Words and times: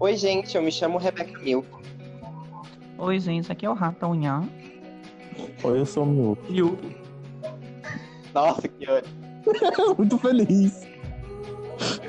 Oi, 0.00 0.16
gente, 0.16 0.56
eu 0.56 0.62
me 0.62 0.70
chamo 0.70 0.96
Rebeca 0.96 1.36
Milk. 1.40 1.66
Oi, 2.98 3.18
gente, 3.18 3.50
aqui 3.50 3.66
é 3.66 3.70
o 3.70 3.74
Ratonhã. 3.74 4.48
Oi, 5.64 5.80
eu 5.80 5.86
sou 5.86 6.04
o 6.04 6.06
Milk. 6.06 6.52
Milk. 6.52 6.96
Nossa, 8.32 8.68
que 8.68 8.88
ódio. 8.88 9.10
Muito 9.98 10.18
feliz. 10.18 10.86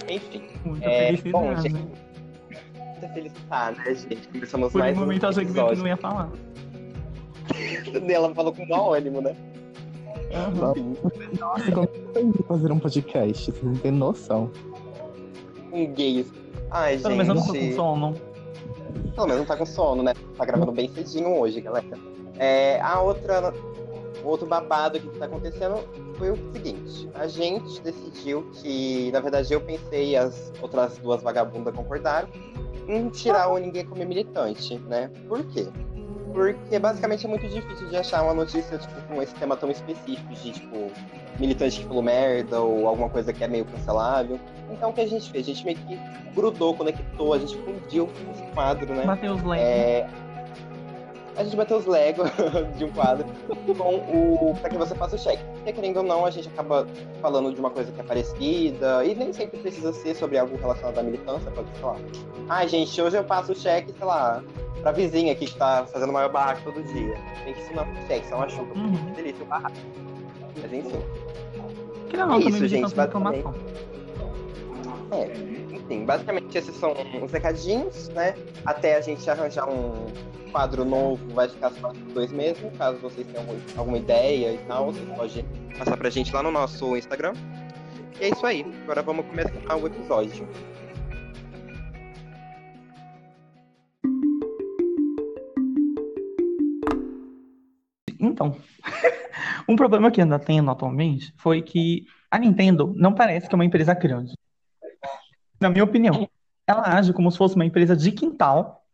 Enfim. 0.08 0.44
Muita 0.64 0.86
É, 0.86 1.16
bom, 1.32 1.56
gente. 1.56 1.74
Muita 1.74 3.10
felicidade, 3.12 3.80
né, 3.80 3.96
gente? 3.96 4.28
Começamos 4.28 4.72
Por 4.72 4.80
mais 4.80 4.96
um 4.96 5.00
momento 5.00 5.24
eu 5.24 5.30
achei 5.30 5.46
que 5.46 5.52
não 5.52 5.88
ia 5.88 5.98
falar. 5.98 6.30
Ela 8.08 8.36
falou 8.36 8.54
com 8.54 8.68
mau 8.68 8.94
ânimo, 8.94 9.20
né? 9.20 9.36
Aham. 10.32 10.74
Nossa, 11.40 11.72
como 11.72 11.86
eu 11.86 12.14
tô 12.14 12.20
indo 12.20 12.44
fazer 12.44 12.72
um 12.72 12.80
podcast, 12.80 13.52
vocês 13.52 13.64
não 13.64 13.74
têm 13.76 13.92
noção. 13.92 14.52
Um 15.72 15.92
gay. 15.94 16.26
Ai, 16.72 16.98
Pelo 16.98 17.16
menos 17.16 17.28
eu 17.30 17.36
não 17.36 17.42
tô 17.42 17.54
com 17.54 17.60
gente. 17.60 17.76
sono. 17.76 18.14
Pelo 19.16 19.28
menos 19.28 19.40
não 19.40 19.46
tá 19.46 19.58
com 19.58 19.66
sono, 19.66 20.04
né? 20.04 20.14
Tá 20.38 20.46
gravando 20.46 20.72
bem 20.72 20.88
cedinho 20.90 21.38
hoje, 21.40 21.62
galera. 21.62 21.86
É, 22.38 22.80
a 22.82 23.02
outra. 23.02 23.54
O 24.24 24.28
outro 24.28 24.46
babado 24.46 25.00
que 25.00 25.08
tá 25.18 25.26
acontecendo 25.26 25.78
foi 26.18 26.32
o 26.32 26.38
seguinte: 26.52 27.10
a 27.14 27.26
gente 27.28 27.82
decidiu 27.82 28.50
que, 28.54 29.12
na 29.12 29.20
verdade, 29.22 29.54
eu 29.54 29.62
pensei 29.62 30.10
e 30.10 30.18
as 30.18 30.52
outras 30.62 30.98
duas 30.98 31.24
vagabundas 31.24 31.74
concordaram 31.74 32.28
em 32.88 33.08
tirar 33.10 33.48
o 33.50 33.58
Ninguém 33.58 33.86
Como 33.86 34.06
Militante, 34.06 34.78
né? 34.80 35.10
Por 35.28 35.44
quê? 35.46 35.68
Porque 36.40 36.80
basicamente 36.80 37.26
é 37.26 37.30
muito 37.30 37.46
difícil 37.50 37.90
de 37.90 37.98
achar 37.98 38.24
uma 38.24 38.34
notícia 38.34 38.78
tipo, 38.78 38.94
com 39.02 39.22
esse 39.22 39.36
tema 39.36 39.58
tão 39.58 39.70
específico 39.70 40.34
de 40.36 40.52
tipo 40.54 40.90
militante 41.38 41.82
que 41.82 41.86
falou 41.86 42.02
merda 42.02 42.62
ou 42.62 42.88
alguma 42.88 43.10
coisa 43.10 43.34
que 43.34 43.44
é 43.44 43.48
meio 43.48 43.66
cancelável. 43.66 44.40
Então 44.72 44.90
o 44.90 44.94
que 44.94 45.02
a 45.02 45.08
gente 45.08 45.30
fez? 45.30 45.46
A 45.46 45.54
gente 45.54 45.66
meio 45.66 45.78
que 45.78 46.00
grudou, 46.34 46.74
conectou, 46.74 47.34
a 47.34 47.40
gente 47.40 47.58
fundiu 47.58 48.10
esse 48.32 48.44
quadro, 48.54 48.94
né? 48.94 49.04
Bateu 49.04 49.34
os. 49.34 49.42
É, 49.58 50.08
a 51.36 51.44
gente 51.44 51.58
bateu 51.58 51.78
os 51.78 51.86
Lego 51.86 52.24
de 52.78 52.86
um 52.86 52.92
quadro 52.92 53.26
com 53.78 53.96
o 53.96 54.56
para 54.62 54.70
que 54.70 54.78
você 54.78 54.96
faça 54.96 55.18
o 55.18 55.20
check. 55.20 55.40
Porque 55.70 55.82
querendo 55.82 55.98
ou 55.98 56.04
não, 56.04 56.26
a 56.26 56.32
gente 56.32 56.48
acaba 56.48 56.88
falando 57.22 57.54
de 57.54 57.60
uma 57.60 57.70
coisa 57.70 57.92
que 57.92 58.02
é 58.02 58.04
parecida 58.04 59.06
e 59.06 59.14
nem 59.14 59.32
sempre 59.32 59.60
precisa 59.60 59.94
ser 59.94 60.16
sobre 60.16 60.38
algo 60.38 60.58
relacionado 60.58 60.98
à 60.98 61.04
militância, 61.04 61.52
pode 61.52 61.68
lá. 61.82 61.96
Ah, 62.50 62.66
gente, 62.66 63.00
hoje 63.00 63.18
eu 63.18 63.24
passo 63.24 63.52
o 63.52 63.56
cheque, 63.56 63.94
sei 63.94 64.06
lá, 64.06 64.44
pra 64.82 64.92
vizinha 64.92 65.32
aqui 65.32 65.46
que 65.46 65.56
tá 65.56 65.86
fazendo 65.92 66.12
maior 66.12 66.32
barraco 66.32 66.62
todo 66.64 66.84
dia. 66.84 67.16
Tem 67.44 67.54
que 67.54 67.62
ensinar 67.62 67.84
o 67.84 68.08
cheque, 68.08 68.28
são 68.28 68.40
uma 68.40 68.50
chuva. 68.50 68.74
Uhum. 68.74 68.96
Que 68.96 69.12
delícia 69.22 69.44
o 69.44 69.48
barraco. 69.48 69.76
Mas 70.60 70.74
enfim. 70.74 71.02
Que 72.10 72.18
não, 72.18 72.34
é 72.34 72.40
isso, 72.40 72.68
gente, 72.68 72.96
tanta 72.96 73.10
informação. 73.10 73.54
É, 75.12 75.76
enfim, 75.76 76.06
basicamente 76.06 76.56
esses 76.58 76.76
são 76.76 76.94
os 77.24 77.32
recadinhos, 77.32 78.10
né? 78.10 78.36
Até 78.66 78.96
a 78.96 79.02
gente 79.02 79.28
arranjar 79.30 79.68
um 79.68 80.06
quadro 80.52 80.86
novo, 80.86 81.28
vai 81.34 81.48
ficar 81.48 81.72
só 81.72 81.92
dois 82.14 82.32
mesmo. 82.32 82.70
Caso 82.72 82.98
vocês 83.00 83.26
tenham 83.28 83.46
alguma- 83.78 83.98
ideia 83.98 84.54
e 84.54 84.58
tal, 84.60 84.92
vocês 84.92 85.08
podem 85.10 85.46
passar 85.78 85.98
pra 85.98 86.10
gente 86.10 86.34
lá 86.34 86.44
no 86.44 86.52
nosso 86.52 86.96
Instagram. 86.96 87.34
E 88.20 88.26
é 88.26 88.30
isso 88.30 88.46
aí. 88.46 88.66
Agora 88.84 89.02
vamos 89.02 89.26
começar 89.26 89.76
o 89.76 89.88
episódio. 89.88 90.48
Então, 98.20 98.56
um 99.68 99.76
problema 99.76 100.12
que 100.12 100.22
anda 100.22 100.38
tendo 100.38 100.70
atualmente 100.70 101.34
foi 101.38 101.62
que 101.62 102.06
a 102.30 102.38
Nintendo 102.38 102.94
não 102.96 103.14
parece 103.14 103.48
que 103.48 103.56
é 103.56 103.58
uma 103.58 103.66
empresa 103.66 103.94
grande. 103.94 104.34
Na 105.60 105.70
minha 105.70 105.84
opinião, 105.84 106.30
ela 106.66 106.98
age 106.98 107.14
como 107.14 107.32
se 107.32 107.38
fosse 107.38 107.56
uma 107.56 107.66
empresa 107.66 107.96
de 107.96 108.12
quintal. 108.12 108.86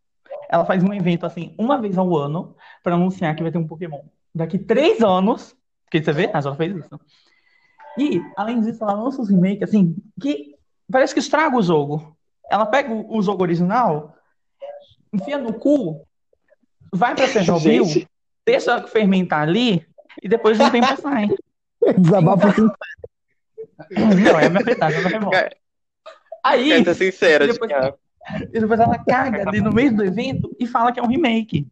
Ela 0.48 0.64
faz 0.64 0.82
um 0.82 0.92
evento 0.92 1.26
assim 1.26 1.54
uma 1.58 1.80
vez 1.80 1.98
ao 1.98 2.16
ano 2.16 2.56
para 2.82 2.94
anunciar 2.94 3.34
que 3.34 3.42
vai 3.42 3.52
ter 3.52 3.58
um 3.58 3.66
Pokémon 3.66 4.00
daqui 4.34 4.58
três 4.58 5.02
anos. 5.02 5.56
Porque 5.84 6.02
você 6.02 6.12
vê, 6.12 6.30
a 6.32 6.40
já 6.40 6.54
fez 6.54 6.76
isso. 6.76 7.00
E, 7.98 8.20
além 8.36 8.60
disso, 8.60 8.82
ela 8.82 8.92
lança 8.92 9.22
os 9.22 9.30
remakes 9.30 9.62
assim, 9.62 9.96
que 10.20 10.54
parece 10.90 11.14
que 11.14 11.20
estraga 11.20 11.56
o 11.56 11.62
jogo. 11.62 12.16
Ela 12.50 12.66
pega 12.66 12.92
o, 12.92 13.16
o 13.16 13.22
jogo 13.22 13.42
original, 13.42 14.14
enfia 15.12 15.38
no 15.38 15.54
cu, 15.54 16.04
vai 16.92 17.14
pra 17.14 17.26
Chernobyl, 17.26 17.84
deixa 18.44 18.86
fermentar 18.86 19.42
ali 19.42 19.86
e 20.22 20.28
depois 20.28 20.56
de 20.56 20.64
um 20.64 20.70
tempo 20.70 21.00
sai. 21.00 21.28
Desabafo 21.98 22.46
assim. 22.48 22.68
Não, 23.90 24.38
é 24.38 24.46
a 24.46 24.50
minha 24.50 24.64
verdade, 24.64 24.94
é 24.94 24.98
a 24.98 25.00
minha 25.00 25.18
revolta. 25.18 25.56
Aí, 26.48 26.84
ser 26.84 26.94
sincera, 26.94 27.46
depois- 27.46 27.70
Thiago. 27.70 27.98
e 28.52 28.60
depois 28.60 28.80
ela 28.80 28.98
caga 28.98 29.48
ali 29.48 29.60
no 29.60 29.72
meio 29.72 29.94
do 29.94 30.04
evento 30.04 30.54
e 30.58 30.66
fala 30.66 30.92
que 30.92 31.00
é 31.00 31.02
um 31.02 31.08
remake. 31.08 31.66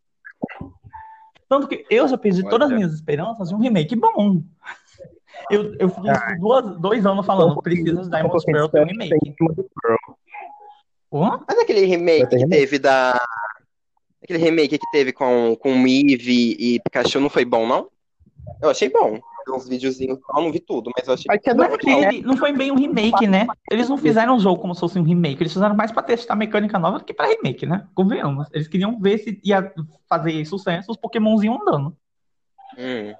Tanto 1.48 1.68
que 1.68 1.84
eu 1.90 2.08
já 2.08 2.16
perdi 2.16 2.42
todas 2.48 2.68
as 2.70 2.74
minhas 2.74 2.92
esperanças 2.92 3.48
de 3.48 3.54
um 3.54 3.58
remake 3.58 3.94
bom. 3.94 4.42
Eu, 5.50 5.74
eu 5.78 5.88
fiquei 5.88 6.12
tipo, 6.12 6.40
duas, 6.40 6.80
dois 6.80 7.04
anos 7.06 7.26
falando, 7.26 7.60
precisa 7.60 8.02
de 8.02 8.08
Diamond 8.08 8.44
Pearl 8.46 8.68
ter 8.68 8.82
um 8.82 8.86
remake. 8.86 9.34
Hã? 11.12 11.40
Mas 11.46 11.58
aquele 11.58 11.84
remake 11.86 12.26
que 12.28 12.36
remake? 12.36 12.50
teve 12.56 12.78
da. 12.78 13.20
Aquele 14.22 14.38
remake 14.38 14.78
que 14.78 14.90
teve 14.90 15.12
com, 15.12 15.54
com 15.60 15.70
Eevee 15.86 16.56
e 16.58 16.80
Pikachu 16.80 17.20
não 17.20 17.28
foi 17.28 17.44
bom, 17.44 17.66
não? 17.66 17.88
Eu 18.62 18.70
achei 18.70 18.88
bom. 18.88 19.20
Uns 19.48 19.68
videozinhos, 19.68 20.18
eu 20.36 20.42
não 20.42 20.50
vi 20.52 20.60
tudo, 20.60 20.90
mas 20.96 21.06
eu 21.06 21.14
achei 21.14 21.24
Mas 21.28 21.40
que 21.40 21.50
é 21.50 21.54
Mas 21.54 22.22
não 22.22 22.36
foi 22.36 22.52
bem 22.52 22.70
um 22.70 22.76
remake, 22.76 23.26
né? 23.26 23.46
Eles 23.70 23.88
não 23.88 23.96
fizeram 23.98 24.36
o 24.36 24.40
jogo 24.40 24.60
como 24.60 24.74
se 24.74 24.80
fosse 24.80 24.98
um 24.98 25.02
remake. 25.02 25.42
Eles 25.42 25.52
fizeram 25.52 25.74
mais 25.74 25.92
pra 25.92 26.02
testar 26.02 26.34
mecânica 26.36 26.78
nova 26.78 26.98
do 26.98 27.04
que 27.04 27.12
pra 27.14 27.26
remake, 27.26 27.66
né? 27.66 27.86
Convenhamos. 27.94 28.46
Eles 28.52 28.68
queriam 28.68 28.98
ver 29.00 29.18
se 29.18 29.40
ia 29.44 29.72
fazer 30.08 30.44
sucesso 30.44 30.90
os 30.90 30.96
Pokémons 30.96 31.42
iam 31.42 31.60
andando. 31.60 31.96
Hum, 32.78 33.12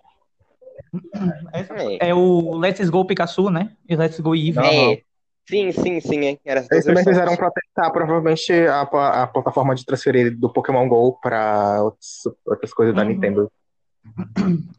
Esse 1.55 1.73
é. 2.03 2.09
É 2.11 2.15
o 2.15 2.57
Let's 2.57 2.89
Go 2.89 3.05
Pikachu, 3.05 3.51
né? 3.51 3.73
E 3.89 3.97
Let's 3.97 4.21
Go 4.21 4.35
Eevee. 4.35 4.93
É. 4.95 5.03
Sim, 5.49 5.73
sim, 5.73 6.01
sim. 6.01 6.25
é. 6.25 6.39
Era 6.45 6.65
Eles 6.71 6.85
também 6.87 7.05
fizeram 7.05 7.37
pra 7.37 7.51
testar, 7.51 7.91
provavelmente, 7.91 8.51
a, 8.53 8.81
a 9.23 9.27
plataforma 9.27 9.75
de 9.75 9.85
transferir 9.85 10.35
do 10.39 10.51
Pokémon 10.51 10.89
GO 10.89 11.19
pra 11.21 11.83
outros- 11.83 12.23
outras 12.47 12.73
coisas 12.73 12.95
da 12.95 13.03
Uhum. 13.03 13.09
Nintendo. 13.09 13.53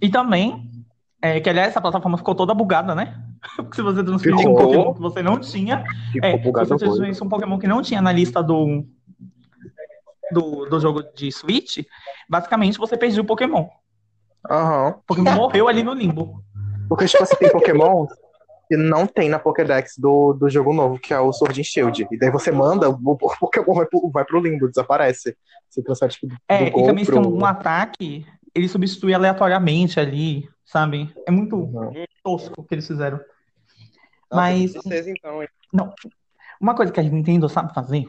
E 0.01 0.09
também, 0.09 0.67
é, 1.25 1.39
que 1.39 1.49
aliás, 1.49 1.69
essa 1.69 1.81
plataforma 1.81 2.19
ficou 2.19 2.35
toda 2.35 2.53
bugada, 2.53 2.93
né? 2.93 3.19
Porque 3.57 3.75
se 3.75 3.81
você 3.81 4.03
transferir 4.03 4.47
um. 4.47 4.55
Pokémon 4.55 4.93
que 4.93 5.01
você 5.01 5.23
não 5.23 5.39
tinha, 5.39 5.83
Ficou 6.11 6.29
é, 6.29 6.37
bugado 6.37 6.67
se 6.67 6.73
você 6.73 6.85
transferisse 6.85 7.23
um 7.23 7.29
Pokémon 7.29 7.57
que 7.57 7.67
não 7.67 7.81
tinha 7.81 7.99
na 7.99 8.11
lista 8.11 8.43
do, 8.43 8.85
do, 10.31 10.65
do 10.65 10.79
jogo 10.79 11.01
de 11.15 11.31
Switch, 11.31 11.79
basicamente 12.29 12.77
você 12.77 12.95
perdia 12.95 13.21
o 13.21 13.25
Pokémon. 13.25 13.67
Aham. 14.47 14.89
O 14.89 15.03
Pokémon 15.07 15.33
morreu 15.33 15.67
ali 15.67 15.81
no 15.81 15.93
limbo. 15.93 16.43
Porque, 16.87 17.05
tipo 17.05 17.23
assim, 17.23 17.35
tem 17.37 17.51
Pokémon 17.51 18.05
que 18.67 18.77
não 18.77 19.07
tem 19.07 19.27
na 19.27 19.39
Pokédex 19.39 19.97
do, 19.97 20.33
do 20.33 20.47
jogo 20.47 20.73
novo, 20.73 20.99
que 20.99 21.13
é 21.13 21.19
o 21.19 21.33
Sword 21.33 21.59
and 21.59 21.63
Shield. 21.63 22.07
E 22.11 22.17
daí 22.17 22.29
você 22.29 22.51
manda, 22.51 22.87
o, 22.87 23.17
Pokémon 23.17 23.73
vai 23.73 23.85
pro, 23.87 24.09
vai 24.11 24.25
pro 24.25 24.39
limbo, 24.39 24.67
desaparece. 24.67 25.35
Você 25.69 25.81
transfere, 25.81 26.11
tipo, 26.13 26.27
do 26.27 26.35
É, 26.47 26.67
e 26.67 26.85
também 26.85 27.03
se 27.03 27.11
pro... 27.11 27.21
tem 27.21 27.31
um 27.31 27.45
ataque, 27.45 28.25
ele 28.55 28.67
substitui 28.69 29.13
aleatoriamente 29.13 29.99
ali, 29.99 30.49
sabe? 30.63 31.13
É 31.27 31.31
muito 31.31 31.55
Uhum. 31.57 31.93
tosco 32.23 32.53
o 32.61 32.63
que 32.63 32.73
eles 32.75 32.87
fizeram. 32.87 33.17
Nossa, 33.17 33.27
Mas- 34.31 34.71
tristeza, 34.71 35.09
então, 35.11 35.41
hein? 35.43 35.49
Uma 36.59 36.73
coisa 36.73 36.91
que 36.91 36.99
a 36.99 37.03
Nintendo 37.03 37.49
sabe 37.49 37.73
fazer 37.73 38.07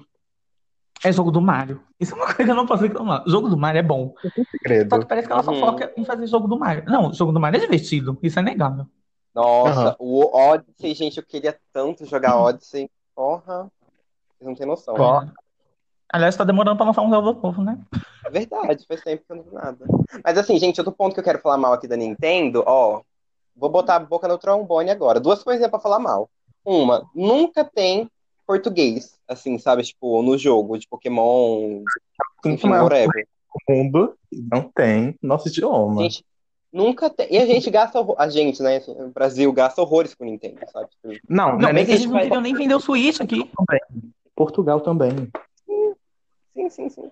é 1.04 1.12
jogo 1.12 1.30
do 1.30 1.40
Mario. 1.42 1.82
Isso 2.00 2.14
é 2.14 2.16
uma 2.16 2.26
coisa 2.26 2.44
que 2.44 2.50
eu 2.50 2.54
não 2.54 2.66
posso 2.66 2.82
reclamar. 2.84 3.24
O 3.26 3.30
jogo 3.30 3.48
do 3.48 3.56
Mario 3.56 3.80
é 3.80 3.82
bom. 3.82 4.14
Só 4.22 4.28
Segredo. 4.52 5.00
que 5.00 5.06
parece 5.06 5.26
que 5.26 5.32
ela 5.32 5.42
só 5.42 5.50
Uhum. 5.52 5.60
foca 5.60 5.92
em 5.96 6.04
fazer 6.04 6.26
jogo 6.28 6.46
do 6.48 6.58
Mario. 6.58 6.84
Não, 6.86 7.10
o 7.10 7.12
jogo 7.12 7.32
do 7.32 7.40
Mario 7.40 7.58
é 7.58 7.60
divertido. 7.60 8.16
Isso 8.22 8.38
é 8.38 8.42
negável. 8.42 8.86
Nossa, 9.34 9.80
Aham. 9.80 9.96
o 9.98 10.34
Odyssey, 10.34 10.94
gente, 10.94 11.18
eu 11.18 11.24
queria 11.26 11.58
tanto 11.72 12.06
jogar 12.06 12.38
Odyssey. 12.40 12.88
Porra. 13.14 13.70
Vocês 14.38 14.48
não 14.48 14.54
têm 14.54 14.66
noção. 14.66 14.94
Ó. 14.98 15.24
Aliás, 16.16 16.34
tá 16.34 16.44
demorando 16.44 16.78
pra 16.78 16.86
lançar 16.86 17.02
um 17.02 17.10
Zelda 17.10 17.32
novo, 17.34 17.62
né? 17.62 17.78
É 18.24 18.30
verdade, 18.30 18.86
faz 18.88 19.02
tempo 19.02 19.22
que 19.26 19.30
eu 19.32 19.36
não 19.36 19.42
vi 19.44 19.52
nada. 19.52 19.84
Mas 20.24 20.38
assim, 20.38 20.58
gente, 20.58 20.80
outro 20.80 20.94
ponto 20.94 21.12
que 21.12 21.20
eu 21.20 21.24
quero 21.24 21.40
falar 21.40 21.58
mal 21.58 21.74
aqui 21.74 21.86
da 21.86 21.94
Nintendo, 21.94 22.64
ó. 22.66 23.02
Vou 23.54 23.68
botar 23.68 23.96
a 23.96 24.00
boca 24.00 24.26
no 24.26 24.38
trombone 24.38 24.90
agora. 24.90 25.20
Duas 25.20 25.42
coisinhas 25.42 25.70
pra 25.70 25.78
falar 25.78 25.98
mal. 25.98 26.30
Uma, 26.64 27.04
nunca 27.14 27.64
tem 27.64 28.10
português, 28.46 29.18
assim, 29.28 29.58
sabe? 29.58 29.82
Tipo, 29.82 30.22
no 30.22 30.38
jogo 30.38 30.78
de 30.78 30.88
Pokémon, 30.88 31.82
enfim, 32.46 32.66
Mas 32.68 32.82
whatever. 32.82 33.26
o 33.68 33.72
mundo 33.72 34.14
não 34.32 34.70
tem 34.74 35.14
nosso 35.22 35.48
idioma. 35.48 36.00
Gente, 36.04 36.24
nunca 36.72 37.10
tem. 37.10 37.26
E 37.30 37.36
a 37.36 37.44
gente 37.44 37.70
gasta. 37.70 38.00
horror- 38.00 38.16
A 38.18 38.28
gente, 38.30 38.62
né? 38.62 38.80
o 38.88 39.08
Brasil 39.10 39.52
gasta 39.52 39.82
horrores 39.82 40.14
com 40.14 40.24
Nintendo, 40.24 40.60
sabe? 40.72 40.88
Não, 41.28 41.52
não, 41.52 41.58
Não, 41.58 41.68
é 41.68 41.72
nem 41.74 41.84
que 41.84 41.90
eles 41.90 42.00
a 42.00 42.04
gente 42.04 42.06
não 42.06 42.12
vai... 42.14 42.22
queriam 42.24 42.40
nem 42.40 42.54
vender 42.54 42.74
o 42.74 42.80
Switch 42.80 43.20
aqui. 43.20 43.50
Portugal 44.34 44.80
também. 44.80 45.10
Sim, 46.56 46.70
sim, 46.70 46.88
sim. 46.88 47.10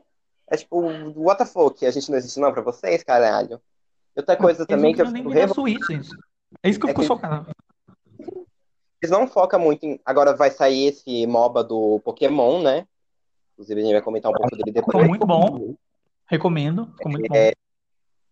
É 0.49 0.57
tipo, 0.57 0.81
what 1.15 1.39
the 1.39 1.45
fuck? 1.47 1.85
A 1.87 1.91
gente 1.91 2.11
não 2.11 2.19
existe 2.19 2.41
não 2.41 2.53
pra 2.53 2.63
vocês, 2.63 3.03
caralho. 3.05 3.61
E 4.17 4.21
outra 4.21 4.37
coisa 4.37 4.61
Eles 4.61 4.67
também 4.69 4.91
não 4.93 4.97
que 4.97 5.03
eu 5.03 5.07
fico 5.07 5.29
vender 5.29 5.29
o 5.29 5.33
revoltado. 5.41 5.55
Switch, 5.69 5.87
gente. 5.89 6.11
É 6.63 6.69
isso 6.71 6.79
que 6.81 6.87
eu 6.87 6.89
É 6.91 6.93
fico 6.93 7.01
que- 7.03 7.07
chocado. 7.07 7.51
Eles 9.03 9.11
não 9.11 9.27
focam 9.29 9.61
muito 9.61 9.85
em. 9.85 10.01
Agora 10.05 10.35
vai 10.35 10.51
sair 10.51 10.87
esse 10.87 11.27
MOBA 11.27 11.63
do 11.63 12.01
Pokémon, 12.01 12.63
né? 12.63 12.87
Inclusive, 13.53 13.81
a 13.81 13.85
gente 13.85 13.93
vai 13.93 14.03
comentar 14.03 14.31
um 14.33 14.35
pouco 14.35 14.51
dele 14.57 14.73
Ficou 14.73 14.87
depois. 14.93 15.09
muito 15.09 15.27
bom. 15.27 15.75
Recomendo. 16.27 16.87
Ficou 16.97 17.13
muito 17.13 17.29
bom. 17.29 17.35
É, 17.37 17.53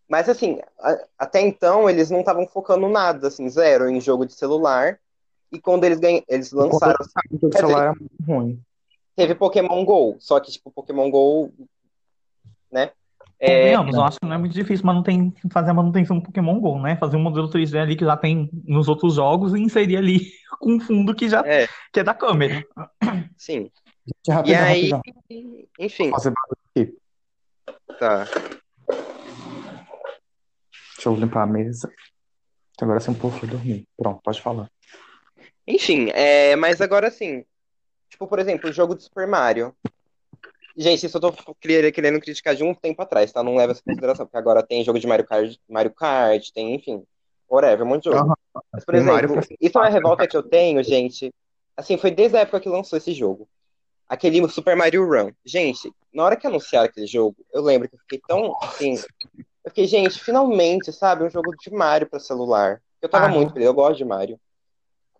Mas 0.08 0.28
assim, 0.28 0.60
a- 0.80 1.04
até 1.18 1.40
então 1.40 1.88
eles 1.88 2.10
não 2.10 2.20
estavam 2.20 2.46
focando 2.46 2.86
nada, 2.88 3.28
assim, 3.28 3.48
zero 3.48 3.88
em 3.88 4.00
jogo 4.00 4.26
de 4.26 4.34
celular. 4.34 4.98
E 5.50 5.58
quando 5.60 5.84
eles 5.84 5.98
ganham, 5.98 6.22
eles 6.28 6.52
lançaram, 6.52 6.96
O 7.30 7.34
jogo 7.38 7.48
de 7.50 7.58
celular 7.58 7.94
é 7.94 7.98
muito 7.98 8.22
ruim. 8.26 8.62
Teve 9.16 9.34
Pokémon 9.34 9.84
Go, 9.84 10.16
só 10.20 10.38
que 10.40 10.50
tipo 10.50 10.70
Pokémon 10.70 11.10
Go, 11.10 11.52
né? 12.70 12.90
É, 13.38 13.56
Convenhamos, 13.56 13.94
eu 13.96 14.02
acho 14.04 14.20
que 14.20 14.26
não 14.26 14.34
é 14.34 14.38
muito 14.38 14.52
difícil 14.52 14.86
manuten- 14.86 15.34
fazer 15.52 15.70
a 15.70 15.74
manutenção 15.74 16.16
do 16.16 16.22
Pokémon 16.22 16.60
GO, 16.60 16.78
né? 16.80 16.96
Fazer 16.96 17.16
um 17.16 17.22
modelo 17.22 17.48
3D 17.50 17.76
ali 17.76 17.96
que 17.96 18.04
já 18.04 18.16
tem 18.16 18.48
nos 18.64 18.86
outros 18.88 19.14
jogos 19.14 19.52
e 19.52 19.58
inserir 19.58 19.96
ali 19.96 20.30
com 20.60 20.74
um 20.74 20.80
fundo 20.80 21.12
que 21.12 21.28
já 21.28 21.40
é, 21.44 21.66
que 21.92 21.98
é 22.00 22.04
da 22.04 22.14
câmera. 22.14 22.64
sim. 23.36 23.68
E 24.46 24.54
aí, 24.54 24.90
rapidão. 24.90 25.02
enfim, 25.78 26.10
Fazer 26.10 26.32
barulho 26.32 26.96
aqui. 27.76 27.98
tá. 27.98 28.24
Deixa 30.94 31.08
eu 31.08 31.16
limpar 31.16 31.42
a 31.42 31.46
mesa. 31.46 31.90
Agora 32.80 33.00
sim, 33.00 33.10
o 33.10 33.14
povo 33.16 33.36
foi 33.38 33.48
dormir. 33.48 33.86
Pronto, 33.96 34.20
pode 34.22 34.40
falar. 34.40 34.70
Enfim, 35.66 36.10
é, 36.14 36.54
mas 36.56 36.80
agora 36.80 37.08
assim, 37.08 37.44
tipo, 38.12 38.26
por 38.26 38.38
exemplo, 38.38 38.68
o 38.68 38.72
jogo 38.72 38.94
do 38.94 39.02
Super 39.02 39.26
Mario. 39.26 39.74
Gente, 40.76 41.04
isso 41.06 41.16
eu 41.16 41.20
tô 41.20 41.34
querendo, 41.60 42.20
criticar 42.20 42.54
de 42.54 42.62
um 42.62 42.74
tempo 42.74 43.02
atrás, 43.02 43.32
tá? 43.32 43.42
Não 43.42 43.56
leva 43.56 43.72
essa 43.72 43.82
consideração, 43.82 44.26
porque 44.26 44.36
agora 44.36 44.62
tem 44.62 44.84
jogo 44.84 44.98
de 44.98 45.06
Mario 45.06 45.26
Kart, 45.26 45.56
Mario 45.68 45.92
Kart, 45.92 46.50
tem, 46.52 46.74
enfim, 46.74 47.04
whatever, 47.48 47.84
um 47.84 47.88
monte 47.90 48.04
de 48.04 48.10
jogo. 48.10 48.26
Aham. 48.26 48.62
Mas, 48.72 48.84
por 48.84 48.94
Mario 48.94 49.30
exemplo, 49.30 49.46
pra- 49.46 49.56
isso 49.60 49.78
é 49.78 49.80
uma 49.80 49.88
revolta 49.88 50.26
que 50.26 50.36
eu 50.36 50.42
tenho, 50.42 50.82
gente. 50.82 51.32
Assim, 51.76 51.96
foi 51.96 52.10
desde 52.10 52.36
a 52.36 52.40
época 52.40 52.60
que 52.60 52.68
lançou 52.68 52.96
esse 52.96 53.12
jogo. 53.12 53.48
Aquele 54.08 54.46
Super 54.48 54.76
Mario 54.76 55.06
Run. 55.06 55.32
Gente, 55.44 55.90
na 56.12 56.24
hora 56.24 56.36
que 56.36 56.46
anunciaram 56.46 56.86
aquele 56.86 57.06
jogo, 57.06 57.36
eu 57.52 57.62
lembro 57.62 57.88
que 57.88 57.94
eu 57.94 58.00
fiquei 58.00 58.20
tão, 58.26 58.54
assim... 58.62 58.94
Eu 59.64 59.70
fiquei, 59.70 59.86
gente, 59.86 60.20
finalmente, 60.20 60.92
sabe? 60.92 61.24
Um 61.24 61.30
jogo 61.30 61.54
de 61.56 61.70
Mario 61.70 62.08
pra 62.08 62.18
celular. 62.18 62.82
Eu 63.00 63.08
tava 63.08 63.26
Ah, 63.26 63.28
muito 63.28 63.52
feliz, 63.52 63.66
eu 63.66 63.74
gosto 63.74 63.96
de 63.98 64.04
Mario. 64.04 64.38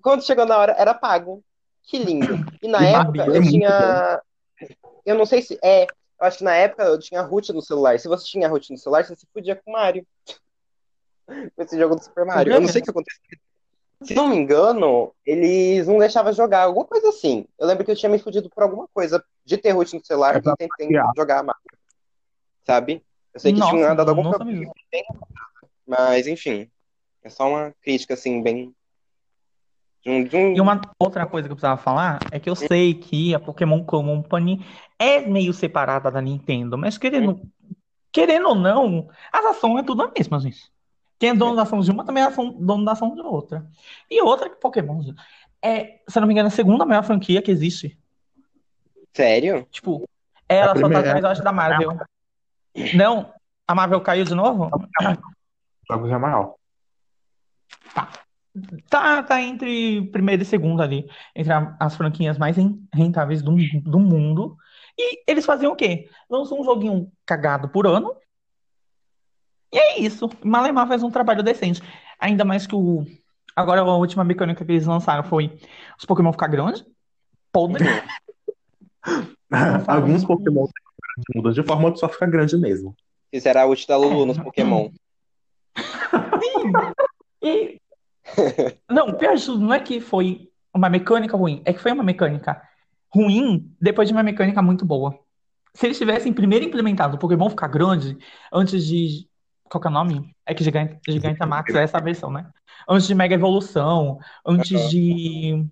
Quando 0.03 0.25
chegou 0.25 0.44
na 0.44 0.59
hora, 0.59 0.73
era 0.77 0.93
pago. 0.93 1.43
Que 1.84 1.99
lindo. 1.99 2.38
E 2.62 2.69
na 2.69 2.84
época, 2.87 3.23
é 3.25 3.38
eu 3.38 3.43
tinha... 3.43 4.23
Eu 5.05 5.14
não 5.17 5.26
sei 5.26 5.43
se... 5.43 5.58
É, 5.62 5.84
eu 5.84 6.26
acho 6.26 6.38
que 6.38 6.44
na 6.44 6.55
época 6.55 6.84
eu 6.84 6.99
tinha 6.99 7.23
root 7.23 7.52
no 7.52 7.61
celular. 7.61 7.99
Se 7.99 8.08
você 8.08 8.25
tinha 8.25 8.49
root 8.49 8.70
no 8.70 8.79
celular, 8.79 9.05
você 9.05 9.17
se 9.17 9.26
podia 9.26 9.56
com 9.56 9.73
Mario. 9.73 10.06
Com 11.26 11.34
esse 11.62 11.76
jogo 11.79 11.96
do 11.96 12.02
Super 12.05 12.25
Mario. 12.25 12.52
Eu 12.52 12.61
não 12.61 12.69
sei 12.69 12.81
o 12.81 12.84
que 12.84 12.90
aconteceu. 12.90 13.20
Se 14.05 14.14
não 14.14 14.29
me 14.29 14.37
engano, 14.37 15.14
eles 15.25 15.87
não 15.87 15.99
deixavam 15.99 16.32
jogar, 16.32 16.62
alguma 16.62 16.84
coisa 16.84 17.08
assim. 17.08 17.46
Eu 17.58 17.67
lembro 17.67 17.84
que 17.84 17.90
eu 17.90 17.96
tinha 17.96 18.11
me 18.11 18.19
fudido 18.19 18.50
por 18.50 18.62
alguma 18.64 18.88
coisa 18.93 19.25
de 19.44 19.56
ter 19.56 19.70
root 19.70 19.94
no 19.94 20.05
celular 20.05 20.34
É 20.34 20.38
e 20.38 20.43
pra 20.43 20.56
tentei 20.56 20.88
bloquear. 20.88 21.12
jogar 21.17 21.43
Mario. 21.43 21.61
Sabe? 22.64 23.05
Eu 23.32 23.40
sei 23.40 23.52
que 23.52 23.61
Nossa, 23.61 23.73
tinha 23.73 23.94
dado 23.94 24.08
algum 24.08 24.29
problema, 24.31 24.73
mas 25.87 26.26
enfim. 26.26 26.70
É 27.23 27.29
só 27.29 27.49
uma 27.49 27.73
crítica, 27.81 28.14
assim, 28.14 28.43
bem. 28.43 28.75
De 30.04 30.10
um, 30.10 30.25
de 30.25 30.37
um- 30.37 30.54
E 30.56 30.60
uma 30.60 30.81
outra 30.99 31.26
coisa 31.26 31.49
que 31.49 31.52
eu 31.52 31.56
precisava 31.56 31.81
falar 31.81 32.19
é 32.31 32.38
que 32.40 32.50
eu 32.50 32.56
sei 32.56 32.94
que 32.94 33.34
a 33.34 33.40
Pokémon 33.40 33.84
Company 33.84 34.64
é 34.99 35.20
meio 35.20 35.52
separada 35.52 36.10
da 36.10 36.20
Nintendo, 36.20 36.76
mas 36.76 36.99
querendo, 36.99 37.40
querendo 38.10 38.49
ou 38.49 38.54
não, 38.54 39.08
as 39.32 39.44
ações 39.46 39.81
é 39.81 39.82
tudo 39.82 40.02
a 40.02 40.10
mesma, 40.16 40.40
gente. 40.40 40.70
Quem 41.19 41.31
é 41.31 41.34
dono 41.34 41.54
da 41.54 41.62
ação 41.62 41.81
de 41.81 41.90
uma 41.90 42.04
também 42.04 42.22
é 42.22 42.26
ação- 42.26 42.52
dono 42.52 42.84
da 42.84 42.93
ação 42.93 43.14
de 43.14 43.20
outra. 43.20 43.64
E 44.10 44.20
outra 44.20 44.50
que 44.50 44.56
Pokémon, 44.56 45.00
gente, 45.02 45.22
é, 45.62 46.00
se 46.08 46.19
eu 46.19 46.20
não 46.20 46.26
me 46.26 46.34
engano, 46.34 46.48
a 46.48 46.50
segunda 46.50 46.84
maior 46.84 47.05
franquia 47.05 47.40
que 47.40 47.50
existe. 47.52 47.96
Sério? 49.14 49.64
Tipo, 49.70 50.08
ela 50.48 50.75
só 50.75 50.88
tá 50.88 50.98
atrás, 50.98 51.22
eu 51.22 51.31
acho, 51.31 51.43
da 51.44 51.52
Marvel. 51.52 51.96
Não, 52.94 53.32
a 53.69 53.75
Marvel 53.75 54.00
caiu 54.00 54.25
de 54.25 54.34
novo? 54.34 54.69
Jogos 55.88 56.10
é 56.10 56.19
maior. 56.19 56.55
Tá, 57.94 58.08
tá 58.88 59.40
entre 59.43 60.02
primeiro 60.10 60.43
e 60.43 60.44
segundo 60.46 60.82
ali, 60.82 61.08
entre 61.34 61.52
a- 61.52 61.76
as 61.81 61.96
franquias 61.96 62.37
mais 62.38 62.56
ren- 62.56 62.78
rentáveis 62.93 63.43
do, 63.43 63.54
do 63.82 63.99
mundo. 63.99 64.56
E 64.99 65.22
eles 65.26 65.46
faziam 65.46 65.72
o 65.72 65.76
quê? 65.76 66.08
Lançam 66.28 66.60
um 66.60 66.64
joguinho 66.64 67.10
cagado 67.25 67.69
por 67.69 67.87
ano. 67.87 68.14
E 69.72 69.78
é 69.78 70.00
isso. 70.00 70.28
Malemar 70.44 70.87
faz 70.87 71.02
um 71.02 71.10
trabalho 71.10 71.43
decente. 71.43 71.81
Ainda 72.20 72.44
mais 72.44 72.66
que 72.66 72.75
o. 72.75 73.06
Agora 73.56 73.81
a 73.81 73.96
última 73.96 74.22
mecânica 74.25 74.64
que 74.64 74.72
eles 74.72 74.87
lançaram 74.87 75.25
foi 75.25 75.58
os 75.98 76.05
Pokémon 76.05 76.31
ficar 76.32 76.48
grandes. 76.48 76.84
Podre. 77.50 77.84
Alguns 79.87 80.25
Pokémon 80.25 80.66
mudam 81.34 81.52
de 81.52 81.62
forma 81.62 81.93
que 81.93 81.98
só 81.98 82.08
fica 82.08 82.26
grande 82.26 82.56
mesmo. 82.56 82.94
Fizeram 83.31 83.62
a 83.62 83.66
ult 83.66 83.87
da 83.87 83.96
Lulu 83.96 84.26
nos 84.26 84.38
Pokémon. 84.38 84.90
E. 87.43 87.81
Não, 88.90 89.12
pior 89.14 89.37
de 89.37 89.44
tudo 89.44 89.64
não 89.64 89.75
é 89.75 89.81
que 89.81 90.00
foi 90.00 90.49
uma 90.75 90.88
mecânica 90.88 91.37
ruim, 91.37 91.62
é 91.64 91.73
que 91.73 91.81
foi 91.81 91.93
uma 91.93 92.02
mecânica 92.02 92.61
ruim 93.12 93.70
depois 93.81 94.08
de 94.08 94.14
uma 94.14 94.23
mecânica 94.23 94.62
muito 94.62 94.84
boa. 94.84 95.19
Se 95.75 95.87
eles 95.87 95.99
tivessem 95.99 96.32
primeiro 96.32 96.64
implementado 96.64 97.17
o 97.17 97.19
Pokémon 97.19 97.49
ficar 97.49 97.69
grande 97.69 98.17
antes 98.52 98.84
de. 98.87 99.26
Qual 99.64 99.81
que 99.81 99.88
é 99.88 99.90
o 99.90 99.94
nome? 99.94 100.34
É 100.44 100.52
que 100.52 100.62
Gigante, 100.62 100.99
Gigantamax 101.08 101.75
é 101.75 101.82
essa 101.82 101.99
versão, 101.99 102.31
né? 102.31 102.46
Antes 102.87 103.06
de 103.06 103.14
Mega 103.14 103.34
Evolução, 103.34 104.19
antes 104.44 104.90
de 104.90 105.67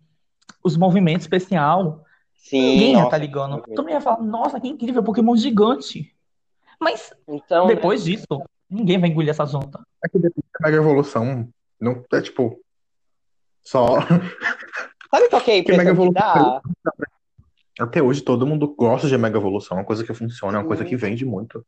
os 0.64 0.76
movimentos 0.76 1.24
especial, 1.24 2.02
Sim, 2.34 2.60
ninguém 2.60 2.88
ia 2.88 2.94
nossa, 2.94 3.06
estar 3.08 3.18
ligando. 3.18 3.50
movimento. 3.50 3.74
Todo 3.74 3.84
mundo 3.84 3.92
ia 3.92 4.00
falar, 4.00 4.22
nossa, 4.22 4.58
que 4.60 4.68
incrível, 4.68 5.02
Pokémon 5.02 5.36
gigante. 5.36 6.14
Mas 6.80 7.12
Então, 7.28 7.66
né? 7.66 7.74
depois 7.74 8.02
disso, 8.04 8.26
ninguém 8.70 8.98
vai 8.98 9.10
engolir 9.10 9.30
essa 9.30 9.44
junta. 9.44 9.80
É 10.02 10.08
que 10.08 10.18
depois 10.18 10.44
da 10.58 10.66
Mega 10.66 10.78
Evolução, 10.78 11.48
não 11.80 12.04
é 12.12 12.20
tipo. 12.20 12.60
Só. 13.62 14.00
sabe 15.10 15.28
qual 15.28 15.42
que 15.42 15.50
é 15.50 15.60
a 15.60 15.64
Que 15.64 15.72
Mega 15.72 15.90
Evolução 15.90 16.12
dá? 16.12 16.62
Até 17.78 18.02
hoje 18.02 18.22
todo 18.22 18.46
mundo 18.46 18.68
gosta 18.68 19.08
de 19.08 19.16
Mega 19.16 19.38
Evolução, 19.38 19.78
é 19.78 19.80
uma 19.80 19.86
coisa 19.86 20.04
que 20.04 20.12
funciona, 20.12 20.58
é 20.58 20.60
uma 20.60 20.66
coisa 20.66 20.84
que 20.84 20.96
vende 20.96 21.24
muito. 21.24 21.64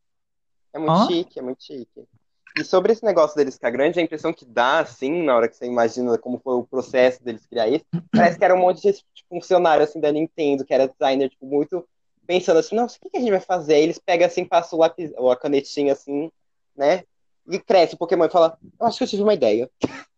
É 0.71 0.79
muito 0.79 0.91
Hã? 0.91 1.07
chique, 1.07 1.39
é 1.39 1.41
muito 1.41 1.63
chique. 1.63 2.07
E 2.55 2.63
sobre 2.63 2.91
esse 2.91 3.03
negócio 3.03 3.35
deles 3.35 3.55
ficar 3.55 3.71
grande, 3.71 3.99
a 3.99 4.03
impressão 4.03 4.31
que 4.31 4.45
dá, 4.45 4.79
assim, 4.79 5.23
na 5.23 5.35
hora 5.35 5.47
que 5.47 5.57
você 5.57 5.65
imagina 5.65 6.15
como 6.19 6.39
foi 6.39 6.53
o 6.53 6.63
processo 6.63 7.23
deles 7.23 7.47
criar 7.47 7.67
isso, 7.67 7.83
parece 8.11 8.37
que 8.37 8.45
era 8.45 8.53
um 8.53 8.59
monte 8.59 8.81
de 8.81 8.93
tipo, 8.93 9.27
funcionário, 9.27 9.83
assim, 9.83 9.99
da 9.99 10.11
Nintendo, 10.11 10.63
que 10.63 10.73
era 10.73 10.87
designer, 10.87 11.29
tipo, 11.29 11.47
muito 11.47 11.83
pensando 12.27 12.59
assim, 12.59 12.75
nossa, 12.75 12.97
o 12.97 12.99
que 13.01 13.09
que 13.09 13.17
a 13.17 13.19
gente 13.19 13.31
vai 13.31 13.39
fazer? 13.39 13.75
Aí 13.75 13.83
eles 13.83 13.99
pegam, 13.99 14.27
assim, 14.27 14.45
passam 14.45 14.77
o 14.77 14.81
lápis, 14.81 15.11
ou 15.17 15.31
a 15.31 15.35
canetinha, 15.35 15.93
assim, 15.93 16.31
né? 16.75 17.03
E 17.47 17.59
cresce 17.59 17.95
o 17.95 17.97
Pokémon 17.97 18.25
e 18.25 18.29
fala, 18.29 18.57
eu 18.79 18.87
acho 18.87 18.97
que 18.97 19.03
eu 19.03 19.07
tive 19.07 19.23
uma 19.23 19.33
ideia. 19.33 19.69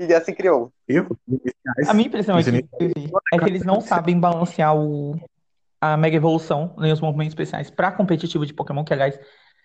E 0.00 0.14
assim 0.14 0.32
criou. 0.32 0.72
Eu, 0.86 1.08
A 1.88 1.92
minha 1.92 2.06
impressão 2.06 2.38
é 2.38 2.44
que, 2.44 2.64
é 3.32 3.38
que 3.40 3.48
eles 3.48 3.64
não 3.64 3.80
sabem 3.80 4.16
balancear 4.16 4.76
o, 4.76 5.16
a 5.80 5.96
Mega 5.96 6.16
Evolução, 6.16 6.72
nem 6.78 6.92
os 6.92 7.00
movimentos 7.00 7.32
especiais 7.32 7.68
para 7.68 7.90
competitivo 7.90 8.46
de 8.46 8.54
Pokémon, 8.54 8.84
que 8.84 8.92
aliás 8.92 9.18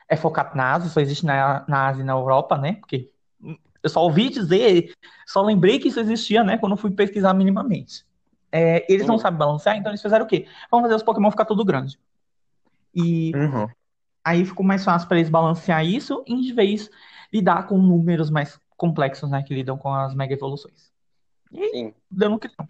é 0.09 0.15
focado 0.15 0.57
na 0.57 0.73
Ásia, 0.73 0.89
só 0.89 0.99
existe 0.99 1.23
na, 1.23 1.63
na 1.67 1.87
Ásia 1.87 2.01
e 2.01 2.05
na 2.05 2.13
Europa, 2.13 2.57
né? 2.57 2.77
Porque 2.79 3.11
eu 3.83 3.89
só 3.89 4.01
ouvi 4.01 4.29
dizer, 4.29 4.91
só 5.27 5.41
lembrei 5.43 5.77
que 5.77 5.89
isso 5.89 5.99
existia, 5.99 6.43
né? 6.43 6.57
Quando 6.57 6.71
eu 6.73 6.77
fui 6.77 6.89
pesquisar 6.89 7.35
minimamente. 7.35 8.03
É, 8.51 8.91
eles 8.91 9.05
não 9.05 9.15
Uhum. 9.15 9.21
sabem 9.21 9.37
balancear, 9.37 9.77
então 9.77 9.91
eles 9.91 10.01
fizeram 10.01 10.25
o 10.25 10.27
quê? 10.27 10.47
Vamos 10.71 10.85
fazer 10.85 10.95
os 10.95 11.03
Pokémon 11.03 11.29
ficar 11.29 11.45
tudo 11.45 11.63
grande. 11.63 11.99
E 12.95 13.31
Uhum. 13.35 13.67
Aí 14.23 14.45
ficou 14.45 14.65
mais 14.65 14.83
fácil 14.83 15.07
para 15.07 15.17
eles 15.17 15.29
balancear 15.29 15.85
isso, 15.85 16.23
em 16.27 16.53
vez 16.53 16.85
de 16.85 16.89
lidar 17.39 17.67
com 17.67 17.77
números 17.77 18.29
mais 18.29 18.59
complexos, 18.77 19.29
né? 19.29 19.43
Que 19.43 19.53
lidam 19.53 19.77
com 19.77 19.93
as 19.93 20.13
Mega 20.15 20.33
Evoluções. 20.33 20.91
Sim. 21.71 21.93
deu 22.09 22.29
no 22.29 22.39
que 22.39 22.47
deu. 22.47 22.67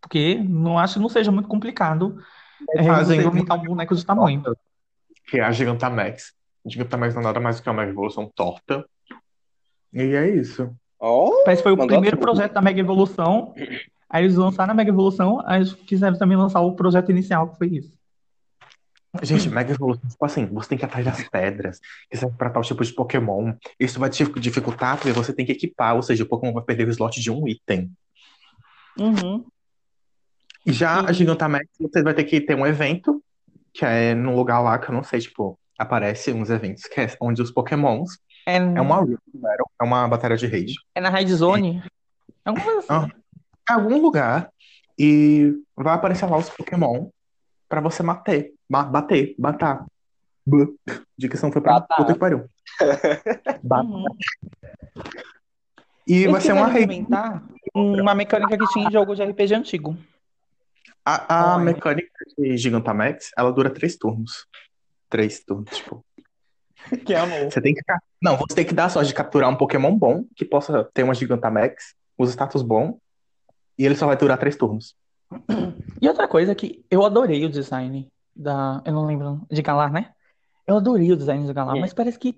Porque 0.00 0.34
não 0.36 0.78
acho 0.78 0.94
que 0.94 1.00
não 1.00 1.08
seja 1.08 1.32
muito 1.32 1.48
complicado 1.48 2.22
é, 2.74 2.82
um- 2.82 3.26
aumentar 3.28 3.54
um 3.56 3.62
boneco 3.64 3.94
de 3.94 4.04
tamanho. 4.04 4.42
Que 5.28 5.38
é 5.40 5.44
a 5.44 5.50
Gigantamax. 5.52 6.32
Gigantamax 6.64 7.14
não 7.14 7.22
é 7.22 7.24
nada 7.24 7.40
mais 7.40 7.56
do 7.56 7.62
que 7.62 7.68
uma 7.70 7.76
Mega 7.80 7.90
Evolução 7.92 8.30
torta. 8.34 8.84
E 9.92 10.00
é 10.14 10.28
isso. 10.30 10.70
Ó, 11.00 11.30
Parece 11.44 11.62
que 11.62 11.68
foi 11.68 11.72
o 11.72 11.86
primeiro 11.86 12.16
projeto 12.18 12.52
da 12.52 12.62
Mega 12.62 12.80
Evolução. 12.80 13.54
Aí 14.08 14.24
eles 14.24 14.36
lançaram 14.36 14.70
a 14.72 14.74
Mega 14.74 14.90
Evolução, 14.90 15.42
aí 15.46 15.58
eles 15.60 15.72
quiseram 15.72 16.16
também 16.18 16.36
lançar 16.36 16.60
o 16.60 16.74
projeto 16.76 17.10
inicial, 17.10 17.48
que 17.48 17.58
foi 17.58 17.68
isso. 17.68 17.92
Gente, 19.22 19.48
Mega 19.48 19.72
Evolução, 19.72 20.08
tipo 20.08 20.24
assim, 20.24 20.46
você 20.46 20.68
tem 20.70 20.78
que 20.78 20.84
ir 20.84 20.86
atrás 20.86 21.04
das 21.04 21.28
pedras, 21.28 21.80
que 22.10 22.16
serve 22.16 22.36
pra 22.36 22.50
tal 22.50 22.62
tipo 22.62 22.84
de 22.84 22.92
Pokémon. 22.92 23.54
Isso 23.78 23.98
vai 24.00 24.10
te 24.10 24.24
dificultar 24.38 24.96
porque 24.96 25.12
você 25.12 25.32
tem 25.32 25.44
que 25.46 25.52
equipar, 25.52 25.94
ou 25.94 26.02
seja, 26.02 26.24
o 26.24 26.26
Pokémon 26.26 26.52
vai 26.52 26.62
perder 26.62 26.86
o 26.86 26.90
slot 26.90 27.20
de 27.20 27.30
um 27.30 27.46
item. 27.46 27.90
Uhum. 28.98 29.44
Já 30.66 31.00
a 31.00 31.12
Gigantamax, 31.12 31.66
você 31.78 32.02
vai 32.02 32.14
ter 32.14 32.24
que 32.24 32.40
ter 32.40 32.54
um 32.56 32.66
evento, 32.66 33.22
que 33.72 33.84
é 33.84 34.14
num 34.14 34.34
lugar 34.34 34.60
lá 34.60 34.78
que 34.78 34.88
eu 34.90 34.94
não 34.94 35.04
sei, 35.04 35.20
tipo, 35.20 35.58
aparece 35.78 36.32
uns 36.32 36.50
eventos 36.50 36.84
que 36.84 37.00
é 37.00 37.16
onde 37.20 37.42
os 37.42 37.50
Pokémons. 37.50 38.18
É, 38.46 38.56
É 38.56 38.80
uma 38.80 39.00
Battle, 39.00 39.70
é 39.80 39.84
uma 39.84 40.08
batalha 40.08 40.36
de 40.36 40.46
rage. 40.46 40.74
é 40.94 41.00
na 41.00 41.10
Red 41.10 41.28
Zone. 41.28 41.82
Alguma 42.44 42.64
coisa 42.64 42.86
assim. 42.88 43.12
Algum 43.68 44.00
lugar. 44.00 44.50
E 44.98 45.52
vai 45.76 45.94
aparecer 45.94 46.26
lá 46.26 46.38
os 46.38 46.48
Pokémon. 46.48 47.08
pra 47.68 47.80
você 47.80 48.02
bater. 48.02 48.54
Ba- 48.68 48.84
bater, 48.84 49.34
batar. 49.38 49.84
B. 50.46 50.66
Dicção 51.18 51.50
foi 51.50 51.60
pra 51.60 51.80
Batar. 51.80 51.96
puta 51.98 52.12
que 52.12 52.18
pariu. 52.18 52.44
Ba- 53.62 53.82
Uhum. 53.82 54.04
E 56.06 56.28
vai 56.28 56.40
ser 56.40 56.52
uma 56.52 56.68
implementar 56.70 57.42
uma 57.74 58.14
mecânica 58.14 58.56
que 58.56 58.66
tinha 58.72 58.88
em 58.88 58.92
jogo 58.92 59.14
de 59.14 59.24
RPG 59.24 59.54
antigo. 59.54 59.96
A, 61.04 61.54
a 61.54 61.58
mecânica 61.58 62.08
de 62.38 62.56
Gigantamax, 62.56 63.30
ela 63.36 63.52
dura 63.52 63.70
três 63.70 63.96
turnos. 63.96 64.46
Três 65.10 65.40
turnos, 65.44 65.70
tipo. 65.76 66.04
Que 67.04 67.14
amor. 67.14 67.50
Você 67.50 67.60
tem 67.60 67.74
que. 67.74 67.80
Não, 68.22 68.36
você 68.36 68.54
tem 68.54 68.64
que 68.64 68.72
dar 68.74 68.84
a 68.84 68.88
sorte 68.88 69.08
de 69.08 69.14
capturar 69.14 69.50
um 69.50 69.56
Pokémon 69.56 69.96
bom, 69.96 70.24
que 70.36 70.44
possa 70.44 70.84
ter 70.94 71.02
uma 71.02 71.14
Gigantamax, 71.14 71.94
os 72.16 72.30
status 72.30 72.62
bom, 72.62 72.98
e 73.76 73.84
ele 73.84 73.96
só 73.96 74.06
vai 74.06 74.16
durar 74.16 74.38
três 74.38 74.54
turnos. 74.56 74.94
E 76.00 76.08
outra 76.08 76.28
coisa 76.28 76.54
que 76.54 76.84
eu 76.88 77.04
adorei 77.04 77.44
o 77.44 77.50
design 77.50 78.06
da. 78.36 78.82
Eu 78.84 78.92
não 78.92 79.06
lembro. 79.06 79.40
De 79.50 79.62
Galar, 79.62 79.90
né? 79.92 80.12
Eu 80.66 80.76
adorei 80.76 81.10
o 81.12 81.16
design 81.16 81.46
de 81.46 81.52
Galar, 81.52 81.76
É. 81.76 81.80
mas 81.80 81.94
parece 81.94 82.18
que 82.18 82.36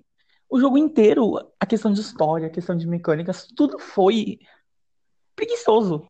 o 0.49 0.59
jogo 0.59 0.77
inteiro, 0.77 1.35
a 1.59 1.65
questão 1.65 1.91
de 1.91 1.99
história, 1.99 2.47
a 2.47 2.51
questão 2.51 2.75
de 2.75 2.87
mecânicas, 2.87 3.47
tudo 3.55 3.77
foi 3.77 4.39
preguiçoso. 5.35 6.05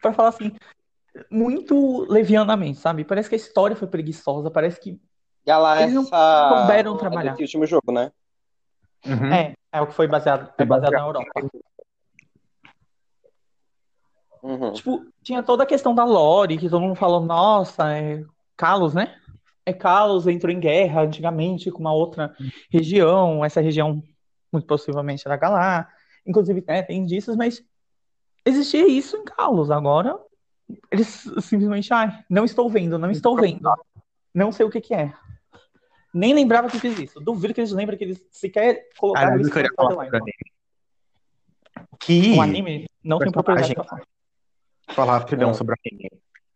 Pra 0.00 0.12
falar 0.12 0.30
assim, 0.30 0.52
muito 1.30 2.06
levianamente, 2.10 2.78
sabe? 2.78 3.04
Parece 3.04 3.28
que 3.28 3.34
a 3.34 3.38
história 3.38 3.76
foi 3.76 3.88
preguiçosa, 3.88 4.50
parece 4.50 4.80
que. 4.80 5.00
Galar 5.46 5.82
Eles 5.82 5.94
não 5.94 6.02
essa. 6.02 6.48
souberam 6.60 6.94
é 6.94 6.98
trabalhar. 6.98 7.30
desse 7.32 7.42
último 7.42 7.66
jogo, 7.66 7.92
né? 7.92 8.10
Uhum. 9.04 9.32
É, 9.32 9.52
é 9.70 9.80
o 9.82 9.86
que 9.86 9.92
foi 9.92 10.08
baseado, 10.08 10.50
é 10.56 10.64
baseado 10.64 10.92
na 10.92 11.00
Europa. 11.00 11.48
Uhum. 14.42 14.72
Tipo, 14.72 15.06
tinha 15.22 15.42
toda 15.42 15.62
a 15.64 15.66
questão 15.66 15.94
da 15.94 16.04
lore, 16.04 16.58
que 16.58 16.68
todo 16.68 16.80
mundo 16.82 16.94
falou, 16.94 17.20
nossa, 17.20 17.94
é 17.96 18.24
Kalos, 18.56 18.94
né? 18.94 19.14
É 19.66 19.72
Kalos 19.72 20.26
entrou 20.26 20.52
em 20.52 20.60
guerra 20.60 21.02
antigamente 21.02 21.70
com 21.70 21.80
uma 21.80 21.92
outra 21.92 22.34
região, 22.70 23.44
essa 23.44 23.60
região 23.60 24.02
muito 24.52 24.66
possivelmente 24.66 25.26
era 25.26 25.36
Galar. 25.36 25.88
Inclusive, 26.26 26.62
né, 26.66 26.82
tem 26.82 26.98
indícios, 26.98 27.36
mas 27.36 27.62
existia 28.44 28.86
isso 28.86 29.16
em 29.16 29.24
Kalos. 29.24 29.70
Agora, 29.70 30.18
eles 30.90 31.24
simplesmente, 31.40 31.92
ai, 31.92 32.22
não 32.28 32.44
estou 32.44 32.68
vendo, 32.68 32.98
não 32.98 33.10
estou 33.10 33.36
vendo. 33.36 33.68
Não 34.34 34.50
sei 34.52 34.66
o 34.66 34.70
que 34.70 34.80
que 34.80 34.94
é. 34.94 35.12
Nem 36.12 36.32
lembrava 36.34 36.68
que 36.68 36.78
fiz 36.78 36.96
isso. 36.98 37.20
Duvido 37.20 37.52
que 37.54 37.60
eles 37.60 37.72
lembrem 37.72 37.98
que 37.98 38.04
eles 38.04 38.24
sequer 38.30 38.88
colocaram 38.96 39.34
eu 39.34 39.40
isso 39.40 39.50
queria 39.50 39.70
falar. 39.74 40.08
Que. 41.98 42.36
O 42.36 42.40
anime 42.42 42.86
não 43.02 43.18
tem 43.18 43.32
propriedade 43.32 43.74
pra 43.74 43.84
falar. 43.84 44.02
falar 44.94 45.18
rapidão 45.18 45.50
Hum. 45.50 45.54
sobre 45.54 45.74
o 45.74 45.78
anime. 45.84 46.10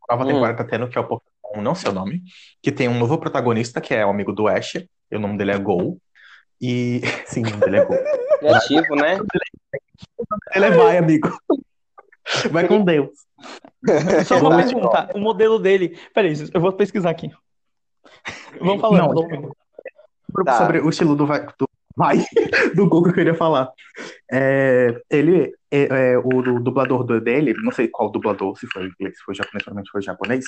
A 0.08 0.14
nova 0.14 0.24
Hum. 0.24 0.32
temporada 0.34 0.58
tá 0.58 0.64
tendo, 0.64 0.88
que 0.88 0.96
é 0.96 1.00
o 1.00 1.20
Pokémon, 1.48 1.62
não 1.62 1.74
sei 1.74 1.90
o 1.90 1.94
nome, 1.94 2.22
que 2.62 2.70
tem 2.70 2.88
um 2.88 2.98
novo 2.98 3.18
protagonista, 3.18 3.80
que 3.80 3.94
é 3.94 4.04
o 4.04 4.10
amigo 4.10 4.32
do 4.32 4.46
Ash, 4.46 4.74
e 4.76 5.16
o 5.16 5.18
nome 5.18 5.38
dele 5.38 5.52
é 5.52 5.58
Gol. 5.58 5.98
E. 6.60 7.00
Sim, 7.26 7.42
o 7.42 7.50
nome 7.50 7.60
dele 7.60 7.76
é 7.78 7.84
Gol. 7.84 7.98
Criativo, 8.38 8.94
né? 8.94 9.18
Ele 10.54 10.64
é 10.64 10.70
vai, 10.70 10.98
amigo. 10.98 11.28
Vai 12.50 12.68
com 12.68 12.84
Deus. 12.84 13.10
Só 14.26 14.38
uma 14.38 14.56
pergunta, 14.56 15.10
o 15.14 15.18
modelo 15.18 15.58
dele. 15.58 15.98
Peraí, 16.14 16.34
eu 16.52 16.60
vou 16.60 16.72
pesquisar 16.72 17.10
aqui. 17.10 17.30
Vamos 18.60 18.80
falando. 18.80 19.14
Não. 19.14 20.44
Tá. 20.44 20.58
Sobre 20.58 20.80
o 20.80 20.88
estilo 20.88 21.16
do 21.16 21.26
vai, 21.26 21.46
do, 21.58 21.68
vai, 21.98 22.18
do 22.76 22.88
Gol 22.88 23.02
que 23.02 23.08
eu 23.10 23.14
queria 23.14 23.34
falar. 23.34 23.68
É, 24.30 25.00
ele, 25.10 25.52
é, 25.70 26.12
é, 26.12 26.18
o, 26.18 26.40
do- 26.40 26.60
dublador 26.60 27.02
do- 27.02 27.20
dele, 27.20 27.52
não 27.62 27.72
sei 27.72 27.88
qual 27.88 28.10
dublador, 28.10 28.56
se 28.56 28.66
foi 28.68 28.84
inglês, 28.86 29.18
se 29.18 29.24
foi 29.24 29.34
japonês, 29.34 29.64
provavelmente 29.64 29.90
foi 29.90 30.02
japonês, 30.02 30.44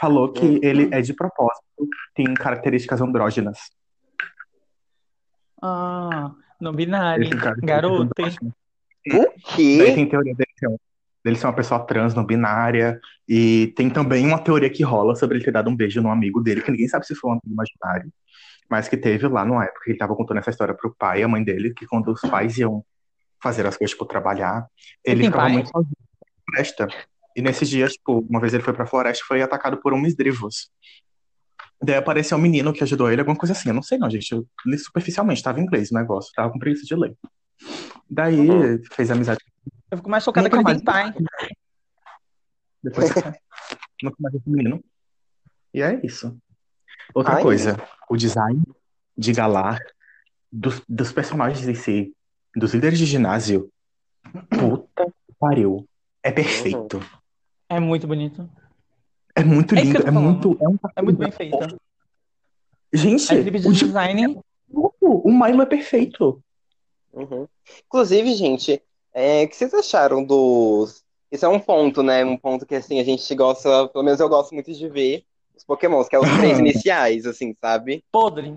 falou 0.00 0.32
que 0.32 0.46
Hum. 0.46 0.60
ele 0.62 0.88
é 0.90 1.00
de 1.02 1.12
propósito, 1.12 1.62
tem 2.14 2.32
características 2.32 3.00
andrógenas. 3.00 3.58
Ah, 5.62 6.32
no 6.60 6.72
binário. 6.72 7.24
Ele 7.26 7.36
Garoto. 7.62 8.06
O 9.12 9.26
Daí 9.30 9.30
quê? 9.54 9.92
tem 9.94 10.08
teoria 10.08 10.34
dele 10.34 10.50
ser, 10.58 10.68
um- 10.68 10.76
dele 11.24 11.36
ser 11.36 11.46
uma 11.46 11.52
pessoa 11.52 11.80
trans, 11.86 12.14
não 12.14 12.24
binária. 12.24 12.98
E 13.28 13.72
tem 13.76 13.90
também 13.90 14.26
uma 14.26 14.38
teoria 14.38 14.70
que 14.70 14.82
rola 14.82 15.14
sobre 15.14 15.36
ele 15.36 15.44
ter 15.44 15.52
dado 15.52 15.68
um 15.70 15.76
beijo 15.76 16.00
num 16.02 16.10
amigo 16.10 16.40
dele, 16.40 16.62
que 16.62 16.70
ninguém 16.70 16.88
sabe 16.88 17.06
se 17.06 17.14
foi 17.14 17.30
um 17.30 17.32
amigo 17.34 17.52
imaginário, 17.52 18.10
mas 18.68 18.88
que 18.88 18.96
teve 18.96 19.28
lá 19.28 19.44
numa 19.44 19.64
época 19.64 19.80
que 19.84 19.90
ele 19.92 19.98
tava 19.98 20.14
contando 20.16 20.38
essa 20.38 20.50
história 20.50 20.74
pro 20.74 20.94
pai 20.94 21.20
e 21.20 21.22
a 21.22 21.28
mãe 21.28 21.42
dele, 21.42 21.72
que 21.74 21.86
quando 21.86 22.10
os 22.12 22.20
pais 22.20 22.58
iam 22.58 22.84
fazer 23.42 23.66
as 23.66 23.76
coisas, 23.76 23.92
tipo, 23.92 24.04
trabalhar, 24.06 24.66
ele 25.04 25.24
ficava 25.24 25.44
pai? 25.44 25.52
muito 25.52 25.70
sozinho 25.70 25.92
na 25.98 26.52
floresta. 26.54 26.88
E 27.36 27.42
nesses 27.42 27.68
dias, 27.68 27.92
tipo, 27.92 28.20
uma 28.28 28.40
vez 28.40 28.54
ele 28.54 28.62
foi 28.62 28.72
pra 28.72 28.86
floresta 28.86 29.22
e 29.22 29.26
foi 29.26 29.42
atacado 29.42 29.76
por 29.80 29.92
um 29.92 30.04
esdrivos. 30.06 30.70
Daí 31.82 31.96
apareceu 31.96 32.38
um 32.38 32.40
menino 32.40 32.72
que 32.72 32.82
ajudou 32.82 33.10
ele, 33.10 33.20
alguma 33.20 33.36
coisa 33.36 33.52
assim. 33.52 33.68
Eu 33.68 33.74
não 33.74 33.82
sei 33.82 33.98
não, 33.98 34.08
gente. 34.08 34.32
Eu 34.32 34.46
li 34.64 34.78
superficialmente, 34.78 35.42
tava 35.42 35.60
em 35.60 35.62
inglês 35.64 35.90
o 35.90 35.94
negócio, 35.94 36.32
tava 36.34 36.50
com 36.50 36.58
preguiça 36.58 36.86
de 36.86 36.94
ler. 36.94 37.14
Daí 38.08 38.38
Uhum. 38.48 38.82
fez 38.92 39.10
amizade 39.10 39.40
Eu 39.90 39.98
fico 39.98 40.08
mais 40.08 40.24
chocada 40.24 40.48
que 40.48 40.56
ele 40.56 40.64
tem 40.64 40.80
pai. 40.80 41.12
Depois 42.82 43.10
nunca 44.02 44.16
mais 44.18 44.34
esse 44.34 44.48
menino. 44.48 44.82
E 45.74 45.82
é 45.82 46.00
isso. 46.04 46.36
Outra 47.14 47.36
Ai. 47.36 47.42
coisa, 47.42 47.76
o 48.08 48.16
design 48.16 48.62
de 49.16 49.32
Galar, 49.32 49.80
dos, 50.52 50.82
dos 50.88 51.12
personagens 51.12 51.66
em 51.66 51.74
si, 51.74 52.12
dos 52.54 52.72
líderes 52.74 52.98
de 52.98 53.06
ginásio, 53.06 53.70
puta 54.50 55.04
que 55.06 55.34
pariu. 55.38 55.86
É 56.22 56.30
perfeito. 56.30 57.00
É 57.68 57.78
muito 57.80 58.06
bonito. 58.06 58.48
É 59.34 59.44
muito 59.44 59.74
É 59.74 59.80
lindo. 59.82 59.98
É 59.98 60.12
falando. 60.12 60.20
muito. 60.22 60.58
É, 60.62 60.68
um 60.68 60.78
É 60.96 61.02
muito 61.02 61.18
bem 61.18 61.30
feito. 61.30 61.78
Gente, 62.92 63.26
de 63.42 63.48
o, 63.68 63.72
de- 63.72 63.78
design. 63.84 64.40
o 64.70 65.30
Milo 65.32 65.62
é 65.62 65.66
perfeito. 65.66 66.42
Uhum. 67.12 67.46
Inclusive, 67.86 68.34
gente, 68.34 68.82
é, 69.12 69.44
o 69.44 69.48
que 69.48 69.56
vocês 69.56 69.74
acharam 69.74 70.24
dos. 70.24 71.04
Isso 71.30 71.44
é 71.44 71.48
um 71.48 71.58
ponto, 71.58 72.02
né? 72.02 72.24
Um 72.24 72.36
ponto 72.36 72.64
que 72.64 72.74
assim 72.74 73.00
a 73.00 73.04
gente 73.04 73.34
gosta, 73.34 73.88
pelo 73.88 74.04
menos 74.04 74.20
eu 74.20 74.28
gosto 74.28 74.54
muito 74.54 74.72
de 74.72 74.88
ver 74.88 75.24
os 75.56 75.64
Pokémons, 75.64 76.08
que 76.08 76.16
é 76.16 76.18
os 76.18 76.28
três 76.38 76.58
iniciais, 76.58 77.26
assim, 77.26 77.54
sabe? 77.60 78.04
Podre. 78.12 78.54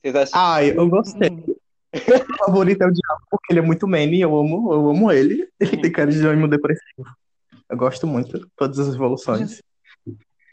Vocês 0.00 0.14
acham? 0.14 0.40
Ai, 0.40 0.70
eu 0.70 0.88
gostei. 0.88 1.30
Hum. 1.30 1.56
O 1.92 2.44
favorito 2.46 2.82
é 2.82 2.86
o 2.86 2.92
Diabo, 2.92 3.22
porque 3.30 3.52
ele 3.52 3.58
é 3.58 3.62
muito 3.62 3.88
meme, 3.88 4.20
eu 4.20 4.38
amo, 4.38 4.72
eu 4.72 4.90
amo 4.90 5.10
ele. 5.10 5.48
Ele 5.58 5.76
tem 5.76 5.90
cara 5.90 6.10
de 6.10 6.24
ânimo 6.24 6.46
depressivo. 6.46 7.04
Eu 7.68 7.76
gosto 7.76 8.06
muito 8.06 8.38
de 8.38 8.46
todas 8.56 8.78
as 8.78 8.94
evoluções. 8.94 9.60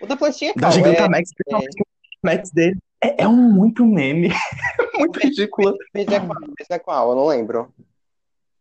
O 0.01 0.05
da 0.07 0.15
plantinha 0.15 0.53
Da 0.55 0.61
qual? 0.61 0.71
É, 0.71 0.73
Gigantamax, 0.73 1.33
principalmente 1.33 1.81
o 1.81 1.85
Max 2.23 2.51
dele, 2.51 2.77
é, 3.01 3.23
é 3.23 3.27
um 3.27 3.35
muito 3.35 3.85
meme. 3.85 4.29
muito 4.97 5.19
ridículo. 5.19 5.75
esse 5.93 6.13
é 6.13 6.19
qual? 6.19 6.37
Esse 6.59 6.73
é 6.73 6.79
qual? 6.79 7.09
Eu 7.11 7.15
não 7.15 7.27
lembro. 7.27 7.73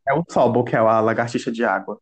É 0.07 0.15
o 0.15 0.23
Sobol, 0.29 0.65
que 0.65 0.77
é 0.77 0.79
a 0.79 1.01
lagartixa 1.01 1.51
de 1.51 1.65
água. 1.65 1.99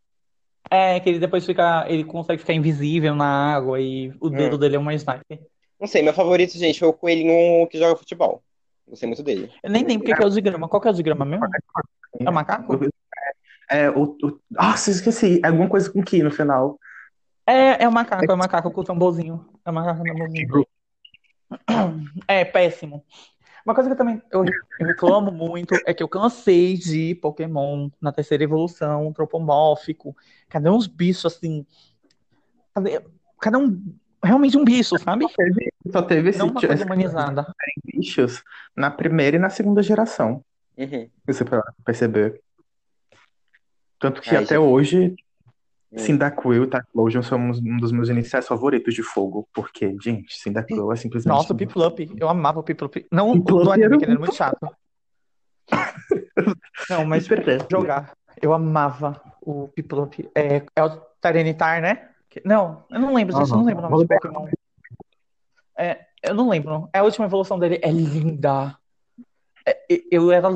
É, 0.70 0.98
que 0.98 1.08
ele 1.08 1.18
depois 1.18 1.44
fica. 1.44 1.86
Ele 1.88 2.04
consegue 2.04 2.40
ficar 2.40 2.54
invisível 2.54 3.14
na 3.14 3.54
água 3.54 3.80
e 3.80 4.12
o 4.20 4.30
dedo 4.30 4.56
Hum. 4.56 4.58
dele 4.58 4.76
é 4.76 4.78
uma 4.78 4.94
sniper. 4.94 5.40
Não 5.78 5.86
sei, 5.86 6.02
meu 6.02 6.14
favorito, 6.14 6.56
gente, 6.56 6.78
foi 6.78 6.88
o 6.88 6.92
coelhinho 6.92 7.66
que 7.68 7.78
joga 7.78 7.96
futebol. 7.96 8.42
Gostei 8.88 9.06
muito 9.06 9.22
dele. 9.22 9.50
Eu 9.62 9.70
nem 9.70 9.84
lembro 9.84 10.02
o 10.02 10.06
que 10.06 10.14
que 10.14 10.22
é 10.22 10.26
o 10.26 10.30
de 10.30 10.40
grama. 10.40 10.68
Qual 10.68 10.80
que 10.80 10.88
é 10.88 10.90
o 10.90 10.94
de 10.94 11.02
grama 11.02 11.24
mesmo? 11.24 11.46
É 12.20 12.30
o 12.30 12.32
macaco? 12.32 12.78
É, 13.70 13.90
o, 13.90 14.16
o... 14.22 14.40
Nossa, 14.50 14.90
esqueci. 14.90 15.40
É 15.42 15.48
alguma 15.48 15.68
coisa 15.68 15.90
com 15.90 16.02
que 16.02 16.22
no 16.22 16.30
final. 16.30 16.78
É, 17.46 17.84
é 17.84 17.88
o 17.88 17.92
macaco, 17.92 18.30
é 18.30 18.34
o 18.34 18.38
macaco 18.38 18.70
com 18.70 18.80
o 18.80 18.84
tamborzinho. 18.84 19.46
É 19.64 19.70
o 19.70 19.74
macaco 19.74 19.98
com 19.98 20.04
o 20.04 20.12
tamborzinho. 20.12 20.66
É 22.26 22.44
péssimo. 22.44 23.04
Uma 23.64 23.74
coisa 23.74 23.88
que 23.88 23.94
eu 23.94 23.96
também 23.96 24.22
eu, 24.30 24.44
reclamo 24.78 25.32
muito 25.32 25.74
é 25.86 25.94
que 25.94 26.02
eu 26.02 26.08
cansei 26.08 26.76
de 26.76 27.14
Pokémon 27.14 27.88
na 28.00 28.12
terceira 28.12 28.44
evolução, 28.44 29.08
antropomórfico. 29.08 30.14
Cadê 30.48 30.68
uns 30.68 30.86
bichos 30.86 31.24
assim? 31.24 31.66
Cadê, 32.74 33.02
cadê 33.40 33.56
um. 33.56 33.94
Realmente 34.22 34.56
um 34.56 34.64
bicho, 34.64 34.98
sabe? 34.98 35.26
Só 35.92 36.00
teve 36.00 36.30
esse, 36.30 36.38
Não 36.38 36.48
uma 36.48 36.60
coisa 36.60 36.84
humanizada. 36.84 37.46
bichos 37.84 38.42
na 38.74 38.90
primeira 38.90 39.36
e 39.36 39.40
na 39.40 39.50
segunda 39.50 39.82
geração. 39.82 40.42
Uhum. 40.76 41.08
Você 41.26 41.44
pra 41.44 41.62
perceber. 41.84 42.40
Tanto 43.98 44.20
que 44.20 44.30
Ai, 44.30 44.36
até 44.44 44.56
gente. 44.56 44.58
hoje. 44.58 45.14
Cyndaquil 45.96 46.64
e 46.64 46.66
Typhlosion 46.66 47.22
são 47.22 47.38
um 47.38 47.76
dos 47.76 47.92
meus 47.92 48.08
iniciais 48.08 48.46
favoritos 48.46 48.94
de 48.94 49.02
fogo. 49.02 49.48
Porque, 49.52 49.96
gente, 50.00 50.36
Cyndaquil 50.36 50.92
é 50.92 50.96
simplesmente. 50.96 51.34
Nossa, 51.34 51.52
o 51.52 51.56
Piplup. 51.56 52.10
Eu 52.16 52.28
amava 52.28 52.60
o 52.60 52.62
Piplup. 52.62 53.06
Não 53.10 53.30
o 53.30 53.32
Piplup 53.34 53.64
do 53.64 53.72
anime, 53.72 53.84
era 53.86 53.98
que 53.98 54.04
ele 54.04 54.12
era 54.12 54.20
muito 54.20 54.34
chato. 54.34 54.68
Não, 56.90 57.04
mas 57.04 57.26
jogar. 57.70 58.12
Eu 58.42 58.52
amava 58.52 59.20
o 59.40 59.68
Piplup. 59.68 60.28
É, 60.34 60.62
é 60.76 60.84
o 60.84 60.90
Tyranitar, 61.20 61.80
né? 61.80 62.08
Não, 62.44 62.84
eu 62.90 62.98
não 62.98 63.14
lembro, 63.14 63.36
gente. 63.36 63.50
Eu 63.50 63.56
não 63.56 63.64
lembro 63.64 63.86
o 63.86 63.90
nome 63.90 64.02
de 64.02 64.08
Pokémon. 64.08 64.48
É, 65.78 66.00
eu 66.22 66.34
não 66.34 66.48
lembro. 66.48 66.88
É 66.92 66.98
a 66.98 67.04
última 67.04 67.26
evolução 67.26 67.58
dele. 67.58 67.78
É 67.82 67.90
linda. 67.90 68.76
É, 69.66 69.78
eu 70.10 70.30
era. 70.30 70.48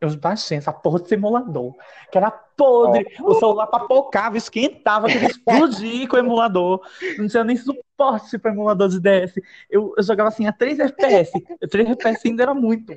Eu 0.00 0.16
baixei 0.16 0.58
essa 0.58 0.72
porra 0.72 1.00
de 1.00 1.08
simulador, 1.08 1.74
que 2.10 2.18
era 2.18 2.30
podre. 2.30 3.06
O 3.20 3.34
celular 3.34 3.68
papocava, 3.68 4.36
esquentava, 4.36 5.06
queria 5.06 5.28
explodir 5.28 6.08
com 6.08 6.16
o 6.16 6.18
emulador. 6.18 6.80
Não 7.16 7.28
tinha 7.28 7.44
nem 7.44 7.56
suporte 7.56 8.38
para 8.38 8.50
emulador 8.50 8.88
de 8.88 9.00
DS. 9.00 9.40
Eu, 9.70 9.94
eu 9.96 10.02
jogava 10.02 10.28
assim 10.28 10.46
a 10.46 10.52
3 10.52 10.80
FPS. 10.80 11.32
3 11.70 11.90
FPS 11.90 12.26
ainda 12.26 12.42
era 12.42 12.54
muito. 12.54 12.92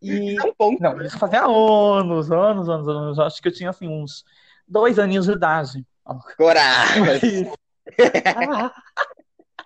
E. 0.00 0.36
É. 0.60 0.76
Não, 0.80 1.02
isso 1.02 1.18
fazia 1.18 1.44
anos, 1.44 2.32
anos, 2.32 2.68
anos, 2.68 2.88
anos. 2.88 3.18
Acho 3.18 3.42
que 3.42 3.48
eu 3.48 3.52
tinha 3.52 3.68
assim 3.68 3.86
uns 3.86 4.24
dois 4.66 4.98
aninhos 4.98 5.26
de 5.26 5.32
idade. 5.32 5.86
Coragem. 6.36 7.52
Ah. 8.24 8.72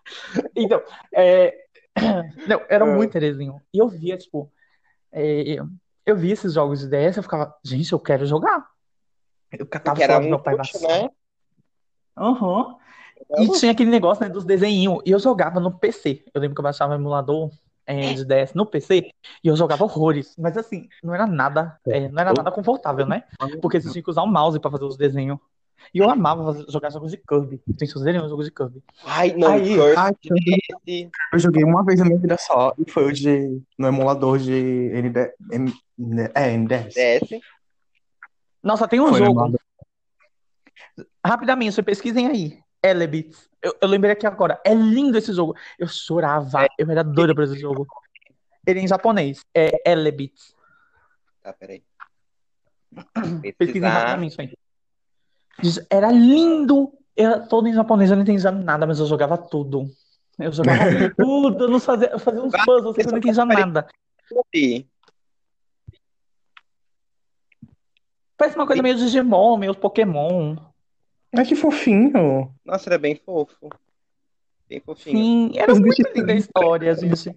Então, 0.56 0.82
é, 1.12 1.63
não, 2.46 2.60
era 2.68 2.84
Ah. 2.84 2.94
muito 2.94 3.10
interessantinho. 3.10 3.60
E 3.72 3.78
eu 3.78 3.88
via, 3.88 4.16
tipo, 4.16 4.50
é, 5.12 5.56
eu 6.04 6.16
via 6.16 6.32
esses 6.32 6.52
jogos 6.52 6.80
de 6.80 6.88
DS, 6.88 7.16
eu 7.16 7.22
ficava, 7.22 7.54
gente, 7.64 7.92
eu 7.92 8.00
quero 8.00 8.26
jogar. 8.26 8.66
Eu 9.52 9.66
catava 9.66 9.98
o 9.98 10.00
celular 10.02 10.20
do 10.20 10.28
meu 10.28 10.38
pai 10.40 10.54
na 10.54 10.58
luxo, 10.62 10.78
sala. 10.78 10.98
né? 11.02 11.08
Aham. 12.16 12.76
E 13.38 13.48
tinha 13.58 13.72
aquele 13.72 13.90
negócio, 13.90 14.22
né, 14.24 14.28
dos 14.28 14.44
desenhinhos. 14.44 15.00
E 15.06 15.10
eu 15.10 15.18
jogava 15.18 15.60
no 15.60 15.72
PC. 15.78 16.24
Eu 16.34 16.40
lembro 16.40 16.54
que 16.54 16.60
eu 16.60 16.64
baixava 16.64 16.92
um 16.92 16.96
emulador 16.96 17.50
é, 17.86 18.12
de 18.12 18.24
DS 18.24 18.54
no 18.54 18.66
PC 18.66 19.10
e 19.42 19.48
eu 19.48 19.56
jogava 19.56 19.84
horrores. 19.84 20.34
Mas 20.38 20.56
assim, 20.56 20.88
não 21.02 21.14
era 21.14 21.26
nada, 21.26 21.78
é, 21.86 22.08
não 22.08 22.20
era 22.20 22.32
nada 22.32 22.50
confortável, 22.50 23.06
né? 23.06 23.24
Porque 23.62 23.80
você 23.80 23.90
tinha 23.92 24.02
que 24.02 24.10
usar 24.10 24.22
o 24.22 24.26
mouse 24.26 24.58
pra 24.60 24.70
fazer 24.70 24.84
os 24.84 24.96
desenhos. 24.96 25.38
E 25.92 25.98
eu 25.98 26.10
amava 26.10 26.64
jogar 26.68 26.90
jogos 26.90 27.10
de 27.10 27.18
Kirby. 27.18 27.60
Gente, 27.68 27.92
vocês 27.92 28.04
viram 28.04 28.28
jogos 28.28 28.46
de 28.46 28.52
Kirby? 28.52 28.82
Ai, 29.04 29.32
não, 29.34 29.52
Aí, 29.52 29.64
Kirby, 29.64 29.94
Ai, 29.96 30.12
esse. 30.86 31.10
eu 31.32 31.38
joguei 31.38 31.64
uma 31.64 31.84
vez 31.84 31.98
na 32.00 32.06
minha 32.06 32.18
vida 32.18 32.36
só 32.38 32.74
e 32.78 32.90
foi 32.90 33.04
o 33.06 33.12
de 33.12 33.62
no 33.78 33.88
emulador 33.88 34.38
de 34.38 34.52
ND, 34.52 35.34
M, 35.52 35.72
é, 36.34 36.56
NDS. 36.56 36.94
DS. 36.94 37.40
Nossa, 38.62 38.88
tem 38.88 39.00
um 39.00 39.08
Foi 39.08 39.18
jogo. 39.18 39.54
Rapidamente, 41.24 41.82
pesquisem 41.82 42.26
aí. 42.26 42.58
Elebits. 42.82 43.48
Eu, 43.62 43.74
eu 43.80 43.88
lembrei 43.88 44.12
aqui 44.12 44.26
agora. 44.26 44.60
É 44.64 44.74
lindo 44.74 45.16
esse 45.16 45.32
jogo. 45.32 45.56
Eu 45.78 45.88
chorava. 45.88 46.66
Eu 46.78 46.90
era 46.90 47.02
doida 47.02 47.34
por 47.34 47.44
esse 47.44 47.58
jogo. 47.58 47.86
Ele 48.66 48.80
é 48.80 48.82
em 48.82 48.88
japonês. 48.88 49.44
É 49.54 49.90
Elebits. 49.90 50.54
Tá, 51.42 51.52
peraí. 51.52 51.82
Pesquisem 53.58 53.88
rapidamente 53.88 54.32
isso 54.32 54.40
aí. 54.40 54.54
Diz- 55.60 55.84
Era 55.90 56.10
lindo. 56.10 56.92
Era 57.16 57.40
todo 57.40 57.68
em 57.68 57.72
japonês. 57.74 58.10
Eu 58.10 58.16
não 58.16 58.22
entendia 58.22 58.50
nada, 58.50 58.86
mas 58.86 58.98
eu 58.98 59.06
jogava 59.06 59.38
tudo. 59.38 59.90
Eu 60.38 60.52
jogava 60.52 60.80
tudo. 61.16 61.64
Eu 61.64 61.68
não 61.70 61.80
fazia, 61.80 62.08
eu 62.08 62.18
fazia 62.18 62.42
uns 62.42 62.52
puzzles 62.64 62.96
eu 62.98 63.10
não 63.12 63.18
entendia 63.18 63.44
nada. 63.44 63.86
Parece 68.36 68.56
uma 68.56 68.66
coisa 68.66 68.82
meio 68.82 68.96
Digimon, 68.96 69.56
meio 69.56 69.74
Pokémon. 69.74 70.56
Ai, 71.36 71.44
que 71.44 71.54
fofinho. 71.54 72.52
Nossa, 72.64 72.88
era 72.88 72.98
bem 72.98 73.14
fofo. 73.14 73.68
Bem 74.68 74.80
fofinho. 74.80 75.18
Sim, 75.18 75.52
era 75.56 75.72
Os 75.72 75.80
muito 75.80 76.02
linda 76.14 76.32
a 76.32 76.36
história, 76.36 76.94
gente. 76.94 77.34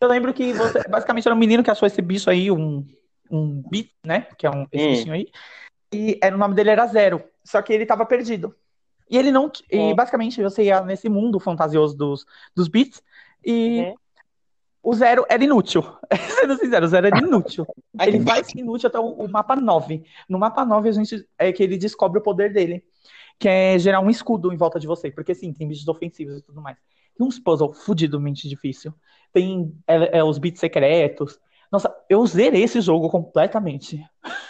Eu 0.00 0.08
lembro 0.08 0.32
que 0.32 0.52
você, 0.52 0.82
basicamente 0.88 1.26
era 1.26 1.34
um 1.34 1.38
menino 1.38 1.62
que 1.62 1.70
achou 1.70 1.86
esse 1.86 2.00
bicho 2.00 2.30
aí, 2.30 2.50
um, 2.50 2.86
um 3.30 3.62
bit, 3.68 3.92
né? 4.04 4.22
Que 4.36 4.46
é 4.46 4.50
um, 4.50 4.66
esse 4.72 4.86
Hum. 4.86 4.90
bichinho 4.90 5.14
aí. 5.14 5.28
E 5.92 6.18
era, 6.22 6.34
o 6.34 6.38
nome 6.38 6.54
dele 6.54 6.70
era 6.70 6.86
Zero. 6.86 7.22
Só 7.44 7.62
que 7.62 7.72
ele 7.72 7.86
tava 7.86 8.04
perdido. 8.04 8.54
E 9.10 9.16
ele 9.16 9.32
não. 9.32 9.50
E 9.70 9.78
Ó. 9.78 9.94
basicamente 9.94 10.42
você 10.42 10.64
ia 10.64 10.82
nesse 10.82 11.08
mundo 11.08 11.40
fantasioso 11.40 11.96
dos, 11.96 12.26
dos 12.54 12.68
bits. 12.68 13.02
E 13.44 13.80
Uhum. 13.80 13.94
o 14.82 14.94
Zero 14.94 15.24
era 15.28 15.42
inútil. 15.42 15.82
Sendo 16.40 16.56
sincero, 16.58 16.84
o 16.84 16.88
Zero 16.88 17.06
era 17.06 17.18
inútil. 17.18 17.66
Ele 18.00 18.18
vai 18.20 18.44
ser 18.44 18.58
inútil 18.58 18.88
até 18.88 18.98
o, 18.98 19.06
o 19.06 19.28
mapa 19.28 19.56
9. 19.56 20.04
No 20.28 20.38
mapa 20.38 20.64
9, 20.64 20.88
a 20.88 20.92
gente 20.92 21.26
é 21.38 21.52
que 21.52 21.62
ele 21.62 21.76
descobre 21.76 22.18
o 22.18 22.22
poder 22.22 22.52
dele, 22.52 22.84
que 23.38 23.48
é 23.48 23.78
gerar 23.78 24.00
um 24.00 24.10
escudo 24.10 24.52
em 24.52 24.56
volta 24.56 24.78
de 24.78 24.86
você. 24.86 25.10
Porque 25.10 25.34
sim, 25.34 25.52
tem 25.52 25.66
bichos 25.66 25.88
ofensivos 25.88 26.38
e 26.38 26.42
tudo 26.42 26.60
mais. 26.60 26.76
Tem 27.16 27.26
uns 27.26 27.38
puzzles 27.38 27.82
fudidamente 27.82 28.48
difícil. 28.48 28.94
Tem 29.32 29.74
é, 29.86 30.18
é, 30.18 30.24
os 30.24 30.38
bits 30.38 30.60
secretos. 30.60 31.40
Nossa, 31.72 31.94
eu 32.08 32.24
zerei 32.26 32.62
esse 32.62 32.80
jogo 32.80 33.08
completamente. 33.10 34.00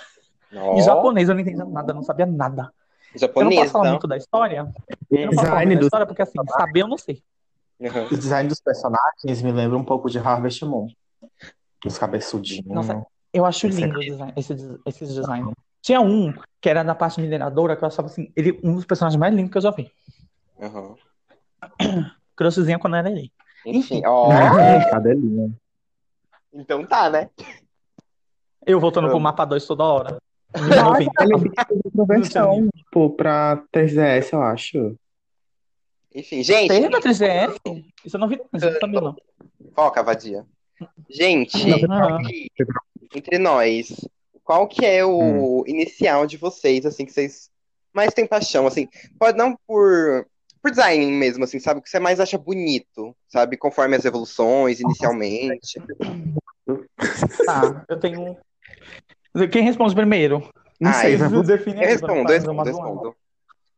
Em 0.52 0.58
Ó, 0.58 0.80
japonês 0.80 1.28
eu 1.28 1.34
não 1.34 1.42
entendia 1.42 1.64
nada, 1.64 1.92
não 1.92 2.02
sabia 2.02 2.26
nada. 2.26 2.72
Eu 3.14 3.44
não 3.44 3.50
posso 3.50 3.70
falar 3.70 3.90
muito 3.90 4.06
da 4.06 4.16
história. 4.16 4.72
Eu 5.10 5.20
não 5.26 5.28
posso 5.30 5.36
falar 5.46 5.64
Design 5.64 5.66
muito 5.66 5.74
da 5.74 5.80
dos, 5.80 5.86
história 5.86 6.06
porque 6.06 6.22
assim, 6.22 6.38
saber 6.50 6.82
eu 6.82 6.88
não 6.88 6.98
sei. 6.98 7.22
Uhum. 7.80 8.06
o 8.06 8.16
design 8.16 8.48
dos 8.48 8.60
personagens 8.60 9.40
me 9.40 9.52
lembra 9.52 9.78
um 9.78 9.84
pouco 9.84 10.10
de 10.10 10.18
Harvest 10.18 10.64
Moon. 10.64 10.88
Os 11.86 11.96
cabeçudinhos. 11.96 12.66
Nossa, 12.66 13.06
Eu 13.32 13.44
acho 13.46 13.68
Esse 13.68 13.80
lindo 13.80 14.00
design, 14.00 14.32
esse, 14.36 14.54
des- 14.54 14.78
esses 14.84 15.14
designs. 15.14 15.52
Tinha 15.80 16.00
um 16.00 16.34
que 16.60 16.68
era 16.68 16.82
da 16.82 16.94
parte 16.94 17.20
mineradora 17.20 17.76
que 17.76 17.84
eu 17.84 17.88
achava 17.88 18.08
assim, 18.08 18.32
ele, 18.34 18.58
um 18.64 18.74
dos 18.74 18.84
personagens 18.84 19.18
mais 19.18 19.32
lindos 19.32 19.52
que 19.52 19.58
eu 19.58 19.62
já 19.62 19.70
vi. 19.70 19.92
Uhum. 20.58 20.96
Crushzinha 22.34 22.78
quando 22.80 22.96
era 22.96 23.10
ele. 23.10 23.30
Enfim, 23.64 24.02
ó. 24.04 24.28
Cadelinha. 24.90 25.52
Então 26.52 26.84
tá, 26.84 27.08
né? 27.08 27.30
Eu 28.66 28.80
voltando 28.80 29.06
pro 29.06 29.16
Amo. 29.16 29.24
mapa 29.24 29.44
2 29.44 29.64
toda 29.66 29.84
hora. 29.84 30.18
Nossa, 30.54 30.76
Não, 30.76 30.96
ele 30.96 31.10
fez 31.50 31.80
outra 31.84 32.04
versão, 32.06 32.68
pô, 32.90 33.10
pra 33.10 33.62
3DS, 33.72 34.32
eu 34.32 34.42
acho. 34.42 34.96
Enfim, 36.14 36.42
gente, 36.42 36.68
Teve 36.68 36.88
pra 36.90 37.00
3DS? 37.00 37.54
Isso 38.04 38.16
eu 38.16 38.20
não 38.20 38.28
vi, 38.28 38.40
isso 38.54 38.64
eu 38.64 38.72
não 38.72 38.80
sabia, 38.80 39.00
não. 39.00 39.16
foca, 39.74 40.02
vadia. 40.02 40.46
Gente, 41.10 41.86
Não. 41.86 42.16
aqui, 42.16 42.48
entre 43.14 43.38
nós, 43.38 43.94
qual 44.42 44.66
que 44.66 44.84
é 44.86 45.04
o 45.04 45.60
Hum. 45.60 45.64
inicial 45.66 46.26
de 46.26 46.36
vocês, 46.36 46.86
assim, 46.86 47.04
que 47.04 47.12
vocês 47.12 47.50
mais 47.92 48.14
têm 48.14 48.26
paixão, 48.26 48.66
assim? 48.66 48.88
Pode 49.18 49.36
não 49.36 49.56
por, 49.66 50.26
por 50.62 50.70
design 50.70 51.04
mesmo, 51.12 51.44
assim, 51.44 51.58
sabe? 51.58 51.80
O 51.80 51.82
que 51.82 51.90
você 51.90 51.98
mais 51.98 52.20
acha 52.20 52.38
bonito, 52.38 53.14
sabe? 53.28 53.56
Conforme 53.56 53.96
as 53.96 54.04
evoluções, 54.04 54.80
inicialmente. 54.80 55.82
Tá, 57.44 57.84
eu 57.88 57.98
tenho. 58.00 58.36
Quem 59.50 59.62
responde 59.62 59.94
primeiro? 59.94 60.48
Não 60.80 60.90
Ah, 60.90 60.94
sei, 60.94 61.14
isso 61.14 61.18
vai 61.20 61.28
você. 61.30 61.56
Define 61.56 61.82
Eu 61.82 61.88
respondo, 61.88 62.12
eu 62.20 62.26
respondo, 62.26 62.58
eu 62.60 62.64
respondo. 62.64 63.16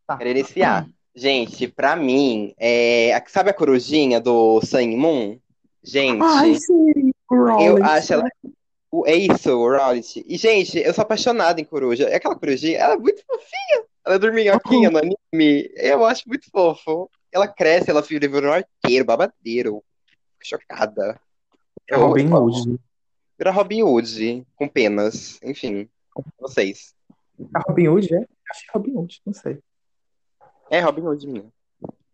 Tá. 0.07 0.17
Quero 0.19 0.31
iniciar. 0.31 0.87
Gente, 1.15 1.67
pra 1.69 1.97
mim, 1.97 2.55
é... 2.59 3.23
sabe 3.27 3.51
a 3.51 3.55
corujinha 3.55 4.21
do 4.21 4.61
Sun 4.63 4.97
Moon? 4.97 5.39
Gente, 5.83 6.23
Ai, 6.23 6.55
sim, 6.55 7.11
eu 7.61 7.83
acho 7.83 8.13
ela. 8.13 8.25
o- 8.93 9.07
É 9.07 9.15
isso, 9.15 9.51
o 9.51 9.69
Rowlet. 9.77 10.25
E, 10.27 10.37
gente, 10.37 10.79
eu 10.79 10.93
sou 10.93 11.03
apaixonado 11.03 11.59
em 11.59 11.65
coruja. 11.65 12.05
É 12.05 12.17
Aquela 12.17 12.37
corujinha, 12.37 12.79
ela 12.79 12.95
é 12.95 12.99
muito 12.99 13.23
fofinha. 13.27 13.85
Ela 14.05 14.15
é 14.17 14.19
dorminhoquinha 14.19 14.91
no 14.91 14.99
anime. 14.99 15.71
Eu 15.77 16.05
acho 16.05 16.29
muito 16.29 16.51
fofo. 16.51 17.11
Ela 17.33 17.49
cresce, 17.49 17.91
ela 17.91 18.03
vira 18.03 18.29
um 18.29 18.53
arqueiro, 18.53 19.05
babadeiro. 19.05 19.83
Chocada. 20.43 21.21
É 21.89 21.97
Robin 21.97 22.33
Hood. 22.33 22.79
Vira 23.40 23.53
Robin 23.53 23.83
Hood, 23.83 24.46
com 24.55 24.68
penas. 24.68 25.40
Enfim, 25.42 25.88
vocês. 26.38 26.92
É 27.38 27.59
Robin 27.66 27.88
Hood, 27.88 28.14
é? 28.14 28.26
Acho 28.50 28.61
que 28.61 28.68
é 28.68 28.72
Robin 28.74 28.92
Hood, 28.98 29.22
não 29.24 29.33
sei. 29.33 29.59
É 30.70 30.81
Robin 30.81 31.00
Hood, 31.00 31.26
minha. 31.26 31.46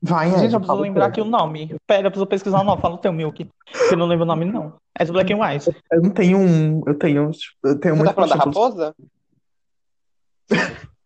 Vai, 0.01 0.31
Gente, 0.31 0.45
Ed, 0.45 0.55
eu 0.55 0.61
preciso 0.61 0.81
lembrar 0.81 1.07
aqui 1.07 1.21
o 1.21 1.25
nome. 1.25 1.75
Pera, 1.85 2.07
eu 2.07 2.11
preciso 2.13 2.29
pesquisar 2.29 2.61
o 2.61 2.65
nome. 2.65 2.81
Fala 2.81 2.95
o 2.95 2.99
teu 2.99 3.13
Milk. 3.13 3.45
Que 3.45 3.95
eu 3.95 3.99
não 3.99 4.07
lembro 4.07 4.23
o 4.23 4.27
nome, 4.27 4.45
não. 4.45 4.75
É 4.97 5.05
do 5.05 5.13
Black 5.13 5.33
and 5.33 5.39
White. 5.39 5.77
Eu 5.91 6.01
não 6.01 6.11
tenho 6.11 6.39
um. 6.39 6.83
Eu 6.87 6.95
tenho. 6.97 7.33
Eu 7.65 7.81
tenho 7.81 7.97
Você 7.97 8.03
muito 8.03 8.15
tá 8.15 8.15
falando 8.15 8.31
da 8.31 8.37
raposa? 8.37 8.95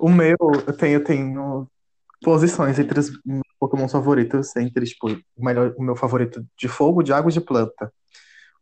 O 0.00 0.08
meu, 0.08 0.36
eu 0.66 0.76
tenho, 0.76 0.94
eu 0.94 1.04
tenho 1.04 1.68
posições 2.22 2.78
entre 2.78 2.98
os 2.98 3.10
meus 3.24 3.42
Pokémon 3.58 3.88
favoritos, 3.88 4.54
entre, 4.56 4.84
tipo, 4.84 5.08
o 5.08 5.44
melhor, 5.44 5.72
o 5.76 5.82
meu 5.82 5.94
favorito 5.94 6.44
de 6.56 6.66
fogo, 6.66 7.02
de 7.02 7.12
água 7.12 7.30
e 7.30 7.32
de 7.32 7.40
planta. 7.40 7.92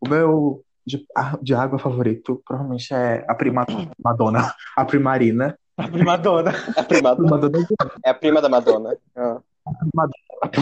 O 0.01 0.09
meu 0.09 0.63
de, 0.87 1.05
de 1.43 1.55
água 1.55 1.79
favorito 1.79 2.43
provavelmente 2.47 2.93
é 2.95 3.25
a 3.29 3.35
prima 3.35 3.65
Madonna, 4.03 4.55
a 4.77 4.85
Primarina. 4.85 5.59
A 5.77 5.89
primadona. 5.89 6.53
A 6.77 6.83
prima, 6.83 7.15
Madonna 7.15 7.51
de 7.51 7.67
é 8.05 8.11
a 8.11 8.15
prima 8.15 8.41
da 8.41 8.49
Madonna. 8.49 8.97
Ah. 9.17 9.39
A 9.67 10.47
de 10.49 10.61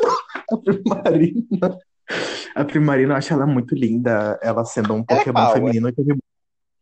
novo. 0.00 0.18
A 0.52 0.56
Primarina. 0.58 1.78
A 2.54 2.64
Primarina, 2.64 3.12
eu 3.14 3.16
acho 3.16 3.32
ela 3.32 3.46
muito 3.46 3.74
linda, 3.74 4.38
ela 4.42 4.64
sendo 4.64 4.94
um 4.94 5.00
é 5.00 5.16
Pokémon 5.16 5.32
qual? 5.40 5.52
feminino. 5.54 5.92
que 5.92 6.02
me- 6.02 6.18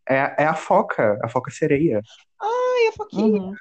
É, 0.08 0.42
é 0.42 0.46
a 0.46 0.54
foca, 0.54 1.18
a 1.22 1.28
foca 1.28 1.50
sereia. 1.50 2.02
Ai, 2.42 2.88
a 2.88 2.92
foquinha. 2.92 3.40
Uhum. 3.42 3.54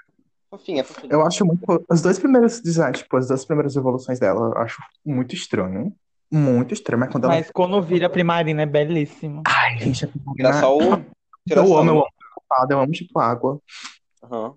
Fofinha, 0.49 0.83
fofinha. 0.83 1.13
Eu 1.13 1.25
acho 1.25 1.45
muito. 1.45 1.85
Os 1.87 2.01
dois 2.01 2.17
primeiros 2.17 2.59
designs, 2.59 2.97
tipo, 2.99 3.15
as 3.17 3.27
duas 3.27 3.45
primeiras 3.45 3.75
evoluções 3.75 4.19
dela, 4.19 4.51
eu 4.55 4.57
acho 4.63 4.81
muito 5.05 5.35
estranho. 5.35 5.95
Muito 6.31 6.73
estranho, 6.73 6.99
mas 6.99 7.11
quando 7.11 7.23
ela. 7.25 7.33
Mas 7.33 7.49
quando 7.51 7.81
vira 7.81 8.09
primarina 8.09 8.61
é 8.61 8.65
belíssimo. 8.65 9.41
Ai, 9.47 9.79
gente, 9.79 10.05
a 10.05 10.07
Dá 10.07 10.13
Primarina. 10.13 10.53
só 10.53 10.77
o. 10.77 10.81
Eu 10.81 11.05
tiração. 11.47 11.77
amo, 11.77 11.89
eu 11.89 11.95
amo 11.97 12.07
espada, 12.49 12.73
eu 12.73 12.79
amo, 12.79 12.91
tipo, 12.91 13.19
água. 13.19 13.59
Aham. 14.23 14.53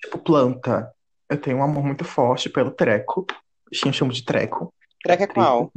Tipo, 0.00 0.18
planta. 0.18 0.92
Eu 1.28 1.40
tenho 1.40 1.58
um 1.58 1.62
amor 1.62 1.84
muito 1.84 2.04
forte 2.04 2.48
pelo 2.50 2.70
treco. 2.70 3.26
Eu 3.70 3.92
chamo 3.92 4.12
de 4.12 4.24
treco. 4.24 4.72
Treca 5.02 5.24
é 5.24 5.26
qual? 5.26 5.70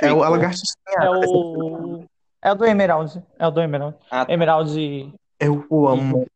É 0.00 0.12
o 0.12 0.22
a 0.22 0.28
lagartixinha. 0.28 0.76
É 0.98 1.10
o. 1.10 2.04
É 2.42 2.52
o 2.52 2.54
do 2.54 2.64
Emerald. 2.64 3.22
É 3.38 3.46
o 3.46 3.50
do 3.50 3.60
Emerald. 3.60 3.96
Ah, 4.10 4.24
tá. 4.24 4.32
Emerald. 4.32 5.14
Eu 5.38 5.66
o 5.68 5.88
amo. 5.88 6.26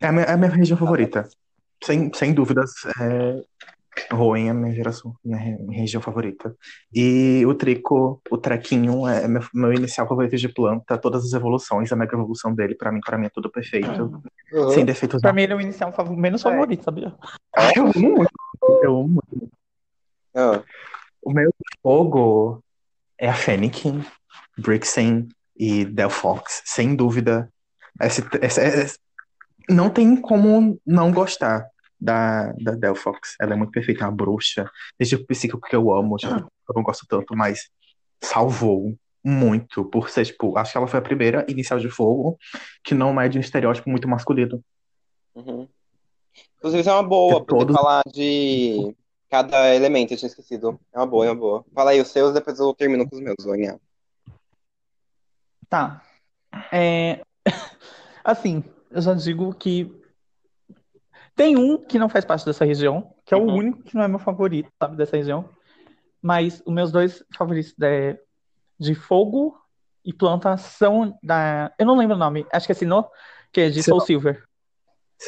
É 0.00 0.06
a 0.06 0.12
minha, 0.12 0.24
é 0.24 0.32
a 0.32 0.36
minha 0.36 0.50
região 0.50 0.78
favorita. 0.78 1.28
Sem, 1.82 2.12
sem 2.12 2.34
dúvidas, 2.34 2.72
é... 3.00 3.40
Roen 4.10 4.46
é 4.48 4.50
a 4.50 4.54
minha, 4.54 4.74
geração, 4.74 5.14
minha, 5.24 5.38
re- 5.38 5.58
minha 5.58 5.80
região 5.80 6.00
favorita. 6.02 6.54
E 6.92 7.44
o 7.46 7.54
Trico, 7.54 8.20
o 8.30 8.38
Trequinho, 8.38 9.06
é 9.06 9.26
meu, 9.28 9.42
meu 9.54 9.72
inicial 9.72 10.06
favorito 10.08 10.36
de 10.36 10.48
planta. 10.48 10.96
Todas 10.98 11.24
as 11.24 11.32
evoluções, 11.32 11.90
a 11.92 11.96
mega 11.96 12.14
evolução 12.16 12.54
dele, 12.54 12.74
pra 12.74 12.90
mim, 12.92 13.00
pra 13.00 13.16
mim 13.18 13.26
é 13.26 13.30
tudo 13.30 13.50
perfeito. 13.50 14.22
Uhum. 14.52 14.70
Sem 14.72 14.84
defeitos. 14.84 15.20
Pra 15.20 15.32
mim, 15.32 15.42
ele 15.42 15.52
é 15.52 15.56
o 15.56 15.60
inicial 15.60 15.92
fav- 15.92 16.10
menos 16.16 16.44
É. 16.44 16.50
favorito, 16.50 16.84
sabia? 16.84 17.14
Eu 17.76 17.86
amo 17.86 17.92
muito. 18.16 18.32
Eu 18.82 18.96
amo 18.96 19.08
muito. 19.32 19.52
Ah, 20.34 20.62
O 21.22 21.32
meu 21.32 21.50
fogo 21.82 22.62
é 23.18 23.28
a 23.28 23.34
Fennekin, 23.34 24.04
Brixen 24.56 25.28
e 25.56 25.84
Delphox, 25.84 26.62
sem 26.64 26.94
dúvida. 26.94 27.52
Esse, 28.00 28.22
esse- 28.40 28.60
esse- 28.60 28.98
não 29.68 29.90
tem 29.90 30.16
como 30.20 30.80
não 30.86 31.12
gostar 31.12 31.66
da, 32.00 32.52
da 32.52 32.72
Delphox. 32.72 33.34
Ela 33.40 33.52
é 33.54 33.56
muito 33.56 33.72
perfeita, 33.72 34.04
é 34.04 34.06
uma 34.06 34.14
bruxa. 34.16 34.70
Desde 34.98 35.16
o 35.16 35.26
psíquico 35.26 35.60
que 35.68 35.74
eu 35.76 35.92
amo, 35.92 36.18
já, 36.18 36.30
eu 36.38 36.74
não 36.74 36.82
gosto 36.82 37.06
tanto, 37.08 37.34
mas 37.36 37.68
salvou 38.22 38.94
muito 39.24 39.84
por 39.84 40.08
ser, 40.08 40.24
tipo, 40.24 40.56
acho 40.56 40.72
que 40.72 40.78
ela 40.78 40.86
foi 40.86 40.98
a 40.98 41.02
primeira 41.02 41.44
inicial 41.48 41.78
de 41.78 41.90
fogo 41.90 42.38
que 42.84 42.94
não 42.94 43.20
é 43.20 43.28
de 43.28 43.36
um 43.36 43.40
estereótipo 43.40 43.90
muito 43.90 44.08
masculino. 44.08 44.62
uhum. 45.34 45.68
Inclusive, 46.58 46.80
isso 46.80 46.90
é 46.90 46.92
uma 46.92 47.02
boa, 47.02 47.40
Que 47.40 47.46
poder 47.46 47.58
todos- 47.66 47.76
falar 47.76 48.02
de 48.12 48.94
cada 49.30 49.74
elemento, 49.74 50.12
eu 50.12 50.16
tinha 50.18 50.28
esquecido. 50.28 50.78
É 50.92 50.98
uma 50.98 51.06
boa, 51.06 51.26
é 51.26 51.30
uma 51.30 51.36
boa. 51.38 51.64
Fala 51.74 51.90
aí 51.90 52.00
os 52.00 52.08
seus, 52.08 52.32
depois 52.32 52.58
eu 52.58 52.72
termino 52.74 53.08
com 53.08 53.14
os 53.16 53.22
meus, 53.22 53.36
Zoinha. 53.40 53.78
Tá. 55.68 56.02
É... 56.72 57.22
Assim, 58.24 58.64
eu 58.90 59.00
já 59.00 59.14
digo 59.14 59.52
que 59.54 59.92
tem 61.38 61.56
um 61.56 61.78
que 61.78 61.98
não 61.98 62.08
faz 62.08 62.24
parte 62.24 62.44
dessa 62.44 62.64
região, 62.64 63.14
que 63.24 63.32
é 63.32 63.36
o 63.36 63.42
Uhum. 63.42 63.54
único 63.56 63.82
que 63.84 63.94
não 63.94 64.02
é 64.02 64.08
meu 64.08 64.18
favorito, 64.18 64.68
sabe, 64.82 64.96
dessa 64.96 65.16
região. 65.16 65.48
Mas 66.20 66.60
os 66.66 66.74
meus 66.74 66.90
dois 66.90 67.24
favoritos 67.36 67.72
de, 67.78 68.18
de 68.78 68.94
fogo 68.94 69.56
e 70.04 70.12
planta 70.12 70.56
são 70.56 71.16
da. 71.22 71.72
Eu 71.78 71.86
não 71.86 71.96
lembro 71.96 72.16
o 72.16 72.18
nome, 72.18 72.44
acho 72.52 72.66
que 72.66 72.72
é 72.72 72.74
Sinnoh, 72.74 73.08
que 73.52 73.60
é 73.60 73.70
de 73.70 73.82
Sinnoh. 73.82 74.00
Soul 74.00 74.06
Silver. 74.06 74.44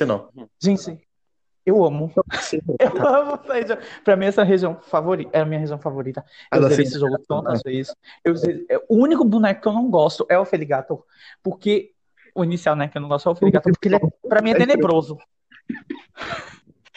Não. 0.07 0.49
Gente, 0.61 1.01
eu 1.65 1.85
amo. 1.85 2.13
Eu 2.81 3.07
amo 3.07 3.41
essa 3.45 3.53
região. 3.55 3.79
Pra 4.05 4.17
mim, 4.17 4.27
essa 4.27 4.43
região 4.43 4.81
favorita. 4.83 5.31
É 5.33 5.41
a 5.41 5.45
minha 5.45 5.61
região 5.61 5.79
favorita. 5.79 6.25
Eu 6.53 6.63
zerei 6.63 6.77
se- 6.87 6.93
esse 6.93 6.99
jogo 6.99 7.19
tantas 7.29 7.63
vezes. 7.63 7.95
Eu 8.25 8.35
é, 8.69 8.79
O 8.89 8.97
único 8.97 9.25
boneco 9.25 9.61
que 9.63 9.69
eu 9.69 9.73
não 9.73 9.89
gosto 9.91 10.27
é 10.29 10.39
o 10.39 10.45
Feligator. 10.45 11.05
Porque. 11.43 11.93
O 12.35 12.45
inicial, 12.45 12.77
né? 12.77 12.87
Que 12.89 12.97
eu 12.99 13.03
não 13.03 13.09
gosto 13.09 13.29
é 13.29 13.33
o 13.33 13.35
Feligator. 13.35 13.73
Porque 13.73 13.89
ele 13.89 13.97
é, 13.97 14.01
pra 14.29 14.41
mim 14.43 14.51
é 14.51 14.55
tenebroso. 14.55 15.19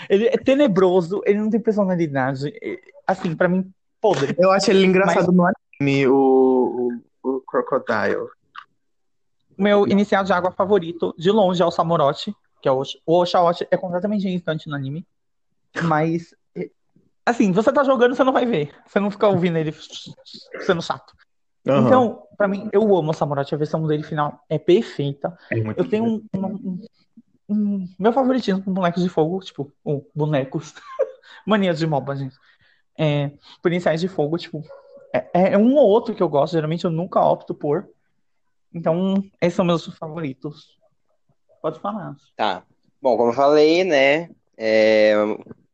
Ele 0.09 0.27
é 0.27 0.37
tenebroso, 0.37 1.21
ele 1.25 1.39
não 1.39 1.49
tem 1.49 1.59
personalidade. 1.59 2.53
Assim, 3.07 3.35
pra 3.35 3.47
mim, 3.47 3.71
podre. 4.01 4.35
Eu 4.37 4.51
acho 4.51 4.69
ele 4.71 4.85
engraçado 4.85 5.31
no 5.31 5.45
anime, 5.45 6.07
o, 6.07 7.01
o, 7.23 7.29
o 7.29 7.41
Crocodile. 7.41 8.27
Meu 9.57 9.87
inicial 9.87 10.23
de 10.23 10.33
água 10.33 10.51
favorito, 10.51 11.13
de 11.17 11.31
longe, 11.31 11.61
é 11.61 11.65
o 11.65 11.71
Samorote, 11.71 12.35
que 12.61 12.67
é 12.67 12.71
o, 12.71 12.81
o 13.05 13.19
Oshawott 13.21 13.67
é 13.69 13.77
completamente 13.77 14.27
irritante 14.27 14.67
no 14.67 14.75
anime. 14.75 15.05
Mas, 15.83 16.35
assim, 17.25 17.51
você 17.51 17.71
tá 17.71 17.83
jogando, 17.83 18.15
você 18.15 18.23
não 18.23 18.33
vai 18.33 18.45
ver. 18.45 18.73
Você 18.85 18.99
não 18.99 19.11
fica 19.11 19.27
ouvindo 19.27 19.57
ele 19.57 19.73
sendo 20.65 20.81
chato. 20.81 21.13
Aham. 21.67 21.85
Então, 21.85 22.23
pra 22.35 22.47
mim, 22.47 22.67
eu 22.73 22.83
amo 22.95 23.11
o 23.11 23.13
Samorote, 23.13 23.53
a 23.53 23.57
versão 23.57 23.85
dele 23.87 24.03
final 24.03 24.43
é 24.49 24.57
perfeita. 24.57 25.37
É 25.51 25.59
Eu 25.77 25.87
tenho 25.87 26.03
um, 26.05 26.25
um- 26.35 26.81
um- 27.53 27.87
meu 27.99 28.11
favoritismo 28.13 28.63
com 28.63 28.73
bonecos 28.73 29.03
de 29.03 29.09
fogo, 29.09 29.39
tipo, 29.39 29.71
um, 29.85 30.03
bonecos. 30.15 30.73
Mania 31.45 31.73
de 31.73 31.85
MOBA, 31.87 32.15
gente. 32.15 32.35
É, 32.97 33.31
por 33.61 33.71
iniciais 33.71 34.01
de 34.01 34.07
fogo, 34.07 34.37
tipo, 34.37 34.63
é, 35.13 35.53
é 35.53 35.57
um 35.57 35.75
ou 35.75 35.87
outro 35.87 36.13
que 36.15 36.23
eu 36.23 36.29
gosto, 36.29 36.53
geralmente 36.53 36.85
eu 36.85 36.91
nunca 36.91 37.21
opto 37.21 37.53
por. 37.53 37.87
Então, 38.73 39.23
esses 39.41 39.55
são 39.55 39.65
meus 39.65 39.85
favoritos. 39.97 40.77
Pode 41.61 41.79
falar. 41.79 42.15
Tá. 42.35 42.63
Bom, 43.01 43.17
como 43.17 43.29
eu 43.29 43.35
falei, 43.35 43.83
né? 43.83 44.29
é, 44.57 45.13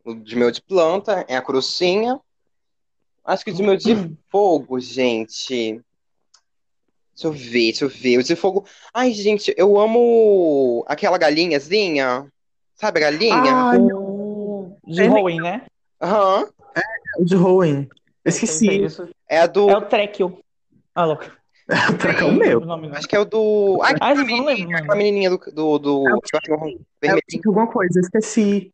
o 0.03 0.15
de 0.15 0.35
meu 0.35 0.51
de 0.51 0.61
planta 0.61 1.25
é 1.27 1.35
a 1.35 1.41
crucinha. 1.41 2.19
Acho 3.23 3.43
que 3.43 3.51
o 3.51 3.53
de 3.53 3.63
meu 3.63 3.77
de 3.77 4.17
fogo, 4.31 4.79
gente. 4.79 5.81
Deixa 7.19 7.27
eu 7.27 7.31
ver, 7.33 7.51
deixa 7.51 7.83
eu 7.85 7.89
ver. 7.89 8.17
O 8.17 8.23
de 8.23 8.33
fogo. 8.33 8.65
Ai, 8.93 9.11
gente, 9.11 9.53
eu 9.57 9.77
amo 9.77 10.85
aquela 10.87 11.17
galinhazinha. 11.17 12.31
Sabe 12.75 12.99
a 12.99 13.11
galinha? 13.11 13.53
Ah, 13.53 13.75
O 13.77 14.77
de 14.87 15.03
Hoenn, 15.09 15.41
né? 15.41 15.65
Aham. 16.01 16.47
o 17.17 17.25
de 17.25 17.35
Rowan. 17.35 17.87
Esqueci. 18.23 18.87
É 19.27 19.41
a 19.41 19.47
do. 19.47 19.69
É 19.69 19.75
o 19.77 19.81
Trekio. 19.81 20.39
Ah, 20.95 21.03
louco. 21.03 21.25
Track 21.99 22.21
é 22.21 22.25
o 22.25 22.31
meu. 22.31 22.61
não. 22.61 22.93
Acho 22.93 23.07
que 23.07 23.15
é 23.17 23.19
o 23.19 23.25
do. 23.25 23.79
Ai, 23.83 23.95
Ah, 23.99 24.11
eu 24.11 24.25
não 24.25 24.45
lembro, 24.45 24.71
aquela 24.73 24.87
mano. 24.87 24.97
menininha 24.97 25.29
do. 25.29 25.37
do, 25.37 25.77
do... 25.77 26.07
É 26.09 26.13
o-. 26.53 26.79
É, 27.03 27.11
alguma 27.45 27.67
coisa, 27.67 27.99
esqueci. 27.99 28.71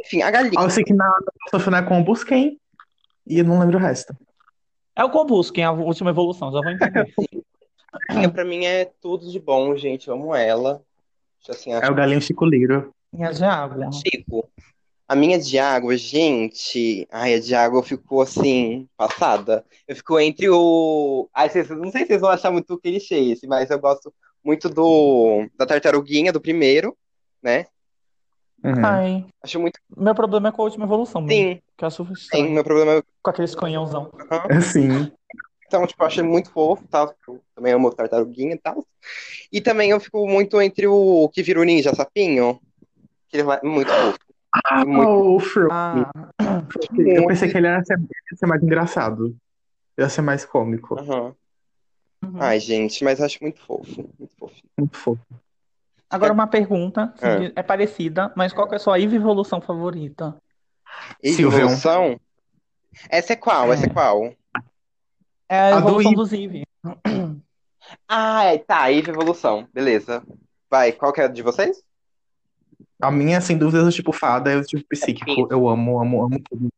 Enfim, 0.00 0.22
a 0.22 0.30
galinha. 0.30 0.54
Ah, 0.58 0.64
eu 0.64 0.70
sei 0.70 0.82
que 0.82 0.92
na 0.92 1.08
Sofia 1.50 1.82
com 1.82 2.00
o 2.00 2.04
Busquem 2.04 2.58
e 3.26 3.38
eu 3.38 3.44
não 3.44 3.60
lembro 3.60 3.78
o 3.78 3.80
resto. 3.80 4.12
É 4.96 5.04
o 5.04 5.10
Combusken, 5.10 5.64
a 5.64 5.70
última 5.72 6.10
evolução, 6.10 6.52
já 6.52 6.60
vou 6.60 6.70
entender. 6.72 7.14
galinha 8.08 8.30
pra 8.30 8.44
mim 8.44 8.64
é 8.64 8.84
tudo 9.00 9.30
de 9.30 9.38
bom, 9.38 9.76
gente. 9.76 10.08
Eu 10.08 10.14
amo 10.14 10.34
ela. 10.34 10.82
Assim, 11.48 11.72
É 11.72 11.90
o 11.90 11.94
galinho 11.94 12.20
Chico 12.20 12.44
Liro. 12.44 12.92
Minha 13.12 13.32
de 13.32 13.44
água. 13.44 13.90
Chico. 13.92 14.48
A 15.08 15.16
minha 15.16 15.38
de 15.40 15.58
água, 15.58 15.96
gente. 15.96 17.08
Ai, 17.10 17.34
a 17.34 17.40
de 17.40 17.54
água 17.54 17.82
ficou 17.82 18.22
assim, 18.22 18.88
passada. 18.96 19.64
Eu 19.88 19.96
fico 19.96 20.20
entre 20.20 20.48
o. 20.48 21.28
Ai, 21.34 21.48
vocês, 21.48 21.68
não 21.70 21.90
sei 21.90 22.02
se 22.02 22.08
vocês 22.08 22.20
vão 22.20 22.30
achar 22.30 22.52
muito 22.52 22.78
clichê 22.78 23.16
esse, 23.16 23.46
mas 23.46 23.70
eu 23.70 23.80
gosto 23.80 24.14
muito 24.44 24.68
do 24.68 25.48
da 25.56 25.66
tartaruguinha 25.66 26.32
do 26.32 26.40
primeiro, 26.40 26.96
né? 27.42 27.66
Uhum. 28.62 28.84
Ai, 28.84 29.26
Acho 29.42 29.58
muito. 29.58 29.80
meu 29.96 30.14
problema 30.14 30.48
é 30.48 30.52
com 30.52 30.62
a 30.62 30.64
última 30.66 30.84
evolução, 30.84 31.22
mesmo, 31.22 31.54
Sim, 31.54 31.62
que 31.76 31.84
eu 31.84 31.88
acho 31.88 32.16
sim. 32.16 32.50
Meu 32.50 32.62
problema 32.62 32.92
é. 32.92 33.02
com 33.22 33.30
aqueles 33.30 33.54
canhãozão. 33.54 34.12
Assim. 34.50 35.10
Então, 35.70 35.86
tipo, 35.86 36.02
eu 36.02 36.06
achei 36.08 36.22
muito 36.24 36.50
fofo, 36.50 36.82
tal. 36.88 37.14
Eu 37.28 37.40
também 37.54 37.72
amo 37.72 37.94
tartaruguinha 37.94 38.54
e 38.54 38.58
tal. 38.58 38.84
E 39.52 39.60
também 39.60 39.90
eu 39.90 40.00
fico 40.00 40.26
muito 40.26 40.60
entre 40.60 40.88
o 40.88 41.28
que 41.32 41.44
vira 41.44 41.60
o 41.60 41.62
ninja 41.64 41.94
sapinho. 41.94 42.60
Que 43.28 43.36
ele 43.36 43.48
é 43.48 43.60
muito 43.62 43.88
fofo. 43.88 44.18
Ah, 44.64 44.84
Muito. 44.84 45.08
o 45.08 45.38
Fro. 45.38 45.68
Ah, 45.70 46.10
Eu 46.98 47.24
pensei 47.28 47.48
que 47.48 47.56
ele 47.56 47.68
ia 47.68 47.84
ser, 47.84 47.96
ia 48.00 48.36
ser 48.36 48.46
mais 48.46 48.60
engraçado. 48.60 49.36
Ia 49.96 50.08
ser 50.08 50.22
mais 50.22 50.44
cômico. 50.44 50.98
Aham. 50.98 51.36
uhum. 52.24 52.42
Ai, 52.42 52.58
gente, 52.58 53.04
mas 53.04 53.20
eu 53.20 53.26
acho 53.26 53.38
muito 53.40 53.60
fofo. 53.60 54.10
Muito 54.18 54.34
fofo. 54.36 54.54
Muito 54.76 54.96
fofo. 54.98 55.22
Agora 56.10 56.32
uma 56.32 56.48
pergunta, 56.48 57.14
É. 57.22 57.52
é 57.60 57.62
parecida, 57.62 58.32
mas 58.34 58.52
qual 58.52 58.66
que 58.66 58.74
é 58.74 58.76
a 58.78 58.80
sua 58.80 58.98
Eve 58.98 59.14
evolução 59.14 59.60
favorita? 59.60 60.36
Silvio. 61.24 61.60
evolução? 61.60 62.18
Essa 63.08 63.34
é 63.34 63.36
qual? 63.36 63.72
Essa 63.72 63.86
é 63.86 63.88
É. 63.88 63.92
qual? 63.92 64.34
É 65.50 65.58
a 65.58 65.76
A 65.76 65.80
do 65.80 65.88
evolução 66.00 66.12
Eve. 66.12 66.16
dos 66.16 66.32
Eve. 66.32 66.64
Ah, 68.06 68.44
é, 68.44 68.58
tá, 68.58 68.92
Eve 68.92 69.10
Evolução. 69.10 69.66
Beleza. 69.74 70.22
Vai, 70.70 70.92
qual 70.92 71.12
que 71.12 71.20
é 71.20 71.24
a 71.24 71.28
de 71.28 71.42
vocês? 71.42 71.82
A 73.02 73.10
minha, 73.10 73.40
sem 73.40 73.58
dúvidas, 73.58 73.88
é 73.88 73.90
tipo 73.90 74.12
fada, 74.12 74.52
é 74.52 74.56
o 74.56 74.62
tipo 74.62 74.84
psíquico. 74.88 75.48
Eu 75.50 75.68
amo, 75.68 76.00
amo, 76.00 76.22
amo 76.24 76.40
tudo. 76.48 76.68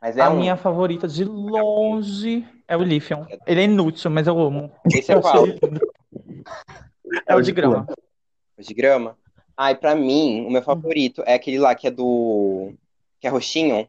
Mas 0.00 0.14
é 0.16 0.22
A 0.22 0.28
um. 0.30 0.36
minha 0.38 0.56
favorita 0.56 1.08
de 1.08 1.24
longe 1.24 2.46
é 2.68 2.76
o 2.76 2.82
Lithium. 2.82 3.24
Ele 3.46 3.60
é 3.60 3.64
inútil, 3.64 4.10
mas 4.10 4.26
eu 4.26 4.38
amo. 4.38 4.70
Esse 4.92 5.12
é 5.12 5.20
qual? 5.20 5.46
lindo. 5.46 5.80
É 7.26 7.34
o 7.34 7.40
de 7.40 7.52
grama. 7.52 7.86
O 8.58 8.62
de 8.62 8.74
grama? 8.74 9.16
Ai, 9.56 9.74
pra 9.74 9.94
mim, 9.94 10.44
o 10.46 10.50
meu 10.50 10.62
favorito 10.62 11.22
é 11.24 11.32
aquele 11.34 11.58
lá 11.58 11.74
que 11.74 11.86
é 11.86 11.90
do. 11.90 12.74
Que 13.20 13.26
é 13.26 13.30
roxinho. 13.30 13.88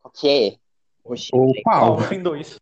Qual 0.00 0.10
que 0.12 0.28
é? 0.28 0.56
Roxinho. 1.08 1.44
O 1.44 1.62
qual? 1.62 2.08
Tem 2.08 2.20
dois. 2.20 2.58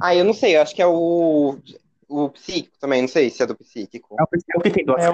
Ah, 0.00 0.14
eu 0.14 0.24
não 0.24 0.32
sei, 0.34 0.56
eu 0.56 0.62
acho 0.62 0.74
que 0.74 0.82
é 0.82 0.86
o. 0.86 1.58
O 2.06 2.28
psíquico 2.28 2.76
também, 2.78 3.00
não 3.00 3.08
sei 3.08 3.30
se 3.30 3.42
é 3.42 3.46
do 3.46 3.56
psíquico. 3.56 4.14
É 4.18 4.22
o 4.22 4.26
é 4.26 4.58
o 4.58 4.60
que 4.62 4.70
tem 4.70 4.84
duas 4.84 5.02
É 5.02 5.10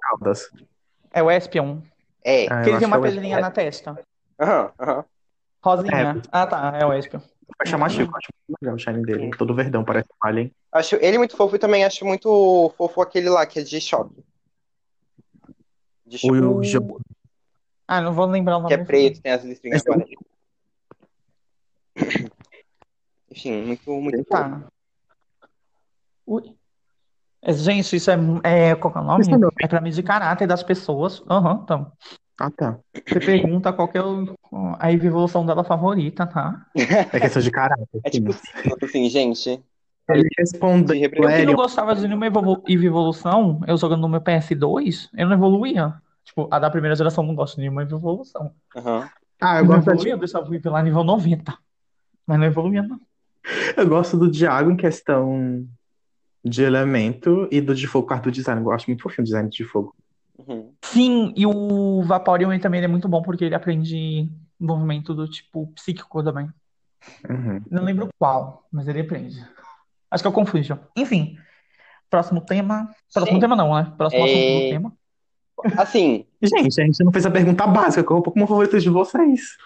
caudas. 0.00 0.50
é 1.12 1.22
o 1.22 1.30
Espion. 1.30 1.78
É. 2.22 2.46
Ah, 2.52 2.62
Que 2.62 2.70
ele 2.70 2.78
tem 2.78 2.86
uma 2.86 3.00
que 3.00 3.08
é 3.08 3.10
pelinha 3.10 3.40
na 3.40 3.50
testa. 3.50 3.98
Aham, 4.38 4.72
aham. 4.78 5.04
Rosinha. 5.64 6.22
Ah, 6.30 6.46
tá. 6.46 6.76
É 6.78 6.84
o 6.84 6.92
Espion. 6.92 7.20
Vai 7.58 7.66
chamar 7.66 7.88
Chico, 7.90 8.16
acho 8.16 8.28
muito 8.48 8.58
legal 8.60 8.74
o 8.76 8.78
shine 8.78 9.04
dele. 9.06 9.30
Todo 9.36 9.54
verdão, 9.54 9.84
parece 9.84 10.08
um 10.22 10.26
alien. 10.26 10.52
Acho 10.70 10.96
ele 10.96 11.18
muito 11.18 11.36
fofo 11.36 11.56
e 11.56 11.58
também 11.58 11.84
acho 11.84 12.04
muito 12.04 12.72
fofo 12.76 13.00
aquele 13.00 13.28
lá 13.30 13.46
que 13.46 13.58
é 13.60 13.62
de 13.62 13.80
choque. 13.80 14.22
De 16.06 16.18
choque. 16.18 16.40
O 16.40 17.00
Ah, 17.88 18.00
não 18.00 18.12
vou 18.12 18.26
lembrar 18.26 18.58
o 18.58 18.60
nome. 18.62 18.74
Que 18.74 18.80
é 18.80 18.84
preto, 18.84 19.20
tem 19.22 19.32
as 19.32 19.44
listrinhas 19.44 19.84
é 19.86 19.90
o- 19.90 19.94
amarelas. 19.94 20.24
Enfim, 23.32 23.62
muito, 23.62 23.90
muito. 23.90 24.24
Tá. 24.24 24.62
Ui. 26.26 26.54
É, 27.42 27.52
Gente, 27.52 27.96
isso 27.96 28.10
é, 28.10 28.16
é. 28.44 28.74
Qual 28.74 28.94
é 28.94 28.98
o 29.00 29.04
nome? 29.04 29.24
É. 29.60 29.64
É 29.64 29.68
pra 29.68 29.80
medir 29.80 30.02
caráter 30.02 30.46
das 30.46 30.62
pessoas. 30.62 31.22
Aham, 31.28 31.60
então. 31.64 31.92
Ah, 32.38 32.50
tá. 32.50 32.78
Você 33.06 33.20
pergunta 33.20 33.72
qual 33.72 33.88
que 33.88 33.98
é 33.98 34.02
o- 34.02 34.34
a 34.78 34.92
evolução 34.92 35.44
dela 35.44 35.64
favorita, 35.64 36.26
tá? 36.26 36.66
É 36.76 37.20
questão 37.20 37.42
de 37.42 37.50
caráter. 37.50 37.86
É 38.04 38.10
tipo 38.10 38.32
signos, 38.32 38.78
assim, 38.82 39.08
gente. 39.08 39.62
Ele 40.08 40.28
respondeu, 40.36 40.94
de 40.94 41.00
representação. 41.00 41.38
Eu 41.40 41.40
que 41.40 41.46
não 41.46 41.54
gostava 41.54 41.94
de 41.94 42.02
nenhuma 42.06 42.26
evolu- 42.26 42.62
evolução, 42.68 43.60
eu 43.66 43.76
jogando 43.76 44.00
no 44.02 44.08
meu 44.08 44.20
PS2, 44.20 45.08
eu 45.16 45.26
não 45.26 45.34
evoluía. 45.34 45.94
Tipo, 46.24 46.48
a 46.50 46.58
da 46.58 46.70
primeira 46.70 46.96
geração 46.96 47.24
não 47.24 47.34
gosta 47.34 47.56
de 47.56 47.62
nenhuma 47.62 47.82
evolução. 47.82 48.52
Aham. 48.76 49.08
ah, 49.40 49.54
eu 49.56 49.60
Eu 49.60 49.66
gosto, 49.66 49.90
evoluía, 49.90 50.12
eu 50.14 50.18
deixava 50.18 50.48
o 50.48 50.54
ir 50.54 50.60
lá 50.66 50.82
nível 50.82 51.04
90. 51.04 51.56
Mas 52.26 52.38
não 52.38 52.46
evoluía, 52.46 52.82
não. 52.82 53.00
Eu 53.76 53.88
gosto 53.88 54.16
do 54.16 54.30
Diago 54.30 54.70
em 54.70 54.76
questão 54.76 55.66
de 56.44 56.62
elemento 56.62 57.48
e 57.50 57.60
do 57.60 57.74
de 57.74 57.86
fogo, 57.86 58.06
quarto 58.06 58.24
do 58.24 58.32
design. 58.32 58.60
Eu 58.60 58.64
gosto 58.64 58.86
muito 58.86 59.02
fofinho 59.02 59.22
o 59.22 59.24
design 59.24 59.48
de 59.48 59.64
fogo. 59.64 59.94
Uhum. 60.38 60.72
Sim, 60.82 61.32
e 61.36 61.46
o 61.46 62.02
Vaporeon 62.02 62.58
também 62.58 62.78
ele 62.78 62.86
é 62.86 62.88
muito 62.88 63.08
bom 63.08 63.22
porque 63.22 63.44
ele 63.44 63.54
aprende 63.54 64.28
movimento 64.58 65.14
do 65.14 65.28
tipo 65.28 65.66
psíquico 65.74 66.22
também. 66.22 66.48
Uhum. 67.28 67.60
Não 67.70 67.84
lembro 67.84 68.08
qual, 68.18 68.66
mas 68.70 68.88
ele 68.88 69.00
aprende. 69.00 69.44
Acho 70.10 70.22
que 70.22 70.26
é 70.26 70.30
o 70.30 70.34
Confusion. 70.34 70.78
Enfim, 70.96 71.36
próximo 72.10 72.40
tema. 72.40 72.90
Próximo 73.12 73.36
Sim. 73.36 73.40
tema 73.40 73.56
não, 73.56 73.74
né? 73.74 73.92
Próximo 73.96 74.24
assunto 74.24 74.38
do 74.38 74.42
É, 74.42 74.70
tema. 74.70 74.92
Assim, 75.76 76.26
Gente, 76.42 76.80
a 76.80 76.84
gente 76.84 77.04
não 77.04 77.12
fez 77.12 77.24
a 77.24 77.30
pergunta 77.30 77.66
básica. 77.66 78.02
Qual 78.02 78.18
é 78.18 78.20
o 78.20 78.22
Pokémon 78.22 78.46
favorito 78.46 78.78
de 78.78 78.90
vocês? 78.90 79.56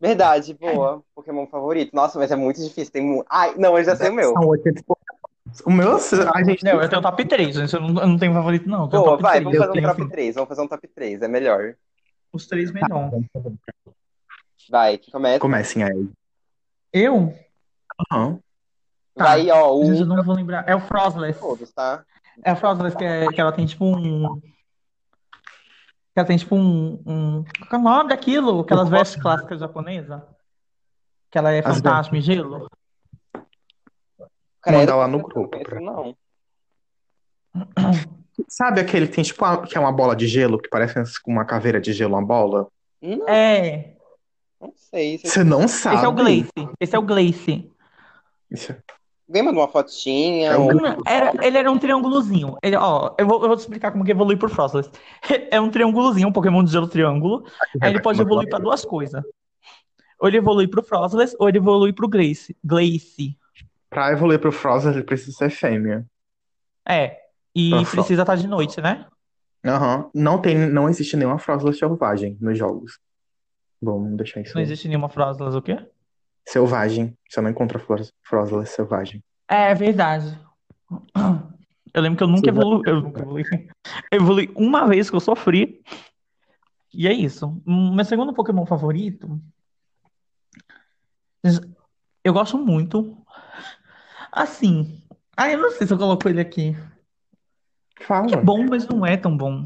Verdade, 0.00 0.54
boa. 0.54 1.02
Pokémon 1.14 1.46
favorito. 1.46 1.94
Nossa, 1.94 2.18
mas 2.18 2.30
é 2.30 2.36
muito 2.36 2.62
difícil. 2.62 2.92
Tem 2.92 3.02
mu... 3.02 3.24
Ai, 3.28 3.54
não, 3.56 3.76
eu 3.76 3.84
já 3.84 3.96
sei 3.96 4.10
o 4.10 4.14
meu. 4.14 4.32
São 4.32 4.46
80 4.46 4.82
O 5.64 5.70
meu, 5.70 5.96
a 5.96 6.42
gente. 6.42 6.64
Não, 6.64 6.80
eu 6.80 6.88
tenho 6.88 7.02
top 7.02 7.24
3, 7.24 7.56
gente. 7.56 7.74
Eu 7.74 7.80
não, 7.80 8.02
eu 8.02 8.06
não 8.06 8.18
tenho 8.18 8.32
favorito, 8.32 8.68
não. 8.68 8.88
Boa, 8.88 9.04
top 9.04 9.22
vai, 9.22 9.40
3. 9.40 9.44
vamos 9.44 9.58
fazer 9.58 9.78
um 9.78 9.82
top 9.82 10.02
assim, 10.02 10.10
3. 10.10 10.34
Vamos 10.34 10.48
fazer 10.48 10.62
um 10.62 10.68
top 10.68 10.88
3, 10.88 11.22
é 11.22 11.28
melhor. 11.28 11.74
os 12.32 12.46
três 12.46 12.70
melhor. 12.70 13.10
Vai, 14.70 14.98
que 14.98 15.10
começa. 15.10 15.40
Comecem 15.40 15.82
aí. 15.82 16.08
Eu? 16.92 17.34
Aham. 18.10 18.38
Tá. 19.14 19.24
Vai, 19.24 19.50
ó, 19.50 19.74
o 19.74 19.92
eu 19.92 20.06
não 20.06 20.22
vou 20.22 20.34
lembrar. 20.34 20.64
É 20.68 20.76
o 20.76 20.80
Frostless. 20.80 21.40
todos, 21.40 21.72
tá? 21.72 22.04
É 22.44 22.50
a 22.50 22.56
Frostless 22.56 22.96
que, 22.96 23.04
é, 23.04 23.26
que 23.26 23.40
ela 23.40 23.52
tem 23.52 23.66
tipo 23.66 23.84
um. 23.84 24.40
Que 26.18 26.20
ela 26.20 26.26
tem 26.26 26.36
tipo 26.36 26.56
um. 26.56 27.00
um... 27.06 27.44
Qual 27.70 27.74
é 27.74 27.76
o 27.76 27.80
nome 27.88 28.08
daquilo? 28.08 28.58
Aquelas 28.58 28.88
vestes 28.88 29.22
clássicas 29.22 29.60
japonesas? 29.60 30.20
Que 31.30 31.38
ela 31.38 31.52
é 31.52 31.60
As 31.60 31.76
fantasma 31.76 32.18
e 32.18 32.20
gelo? 32.20 32.68
Credo, 34.60 34.78
Mandar 34.80 34.96
lá 34.96 35.06
no 35.06 35.22
grupo. 35.22 35.60
pra- 35.62 35.78
Não. 35.80 36.16
Sabe 38.48 38.80
aquele 38.80 39.06
que 39.06 39.14
tem 39.14 39.22
tipo 39.22 39.44
uma- 39.44 39.62
que 39.64 39.78
é 39.78 39.80
uma 39.80 39.92
bola 39.92 40.16
de 40.16 40.26
gelo, 40.26 40.58
que 40.58 40.68
parece 40.68 41.00
uma 41.24 41.44
caveira 41.44 41.80
de 41.80 41.92
gelo, 41.92 42.14
uma 42.14 42.26
bola? 42.26 42.66
Não, 43.00 43.28
É. 43.28 43.94
não 44.60 44.72
sei. 44.74 45.18
Se... 45.18 45.28
Você 45.28 45.44
não 45.44 45.68
sabe. 45.68 45.96
Esse 45.98 46.04
é 46.04 46.08
o 46.08 46.12
Glace. 46.12 46.50
Esse 46.80 46.96
é 46.96 46.98
o 46.98 47.02
Glace. 47.02 47.72
Isso. 48.50 48.74
Alguém 49.28 49.42
mandou 49.42 49.60
uma 49.60 49.68
fotinha? 49.68 50.52
É 50.52 50.58
um 50.58 50.64
ou- 50.66 51.02
Era, 51.06 51.32
ele 51.46 51.58
era 51.58 51.70
um 51.70 51.78
triângulozinho. 51.78 52.56
Ele, 52.62 52.76
ó, 52.76 53.14
eu 53.18 53.26
vou, 53.26 53.42
eu 53.42 53.48
vou 53.48 53.56
te 53.56 53.60
explicar 53.60 53.92
como 53.92 54.02
que 54.04 54.10
evolui 54.10 54.36
por 54.36 54.48
Frostless. 54.48 54.90
É 55.50 55.60
um 55.60 55.70
triângulozinho, 55.70 56.28
um 56.28 56.32
Pokémon 56.32 56.64
de 56.64 56.72
gelo 56.72 56.88
triângulo. 56.88 57.44
Aí 57.80 57.90
ele 57.90 58.00
pode 58.00 58.20
evoluir 58.20 58.48
para 58.48 58.58
duas 58.58 58.84
coisas. 58.84 59.22
Ou 60.18 60.28
ele 60.28 60.38
evolui 60.38 60.66
pro 60.66 60.82
Frostless, 60.82 61.36
ou 61.38 61.48
ele 61.48 61.58
evolui 61.58 61.92
pro 61.92 62.08
Glace. 62.08 62.56
Glace. 62.64 63.36
Pra 63.90 64.12
evoluir 64.12 64.40
pro 64.40 64.50
Frozen, 64.50 64.92
ele 64.92 65.02
precisa 65.02 65.36
ser 65.36 65.50
fêmea. 65.50 66.06
É. 66.86 67.18
E 67.54 67.70
Pra 67.70 67.84
precisa 67.84 68.22
estar 68.22 68.36
de 68.36 68.46
noite, 68.48 68.80
né? 68.80 69.06
Aham. 69.64 70.10
Não 70.14 70.40
tem, 70.40 70.56
não 70.56 70.88
existe 70.88 71.16
nenhuma 71.16 71.38
Frozen 71.38 71.72
selvagem 71.72 72.38
nos 72.40 72.56
jogos. 72.58 72.98
Vamos 73.80 74.16
deixar 74.16 74.40
isso 74.40 74.54
Não 74.54 74.62
existe 74.62 74.88
nenhuma 74.88 75.08
Frostless 75.08 75.56
o 75.56 75.62
quê? 75.62 75.78
Selvagem. 76.46 77.16
Você 77.28 77.40
não 77.40 77.50
encontra 77.50 77.78
Fro- 77.78 78.08
Frozen 78.22 78.64
selvagem. 78.66 79.22
É 79.48 79.74
verdade. 79.74 80.38
Eu 81.94 82.02
lembro 82.02 82.18
que 82.18 82.22
eu 82.22 82.28
nunca 82.28 82.48
evolui. 82.50 82.82
Eu 82.86 83.00
nunca 83.00 83.20
evolui. 83.22 83.42
Eu 84.12 84.20
evolui 84.20 84.52
uma 84.54 84.86
vez 84.86 85.08
que 85.08 85.16
eu 85.16 85.20
sofri. 85.20 85.82
E 86.92 87.08
é 87.08 87.12
isso. 87.12 87.60
Hum, 87.66 87.94
Meu 87.94 88.04
segundo 88.04 88.34
Pokémon 88.34 88.66
favorito. 88.66 89.40
Eu 92.22 92.32
gosto 92.32 92.58
muito. 92.58 93.16
Assim. 94.30 95.02
Ah, 95.36 95.50
eu 95.50 95.58
não 95.58 95.70
sei 95.70 95.86
se 95.86 95.92
eu 95.92 95.98
coloco 95.98 96.28
ele 96.28 96.40
aqui. 96.40 96.76
Fala. 98.02 98.26
Que 98.26 98.34
é 98.34 98.40
bom, 98.40 98.66
mas 98.68 98.86
não 98.86 99.04
é 99.06 99.16
tão 99.16 99.34
bom. 99.36 99.64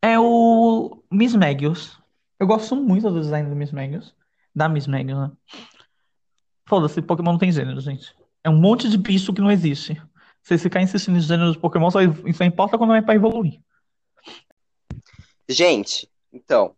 É 0.00 0.18
o 0.18 1.02
Miss 1.10 1.34
Magius. 1.34 2.00
Eu 2.44 2.48
gosto 2.48 2.76
muito 2.76 3.10
do 3.10 3.22
design 3.22 3.48
do 3.48 3.56
Miss 3.56 3.72
Magius. 3.72 4.14
Da 4.54 4.68
Miss 4.68 4.86
Magius, 4.86 5.18
né? 5.18 5.32
Foda-se, 6.68 7.00
Pokémon 7.00 7.32
não 7.32 7.38
tem 7.38 7.50
gênero, 7.50 7.80
gente. 7.80 8.14
É 8.44 8.50
um 8.50 8.60
monte 8.60 8.86
de 8.86 8.98
bicho 8.98 9.32
que 9.32 9.40
não 9.40 9.50
existe. 9.50 9.94
Se 10.42 10.48
você 10.50 10.58
ficar 10.58 10.82
insistindo 10.82 11.16
em 11.16 11.22
gênero 11.22 11.52
de 11.52 11.58
Pokémon, 11.58 11.90
só, 11.90 12.00
só 12.34 12.44
importa 12.44 12.76
quando 12.76 12.92
é 12.92 13.00
pra 13.00 13.14
evoluir. 13.14 13.62
Gente, 15.48 16.06
então, 16.30 16.76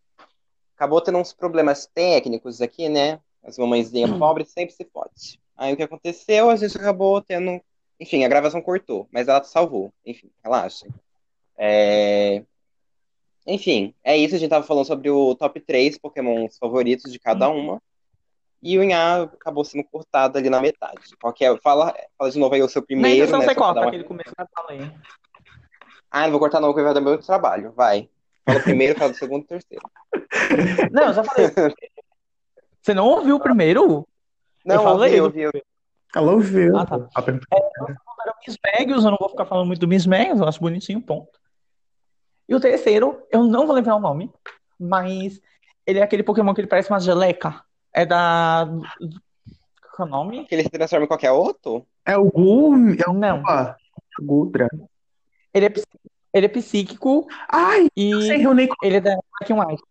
acabou 0.76 1.00
tendo 1.00 1.18
uns 1.18 1.32
problemas 1.32 1.84
técnicos 1.92 2.62
aqui, 2.62 2.88
né? 2.88 3.18
As 3.42 3.58
mamãezinhas 3.58 4.16
pobres 4.16 4.50
sempre 4.50 4.72
se 4.72 4.84
fode. 4.84 5.40
Aí 5.56 5.72
o 5.72 5.76
que 5.76 5.82
aconteceu? 5.82 6.48
A 6.48 6.54
gente 6.54 6.78
acabou 6.78 7.20
tendo. 7.20 7.60
Enfim, 7.98 8.22
a 8.22 8.28
gravação 8.28 8.62
cortou, 8.62 9.08
mas 9.10 9.26
ela 9.26 9.42
salvou. 9.42 9.92
Enfim, 10.04 10.30
relaxa. 10.44 10.86
É... 11.58 12.44
Enfim, 13.46 13.94
é 14.02 14.16
isso. 14.16 14.34
A 14.34 14.38
gente 14.38 14.50
tava 14.50 14.66
falando 14.66 14.86
sobre 14.86 15.08
o 15.08 15.34
top 15.34 15.60
3 15.60 15.98
Pokémons 15.98 16.58
favoritos 16.58 17.12
de 17.12 17.18
cada 17.18 17.48
uma. 17.48 17.80
E 18.62 18.76
o 18.78 18.82
Inhá 18.82 19.22
acabou 19.22 19.64
sendo 19.64 19.84
cortado 19.84 20.38
ali 20.38 20.50
na 20.50 20.60
metade. 20.60 21.16
Qualquer... 21.20 21.56
Fala, 21.60 21.94
fala 22.18 22.30
de 22.30 22.38
novo 22.38 22.54
aí 22.54 22.62
o 22.62 22.68
seu 22.68 22.82
primeiro, 22.82 23.22
edição 23.22 23.38
né? 23.38 23.46
você 23.46 23.54
corta 23.54 23.80
uma- 23.80 23.88
aquele 23.88 24.04
começo 24.04 24.34
que 24.34 24.42
eu 24.42 24.46
falei. 24.54 24.90
Ah, 26.10 26.22
não 26.22 26.30
vou 26.30 26.40
cortar 26.40 26.60
não, 26.60 26.68
porque 26.68 26.82
vai 26.82 26.94
dar 26.94 27.00
meu 27.00 27.18
trabalho. 27.18 27.72
Vai. 27.76 28.08
Fala 28.44 28.58
o 28.58 28.62
primeiro, 28.62 28.98
fala 28.98 29.12
do 29.12 29.16
segundo 29.16 29.42
e 29.42 29.46
terceiro. 29.46 29.82
Não, 30.92 31.02
eu 31.08 31.12
já 31.12 31.24
falei. 31.24 31.50
Você 32.80 32.94
não 32.94 33.06
ouviu 33.06 33.36
o 33.36 33.40
primeiro? 33.40 34.06
Não, 34.64 34.82
falei, 34.84 35.20
ouvi, 35.20 35.44
ouvi, 35.44 35.46
ouvi. 35.46 35.64
Ela 36.14 36.32
ouviu. 36.32 36.76
Ah, 36.76 36.86
tá. 36.86 36.96
O 36.96 37.08
Magius, 38.78 39.04
eu 39.04 39.10
não 39.10 39.18
vou 39.18 39.28
ficar 39.28 39.44
falando 39.44 39.66
muito 39.66 39.80
do 39.80 39.88
Miss 39.88 40.06
Magius, 40.06 40.40
eu 40.40 40.46
acho 40.46 40.60
bonitinho, 40.60 41.02
ponto. 41.02 41.28
E 42.48 42.54
o 42.54 42.60
terceiro, 42.60 43.22
eu 43.30 43.44
não 43.44 43.66
vou 43.66 43.74
lembrar 43.74 43.96
o 43.96 44.00
nome, 44.00 44.30
mas 44.78 45.40
ele 45.86 45.98
é 45.98 46.02
aquele 46.02 46.22
Pokémon 46.22 46.54
que 46.54 46.60
ele 46.60 46.68
parece 46.68 46.90
uma 46.90 47.00
geleca. 47.00 47.62
É 47.92 48.04
da. 48.06 48.68
Qual 49.96 50.06
é 50.06 50.10
o 50.10 50.14
nome? 50.14 50.44
Que 50.46 50.54
ele 50.54 50.62
se 50.62 50.70
transforma 50.70 51.04
em 51.04 51.08
qualquer 51.08 51.32
outro? 51.32 51.86
É 52.04 52.16
o 52.16 52.30
Gu. 52.30 52.74
É 53.04 53.08
o 53.08 53.12
Não. 53.12 53.42
Gudra. 54.20 54.68
Ele 55.52 55.66
é, 55.66 55.72
ele 56.32 56.46
é 56.46 56.48
psíquico 56.48 57.26
Ai, 57.48 57.88
e 57.96 58.10
eu 58.10 58.20
sei, 58.20 58.44
ele 58.82 58.96
é 58.96 59.00
da 59.00 59.16
Black 59.38 59.52
and 59.52 59.56
White. 59.66 59.82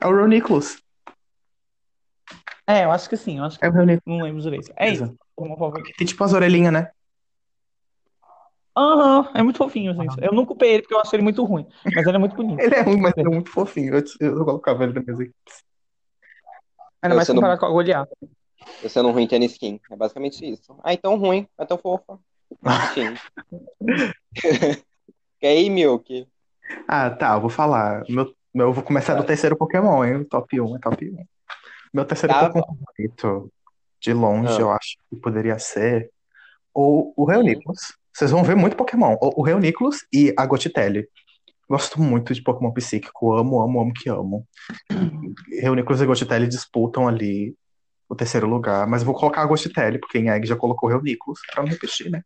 É 0.00 0.06
o 0.06 0.16
Reuniclus. 0.16 0.82
É, 2.66 2.84
eu 2.84 2.90
acho 2.90 3.08
que 3.08 3.16
sim, 3.16 3.38
eu 3.38 3.44
acho 3.44 3.58
que 3.58 3.64
É 3.64 3.68
o 3.68 3.72
Reuniclus. 3.72 4.02
não 4.06 4.24
lembro 4.24 4.40
direito. 4.40 4.72
É 4.76 4.88
isso. 4.88 5.14
Tem 5.98 6.06
tipo 6.06 6.24
as 6.24 6.32
orelhinhas, 6.32 6.72
né? 6.72 6.90
Aham, 8.76 9.30
é 9.34 9.42
muito 9.42 9.58
fofinho, 9.58 9.94
gente. 9.94 10.14
Eu 10.22 10.32
não 10.32 10.46
culpei 10.46 10.72
ele 10.74 10.82
porque 10.82 10.94
eu 10.94 11.00
achei 11.00 11.16
ele 11.16 11.24
muito 11.24 11.44
ruim, 11.44 11.66
mas 11.94 12.06
ele 12.06 12.16
é 12.16 12.18
muito 12.20 12.36
bonito. 12.36 12.58
Ele 12.62 12.74
é 12.74 12.82
ruim, 12.82 13.00
mas 13.00 13.12
ele 13.16 13.28
é 13.28 13.30
muito 13.30 13.50
fofinho. 13.50 13.94
Eu, 13.96 14.04
eu 14.20 14.44
colocava 14.44 14.84
ele 14.84 14.92
na 14.92 15.00
minha 15.00 15.14
equipe. 15.14 15.34
Ainda 17.02 17.16
mais 17.16 17.26
Você 17.26 17.32
não- 17.32 17.40
com 17.58 17.66
a 17.66 17.70
Goliath. 17.70 18.08
Eu 18.82 18.88
sendo 18.90 19.10
ruim 19.10 19.24
em 19.24 19.26
tênis 19.28 19.52
skin. 19.52 19.80
É 19.90 19.96
basicamente 19.96 20.48
isso. 20.48 20.78
Ah, 20.84 20.92
então 20.92 21.16
ruim, 21.18 21.48
é 21.58 21.64
tão 21.64 21.78
fofa. 21.78 22.18
Enfim. 22.90 23.14
e 25.42 25.46
aí, 25.46 25.70
Milk? 25.70 26.28
Ah, 26.86 27.10
tá, 27.10 27.34
eu 27.34 27.40
vou 27.40 27.50
falar. 27.50 28.04
Meu, 28.08 28.32
meu- 28.54 28.68
eu 28.68 28.72
vou 28.72 28.84
começar 28.84 29.14
do 29.14 29.24
terceiro 29.24 29.56
Pokémon, 29.56 30.04
hein? 30.04 30.24
Top 30.24 30.60
1 30.60 30.76
é 30.76 30.78
top 30.78 31.10
1. 31.10 31.24
Meu 31.92 32.04
terceiro 32.04 32.32
Tá 32.34 32.46
Pokémon 32.48 32.76
favorito, 32.76 33.52
de 34.00 34.12
longe, 34.12 34.56
Ah. 34.56 34.60
eu 34.60 34.70
acho 34.70 34.96
que 35.08 35.16
poderia 35.16 35.58
ser 35.58 36.10
o, 36.74 37.12
o 37.16 37.24
Reuniclus. 37.24 37.98
Vocês 38.12 38.30
vão 38.30 38.42
ver 38.44 38.56
muito 38.56 38.76
Pokémon. 38.76 39.16
O, 39.20 39.40
o 39.40 39.42
Reuniclus 39.44 40.04
e 40.12 40.32
a 40.36 40.44
Gothitelle. 40.46 41.08
Gosto 41.68 42.00
muito 42.00 42.34
de 42.34 42.42
Pokémon 42.42 42.72
psíquico. 42.72 43.32
Amo, 43.36 43.60
amo, 43.62 43.80
amo 43.80 43.92
que 43.92 44.08
amo. 44.08 44.46
Reuniclus 45.60 46.00
e 46.00 46.06
Gothitelle 46.06 46.46
disputam 46.48 47.06
ali 47.06 47.54
o 48.08 48.14
terceiro 48.16 48.48
lugar. 48.48 48.86
Mas 48.86 49.02
vou 49.02 49.14
colocar 49.14 49.42
a 49.42 49.46
Gothitelle, 49.46 49.98
porque 49.98 50.18
em 50.18 50.28
Egg 50.30 50.46
já 50.46 50.56
colocou 50.56 50.88
o 50.88 50.92
Reuniclus, 50.92 51.40
pra 51.52 51.62
não 51.62 51.70
repetir, 51.70 52.10
né? 52.10 52.22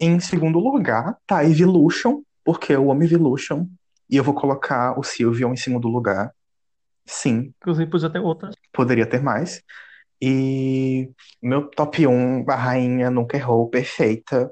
Em 0.00 0.18
segundo 0.20 0.58
lugar, 0.58 1.16
tá 1.26 1.44
Evolution, 1.44 2.22
porque 2.44 2.72
eu 2.74 2.90
amo 2.90 3.02
Evolution. 3.02 3.66
E 4.08 4.16
eu 4.16 4.24
vou 4.24 4.34
colocar 4.34 4.98
o 4.98 5.02
Sylveon 5.02 5.52
em 5.52 5.56
segundo 5.56 5.88
lugar. 5.88 6.30
Sim, 7.04 7.52
Inclusive, 7.60 7.90
podia 7.90 8.10
ter 8.10 8.18
outras. 8.20 8.54
poderia 8.72 9.06
ter 9.06 9.22
mais. 9.22 9.62
E 10.20 11.10
meu 11.42 11.68
top 11.68 12.06
1, 12.06 12.44
a 12.48 12.54
rainha 12.56 13.10
nunca 13.10 13.36
errou, 13.36 13.68
perfeita. 13.68 14.50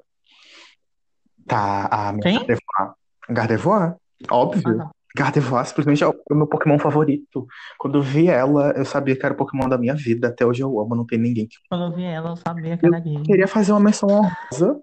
Tá, 1.46 1.88
a 1.90 2.12
minha 2.12 2.22
Quem? 2.22 2.38
Gardevoir. 2.38 2.94
Gardevoir, 3.28 3.96
óbvio. 4.30 4.80
Ah, 4.80 4.84
tá. 4.84 4.90
Gardevoir 5.16 5.64
simplesmente 5.64 6.02
é 6.02 6.08
o 6.08 6.10
é 6.10 6.34
meu 6.34 6.46
Pokémon 6.46 6.78
favorito. 6.78 7.46
Quando 7.78 7.98
eu 7.98 8.02
vi 8.02 8.26
ela, 8.26 8.72
eu 8.72 8.84
sabia 8.84 9.16
que 9.16 9.24
era 9.24 9.32
o 9.32 9.36
Pokémon 9.36 9.68
da 9.68 9.78
minha 9.78 9.94
vida. 9.94 10.28
Até 10.28 10.44
hoje 10.44 10.62
eu 10.62 10.80
amo, 10.80 10.96
não 10.96 11.06
tem 11.06 11.18
ninguém 11.18 11.46
que. 11.46 11.56
Quando 11.68 11.84
eu 11.84 11.92
vi 11.92 12.02
ela, 12.02 12.30
eu 12.30 12.36
sabia 12.36 12.76
que 12.76 12.84
era 12.84 12.98
gay. 12.98 13.22
Queria 13.22 13.46
fazer 13.46 13.72
uma 13.72 13.80
menção 13.80 14.08
honrosa 14.08 14.80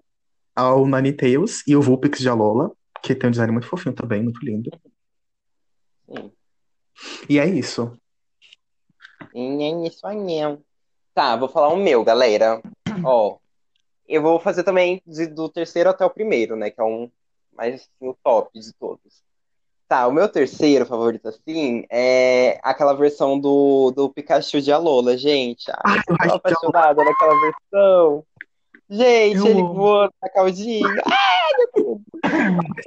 ao 0.56 0.86
Ninetales 0.86 1.62
e 1.66 1.76
o 1.76 1.82
Vulpix 1.82 2.18
de 2.18 2.28
Alola, 2.30 2.72
que 3.02 3.14
tem 3.14 3.28
um 3.28 3.30
design 3.30 3.52
muito 3.52 3.66
fofinho 3.66 3.94
também, 3.94 4.22
muito 4.22 4.42
lindo. 4.42 4.70
Sim. 6.06 6.32
E 7.28 7.38
é 7.38 7.46
isso. 7.46 7.92
Nhen, 9.34 9.86
Isso 9.86 10.06
aí. 10.06 10.58
Tá, 11.14 11.36
vou 11.36 11.48
falar 11.48 11.68
o 11.68 11.76
meu, 11.76 12.02
galera. 12.04 12.62
Ó, 13.04 13.36
eu 14.14 14.22
vou 14.22 14.38
fazer 14.40 14.62
também 14.62 15.00
de- 15.06 15.26
do 15.26 15.48
terceiro 15.48 15.90
até 15.90 16.04
o 16.04 16.10
primeiro, 16.10 16.56
né? 16.56 16.70
Que 16.70 16.80
é 16.80 16.84
um 16.84 17.10
mais 17.56 17.74
assim, 17.74 17.88
o 18.08 18.16
top 18.22 18.58
de 18.58 18.72
todos. 18.74 19.22
Tá, 19.88 20.06
o 20.06 20.12
meu 20.12 20.26
terceiro 20.26 20.86
favorito, 20.86 21.28
assim, 21.28 21.84
é 21.90 22.58
aquela 22.62 22.94
versão 22.94 23.38
do, 23.38 23.90
do 23.94 24.08
Pikachu 24.08 24.60
de 24.62 24.72
Alola, 24.72 25.18
gente. 25.18 25.70
Ai, 25.84 25.98
Ai, 26.20 26.28
eu 26.28 26.30
tô 26.30 26.36
apaixonada 26.36 27.04
naquela 27.04 27.34
versão. 27.40 28.24
Gente, 28.88 29.36
Eu 29.36 29.46
ele 29.46 29.60
amo. 29.60 29.74
voando 29.74 30.12
na 30.22 30.28
caldinha. 30.30 30.86
Ai, 31.06 31.52
meu 31.58 31.84
Deus. 31.84 32.00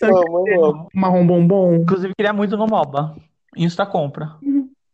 Amo, 0.01 0.47
eu 0.47 0.65
amo. 0.65 0.89
Marrom 0.93 1.25
bombom. 1.27 1.75
Inclusive, 1.75 2.13
queria 2.15 2.33
muito 2.33 2.57
no 2.57 2.65
MOBA. 2.67 3.15
Insta 3.55 3.85
compra. 3.85 4.35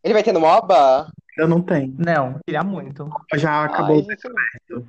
Ele 0.04 0.12
vai 0.14 0.22
ter 0.22 0.32
no 0.32 0.40
MOBA? 0.40 1.10
Eu 1.38 1.48
não 1.48 1.62
tenho. 1.62 1.94
Não, 1.98 2.38
queria 2.46 2.62
muito. 2.62 3.08
Já 3.34 3.64
acabou. 3.64 3.96
Ai, 3.96 4.02
gente. 4.02 4.86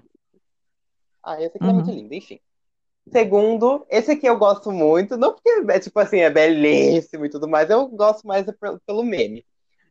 Ah, 1.24 1.42
esse 1.42 1.58
aqui 1.58 1.66
é 1.66 1.74
muito 1.74 1.90
Uhum. 1.90 1.96
lindo, 1.96 2.14
enfim. 2.14 2.40
Segundo, 3.12 3.86
esse 3.90 4.12
aqui 4.12 4.26
eu 4.26 4.38
gosto 4.38 4.72
muito, 4.72 5.18
não 5.18 5.34
porque 5.34 5.50
é 5.70 5.80
tipo 5.80 6.00
assim, 6.00 6.20
é 6.20 6.30
belíssimo 6.30 7.26
e 7.26 7.30
tudo 7.30 7.48
mais, 7.48 7.70
eu 7.70 7.88
gosto 7.88 8.26
mais 8.26 8.48
é 8.48 8.52
pelo, 8.86 9.04
meme. 9.04 9.46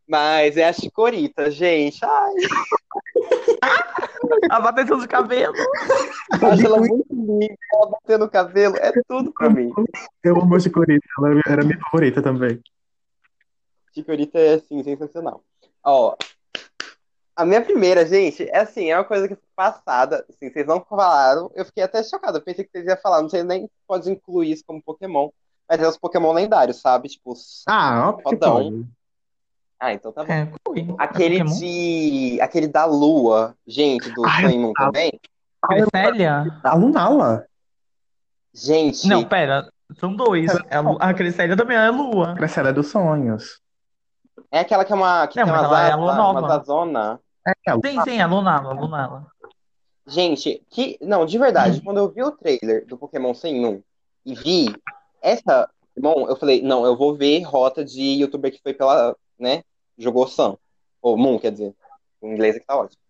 Mas 0.08 0.56
é 0.56 0.64
a 0.68 0.72
Chicorita, 0.72 1.50
gente. 1.50 2.04
Ai, 2.04 2.34
A 4.50 4.60
bateção 4.60 4.98
de 4.98 5.06
cabelo. 5.08 5.54
eu 6.40 6.48
acho 6.48 6.66
ela 6.66 6.78
muito 6.78 7.06
linda, 7.10 7.54
ela 7.74 7.90
batendo 7.90 8.24
o 8.24 8.30
cabelo, 8.30 8.76
é 8.76 8.92
tudo 9.08 9.32
pra 9.32 9.48
mim. 9.50 9.72
Eu 10.24 10.40
amo 10.40 10.56
a 10.56 10.60
Chikorita, 10.60 11.06
ela 11.18 11.40
era 11.46 11.64
minha 11.64 11.78
favorita 11.78 12.20
também. 12.22 12.60
Chicorita 13.94 14.38
é 14.38 14.54
assim, 14.54 14.82
sensacional. 14.82 15.44
Ó, 15.84 16.16
a 17.34 17.44
minha 17.44 17.62
primeira, 17.62 18.04
gente, 18.06 18.44
é 18.50 18.58
assim, 18.58 18.90
é 18.90 18.96
uma 18.96 19.04
coisa 19.04 19.26
que 19.28 19.36
passada, 19.56 20.24
assim, 20.28 20.50
vocês 20.50 20.66
não 20.66 20.84
falaram, 20.84 21.50
eu 21.54 21.64
fiquei 21.64 21.82
até 21.82 22.02
chocada, 22.02 22.38
eu 22.38 22.42
pensei 22.42 22.64
que 22.64 22.70
vocês 22.70 22.86
iam 22.86 22.96
falar, 22.98 23.22
não 23.22 23.28
sei 23.28 23.42
nem 23.42 23.62
se 23.64 23.70
pode 23.86 24.10
incluir 24.10 24.52
isso 24.52 24.64
como 24.66 24.82
Pokémon, 24.82 25.30
mas 25.68 25.80
é 25.80 25.88
os 25.88 25.96
Pokémon 25.98 26.32
lendários, 26.32 26.80
sabe? 26.80 27.08
Tipo, 27.08 27.32
os- 27.32 27.62
Ah, 27.66 28.08
óbvio 28.10 28.24
que 28.24 28.30
Fodão. 28.36 28.52
pode. 28.54 28.86
ah, 29.80 29.92
então 29.94 30.12
tá 30.12 30.24
bom. 30.24 30.32
É, 30.32 30.48
foi. 30.66 30.86
Aquele 30.98 31.38
Pokémon? 31.38 31.58
de. 31.58 32.38
Aquele 32.40 32.68
da 32.68 32.84
Lua, 32.84 33.54
gente, 33.66 34.10
do 34.10 34.22
Sun 34.28 34.72
também. 34.74 35.12
Cressélia? 35.66 36.44
A 36.62 36.74
Lunala. 36.74 37.46
Gente, 38.54 39.08
Não, 39.08 39.24
pera. 39.24 39.70
São 39.98 40.14
dois. 40.14 40.50
É 40.70 40.76
a, 40.76 41.08
a 41.10 41.14
Cressélia 41.14 41.56
também 41.56 41.76
é 41.76 41.88
lua. 41.90 42.34
Crescela 42.34 42.68
é 42.70 42.72
dos 42.72 42.88
sonhos. 42.88 43.60
é 44.50 44.60
aquela 44.60 44.84
que 44.84 44.92
é 44.92 44.96
uma. 44.96 45.26
Que 45.26 45.38
Não, 45.38 45.44
tem 45.44 45.52
mas 45.52 45.62
umas 45.62 45.70
ela 45.72 45.88
é 45.88 45.92
a 45.92 45.96
Lua 45.96 46.14
nova. 46.14 46.56
asona. 46.60 47.20
É, 47.46 47.52
Sim, 47.84 48.00
sim, 48.02 48.20
a 48.20 48.26
Lunala, 48.26 48.70
a 48.70 48.72
Lunala. 48.72 49.26
Gente, 50.06 50.62
que. 50.70 50.98
Não, 51.00 51.24
de 51.26 51.38
verdade, 51.38 51.80
quando 51.80 51.98
eu 51.98 52.08
vi 52.08 52.22
o 52.22 52.32
trailer 52.32 52.86
do 52.86 52.96
Pokémon 52.96 53.32
e 53.44 53.54
Moon 53.60 53.80
e 54.24 54.34
vi 54.34 54.74
essa 55.20 55.68
Pokémon, 55.94 56.26
eu 56.28 56.36
falei, 56.36 56.62
não, 56.62 56.84
eu 56.84 56.96
vou 56.96 57.14
ver 57.14 57.42
rota 57.42 57.84
de 57.84 58.20
youtuber 58.20 58.52
que 58.52 58.62
foi 58.62 58.74
pela. 58.74 59.16
né? 59.38 59.62
Jogou 59.98 60.26
Sun. 60.26 60.56
Ou 61.00 61.16
Moon, 61.16 61.38
quer 61.38 61.52
dizer. 61.52 61.74
O 62.20 62.28
inglês 62.28 62.56
aqui 62.56 62.66
tá 62.66 62.76
ótimo. 62.76 63.00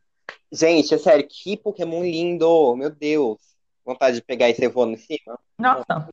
Gente, 0.51 0.95
é 0.95 0.99
sério, 0.99 1.27
que 1.29 1.57
Pokémon 1.57 2.03
lindo! 2.03 2.75
Meu 2.77 2.91
Deus. 2.91 3.39
Vontade 3.85 4.17
de 4.17 4.23
pegar 4.23 4.49
e 4.49 4.55
sair 4.55 4.69
voando 4.69 4.95
em 4.95 4.97
cima. 4.97 5.39
Nossa, 5.59 6.09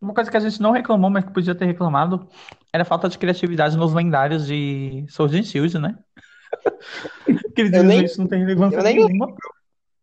uma 0.00 0.12
coisa 0.12 0.30
que 0.30 0.36
a 0.36 0.40
gente 0.40 0.60
não 0.60 0.72
reclamou, 0.72 1.08
mas 1.10 1.24
que 1.24 1.32
podia 1.32 1.54
ter 1.54 1.64
reclamado, 1.64 2.28
era 2.72 2.82
a 2.82 2.86
falta 2.86 3.08
de 3.08 3.18
criatividade 3.18 3.76
nos 3.76 3.92
lendários 3.94 4.46
de 4.46 5.06
Sword 5.08 5.38
and 5.38 5.42
Shield, 5.44 5.78
né? 5.78 5.98
Eu 7.56 7.82
nem- 7.84 8.02
bichos 8.02 8.18
não 8.18 8.26
tem 8.26 8.40
relevância 8.40 8.82
nem 8.82 8.96
nenhuma. 8.96 9.34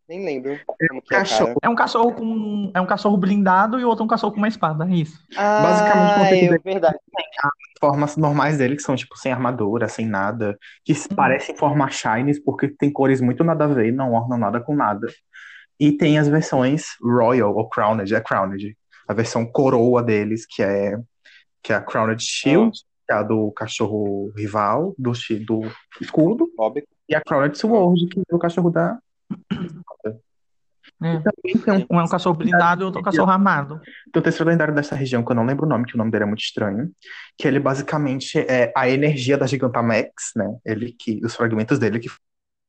Nem 0.10 0.26
lembro 0.26 0.60
como 0.90 1.02
que 1.02 1.16
é, 1.16 1.24
cara. 1.24 1.56
É 1.62 1.70
um 1.70 1.76
cachorro 1.76 2.12
com. 2.14 2.72
É 2.74 2.82
um 2.82 2.86
cachorro 2.86 3.16
blindado 3.18 3.80
e 3.80 3.86
o 3.86 3.88
outro 3.88 4.04
um 4.04 4.08
cachorro 4.08 4.34
com 4.34 4.40
uma 4.40 4.48
espada, 4.48 4.86
é 4.86 4.94
isso. 4.96 5.18
Basicamente, 5.62 6.12
o 6.12 6.16
Ah, 6.16 6.20
conceito 6.20 6.54
é 6.54 6.58
verdade. 6.58 6.98
formas 7.80 8.18
normais 8.18 8.58
dele, 8.58 8.76
que 8.76 8.82
são 8.84 8.96
tipo 8.96 9.18
sem 9.18 9.32
armadura, 9.32 9.88
sem 9.88 10.06
nada, 10.06 10.58
que 10.84 10.92
s- 10.92 11.08
parecem 11.08 11.56
formar 11.56 11.92
shinies 11.92 12.40
porque 12.44 12.68
tem 12.68 12.92
cores 12.92 13.22
muito 13.22 13.44
nada 13.44 13.64
a 13.64 13.68
ver 13.68 13.88
e 13.88 13.92
não 13.92 14.14
ornam 14.14 14.38
nada 14.38 14.60
com 14.60 14.76
nada. 14.76 15.08
E 15.80 15.92
tem 15.98 16.20
as 16.20 16.28
versões 16.28 16.84
Royal 17.02 17.56
ou 17.56 17.68
Crowned, 17.70 18.14
é 18.14 18.20
Crowned. 18.22 18.78
A 19.08 19.14
versão 19.14 19.46
coroa 19.46 20.04
deles, 20.04 20.46
que 20.46 20.62
é, 20.62 20.96
que 21.64 21.72
é 21.74 21.76
a 21.78 21.82
Crowned 21.82 22.22
Shield, 22.22 22.78
que 23.12 23.13
é 23.13 23.17
a 23.17 23.24
do 23.24 23.52
cachorro 23.52 24.32
rival, 24.36 24.95
do, 24.97 25.12
do 25.45 25.62
escudo, 26.00 26.50
e 27.10 27.13
a 27.13 27.21
Crowned 27.21 27.58
Sword, 27.58 28.08
que 28.08 28.19
é 28.19 28.36
o 28.36 28.39
cachorro 28.39 28.69
da. 28.69 28.97
É. 31.04 31.19
Também 31.19 31.86
um, 31.89 31.95
Um 31.95 32.00
é 32.00 32.04
um 32.04 32.08
cachorro 32.08 32.36
blindado 32.36 32.84
e 32.84 32.86
outro 32.86 33.00
é 33.00 33.02
um 33.02 33.04
cachorro 33.04 33.32
armado. 33.32 33.82
tem 34.13 34.19
o 34.19 34.24
terceiro 34.24 34.50
lendário 34.50 34.74
dessa 34.74 34.95
região, 34.95 35.26
que 35.26 35.32
eu 35.32 35.36
não 35.36 35.45
lembro 35.45 35.65
o 35.65 35.69
nome, 35.69 35.86
que 35.86 35.95
o 35.95 35.97
nome 35.97 36.12
dele 36.12 36.24
é 36.24 36.28
muito 36.28 36.41
estranho, 36.43 36.91
que 37.38 37.47
ele 37.47 37.60
basicamente 37.60 38.38
é 38.39 38.71
a 38.76 38.88
energia 38.88 39.38
da 39.38 39.47
Gigantamax, 39.47 40.32
né? 40.36 40.58
Ele 40.63 40.95
que, 40.97 41.19
os 41.26 41.36
fragmentos 41.36 41.80
dele 41.80 42.00
que 42.00 42.10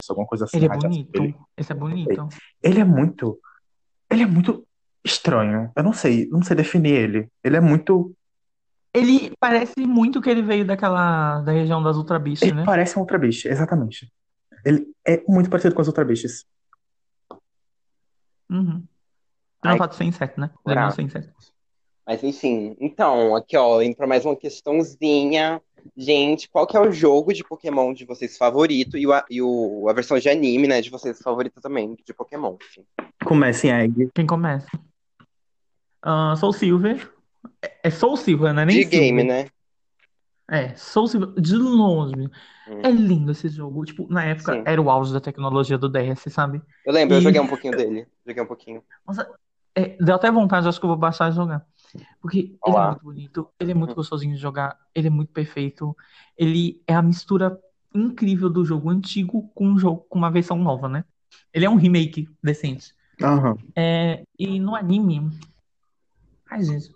alguma 0.08 0.26
coisa 0.26 0.46
assim. 0.46 0.56
Ele 0.56 0.66
é 0.66 0.68
bonito. 0.70 1.12
dele. 1.12 1.36
Esse 1.56 1.72
é 1.72 1.74
bonito. 1.74 2.28
Ele 2.62 2.80
é 2.80 2.84
muito, 2.84 3.38
ele 4.10 4.22
é 4.22 4.26
muito 4.26 4.66
estranho. 5.04 5.70
Eu 5.76 5.82
não 5.82 5.92
sei, 5.92 6.26
não 6.30 6.42
sei 6.42 6.56
definir 6.56 6.94
ele. 6.94 7.28
Ele 7.44 7.56
é 7.56 7.60
muito, 7.60 8.14
Ele 8.94 9.32
parece 9.40 9.80
muito 9.86 10.20
que 10.20 10.28
ele 10.28 10.42
veio 10.42 10.66
daquela. 10.66 11.40
da 11.40 11.52
região 11.52 11.82
das 11.82 11.96
Ultra 11.96 12.18
Beasts, 12.18 12.46
ele 12.46 12.58
né? 12.58 12.64
parece 12.64 12.96
um 12.98 13.00
Ultra 13.02 13.18
Beast, 13.18 13.46
exatamente. 13.46 14.12
Ele 14.64 14.86
é 15.06 15.22
muito 15.26 15.48
parecido 15.48 15.74
com 15.74 15.80
as 15.80 15.88
Ultra 15.88 16.04
Beasts. 16.04 16.44
Uhum. 18.50 18.84
Ai, 19.62 19.70
Não 19.72 19.78
pode 19.78 19.94
ser 19.96 20.04
inseto, 20.04 20.40
né? 20.40 20.50
Bravo. 20.64 20.94
ser 20.94 21.02
inseto. 21.02 21.32
Mas 22.06 22.22
enfim, 22.22 22.76
então, 22.80 23.34
aqui 23.36 23.56
ó, 23.56 23.80
indo 23.80 23.96
pra 23.96 24.06
mais 24.06 24.24
uma 24.24 24.36
questãozinha. 24.36 25.60
Gente, 25.96 26.48
qual 26.48 26.66
que 26.66 26.76
é 26.76 26.80
o 26.80 26.92
jogo 26.92 27.32
de 27.32 27.42
Pokémon 27.42 27.92
de 27.92 28.04
vocês 28.04 28.36
favorito 28.36 28.96
e, 28.96 29.04
o, 29.06 29.12
a- 29.12 29.24
e 29.30 29.40
o- 29.42 29.88
a 29.88 29.92
versão 29.92 30.16
de 30.18 30.28
anime, 30.28 30.68
né, 30.68 30.80
de 30.80 30.90
vocês 30.90 31.18
favorita 31.20 31.60
também, 31.60 31.96
de 32.06 32.14
Pokémon, 32.14 32.56
enfim. 32.62 32.84
Começa 33.24 33.66
em 33.66 33.70
Egg. 33.70 34.10
Quem 34.14 34.26
começa? 34.26 34.68
Ah, 36.02 36.34
Soul 36.36 36.52
Silver. 36.52 37.12
É- 37.82 37.90
Soul 37.90 38.16
Silver, 38.16 38.52
não 38.52 38.62
é 38.62 38.66
nem 38.66 38.78
De 38.80 38.84
game, 38.84 39.20
Silver. 39.22 39.44
né? 39.44 39.50
É, 40.50 40.74
Soul 40.76 41.08
Silver, 41.08 41.30
de 41.40 41.54
longe. 41.56 42.28
Hum. 42.68 42.80
É 42.82 42.90
lindo 42.90 43.32
esse 43.32 43.48
jogo. 43.48 43.84
Tipo, 43.84 44.06
na 44.12 44.24
época 44.24 44.54
Sim. 44.54 44.62
era 44.66 44.80
o 44.80 44.90
auge 44.90 45.12
da 45.12 45.20
tecnologia 45.20 45.78
do 45.78 45.88
DS, 45.88 46.30
sabe? 46.30 46.60
Eu 46.84 46.92
lembro, 46.92 47.16
eu 47.16 47.20
E- 47.20 47.22
joguei 47.22 47.40
um 47.40 47.46
pouquinho 47.46 47.76
dele. 47.76 48.06
Joguei 48.26 48.42
um 48.42 48.46
pouquinho. 48.46 48.82
Nossa, 49.06 49.28
é, 49.74 49.96
deu 50.02 50.14
até 50.14 50.30
vontade, 50.30 50.68
acho 50.68 50.78
que 50.78 50.84
eu 50.84 50.88
vou 50.88 50.96
baixar 50.96 51.30
e 51.30 51.34
jogar. 51.34 51.64
Porque 52.20 52.38
ele 52.38 52.56
é 52.64 52.70
Olá. 52.70 52.90
muito 52.90 53.02
bonito, 53.02 53.48
ele 53.60 53.72
é 53.72 53.74
muito 53.74 53.94
gostosinho 53.94 54.34
de 54.34 54.40
jogar, 54.40 54.78
ele 54.94 55.08
é 55.08 55.10
muito 55.10 55.32
perfeito. 55.32 55.96
Ele 56.36 56.80
é 56.86 56.94
a 56.94 57.02
mistura 57.02 57.58
incrível 57.94 58.48
do 58.48 58.64
jogo 58.64 58.88
antigo 58.90 59.50
com 59.54 59.66
um 59.68 59.78
jogo 59.78 60.06
com 60.08 60.18
uma 60.18 60.30
versão 60.30 60.56
nova, 60.56 60.88
né? 60.88 61.04
Ele 61.52 61.64
é 61.66 61.70
um 61.70 61.76
remake 61.76 62.28
decente. 62.42 62.94
Aham. 63.22 63.56
É, 63.76 64.22
e 64.38 64.58
no 64.58 64.74
anime. 64.74 65.30
Ai, 66.50 66.62
gente. 66.64 66.94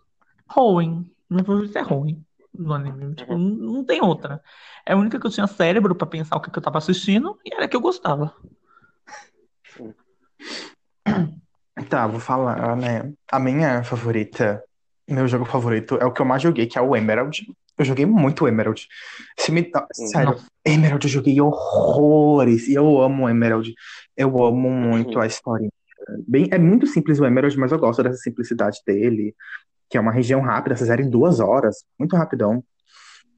Hoenn. 0.55 1.05
Meu 1.29 1.45
favorito 1.45 1.77
é 1.79 1.83
Hoenn. 1.83 2.19
No 2.59 2.73
anime. 2.73 3.15
Tipo, 3.15 3.37
não, 3.37 3.51
não 3.75 3.85
tem 3.85 4.01
outra. 4.03 4.41
É 4.87 4.93
a 4.93 4.97
única 4.97 5.19
que 5.21 5.27
eu 5.27 5.31
tinha 5.31 5.47
cérebro 5.47 5.95
pra 5.95 6.07
pensar 6.07 6.37
o 6.37 6.41
que, 6.41 6.51
que 6.51 6.59
eu 6.59 6.63
tava 6.63 6.79
assistindo 6.79 7.39
e 7.45 7.53
era 7.55 7.65
a 7.65 7.69
que 7.69 7.77
eu 7.77 7.81
gostava. 7.81 8.33
Tá, 11.91 12.07
vou 12.07 12.19
falar, 12.19 12.75
né? 12.75 13.13
A 13.31 13.39
minha 13.39 13.85
favorita, 13.85 14.63
meu 15.07 15.29
jogo 15.29 15.45
favorito 15.45 15.97
é 15.97 16.07
o 16.07 16.13
que 16.13 16.23
eu 16.23 16.27
mais 16.27 16.41
joguei, 16.43 16.67
que 16.67 16.79
é 16.79 16.81
o 16.81 16.97
Emerald. 16.97 17.47
Eu 17.77 17.85
joguei 17.85 18.07
muito 18.07 18.49
Emerald. 18.49 18.89
Se 19.39 19.53
me... 19.53 19.71
Sério, 19.93 20.31
Nossa. 20.31 20.47
Emerald 20.65 21.05
eu 21.07 21.11
joguei 21.11 21.39
horrores. 21.39 22.67
E 22.69 22.75
eu 22.75 22.99
amo 23.03 23.29
Emerald. 23.29 23.75
Eu 24.17 24.43
amo 24.43 24.71
muito 24.71 25.17
Uhum. 25.17 25.21
a 25.21 25.27
história. 25.27 25.69
Bem, 26.27 26.49
é 26.51 26.59
muito 26.59 26.87
simples 26.87 27.21
o 27.21 27.27
Emerald, 27.27 27.59
mas 27.59 27.71
eu 27.71 27.79
gosto 27.79 28.03
dessa 28.03 28.17
simplicidade 28.19 28.81
dele. 28.87 29.35
Que 29.89 29.97
é 29.97 30.01
uma 30.01 30.13
região 30.13 30.41
rápida, 30.41 30.77
você 30.77 30.85
zera 30.85 31.03
em 31.03 31.09
duas 31.11 31.41
horas. 31.41 31.85
Muito 31.99 32.17
rapidão. 32.17 32.63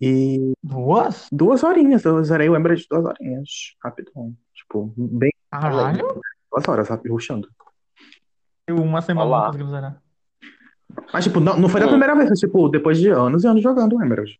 E 0.01 0.53
Duas? 0.62 1.26
duas 1.32 1.62
horinhas, 1.64 2.05
eu 2.05 2.22
zerei 2.22 2.49
o 2.49 2.55
Emerald 2.57 2.80
de 2.82 2.86
duas 2.88 3.05
horinhas. 3.05 3.49
Rapidão. 3.82 4.34
Tipo, 4.55 4.92
bem 4.96 5.30
Caralho. 5.51 6.20
duas 6.53 6.68
horas, 6.68 6.86
sabe? 6.88 7.09
Ruxando. 7.11 7.49
Eu 8.66 8.76
uma 8.76 9.03
semana 9.03 9.26
Olá. 9.26 9.38
não 9.40 9.46
conseguimos 9.46 9.72
zerar. 9.72 10.03
Mas, 11.12 11.24
tipo, 11.24 11.40
não, 11.40 11.59
não 11.59 11.68
foi 11.68 11.80
da 11.80 11.86
Hum. 11.86 11.90
primeira 11.90 12.14
vez, 12.14 12.30
mas, 12.30 12.38
tipo, 12.38 12.68
depois 12.68 12.99
de 12.99 13.09
anos 13.11 13.44
e 13.44 13.46
anos 13.46 13.62
jogando 13.62 13.96
o 13.96 14.03
Emerald. 14.03 14.38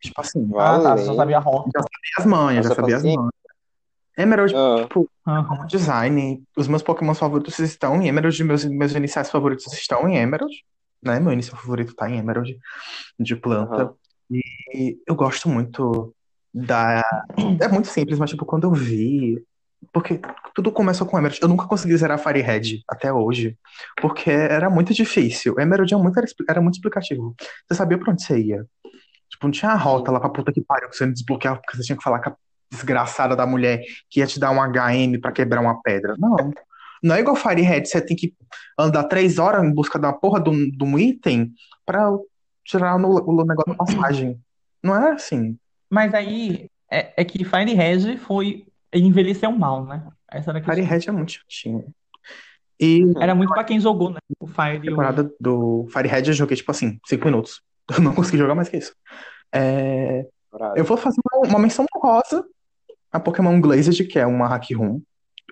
Tipo 0.00 0.20
assim, 0.20 0.50
Ah, 0.56 0.80
tá. 0.80 0.96
Só 0.98 1.14
sabia 1.14 1.36
a 1.36 1.40
rota. 1.40 1.70
já 1.74 1.80
sabia 1.82 2.12
as 2.18 2.26
manhas, 2.26 2.66
já 2.66 2.74
sabia 2.74 2.96
as 2.96 3.02
paciência. 3.02 3.18
manhas. 3.20 3.32
Emerald, 4.16 4.54
Ah, 4.54 4.82
tipo, 4.82 5.10
Aham. 5.26 5.66
design, 5.66 6.42
os 6.56 6.68
meus 6.68 6.82
Pokémon 6.82 7.14
favoritos 7.14 7.58
estão 7.58 8.00
em 8.02 8.08
Emerald, 8.08 8.44
meus, 8.44 8.64
meus 8.64 8.94
iniciais 8.94 9.30
favoritos 9.30 9.72
estão 9.72 10.06
em 10.08 10.16
Emerald, 10.18 10.52
né? 11.02 11.18
Meu 11.20 11.32
inicial 11.32 11.60
favorito 11.60 11.94
tá 11.94 12.08
em 12.08 12.18
Emerald, 12.18 12.58
de 13.18 13.36
planta. 13.36 13.82
Aham. 13.82 13.94
E 14.30 14.98
eu 15.06 15.14
gosto 15.14 15.48
muito 15.48 16.14
da. 16.54 17.02
É 17.60 17.68
muito 17.68 17.88
simples, 17.88 18.18
mas, 18.18 18.30
tipo, 18.30 18.46
quando 18.46 18.64
eu 18.64 18.72
vi. 18.72 19.42
Porque 19.92 20.20
tudo 20.54 20.70
começou 20.70 21.06
com 21.06 21.18
Emerald. 21.18 21.42
Eu 21.42 21.48
nunca 21.48 21.66
consegui 21.66 21.96
zerar 21.96 22.18
Firehead 22.18 22.82
até 22.88 23.12
hoje, 23.12 23.58
porque 24.00 24.30
era 24.30 24.70
muito 24.70 24.94
difícil. 24.94 25.58
Emerald 25.58 25.92
era 25.92 26.02
muito, 26.02 26.20
era 26.48 26.60
muito 26.62 26.74
explicativo. 26.74 27.34
Você 27.66 27.74
sabia 27.74 27.98
pra 27.98 28.12
onde 28.12 28.22
você 28.22 28.40
ia. 28.40 28.64
Tipo, 29.28 29.46
não 29.46 29.50
tinha 29.50 29.72
a 29.72 29.76
rota 29.76 30.12
lá 30.12 30.20
pra 30.20 30.28
puta 30.28 30.52
que 30.52 30.60
pariu 30.60 30.88
que 30.88 30.96
você 30.96 31.04
não 31.04 31.12
desbloqueava 31.12 31.58
porque 31.58 31.76
você 31.76 31.82
tinha 31.82 31.96
que 31.96 32.02
falar 32.04 32.20
com 32.20 32.30
a 32.30 32.36
desgraçada 32.70 33.34
da 33.34 33.44
mulher 33.44 33.82
que 34.08 34.20
ia 34.20 34.26
te 34.26 34.38
dar 34.38 34.50
um 34.50 34.60
HM 34.60 35.18
pra 35.20 35.32
quebrar 35.32 35.60
uma 35.60 35.82
pedra. 35.82 36.14
Não. 36.18 36.52
Não 37.02 37.14
é 37.14 37.20
igual 37.20 37.34
Firehead, 37.34 37.88
você 37.88 38.00
tem 38.00 38.16
que 38.16 38.34
andar 38.78 39.04
três 39.04 39.38
horas 39.38 39.64
em 39.64 39.72
busca 39.72 39.98
da 39.98 40.12
porra 40.12 40.40
de 40.40 40.50
um, 40.50 40.70
de 40.70 40.84
um 40.84 40.98
item 40.98 41.52
pra 41.84 42.10
tirar 42.64 42.98
no, 42.98 43.08
o 43.08 43.44
negócio 43.44 43.72
da 43.72 43.74
passagem. 43.74 44.38
Não 44.82 44.94
é 44.94 45.12
assim. 45.12 45.58
Mas 45.90 46.14
aí 46.14 46.70
é, 46.90 47.12
é 47.16 47.24
que 47.24 47.44
Fire 47.44 47.74
Red 47.74 48.18
foi. 48.18 48.66
Envelheceu 48.94 49.50
mal, 49.50 49.86
né? 49.86 50.06
Essa 50.30 50.52
a. 50.52 50.62
Firehead 50.62 51.08
é 51.08 51.12
muito 51.12 51.32
chatinho. 51.32 51.86
E 52.78 53.02
Era 53.20 53.34
muito 53.34 53.52
pra 53.52 53.64
quem 53.64 53.80
jogou, 53.80 54.10
né? 54.10 54.18
O 54.38 54.46
Fire 54.46 54.78
o. 54.78 54.82
temporada 54.82 55.32
do 55.40 55.86
Firehead 55.90 56.28
eu 56.28 56.34
joguei, 56.34 56.56
tipo 56.56 56.70
assim, 56.70 56.98
cinco 57.06 57.24
minutos. 57.24 57.62
Eu 57.92 58.00
não 58.00 58.14
consegui 58.14 58.38
jogar 58.38 58.54
mais 58.54 58.68
que 58.68 58.76
isso. 58.76 58.94
É. 59.52 60.24
Eu 60.76 60.84
vou 60.84 60.96
fazer 60.96 61.20
uma, 61.32 61.48
uma 61.48 61.58
menção 61.58 61.84
honrosa 61.94 62.44
a 63.10 63.18
Pokémon 63.18 63.60
Glazed, 63.60 64.04
que 64.04 64.18
é 64.18 64.26
uma 64.26 64.46
hack 64.46 64.70
room. 64.74 65.02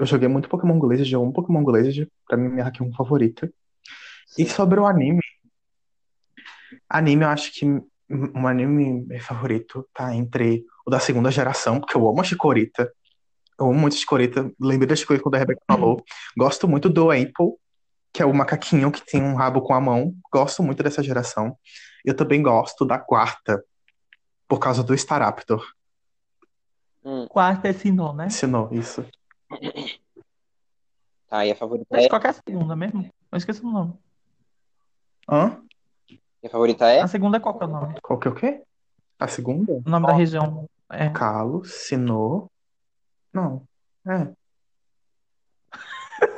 Eu 0.01 0.07
joguei 0.07 0.28
muito 0.28 0.48
Pokémon 0.48 0.78
Glazed, 0.78 1.14
um 1.14 1.30
Pokémon 1.30 1.62
Glazed, 1.62 2.11
pra 2.26 2.34
mim 2.34 2.46
é 2.46 2.48
minha 2.48 2.64
hack 2.64 2.80
room 2.80 2.90
favorita. 2.90 3.53
E 4.38 4.46
sobre 4.46 4.80
o 4.80 4.86
anime, 4.86 5.20
anime 6.88 7.22
eu 7.22 7.28
acho 7.28 7.53
que 7.53 7.66
um 7.66 8.46
anime 8.46 9.20
favorito 9.20 9.86
tá 9.92 10.14
entre 10.14 10.64
o 10.86 10.90
da 10.90 10.98
segunda 10.98 11.30
geração, 11.30 11.78
porque 11.78 11.94
eu 11.94 12.09
amo 12.09 12.18
a 12.18 12.24
Chikorita. 12.24 12.90
Eu 13.59 13.66
amo 13.66 13.78
muito 13.78 13.92
a 13.92 13.98
Chikorita. 13.98 14.51
Lembrei 14.59 14.88
da 14.88 14.96
Chikorita 14.96 15.22
quando 15.22 15.34
a 15.34 15.38
Rebeca 15.38 15.61
falou. 15.70 16.03
Gosto 16.34 16.66
muito 16.66 16.88
do 16.88 17.11
Apple, 17.11 17.53
que 18.11 18.22
é 18.22 18.24
o 18.24 18.32
macaquinho 18.32 18.90
que 18.90 19.05
tem 19.05 19.22
um 19.22 19.34
rabo 19.34 19.61
com 19.61 19.74
a 19.74 19.80
mão. 19.82 20.14
Gosto 20.32 20.62
muito 20.62 20.82
dessa 20.82 21.03
geração. 21.03 21.55
Eu 22.07 22.16
também 22.16 22.40
gosto 22.40 22.86
da 22.86 22.98
quarta, 22.98 23.62
por 24.48 24.59
causa 24.59 24.82
do 24.82 24.94
Staraptor. 24.94 25.62
Hum, 27.05 27.26
Quarta 27.28 27.68
é 27.68 27.72
Sinnoh, 27.74 28.14
né? 28.14 28.28
Ensinou 28.28 28.70
isso. 28.72 29.05
Tá, 31.28 31.46
e 31.46 31.51
a 31.51 31.57
favorita 31.57 31.88
Mas 31.90 32.05
é? 32.05 32.09
qual 32.09 32.20
que 32.20 32.26
é 32.26 32.30
a 32.30 32.34
segunda 32.34 32.76
mesmo? 32.76 33.09
Eu 33.30 33.38
esqueci 33.38 33.64
o 33.64 33.70
nome. 33.70 33.94
Hã? 35.28 35.62
E 36.42 36.46
a 36.46 36.51
favorita 36.51 36.86
é? 36.88 37.01
A 37.01 37.07
segunda 37.07 37.36
é 37.36 37.40
qual 37.40 37.57
que 37.59 37.64
é 37.64 37.66
o 37.66 37.70
nome? 37.70 37.94
Qual 38.03 38.18
que 38.18 38.28
é 38.28 38.30
o 38.30 38.34
quê? 38.34 38.62
A 39.18 39.28
segunda? 39.28 39.72
O 39.72 39.90
nome 39.90 40.07
da 40.07 40.12
região. 40.14 40.66
É. 40.90 41.11
Calo, 41.11 41.64
Sinô. 41.64 42.51
Não. 43.32 43.62
É. 44.07 44.32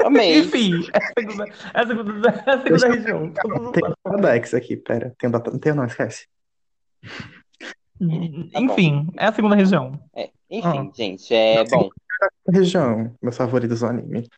Amei. 0.04 0.38
Enfim, 0.40 0.72
é 0.92 0.98
a 0.98 1.12
segunda, 1.18 1.44
é 1.44 1.80
a 1.80 1.86
segunda, 1.86 2.28
é 2.28 2.50
a 2.50 2.62
segunda 2.62 2.88
região. 2.88 3.32
Tem 3.72 3.82
o 4.04 4.16
Dex 4.20 4.54
aqui, 4.54 4.76
pera. 4.76 5.14
Tem 5.18 5.28
o 5.28 5.32
data... 5.32 5.58
Tem, 5.58 5.72
não, 5.72 5.84
esquece. 5.84 6.26
Enfim, 8.00 9.08
é 9.16 9.26
a 9.26 9.32
segunda 9.32 9.54
região. 9.54 9.98
É, 10.14 10.30
enfim, 10.50 10.90
Ah. 10.90 10.90
gente, 10.94 11.32
é 11.34 11.64
bom. 11.64 11.88
Região, 12.48 13.14
meus 13.22 13.36
favoritos 13.36 13.80
do 13.80 13.86
anime. 13.86 14.28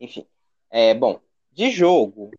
Enfim, 0.00 0.26
é 0.70 0.94
bom. 0.94 1.20
De 1.52 1.70
jogo, 1.70 2.32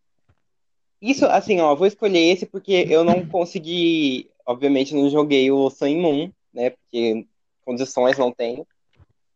isso, 1.02 1.26
assim, 1.26 1.62
ó, 1.62 1.72
eu 1.72 1.78
vou 1.78 1.88
escolher 1.88 2.32
esse 2.32 2.46
porque 2.46 2.88
eu 2.90 3.04
não 3.04 3.26
consegui, 3.28 4.30
obviamente, 4.46 4.96
não 4.96 5.10
joguei 5.10 5.52
o 5.52 5.70
Sun 5.70 6.02
Moon, 6.02 6.32
né? 6.54 6.72
Porque 6.72 7.28
condições 7.64 8.18
não 8.18 8.32
tenho. 8.32 8.66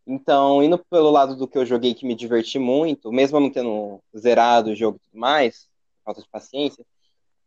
Então, 0.05 0.63
indo 0.63 0.77
pelo 0.89 1.11
lado 1.11 1.35
do 1.35 1.47
que 1.47 1.57
eu 1.57 1.65
joguei 1.65 1.93
que 1.93 2.05
me 2.05 2.15
diverti 2.15 2.57
muito, 2.57 3.11
mesmo 3.11 3.37
eu 3.37 3.41
não 3.41 3.51
tendo 3.51 4.01
zerado 4.17 4.71
o 4.71 4.75
jogo 4.75 4.97
e 4.97 5.09
tudo 5.11 5.19
mais, 5.19 5.67
falta 6.03 6.21
de 6.21 6.27
paciência, 6.27 6.83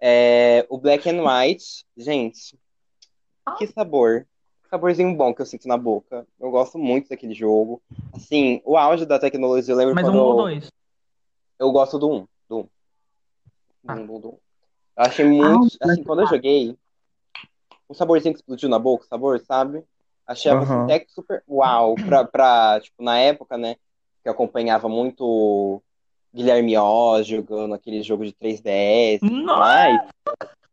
é 0.00 0.64
o 0.68 0.78
Black 0.78 1.08
and 1.08 1.22
White, 1.24 1.84
gente, 1.96 2.56
que 3.58 3.66
sabor. 3.66 4.26
Saborzinho 4.72 5.14
bom 5.14 5.34
que 5.34 5.42
eu 5.42 5.46
sinto 5.46 5.68
na 5.68 5.76
boca. 5.76 6.26
Eu 6.40 6.50
gosto 6.50 6.78
muito 6.78 7.10
daquele 7.10 7.34
jogo. 7.34 7.82
Assim, 8.14 8.62
o 8.64 8.78
auge 8.78 9.04
da 9.04 9.18
tecnologia, 9.18 9.74
eu 9.74 9.76
lembro 9.76 9.94
Mas 9.94 10.06
quando 10.06 10.16
um 10.16 10.22
ou 10.22 10.36
dois? 10.36 10.72
eu 11.58 11.70
gosto 11.70 11.98
do 11.98 12.10
1. 12.10 12.26
Do 12.48 12.58
1. 12.60 12.68
Ah. 13.86 13.94
Do 13.96 14.00
1, 14.00 14.06
do 14.06 14.28
1. 14.28 14.30
Eu 14.30 14.38
achei 14.96 15.24
muito. 15.26 15.76
Ah, 15.78 15.90
assim, 15.90 16.02
quando 16.02 16.22
eu 16.22 16.26
joguei, 16.26 16.74
um 17.86 17.92
saborzinho 17.92 18.32
que 18.32 18.40
explodiu 18.40 18.70
na 18.70 18.78
boca, 18.78 19.04
o 19.04 19.08
sabor, 19.08 19.38
sabe? 19.40 19.84
Achei 20.26 20.50
a 20.50 20.54
Aham. 20.54 20.86
Tech 20.86 21.04
super 21.10 21.44
uau. 21.46 21.94
Pra, 21.96 22.24
pra, 22.24 22.80
tipo, 22.80 23.02
na 23.02 23.18
época, 23.18 23.58
né? 23.58 23.74
Que 24.22 24.30
eu 24.30 24.32
acompanhava 24.32 24.88
muito 24.88 25.82
Guilherme 26.34 26.78
Oz 26.78 27.26
jogando 27.26 27.74
aquele 27.74 28.02
jogo 28.02 28.24
de 28.24 28.32
3DS. 28.32 29.20
Nossa! 29.20 29.58
Mas, 29.58 30.08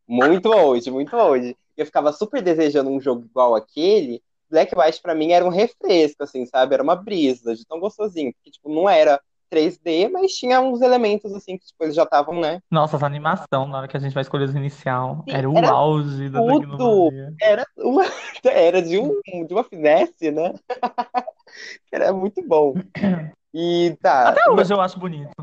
muito 0.07 0.47
hoje, 0.47 0.89
muito 0.89 1.13
hoje. 1.17 1.57
Eu 1.79 1.85
ficava 1.85 2.11
super 2.11 2.41
desejando 2.41 2.89
um 2.89 2.99
jogo 2.99 3.25
igual 3.25 3.55
aquele. 3.55 4.21
Black 4.49 4.77
White 4.77 5.01
pra 5.01 5.15
mim 5.15 5.31
era 5.31 5.45
um 5.45 5.49
refresco, 5.49 6.23
assim, 6.23 6.45
sabe? 6.45 6.73
Era 6.73 6.83
uma 6.83 6.95
brisa 6.95 7.55
de 7.55 7.65
tão 7.65 7.79
gostosinho. 7.79 8.33
Porque, 8.33 8.51
tipo, 8.51 8.67
não 8.69 8.89
era 8.89 9.21
3D, 9.49 10.09
mas 10.11 10.33
tinha 10.33 10.59
uns 10.61 10.81
elementos, 10.81 11.33
assim, 11.33 11.57
que 11.57 11.65
tipo, 11.65 11.83
eles 11.83 11.95
já 11.95 12.03
estavam, 12.03 12.39
né? 12.39 12.59
Nossa, 12.69 12.97
essa 12.97 13.05
animação, 13.05 13.67
na 13.67 13.77
hora 13.77 13.87
que 13.87 13.97
a 13.97 13.99
gente 13.99 14.13
vai 14.13 14.21
escolher 14.21 14.45
os 14.45 14.55
inicial, 14.55 15.23
Sim, 15.27 15.35
era 15.35 15.49
o 15.49 15.57
era 15.57 15.69
auge 15.69 16.29
da 16.29 16.39
tudo. 16.39 17.09
Era 17.41 17.65
uma, 17.77 18.03
era 18.43 18.81
de, 18.81 18.99
um, 18.99 19.19
de 19.45 19.53
uma 19.53 19.63
finesse, 19.63 20.31
né? 20.31 20.53
Era 21.91 22.13
muito 22.13 22.47
bom. 22.47 22.75
E 23.51 23.97
tá. 23.99 24.29
Até 24.29 24.51
hoje 24.51 24.71
eu 24.71 24.79
acho 24.79 24.99
bonito. 24.99 25.33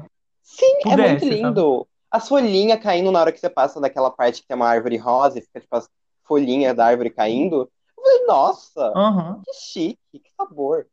Sim, 0.41 0.77
é 0.87 0.91
Pudesse, 0.91 1.25
muito 1.25 1.25
lindo. 1.25 1.89
As 2.09 2.29
folhinhas 2.29 2.81
caindo 2.81 3.11
na 3.11 3.21
hora 3.21 3.33
que 3.33 3.41
você 3.41 3.51
passa 3.51 3.81
daquela 3.81 4.09
parte 4.09 4.41
que 4.41 4.47
tem 4.47 4.57
uma 4.57 4.69
árvore 4.69 4.97
rosa 4.97 5.41
e 5.41 5.43
fica, 5.43 5.61
tipo, 5.61 5.75
as 5.75 5.89
folhinhas 6.27 6.77
da 6.77 6.87
árvore 6.87 7.11
caindo. 7.11 7.71
Eu 7.97 8.03
falei, 8.03 8.27
nossa, 8.27 8.93
Aham. 8.95 9.43
que 9.45 9.53
chique, 9.55 9.99
que 10.13 10.31
sabor. 10.37 10.87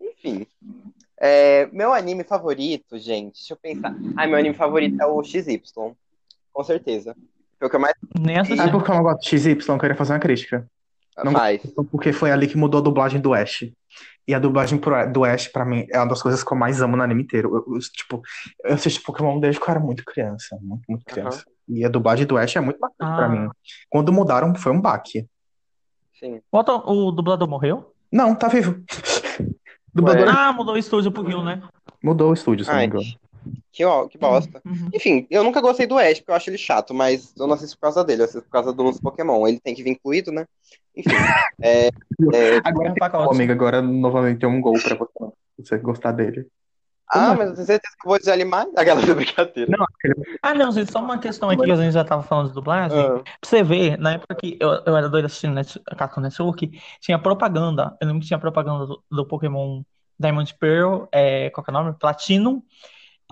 Enfim. 0.00 0.46
É, 1.20 1.66
meu 1.72 1.92
anime 1.92 2.22
favorito, 2.24 2.98
gente, 2.98 3.34
deixa 3.34 3.54
eu 3.54 3.58
pensar. 3.58 3.94
Ah, 4.16 4.26
meu 4.26 4.38
anime 4.38 4.54
favorito 4.54 5.00
é 5.00 5.06
o 5.06 5.22
XY. 5.22 5.60
Com 6.52 6.64
certeza. 6.64 7.16
Foi 7.58 7.66
o 7.66 7.70
que 7.70 7.76
eu 7.76 7.80
mais 7.80 7.94
Nem 8.18 8.38
assisti. 8.38 8.56
Sabe 8.56 8.70
por 8.72 8.84
que 8.84 8.90
eu 8.90 8.94
não 8.94 9.02
gosto 9.02 9.20
de 9.22 9.28
XY? 9.38 9.56
Eu 9.68 9.78
queria 9.78 9.96
fazer 9.96 10.12
uma 10.12 10.20
crítica. 10.20 10.66
Não 11.24 11.32
faz. 11.32 11.60
Porque 11.90 12.12
foi 12.12 12.30
ali 12.30 12.46
que 12.46 12.56
mudou 12.56 12.78
a 12.78 12.82
dublagem 12.84 13.20
do 13.20 13.34
Ash. 13.34 13.68
E 14.26 14.34
a 14.34 14.38
dublagem 14.38 14.78
pro- 14.78 15.10
do 15.12 15.24
Ash, 15.24 15.48
pra 15.48 15.64
mim, 15.64 15.84
é 15.90 15.98
uma 15.98 16.06
das 16.06 16.22
coisas 16.22 16.44
que 16.44 16.52
eu 16.52 16.56
mais 16.56 16.80
amo 16.80 16.96
no 16.96 17.02
anime 17.02 17.22
inteiro. 17.24 17.56
Eu, 17.66 17.74
eu, 17.74 17.80
tipo, 17.80 18.22
eu 18.62 18.74
assisti 18.74 19.00
Pokémon 19.02 19.40
desde 19.40 19.60
que 19.60 19.66
eu 19.66 19.70
era 19.72 19.80
muito 19.80 20.04
criança. 20.04 20.56
Muito, 20.62 20.84
muito 20.88 21.04
criança. 21.04 21.44
E 21.68 21.84
a 21.84 21.88
dublagem 21.88 22.26
do 22.26 22.36
Ash 22.38 22.56
é 22.56 22.60
muito 22.60 22.78
bacana 22.78 23.16
pra 23.16 23.26
Ah. 23.26 23.28
mim. 23.28 23.48
Quando 23.90 24.12
mudaram, 24.12 24.54
foi 24.54 24.72
um 24.72 24.80
baque. 24.80 25.26
Sim. 26.18 26.40
O, 26.50 27.10
dublador 27.12 27.48
morreu? 27.48 27.92
Não, 28.10 28.34
tá 28.34 28.48
vivo. 28.48 28.82
Dublador 29.94 30.28
Ah, 30.28 30.52
mudou 30.52 30.74
o 30.74 30.78
estúdio 30.78 31.10
pro 31.10 31.22
Rio, 31.22 31.42
né? 31.42 31.62
mudou 32.02 32.30
o 32.30 32.34
estúdio, 32.34 32.64
se 32.64 32.70
não 32.70 32.78
me 32.78 32.84
engano. 32.86 33.04
que, 33.72 33.84
ó, 33.84 34.06
que 34.08 34.16
bosta. 34.18 34.60
Uhum. 34.64 34.88
Enfim, 34.94 35.26
eu 35.30 35.42
nunca 35.42 35.60
gostei 35.60 35.86
do 35.86 35.98
Ash, 35.98 36.18
porque 36.18 36.30
eu 36.30 36.34
acho 36.34 36.50
ele 36.50 36.58
chato, 36.58 36.92
mas 36.94 37.32
eu 37.36 37.46
não 37.46 37.54
assisto 37.54 37.76
por 37.76 37.82
causa 37.82 38.04
dele, 38.04 38.22
eu 38.22 38.24
assisto 38.24 38.42
por 38.42 38.50
causa 38.50 38.72
dos 38.72 39.00
Pokémon. 39.00 39.46
Ele 39.46 39.58
tem 39.60 39.74
que 39.74 39.82
vir 39.82 39.90
incluído, 39.90 40.30
né? 40.32 40.46
Enfim. 40.96 41.10
é, 41.62 41.86
é, 41.88 41.90
Agora 42.64 42.88
é 42.88 42.90
um 42.90 42.94
Ô, 42.94 42.98
pacote. 42.98 43.34
amiga, 43.34 43.52
agora 43.52 43.82
novamente 43.82 44.38
tem 44.40 44.48
um 44.48 44.60
gol 44.60 44.74
pra 44.80 44.94
você, 44.96 45.32
você 45.58 45.78
gostar 45.78 46.12
dele. 46.12 46.46
Ah, 47.10 47.34
mas 47.34 47.48
eu 47.48 47.54
tenho 47.54 47.66
certeza 47.66 47.96
que 48.00 48.06
eu 48.06 48.10
vou 48.10 48.18
desanimar. 48.18 48.66
Aquela 48.76 49.00
brincadeira. 49.14 49.70
Não, 49.76 49.86
Ah, 50.42 50.54
não, 50.54 50.70
gente, 50.72 50.90
só 50.92 51.00
uma 51.00 51.18
questão 51.18 51.48
aqui 51.50 51.62
que 51.62 51.70
a 51.70 51.76
gente 51.76 51.92
já 51.92 52.04
tava 52.04 52.22
falando 52.22 52.48
de 52.48 52.54
dublagem. 52.54 52.98
Ah, 52.98 53.22
Pra 53.22 53.24
você 53.42 53.62
ver, 53.62 53.98
na 53.98 54.12
época 54.12 54.34
que 54.34 54.58
eu, 54.60 54.70
eu 54.84 54.96
era 54.96 55.08
doido 55.08 55.26
assistindo 55.26 55.54
Net, 55.54 55.80
Cartoon 55.96 56.20
Network, 56.20 56.80
tinha 57.00 57.18
propaganda. 57.18 57.96
Eu 58.00 58.06
lembro 58.08 58.20
que 58.20 58.26
tinha 58.28 58.38
propaganda 58.38 58.86
do, 58.86 59.02
do 59.10 59.26
Pokémon 59.26 59.82
Diamond 60.18 60.54
Pearl, 60.58 61.04
é, 61.12 61.50
qual 61.50 61.64
que 61.64 61.70
é 61.70 61.74
o 61.74 61.74
nome? 61.74 61.96
Platinum. 61.98 62.62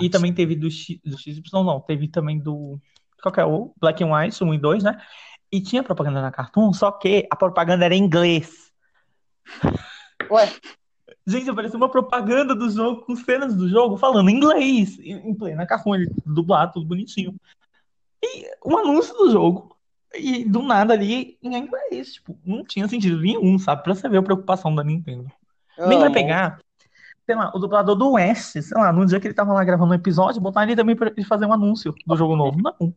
E 0.00 0.10
também 0.10 0.32
teve 0.32 0.54
do, 0.54 0.70
X, 0.70 0.98
do 1.04 1.18
XY, 1.18 1.40
não, 1.54 1.80
teve 1.80 2.06
também 2.08 2.38
do. 2.38 2.78
Qual 3.22 3.32
que 3.32 3.40
é 3.40 3.44
o? 3.44 3.74
Black 3.80 4.04
and 4.04 4.14
White, 4.14 4.44
1 4.44 4.54
e 4.54 4.58
2, 4.58 4.82
né? 4.84 5.00
E 5.50 5.60
tinha 5.60 5.82
propaganda 5.82 6.20
na 6.20 6.30
Cartoon, 6.30 6.72
só 6.72 6.90
que 6.92 7.26
a 7.30 7.36
propaganda 7.36 7.84
era 7.84 7.94
em 7.94 8.02
inglês. 8.02 8.70
Ué, 10.30 10.52
Gente, 11.26 11.50
apareceu 11.50 11.76
uma 11.76 11.88
propaganda 11.88 12.54
do 12.54 12.70
jogo 12.70 13.02
com 13.02 13.16
cenas 13.16 13.54
do 13.56 13.68
jogo 13.68 13.96
falando 13.96 14.30
inglês, 14.30 14.96
em 15.00 15.34
plena 15.34 15.66
Cartoon, 15.66 15.96
ele 15.96 16.10
dublado, 16.24 16.74
tudo 16.74 16.86
bonitinho. 16.86 17.34
E 18.22 18.48
um 18.64 18.78
anúncio 18.78 19.12
do 19.14 19.30
jogo. 19.30 19.76
E 20.14 20.44
do 20.44 20.62
nada 20.62 20.94
ali 20.94 21.36
em 21.42 21.56
inglês, 21.56 22.14
tipo, 22.14 22.38
não 22.44 22.64
tinha 22.64 22.86
sentido 22.86 23.20
nenhum, 23.20 23.58
sabe? 23.58 23.82
Pra 23.82 23.94
você 23.94 24.08
ver 24.08 24.18
a 24.18 24.22
preocupação 24.22 24.72
da 24.74 24.84
Nintendo. 24.84 25.30
Nem 25.88 25.98
vai 25.98 26.10
pegar, 26.10 26.60
sei 27.26 27.34
lá, 27.34 27.50
o 27.54 27.58
dublador 27.58 27.96
do 27.96 28.12
West, 28.12 28.52
sei 28.62 28.78
lá, 28.78 28.92
no 28.92 29.04
dia 29.04 29.20
que 29.20 29.26
ele 29.26 29.34
tava 29.34 29.52
lá 29.52 29.64
gravando 29.64 29.90
um 29.90 29.96
episódio, 29.96 30.40
botar 30.40 30.62
ele 30.62 30.76
também 30.76 30.94
pra 30.94 31.08
ele 31.14 31.24
fazer 31.24 31.44
um 31.44 31.52
anúncio 31.52 31.92
do 32.06 32.16
jogo 32.16 32.36
novo. 32.36 32.56
Não. 32.62 32.94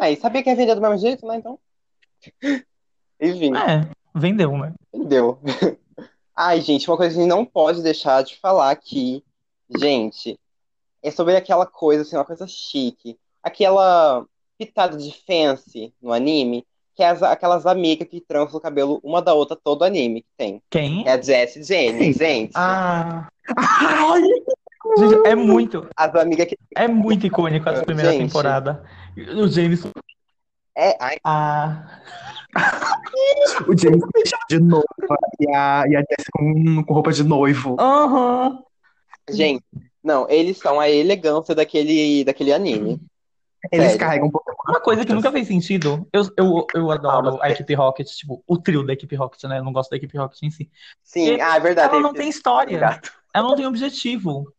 Ah, 0.00 0.08
e 0.08 0.16
sabia 0.16 0.42
que 0.44 0.48
ia 0.48 0.56
vender 0.56 0.76
do 0.76 0.80
mesmo 0.80 0.96
jeito, 0.96 1.26
né? 1.26 1.36
Então. 1.36 1.58
Enfim, 3.20 3.52
É, 3.56 3.90
vendeu, 4.14 4.56
né? 4.56 4.72
entendeu? 4.94 5.40
Ai, 6.40 6.60
gente, 6.60 6.88
uma 6.88 6.96
coisa 6.96 7.12
que 7.12 7.18
a 7.18 7.22
gente 7.24 7.28
não 7.28 7.44
pode 7.44 7.82
deixar 7.82 8.22
de 8.22 8.36
falar 8.36 8.70
aqui, 8.70 9.24
gente, 9.76 10.38
é 11.02 11.10
sobre 11.10 11.34
aquela 11.34 11.66
coisa, 11.66 12.02
assim, 12.02 12.14
uma 12.16 12.24
coisa 12.24 12.46
chique. 12.46 13.18
Aquela 13.42 14.24
pitada 14.56 14.96
de 14.96 15.12
fancy 15.26 15.92
no 16.00 16.12
anime, 16.12 16.64
que 16.94 17.02
é 17.02 17.08
as- 17.08 17.24
aquelas 17.24 17.66
amigas 17.66 18.06
que 18.06 18.20
trançam 18.20 18.56
o 18.56 18.60
cabelo 18.60 19.00
uma 19.02 19.20
da 19.20 19.34
outra 19.34 19.56
todo 19.56 19.82
anime 19.82 20.22
que 20.22 20.28
tem. 20.36 20.62
Quem? 20.70 21.02
É 21.08 21.12
a 21.14 21.20
Jess 21.20 21.56
e 21.56 21.62
Jenny, 21.64 22.12
gente. 22.12 22.52
Ah, 22.54 23.26
Ai, 23.56 24.22
gente, 24.22 25.20
é 25.26 25.34
muito, 25.34 25.88
As 25.96 26.14
amigas 26.14 26.46
que. 26.46 26.56
é 26.76 26.86
muito 26.86 27.26
icônico 27.26 27.68
essa 27.68 27.84
primeira 27.84 28.12
Gente. 28.12 28.26
temporada. 28.28 28.84
O 29.16 29.48
James. 29.48 29.82
É, 30.76 30.96
ai, 31.00 31.16
Ah, 31.24 32.00
o 33.68 33.76
James 33.76 34.02
vestido 34.14 34.40
de 34.48 34.58
noiva 34.60 34.84
e 35.40 35.48
a, 35.54 35.84
e 35.88 35.96
a 35.96 36.00
Jess 36.00 36.24
com, 36.32 36.82
com 36.84 36.94
roupa 36.94 37.12
de 37.12 37.22
noivo. 37.24 37.76
aham. 37.78 38.62
gente, 39.30 39.62
não, 40.02 40.28
eles 40.30 40.56
são 40.58 40.80
a 40.80 40.88
elegância 40.88 41.54
daquele, 41.54 42.24
daquele 42.24 42.52
anime. 42.52 43.00
Eles 43.72 43.86
Sério. 43.86 43.98
carregam 44.00 44.28
um 44.28 44.30
pouco. 44.30 44.54
Uma 44.68 44.80
coisa 44.80 45.04
que 45.04 45.12
nunca 45.12 45.32
fez 45.32 45.48
sentido. 45.48 46.06
Eu, 46.12 46.22
eu, 46.36 46.66
eu 46.74 46.90
adoro 46.92 47.38
Ah, 47.42 47.46
a 47.46 47.50
equipe 47.50 47.74
Rocket, 47.74 48.06
tipo, 48.08 48.42
o 48.46 48.56
trio 48.56 48.86
da 48.86 48.92
equipe 48.92 49.16
Rocket, 49.16 49.42
né? 49.44 49.58
Eu 49.58 49.64
não 49.64 49.72
gosto 49.72 49.90
da 49.90 49.96
equipe 49.96 50.16
Rocket 50.16 50.40
em 50.44 50.50
si. 50.50 50.70
Sim, 51.02 51.34
E 51.34 51.40
ah, 51.40 51.56
é 51.56 51.60
verdade. 51.60 51.92
Ela 51.92 52.00
não 52.00 52.10
esse- 52.10 52.18
tem 52.18 52.28
história. 52.28 52.78
Gato. 52.78 53.12
Ela 53.34 53.48
não 53.48 53.56
tem 53.56 53.66
objetivo. 53.66 54.52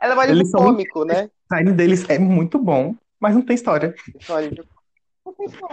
Ela 0.00 0.12
é 0.14 0.16
mais 0.16 0.50
são- 0.50 0.60
cômico, 0.60 1.04
né? 1.04 1.24
O 1.24 1.30
design 1.54 1.72
deles 1.72 2.08
é 2.08 2.18
muito 2.18 2.58
bom, 2.58 2.94
mas 3.20 3.34
não 3.34 3.42
tem 3.42 3.54
história. 3.54 3.94
História 4.18 4.50
de- 4.50 4.56
Não 4.56 4.64
tem 4.64 4.64
história. 4.64 4.73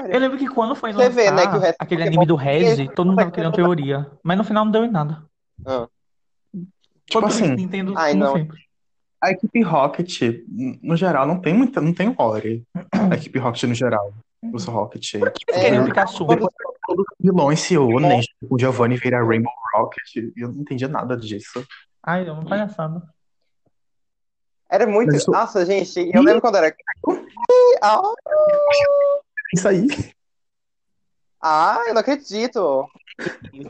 Eu 0.09 0.19
lembro 0.19 0.37
que 0.37 0.47
quando 0.47 0.75
foi 0.75 0.91
Você 0.93 1.09
vê, 1.09 1.29
lançar 1.29 1.51
né, 1.51 1.57
o 1.57 1.61
resto 1.61 1.77
aquele 1.79 2.03
anime 2.03 2.25
do 2.25 2.35
Red, 2.35 2.59
mesmo, 2.59 2.93
todo 2.93 3.07
mundo 3.07 3.17
tava 3.17 3.31
criando 3.31 3.53
ter- 3.53 3.61
teoria. 3.63 4.09
Mas 4.23 4.37
no 4.37 4.43
final 4.43 4.65
não 4.65 4.71
deu 4.71 4.83
em 4.85 4.91
nada. 4.91 5.23
Ah. 5.65 5.87
Tipo 7.05 7.25
assim, 7.25 7.49
Nintendo, 7.55 7.93
ai, 7.97 8.13
não. 8.13 8.33
sempre. 8.33 8.57
a 9.21 9.31
equipe 9.31 9.61
Rocket, 9.61 10.21
no 10.81 10.95
geral, 10.95 11.27
não 11.27 11.39
tem 11.39 11.53
muita, 11.53 11.79
não 11.81 11.93
tem 11.93 12.15
lore. 12.17 12.63
A 12.91 13.15
equipe 13.15 13.37
Rocket 13.39 13.63
no 13.63 13.73
geral. 13.75 14.13
Os 14.53 14.65
Rocket. 14.65 15.19
Por 15.19 15.31
que 15.31 15.43
É, 15.51 15.83
Pikachu? 15.83 16.25
quando- 16.25 16.47
Todos 16.87 17.05
os 17.11 17.15
vilões 17.19 17.59
se 17.59 17.77
unem. 17.77 18.21
O 18.49 18.57
Giovanni 18.59 18.97
vira 18.97 19.23
Rainbow 19.23 19.51
Rocket. 19.75 20.15
E 20.15 20.33
eu 20.41 20.47
não 20.51 20.61
entendi 20.61 20.87
nada 20.87 21.15
disso. 21.15 21.63
Ai, 22.03 22.27
é 22.27 22.31
uma 22.31 22.43
palhaçada. 22.43 23.03
Era 24.69 24.87
muito. 24.87 25.15
Isso- 25.15 25.29
Nossa, 25.29 25.63
gente, 25.65 26.09
eu 26.13 26.23
lembro 26.23 26.41
quando 26.41 26.55
era. 26.55 26.73
Isso 29.53 29.67
aí. 29.67 29.87
ah, 31.41 31.83
eu 31.87 31.93
não 31.93 32.01
acredito. 32.01 32.87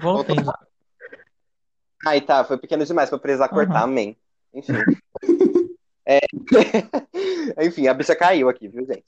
Voltei. 0.01 0.35
Ai, 2.05 2.21
tá, 2.21 2.43
foi 2.43 2.57
pequeno 2.57 2.85
demais 2.85 3.09
pra 3.09 3.19
precisar 3.19 3.49
cortar, 3.49 3.83
amém. 3.83 4.17
Enfim. 4.53 4.73
É, 6.03 6.19
Enfim, 7.63 7.87
a 7.87 7.93
bicha 7.93 8.15
caiu 8.15 8.49
aqui, 8.49 8.67
viu, 8.67 8.83
gente? 8.87 9.05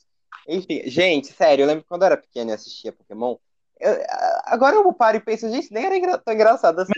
Enfim, 0.47 0.83
gente, 0.85 1.33
sério, 1.33 1.63
eu 1.63 1.67
lembro 1.67 1.83
quando 1.89 2.03
eu 2.03 2.05
era 2.05 2.15
pequeno 2.17 2.51
e 2.51 2.53
assistia 2.53 2.93
Pokémon. 2.93 3.35
eu- 3.79 3.97
agora 4.45 4.75
eu 4.75 4.93
paro 4.93 5.17
e 5.17 5.19
penso, 5.19 5.49
gente, 5.49 5.73
nem 5.73 5.85
era 5.85 5.97
engra- 5.97 6.19
tão 6.19 6.33
engraçado 6.35 6.79
assim. 6.79 6.93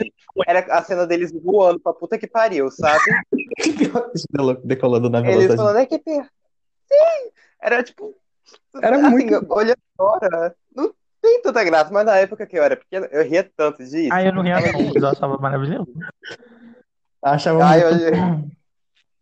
Era 0.46 0.60
a 0.78 0.84
cena 0.84 1.08
deles 1.08 1.32
voando 1.32 1.80
pra 1.80 1.94
puta 1.94 2.18
que 2.18 2.28
pariu, 2.28 2.70
sabe? 2.70 3.00
Decolando 4.66 5.10
na 5.10 5.20
Eles 5.20 5.30
velocidade. 5.30 5.56
falando, 5.62 5.78
é 5.78 5.86
que 5.86 5.98
per... 5.98 6.24
Sim! 6.92 7.32
Era 7.62 7.82
tipo. 7.82 8.14
Era 8.82 8.98
assim, 8.98 9.10
muito- 9.10 9.46
Olhando 9.54 9.78
agora, 9.98 10.56
não 10.76 10.94
tem 11.22 11.42
tanta 11.42 11.64
graça, 11.64 11.92
mas 11.92 12.06
na 12.06 12.18
época 12.18 12.46
que 12.46 12.58
eu 12.58 12.64
era 12.64 12.76
pequeno, 12.76 13.06
eu 13.12 13.24
ria 13.24 13.50
tanto 13.56 13.84
disso. 13.84 14.10
Ai, 14.12 14.28
eu 14.28 14.34
não 14.34 14.42
ria 14.44 14.60
não, 14.60 14.84
mas 14.84 14.96
eu 14.96 15.08
achava 15.08 15.38
maravilhoso. 15.38 15.88
Achava 17.24 17.64
Ai, 17.66 17.84
muito. 17.84 18.04
eu, 18.04 18.10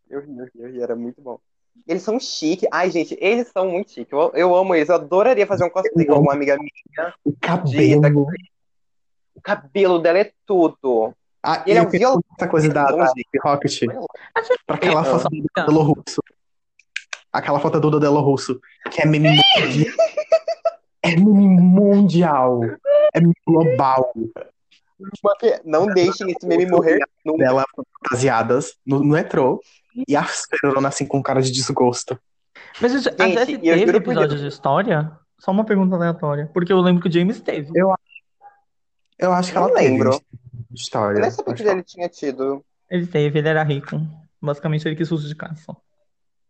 eu 0.10 0.20
ri, 0.22 0.38
eu 0.38 0.46
ri, 0.46 0.52
eu 0.60 0.70
ri, 0.72 0.82
era 0.82 0.96
muito 0.96 1.22
bom. 1.22 1.40
Eles 1.88 2.04
são 2.04 2.20
chiques. 2.20 2.68
Ai, 2.72 2.92
gente, 2.92 3.18
eles 3.20 3.48
são 3.48 3.70
muito 3.70 3.92
chiques. 3.92 4.12
Eu, 4.12 4.32
eu 4.36 4.56
amo 4.56 4.76
eles. 4.76 4.90
Eu 4.90 4.96
adoraria 4.96 5.48
fazer 5.48 5.64
um 5.64 5.70
cosplay 5.70 6.06
com 6.06 6.14
alguma 6.16 6.34
amiga 6.34 6.58
minha. 6.58 7.14
O 7.24 7.34
cabelo. 7.40 8.28
O 9.36 9.42
cabelo 9.42 10.00
dela 10.00 10.20
é 10.20 10.32
tudo. 10.46 11.14
Ah, 11.42 11.64
E 11.66 11.72
ele 11.72 11.80
é 11.80 11.82
um 11.82 11.86
eu 11.86 11.90
violão. 11.90 12.24
essa 12.38 12.48
coisa 12.48 12.70
da, 12.70 12.84
da 12.86 12.92
Bonzinho. 12.92 13.12
Equipe 13.18 13.40
Rocket. 13.42 13.80
Pra 14.68 14.76
aquela 14.76 15.02
Ah. 15.02 15.04
foto 15.06 15.30
do 15.30 15.46
Dodelo 15.56 15.82
Russo. 15.82 16.22
Aquela 17.34 17.60
foto 17.60 17.80
do 17.80 17.90
Dodelo 17.90 18.22
Russo. 18.22 18.62
Que 18.92 19.02
é 19.02 19.06
meme 19.06 19.30
mundial. 19.30 19.94
É 21.02 21.16
meme 21.16 21.48
mundial. 21.62 22.62
É 23.14 23.20
meme 23.20 23.34
global. 23.46 24.14
Não 25.66 25.88
deixem 25.88 26.32
esse 26.32 26.46
meme 26.48 26.68
morrer. 26.68 27.00
Dela 27.38 27.66
fantasiadas 27.76 28.76
no, 28.86 29.00
no 29.00 29.14
metrô. 29.14 29.60
E 30.08 30.16
a 30.16 30.24
Ferorona 30.24 30.90
assim 30.90 31.06
com 31.06 31.22
cara 31.22 31.42
de 31.42 31.52
desgosto. 31.52 32.18
Mas 32.80 32.92
gente, 32.94 33.10
a 33.22 33.28
Gente, 33.28 33.40
Jessie 33.40 33.68
eu 33.68 33.76
teve 33.78 33.98
episódio 33.98 34.38
de 34.38 34.48
história? 34.48 35.12
Só 35.40 35.52
uma 35.52 35.66
pergunta 35.66 35.96
aleatória. 35.96 36.50
Porque 36.54 36.72
eu 36.72 36.80
lembro 36.80 37.02
que 37.02 37.10
o 37.10 37.12
James 37.12 37.42
teve. 37.42 37.72
Eu 39.20 39.34
acho 39.34 39.50
que 39.52 39.56
Não 39.56 39.66
ela 39.66 39.74
teve 39.76 39.90
lembro. 39.90 40.22
história. 40.74 41.18
Eu 41.18 41.22
nem 41.22 41.32
sabia 41.32 41.54
que 41.54 41.64
ele 41.64 41.84
tinha 41.84 42.10
tido. 42.10 42.64
Ele 42.90 43.08
teve, 43.08 43.40
ele 43.40 43.48
era 43.50 43.64
rico. 43.64 44.00
Basicamente 44.42 44.88
ele 44.88 44.96
quis 44.96 45.12
uso 45.12 45.28
de 45.28 45.36
casa 45.36 45.56
só. 45.56 45.76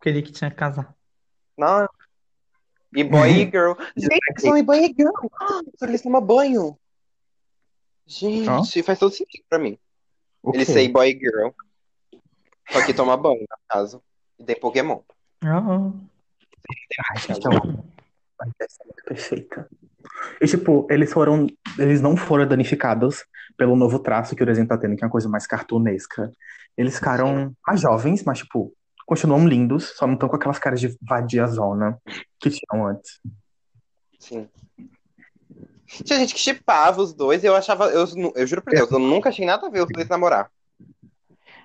Ele 0.08 0.22
que 0.22 0.32
tinha 0.32 0.50
que 0.50 0.56
casar. 0.56 0.94
Não. 1.56 1.88
E 2.94 3.02
boy 3.02 3.30
e 3.30 3.44
girl. 3.44 3.72
Gente, 3.96 4.18
eles 4.28 4.42
são 4.42 4.56
e 4.56 4.62
boy 4.62 4.78
e 4.78 4.94
girl. 4.96 5.12
Só 5.76 5.86
que 5.86 5.90
eles 5.90 6.02
tomam 6.02 6.20
banho. 6.20 6.78
Gente, 8.06 8.82
faz 8.82 8.98
todo 8.98 9.14
sentido 9.14 9.44
pra 9.48 9.58
mim. 9.58 9.78
O 10.42 10.54
Eles 10.54 10.68
são 10.68 10.92
boy 10.92 11.10
e 11.10 11.18
girl. 11.18 11.48
Só 12.70 12.84
que 12.84 12.94
toma 12.94 13.16
banho, 13.16 13.40
no 13.40 13.58
caso. 13.68 14.02
E 14.38 14.44
tem 14.44 14.58
Pokémon. 14.58 15.00
Ah, 15.42 15.92
Ai, 17.10 17.18
gente, 17.18 17.46
é 17.46 17.50
muito 17.50 19.04
perfeita. 19.04 19.68
E, 20.40 20.46
tipo, 20.46 20.86
eles 20.90 21.12
foram. 21.12 21.46
Eles 21.78 22.00
não 22.00 22.16
foram 22.16 22.46
danificados 22.46 23.24
pelo 23.56 23.76
novo 23.76 23.98
traço 23.98 24.34
que 24.34 24.42
o 24.42 24.46
desenho 24.46 24.66
tá 24.66 24.76
tendo, 24.78 24.96
que 24.96 25.04
é 25.04 25.06
uma 25.06 25.12
coisa 25.12 25.28
mais 25.28 25.46
cartunesca. 25.46 26.30
Eles 26.76 26.96
ficaram 26.96 27.54
mais 27.66 27.80
jovens, 27.80 28.22
mas, 28.24 28.38
tipo, 28.38 28.72
continuam 29.06 29.46
lindos, 29.46 29.94
só 29.96 30.06
não 30.06 30.14
estão 30.14 30.28
com 30.28 30.36
aquelas 30.36 30.58
caras 30.58 30.80
de 30.80 30.96
vadia 31.02 31.46
zona 31.46 31.98
que 32.38 32.50
tinham 32.50 32.86
antes. 32.86 33.20
Sim. 34.18 34.48
Tinha 35.86 36.18
gente 36.18 36.34
que 36.34 36.40
chipava 36.40 37.00
os 37.00 37.12
dois 37.12 37.44
e 37.44 37.46
eu 37.46 37.54
achava. 37.54 37.86
Eu, 37.86 38.06
eu 38.34 38.46
juro 38.46 38.62
por 38.62 38.72
Deus, 38.72 38.90
eu 38.90 38.98
nunca 38.98 39.28
achei 39.28 39.46
nada 39.46 39.66
a 39.66 39.70
ver 39.70 39.82
os 39.82 39.88
dois 39.92 40.08
namorar. 40.08 40.50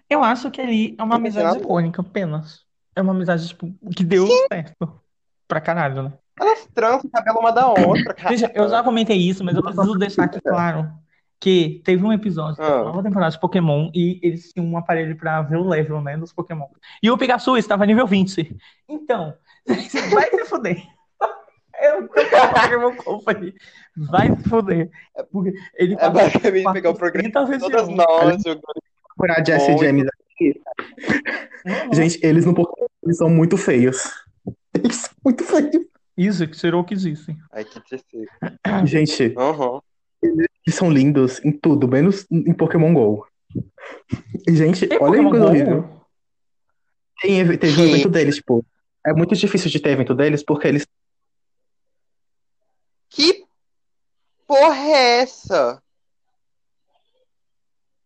Eu 0.09 0.23
acho 0.23 0.51
que 0.51 0.61
ali 0.61 0.95
é 0.97 1.03
uma 1.03 1.17
Não 1.17 1.17
amizade 1.17 1.59
icônica, 1.59 2.01
apenas. 2.01 2.63
É 2.95 3.01
uma 3.01 3.13
amizade, 3.13 3.47
tipo, 3.47 3.71
que 3.95 4.03
deu 4.03 4.27
certo. 4.51 4.99
Pra 5.47 5.61
caralho, 5.61 6.03
né? 6.03 6.13
Elas 6.39 6.67
trançam 6.73 7.07
o 7.07 7.11
cabelo 7.11 7.39
uma 7.39 7.51
da 7.51 7.67
outra, 7.67 8.13
cara. 8.13 8.29
Veja, 8.29 8.51
eu 8.53 8.69
já 8.69 8.83
comentei 8.83 9.17
isso, 9.17 9.43
mas 9.43 9.55
eu 9.55 9.63
preciso 9.63 9.95
deixar 9.95 10.25
aqui 10.25 10.39
claro 10.41 10.91
que 11.39 11.81
teve 11.85 12.03
um 12.03 12.11
episódio 12.11 12.57
da 12.57 12.67
Ah. 12.79 12.83
nova 12.83 13.01
temporada 13.03 13.31
de 13.31 13.39
Pokémon 13.39 13.89
e 13.95 14.19
eles 14.21 14.51
tinham 14.51 14.67
um 14.67 14.77
aparelho 14.77 15.15
pra 15.15 15.41
ver 15.41 15.57
o 15.57 15.67
level, 15.67 16.01
né, 16.01 16.17
dos 16.17 16.33
Pokémon. 16.33 16.67
E 17.01 17.09
o 17.09 17.17
Pikachu 17.17 17.55
estava 17.57 17.85
nível 17.85 18.05
20. 18.05 18.55
Então, 18.89 19.33
vai 20.13 20.29
se 20.29 20.45
fuder. 20.45 20.83
Eu 21.81 22.09
tô 22.09 22.13
Pokémon 22.13 22.95
Company. 22.97 23.53
Vai 23.95 24.35
se 24.35 24.49
fuder. 24.49 24.89
Porque 25.31 25.53
ele 25.75 25.95
É 25.97 26.09
basicamente 26.09 26.73
pegar 26.73 26.89
o 26.89 26.95
programa 26.95 27.31
400 27.31 27.67
todas 27.69 27.87
nós 27.87 28.43
a 29.37 29.43
Jesse. 29.45 29.77
James 29.77 30.05
aqui. 30.07 30.61
Gente, 31.93 32.19
eles 32.21 32.45
no 32.45 32.53
Pokémon 32.53 32.87
eles 33.03 33.17
são 33.17 33.29
muito 33.29 33.55
feios. 33.57 34.03
Eles 34.75 34.97
são 34.97 35.11
muito 35.25 35.43
feios. 35.43 35.85
Isso, 36.17 36.45
que 36.47 36.55
tirou 36.57 36.81
o 36.81 36.83
que 36.85 36.95
disse. 36.95 37.35
Ai, 37.51 37.63
que 37.65 37.79
tristeza. 37.81 38.27
Gente, 38.85 39.33
Uhum. 39.37 39.79
Eles 40.21 40.47
são 40.75 40.91
lindos 40.91 41.43
em 41.43 41.51
tudo, 41.51 41.87
menos 41.87 42.25
em 42.31 42.53
Pokémon 42.53 42.93
GO. 42.93 43.27
Gente, 44.47 44.87
Tem 44.87 44.97
olha 45.01 45.17
que 45.17 45.23
Pokémon 45.23 45.29
coisa 45.29 45.45
Go? 45.45 45.51
horrível. 45.51 46.01
Tem, 47.21 47.57
teve 47.57 47.73
um 47.81 47.85
Que- 47.85 47.91
evento 47.91 48.09
deles, 48.09 48.35
tipo. 48.35 48.65
É 49.05 49.13
muito 49.13 49.33
difícil 49.35 49.69
de 49.71 49.79
ter 49.79 49.89
evento 49.91 50.13
deles 50.13 50.43
porque 50.43 50.67
eles 50.67 50.85
Que 53.09 53.45
porra 54.45 54.75
é 54.77 55.21
essa? 55.21 55.81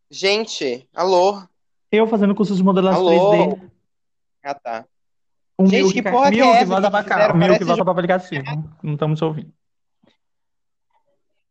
Gente, 0.09 0.88
alô? 0.93 1.41
Eu 1.91 2.07
fazendo 2.07 2.36
curso 2.36 2.55
de 2.55 2.64
modelação 2.64 3.07
Alô? 3.07 3.55
3D. 3.55 3.72
Ah, 4.43 4.53
tá. 4.53 4.86
O 5.57 5.66
Gente, 5.66 5.84
Milk, 5.84 5.93
que 5.93 6.11
porra 6.11 6.32
que 6.32 6.41
é 6.41 6.47
essa 6.47 6.66
volta 6.66 6.84
que 6.88 6.91
pra 6.91 7.03
cá. 7.03 7.16
fizeram? 7.16 7.36
O 7.36 7.38
Milk 7.38 7.49
Parece 7.53 7.64
volta 7.66 7.80
jo- 7.82 7.86
para 7.86 7.89
o 7.89 7.93
aplicativo. 7.93 8.43
Não 8.84 8.93
estamos 8.93 9.22
ouvindo. 9.22 9.53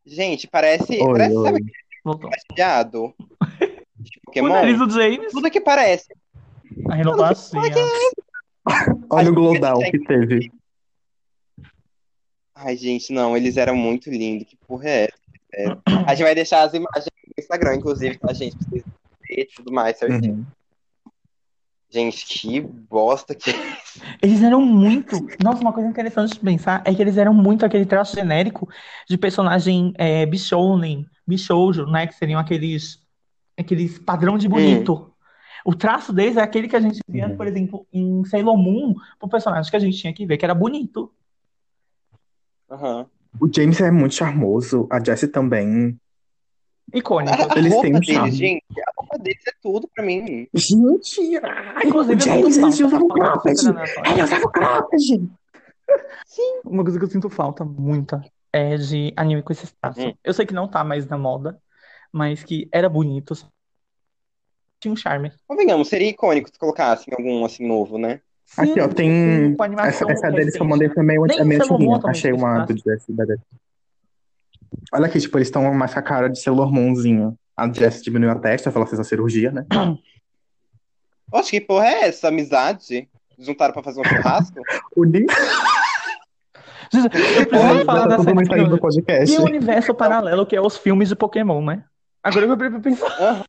Gente, 0.05 0.47
parece. 0.49 1.01
Oi, 1.01 1.13
parece 1.13 1.37
oi. 1.37 1.45
sabe 1.45 1.65
Voltou. 2.05 2.31
viado? 2.55 3.15
De 3.99 4.19
O 4.19 4.23
Pokémon? 4.27 4.49
nariz 4.49 4.79
do 4.79 4.91
James. 4.91 5.31
Tudo 5.33 5.51
que 5.51 5.61
parece. 5.61 6.09
A 6.91 6.95
renovação. 6.95 7.63
Olha 9.11 9.31
o 9.31 9.35
Global 9.35 9.79
que- 9.81 9.99
teve. 10.01 10.51
Ai, 12.55 12.77
gente, 12.77 13.13
não, 13.13 13.37
eles 13.37 13.57
eram 13.57 13.75
muito 13.77 14.11
lindos. 14.11 14.47
Que 14.49 14.57
porra 14.57 14.89
é 14.89 15.05
essa? 15.05 15.19
Sério. 15.55 15.83
A 16.07 16.15
gente 16.15 16.25
vai 16.25 16.35
deixar 16.35 16.63
as 16.63 16.75
imagens 16.75 17.07
no 17.27 17.35
Instagram, 17.39 17.75
inclusive, 17.77 18.19
tá, 18.19 18.33
gente? 18.33 18.57
Pra 18.57 18.69
vocês 18.69 18.85
verem 19.29 19.45
e 19.45 19.47
tudo 19.55 19.73
mais, 19.73 19.99
certinho. 19.99 20.35
Uhum. 20.35 20.47
Gente, 21.93 22.25
que 22.25 22.61
bosta 22.61 23.35
que. 23.35 23.51
Eles 24.23 24.43
eram 24.43 24.63
muito. 24.63 25.15
Nossa, 25.43 25.61
uma 25.61 25.75
coisa 25.75 25.89
interessante 25.91 26.33
de 26.33 26.41
pensar 26.41 26.83
é 26.87 26.95
que 26.95 27.03
eles 27.03 27.19
eram 27.19 27.35
muito 27.35 27.67
aquele 27.67 27.85
traço 27.85 28.17
genérico 28.17 28.67
de 29.07 29.19
personagem 29.19 29.93
é, 29.99 30.25
bishounen, 30.25 31.07
bishoujo, 31.27 31.85
né? 31.85 32.07
Que 32.07 32.15
seriam 32.15 32.41
aqueles, 32.41 32.99
aqueles 33.59 33.99
padrão 33.99 34.39
de 34.39 34.49
bonito. 34.49 35.13
O 35.67 35.75
traço 35.75 36.15
deles 36.15 36.39
é 36.39 36.41
aquele 36.41 36.67
que 36.67 36.77
a 36.77 36.81
gente 36.81 36.99
via, 37.07 37.29
Uhum. 37.29 37.37
por 37.37 37.47
exemplo, 37.47 37.87
em 37.93 38.25
Sailor 38.25 38.57
Moon, 38.57 38.95
pro 39.19 39.29
personagem 39.29 39.71
que 39.71 39.77
a 39.77 39.81
gente 39.81 39.99
tinha 39.99 40.15
que 40.15 40.25
ver, 40.25 40.39
que 40.39 40.45
era 40.47 40.55
bonito. 40.55 41.13
Aham. 42.71 43.07
O 43.39 43.49
James 43.55 43.81
é 43.81 43.91
muito 43.91 44.15
charmoso, 44.15 44.87
a 44.91 45.03
Jessie 45.03 45.29
também. 45.29 45.99
Icônico. 46.93 47.37
Eles 47.57 47.81
têm 47.81 47.97
um 47.97 48.01
deles, 48.01 48.35
gente, 48.35 48.65
a 48.87 48.92
deles 49.23 49.47
é 49.47 49.53
tudo 49.63 49.89
pra 49.95 50.05
mim. 50.05 50.49
Gente, 50.53 51.37
ai, 51.43 51.87
Inclusive, 51.87 52.15
o 52.15 52.17
eu 52.17 52.21
James 52.21 52.57
eles 52.59 52.81
usavam 52.81 53.09
Falta 53.09 53.15
cropped. 53.15 53.61
Ele 54.11 54.23
usava 54.23 54.51
cropped. 54.51 55.31
Uma 56.65 56.83
coisa 56.83 56.99
que 56.99 57.05
eu 57.05 57.11
sinto 57.11 57.31
falta 57.31 57.65
muita 57.65 58.23
é 58.53 58.77
de 58.77 59.13
anime 59.17 59.43
com 59.43 59.53
esse 59.53 59.73
traço. 59.81 60.01
Hum. 60.01 60.15
Eu 60.23 60.35
sei 60.35 60.45
que 60.47 60.55
não 60.55 60.69
tá 60.69 60.85
mais 60.85 61.07
na 61.07 61.17
moda, 61.17 61.59
mas 62.13 62.43
que 62.45 62.69
era 62.73 62.89
bonito. 62.89 63.35
Tinha 64.81 64.93
um 64.93 64.97
charme. 64.97 65.33
Convenhamos, 65.47 65.89
seria 65.89 66.09
icônico 66.09 66.51
se 66.53 66.59
colocassem 66.59 67.15
algum 67.17 67.45
assim 67.45 67.67
novo, 67.67 67.99
né? 67.99 68.21
Aqui, 68.57 68.81
ó, 68.81 68.89
Sim, 68.89 68.95
tem. 68.95 69.11
sim, 69.11 69.53
Essa, 69.55 69.65
animação 69.65 70.11
essa 70.11 70.31
deles 70.31 70.55
que 70.55 70.61
eu 70.63 70.67
mandei 70.67 70.89
foi 70.91 71.03
meio, 71.03 71.23
Nem 71.23 71.39
é 71.39 71.45
meio 71.45 71.63
antiguinha. 71.63 71.99
também 71.99 72.11
Achei 72.11 72.33
uma 72.33 72.67
do 72.67 72.75
da. 73.09 73.37
Olha 74.93 75.07
aqui, 75.07 75.21
tipo, 75.21 75.39
eles 75.39 75.49
estão 75.49 75.73
mais 75.73 75.93
com 75.93 76.01
a 76.01 76.03
cara 76.03 76.29
de 76.29 76.39
Sailor 76.41 76.71
Moonzinho. 76.71 77.39
A 77.57 77.71
Jessie 77.73 78.03
diminuiu 78.03 78.31
a 78.33 78.39
testa, 78.39 78.71
ela 78.75 78.87
fez 78.87 79.01
a 79.01 79.05
cirurgia, 79.05 79.51
né? 79.51 79.67
Oxe, 81.33 81.51
que 81.51 81.61
porra 81.61 81.87
é 81.87 82.09
essa? 82.09 82.29
Amizade? 82.29 83.09
Juntaram 83.39 83.73
pra 83.73 83.83
fazer 83.83 84.01
um 84.01 84.05
churrasco? 84.05 84.61
O 84.97 85.05
Gente, 86.93 87.07
Eu 87.07 87.47
preciso 87.47 87.85
falar 87.87 88.07
da 88.07 88.19
série 88.19 88.65
do 88.69 88.79
podcast. 88.79 89.35
tem 89.35 89.41
um 89.43 89.49
universo 89.49 89.95
paralelo 89.95 90.45
que 90.45 90.55
é 90.55 90.61
os 90.61 90.77
filmes 90.77 91.09
de 91.09 91.17
Pokémon, 91.17 91.65
né? 91.65 91.85
Agora 92.23 92.45
eu 92.45 92.71
vou 92.71 92.81
pensar. 92.81 93.45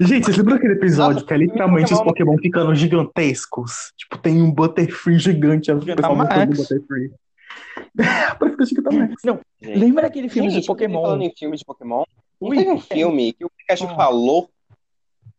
Gente, 0.00 0.24
vocês 0.24 0.38
lembram 0.38 0.56
aquele 0.56 0.72
episódio 0.74 1.14
Nossa, 1.16 1.26
que 1.26 1.34
é 1.34 1.36
literalmente 1.36 1.92
os 1.92 2.00
Pokémon- 2.00 2.38
ficando 2.38 2.74
gigantescos? 2.74 3.92
Tipo, 3.96 4.16
tem 4.18 4.42
um 4.42 4.50
Butterfree 4.50 5.18
gigante, 5.18 5.70
o 5.70 5.78
pessoal 5.84 6.16
mostrando 6.16 6.54
o 6.54 6.56
Butterfree. 6.56 7.12
Parece 8.38 8.56
que 8.56 8.64
Gigantamax. 8.64 9.14
Não, 9.24 9.40
Gente, 9.60 9.78
lembra 9.78 10.06
aquele 10.06 10.28
filme 10.30 10.48
gente, 10.50 10.62
de 10.62 10.66
Pokémon? 10.66 11.02
Falando 11.02 11.22
em 11.22 11.32
filme 11.36 11.56
de 11.56 11.64
Pokémon, 11.64 12.04
Ui, 12.48 12.56
teve 12.56 12.70
um 12.70 12.80
filme 12.80 13.32
que 13.32 13.44
o 13.44 13.50
Pikachu 13.50 13.86
Ah. 13.86 13.94
falou? 13.94 14.48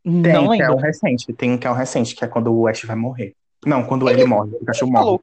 Não 0.06 0.22
Tem, 0.22 0.32
que 0.34 0.38
é 0.38 0.50
lembro. 0.68 0.76
um 0.76 0.80
recente. 0.80 1.34
Tem 1.34 1.52
um 1.52 1.58
que 1.58 1.66
é 1.68 1.72
um 1.72 1.76
recente, 1.76 2.16
que 2.16 2.24
é 2.26 2.28
quando 2.28 2.54
o 2.54 2.68
Ash 2.68 2.84
vai 2.84 2.96
morrer. 2.96 3.36
Não, 3.66 3.84
quando 3.86 4.10
ele 4.10 4.26
morre, 4.26 4.50
o 4.56 4.60
Pikachu 4.60 4.86
morre. 4.88 5.04
Falou. 5.04 5.22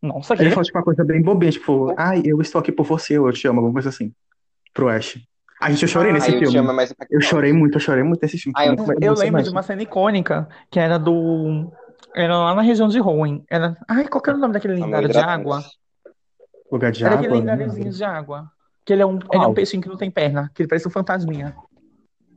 Nossa, 0.00 0.34
que 0.34 0.42
Ele 0.42 0.50
falou 0.50 0.64
tipo 0.64 0.78
uma 0.78 0.84
coisa 0.84 1.04
bem 1.04 1.22
bobinha, 1.22 1.52
tipo, 1.52 1.94
ai, 1.96 2.22
eu 2.24 2.40
estou 2.40 2.60
aqui 2.60 2.72
por 2.72 2.84
você, 2.84 3.16
eu 3.16 3.32
te 3.32 3.46
amo, 3.46 3.60
alguma 3.60 3.74
coisa 3.74 3.88
assim. 3.88 4.12
Pro 4.74 4.88
Ash. 4.88 5.16
A 5.60 5.70
gente, 5.70 5.82
eu 5.82 5.88
chorei 5.88 6.10
Ah, 6.10 6.14
nesse 6.14 6.32
eu 6.32 6.38
filme. 6.40 6.58
amo, 6.58 6.70
é 6.70 6.74
mais 6.74 6.92
Eu 7.08 7.20
chorei 7.20 7.52
muito, 7.52 7.76
eu 7.76 7.80
chorei 7.80 8.02
muito 8.02 8.20
nesse 8.20 8.36
filme. 8.36 8.52
Ah, 8.56 8.66
eu- 8.66 8.74
Muito 8.74 8.80
Eu 8.82 8.94
lembro 8.94 9.00
de 9.00 9.06
emocionante. 9.26 9.50
uma 9.50 9.62
cena 9.62 9.82
icônica 9.82 10.48
que 10.70 10.80
era 10.80 10.98
do. 10.98 11.72
Era 12.16 12.36
lá 12.36 12.54
na 12.56 12.62
região 12.62 12.88
de 12.88 13.00
Hoenn. 13.00 13.42
Era. 13.48 13.76
Ai, 13.88 14.08
qual 14.08 14.20
que 14.20 14.28
era 14.28 14.36
o 14.36 14.40
nome 14.40 14.54
daquele 14.54 14.74
lendário 14.74 15.08
de 15.08 15.16
água? 15.18 15.62
Lugar 16.70 16.90
de 16.90 17.04
Era 17.04 17.14
aquele 17.14 17.28
água. 17.28 17.38
lendáriozinho 17.38 17.90
de 17.92 18.02
água. 18.02 18.50
Que 18.84 18.92
ele 18.92 19.02
é 19.02 19.06
um, 19.06 19.18
ele 19.32 19.44
é 19.44 19.46
um 19.46 19.54
peixinho 19.54 19.82
que 19.82 19.88
não 19.88 19.96
tem 19.96 20.10
perna, 20.10 20.50
que 20.54 20.62
ele 20.62 20.68
parece 20.68 20.88
um 20.88 20.90
fantasminha. 20.90 21.54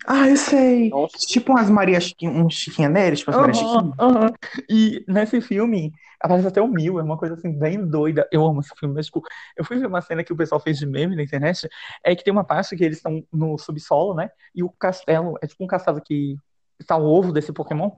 Ah, 0.07 0.29
eu 0.29 0.37
sei. 0.37 0.89
Nossa. 0.89 1.17
Tipo 1.17 1.53
umas 1.53 1.67
Maria 1.69 1.99
Chiquinha, 1.99 2.29
um 2.31 2.47
Chiquinha 2.47 2.87
Neres, 2.87 3.19
tipo 3.19 3.31
as 3.31 3.37
Maria 3.37 3.53
Aham, 3.55 3.67
Chiquinha. 3.67 3.93
aham. 3.99 4.33
E 4.69 5.03
nesse 5.07 5.41
filme 5.41 5.91
aparece 6.21 6.47
até 6.47 6.61
o 6.61 6.67
Mil, 6.67 6.99
é 6.99 7.03
uma 7.03 7.17
coisa 7.17 7.33
assim 7.33 7.51
bem 7.57 7.83
doida. 7.83 8.27
Eu 8.31 8.45
amo 8.45 8.59
esse 8.59 8.69
filme, 8.79 8.93
mas 8.93 9.07
tipo, 9.07 9.23
eu 9.57 9.65
fui 9.65 9.77
ver 9.79 9.87
uma 9.87 10.01
cena 10.01 10.23
que 10.23 10.31
o 10.31 10.35
pessoal 10.37 10.61
fez 10.61 10.77
de 10.77 10.85
meme 10.85 11.15
na 11.15 11.23
internet, 11.23 11.67
é 12.03 12.15
que 12.15 12.23
tem 12.23 12.31
uma 12.31 12.43
parte 12.43 12.75
que 12.75 12.83
eles 12.83 12.97
estão 12.97 13.23
no 13.33 13.57
subsolo, 13.57 14.13
né? 14.13 14.29
E 14.53 14.61
o 14.63 14.69
castelo 14.69 15.35
é 15.41 15.47
tipo 15.47 15.63
um 15.63 15.67
castelo 15.67 15.99
que 15.99 16.37
está 16.79 16.95
o 16.95 17.05
ovo 17.05 17.31
desse 17.31 17.51
Pokémon. 17.51 17.89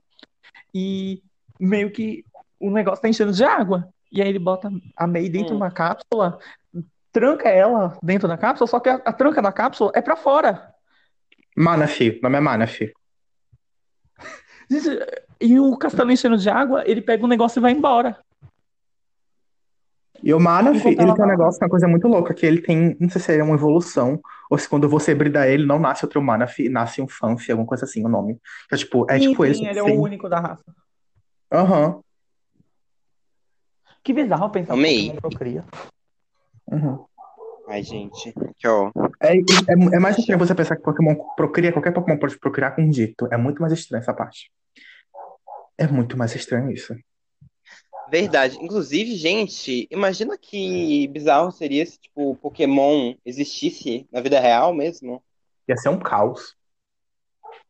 E 0.73 1.21
meio 1.59 1.91
que 1.91 2.23
o 2.59 2.69
negócio 2.71 3.01
tá 3.01 3.09
enchendo 3.09 3.33
de 3.33 3.43
água. 3.43 3.89
E 4.09 4.21
aí 4.21 4.29
ele 4.29 4.39
bota 4.39 4.71
a 4.95 5.05
Mei 5.05 5.29
dentro 5.29 5.47
de 5.49 5.53
Hum. 5.55 5.57
uma 5.57 5.71
cápsula, 5.71 6.39
tranca 7.19 7.49
ela 7.49 7.97
dentro 8.03 8.27
da 8.27 8.37
cápsula, 8.37 8.67
só 8.67 8.79
que 8.79 8.89
a, 8.89 8.95
a 8.95 9.11
tranca 9.11 9.41
da 9.41 9.51
cápsula 9.51 9.91
é 9.95 10.01
pra 10.01 10.15
fora. 10.15 10.71
Manaphy, 11.57 12.19
o 12.19 12.29
nome 12.29 12.37
é. 12.37 12.91
Gente, 14.69 14.99
E 15.41 15.59
o 15.59 15.75
castelo 15.77 16.11
enchendo 16.11 16.37
de 16.37 16.47
água, 16.49 16.83
ele 16.85 17.01
pega 17.01 17.25
o 17.25 17.27
negócio 17.27 17.59
e 17.59 17.61
vai 17.61 17.71
embora. 17.71 18.19
E 20.21 20.33
o 20.33 20.39
Enquanto 20.39 20.85
ele 20.85 20.95
tem 20.95 21.05
um 21.05 21.15
vai- 21.15 21.27
negócio, 21.27 21.59
uma 21.63 21.69
coisa 21.69 21.87
muito 21.87 22.07
louca, 22.07 22.33
que 22.33 22.45
ele 22.45 22.61
tem, 22.61 22.95
não 22.99 23.09
sei 23.09 23.21
se 23.21 23.35
é 23.37 23.43
uma 23.43 23.55
evolução, 23.55 24.19
ou 24.49 24.57
se 24.57 24.67
quando 24.67 24.87
você 24.89 25.13
brida 25.15 25.47
ele, 25.47 25.65
não 25.65 25.79
nasce 25.79 26.05
outro 26.05 26.21
Manaphy, 26.21 26.69
nasce 26.69 27.01
um 27.01 27.07
Fanphy, 27.07 27.51
alguma 27.51 27.67
coisa 27.67 27.85
assim, 27.85 28.03
o 28.05 28.09
nome. 28.09 28.39
Que 28.69 28.75
é 28.75 28.77
tipo, 28.77 29.05
é 29.09 29.19
Sim, 29.19 29.29
tipo 29.29 29.45
ele, 29.45 29.53
sim, 29.55 29.65
ele 29.65 29.73
que 29.73 29.79
é 29.79 29.83
o 29.83 30.01
único 30.01 30.27
da 30.29 30.39
raça. 30.39 30.65
Aham. 31.51 32.01
Que 34.03 34.13
bizarro 34.13 34.49
pensar 34.49 34.73
que 34.73 34.79
Amei. 34.79 35.05
Pokémon 35.11 35.19
procria. 35.21 35.65
Uhum. 36.71 37.05
Ai, 37.67 37.83
gente. 37.83 38.33
Que 38.55 38.67
ó. 38.67 38.91
É, 39.21 39.35
é, 39.35 39.73
é 39.93 39.99
mais 39.99 40.17
estranho 40.17 40.39
você 40.39 40.55
pensar 40.55 40.77
que 40.77 40.83
Pokémon 40.83 41.15
procria, 41.35 41.73
qualquer 41.73 41.91
Pokémon 41.91 42.17
pode 42.17 42.39
procriar 42.39 42.73
com 42.73 42.81
um 42.81 42.89
dito. 42.89 43.27
É 43.29 43.35
muito 43.35 43.61
mais 43.61 43.73
estranho 43.73 44.01
essa 44.01 44.13
parte. 44.13 44.49
É 45.77 45.85
muito 45.85 46.17
mais 46.17 46.33
estranho 46.33 46.71
isso. 46.71 46.95
Verdade. 48.09 48.57
Inclusive, 48.61 49.15
gente, 49.15 49.85
imagina 49.91 50.37
que 50.37 51.07
bizarro 51.09 51.51
seria 51.51 51.85
se, 51.85 51.99
tipo, 51.99 52.35
Pokémon 52.37 53.13
existisse 53.25 54.07
na 54.11 54.21
vida 54.21 54.39
real 54.39 54.73
mesmo. 54.73 55.21
Ia 55.67 55.75
ser 55.75 55.89
um 55.89 55.99
caos. 55.99 56.55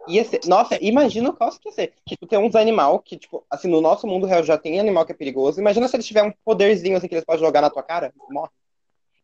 Ia 0.07 0.23
ser... 0.23 0.41
Nossa, 0.45 0.77
imagina 0.79 1.29
o 1.29 1.33
caos 1.33 1.57
que 1.57 1.69
ia 1.69 1.73
ser. 1.73 1.93
Tipo, 2.07 2.27
tem 2.27 2.37
uns 2.37 2.55
animal 2.55 2.99
que, 2.99 3.17
tipo, 3.17 3.43
assim, 3.49 3.67
no 3.67 3.81
nosso 3.81 4.05
mundo 4.05 4.27
real 4.27 4.43
já 4.43 4.59
tem 4.59 4.79
animal 4.79 5.07
que 5.07 5.11
é 5.11 5.15
perigoso. 5.15 5.59
Imagina 5.59 5.87
se 5.87 5.95
eles 5.95 6.05
tiverem 6.05 6.29
um 6.29 6.33
poderzinho 6.45 6.95
assim 6.95 7.07
que 7.07 7.15
eles 7.15 7.25
podem 7.25 7.43
jogar 7.43 7.61
na 7.61 7.71
tua 7.71 7.81
cara, 7.81 8.13
morre. 8.29 8.51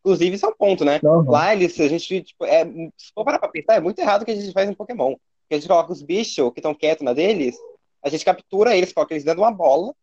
Inclusive, 0.03 0.35
isso 0.35 0.45
é 0.45 0.49
um 0.49 0.55
ponto, 0.55 0.83
né? 0.83 0.99
Aham. 1.03 1.25
Lá 1.29 1.53
eles, 1.53 1.79
a 1.79 1.87
gente, 1.87 2.21
tipo, 2.21 2.43
é, 2.45 2.65
se 2.97 3.13
for 3.15 3.23
parar 3.23 3.39
pra 3.39 3.47
pensar, 3.47 3.75
é 3.75 3.79
muito 3.79 3.99
errado 3.99 4.23
o 4.23 4.25
que 4.25 4.31
a 4.31 4.35
gente 4.35 4.51
faz 4.51 4.69
em 4.69 4.73
Pokémon. 4.73 5.11
Porque 5.13 5.55
a 5.55 5.57
gente 5.57 5.67
coloca 5.67 5.91
os 5.93 6.01
bichos 6.01 6.51
que 6.51 6.59
estão 6.59 6.73
quietos 6.75 7.03
na 7.05 7.13
deles, 7.13 7.55
a 8.03 8.09
gente 8.09 8.25
captura 8.25 8.75
eles, 8.75 8.91
coloca 8.91 9.13
eles 9.13 9.23
dentro 9.23 9.39
de 9.39 9.45
uma 9.45 9.51
bola, 9.51 9.93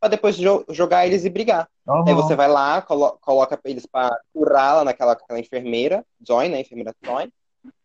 pra 0.00 0.08
depois 0.08 0.36
jo- 0.36 0.64
jogar 0.70 1.06
eles 1.06 1.24
e 1.24 1.30
brigar. 1.30 1.68
Aham. 1.88 2.04
Aí 2.06 2.14
você 2.14 2.34
vai 2.34 2.48
lá, 2.48 2.82
colo- 2.82 3.16
coloca 3.20 3.58
eles 3.64 3.86
pra 3.86 4.10
curar 4.32 4.76
lá 4.76 4.84
naquela 4.84 5.12
aquela 5.12 5.38
enfermeira, 5.38 6.04
Joy, 6.26 6.48
né? 6.48 6.60
Enfermeira 6.60 6.92
Joy. 7.04 7.30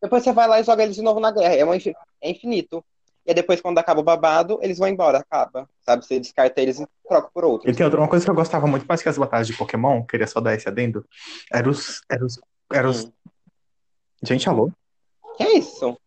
Depois 0.02 0.24
você 0.24 0.34
vai 0.34 0.48
lá 0.48 0.60
e 0.60 0.64
joga 0.64 0.84
eles 0.84 0.96
de 0.96 1.02
novo 1.04 1.20
na 1.20 1.32
guerra. 1.32 1.54
É, 1.56 1.64
uma 1.64 1.76
é 1.76 2.30
infinito. 2.32 2.84
E 3.26 3.32
aí 3.32 3.36
depois, 3.36 3.62
quando 3.62 3.78
acaba 3.78 4.00
o 4.00 4.04
babado, 4.04 4.58
eles 4.62 4.78
vão 4.78 4.88
embora, 4.88 5.20
acaba. 5.20 5.70
Sabe? 5.86 6.04
Você 6.06 6.20
descarta 6.20 6.62
eles 6.62 6.80
e 6.80 6.88
troca 7.08 7.30
por 7.34 7.46
outros. 7.46 7.72
E 7.72 7.76
tem 7.78 7.86
outra 7.86 8.00
uma 8.00 8.08
coisa 8.08 8.26
que 8.26 8.32
eu 8.32 8.36
gostava 8.36 8.66
muito 8.66 8.86
mais 8.88 9.02
que 9.02 9.10
as 9.10 9.18
batalhas 9.18 9.48
de 9.48 9.54
Pokémon, 9.58 10.04
queria 10.04 10.26
só 10.28 10.40
dar 10.40 10.56
esse 10.56 10.68
adendo, 10.68 11.06
era 11.52 11.70
os. 11.70 12.02
Era 12.10 12.26
os, 12.26 12.40
era 12.74 12.90
os... 12.90 13.06
Hum. 13.06 13.12
Gente, 14.24 14.50
alô? 14.50 14.72
Que 15.38 15.44
é 15.44 15.58
isso? 15.58 15.98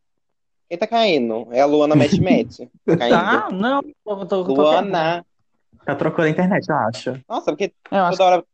Quem 0.68 0.78
tá 0.78 0.86
caindo? 0.86 1.48
É 1.52 1.60
a 1.60 1.66
Luana 1.66 1.94
Match 1.94 2.18
Match. 2.18 2.68
Tá 2.84 2.96
caindo. 2.96 3.14
Tá, 3.14 3.48
não. 3.52 3.82
Tô, 4.04 4.26
tô, 4.26 4.44
tô- 4.44 4.54
Luana. 4.54 5.24
Tá 5.84 5.94
trocando 5.94 6.28
a 6.28 6.30
internet, 6.30 6.68
eu 6.68 6.76
acho. 6.76 7.20
Nossa, 7.28 7.50
porque 7.52 7.72
Eu 7.90 7.98
acho... 8.04 8.16
toda 8.18 8.30
hora. 8.30 8.44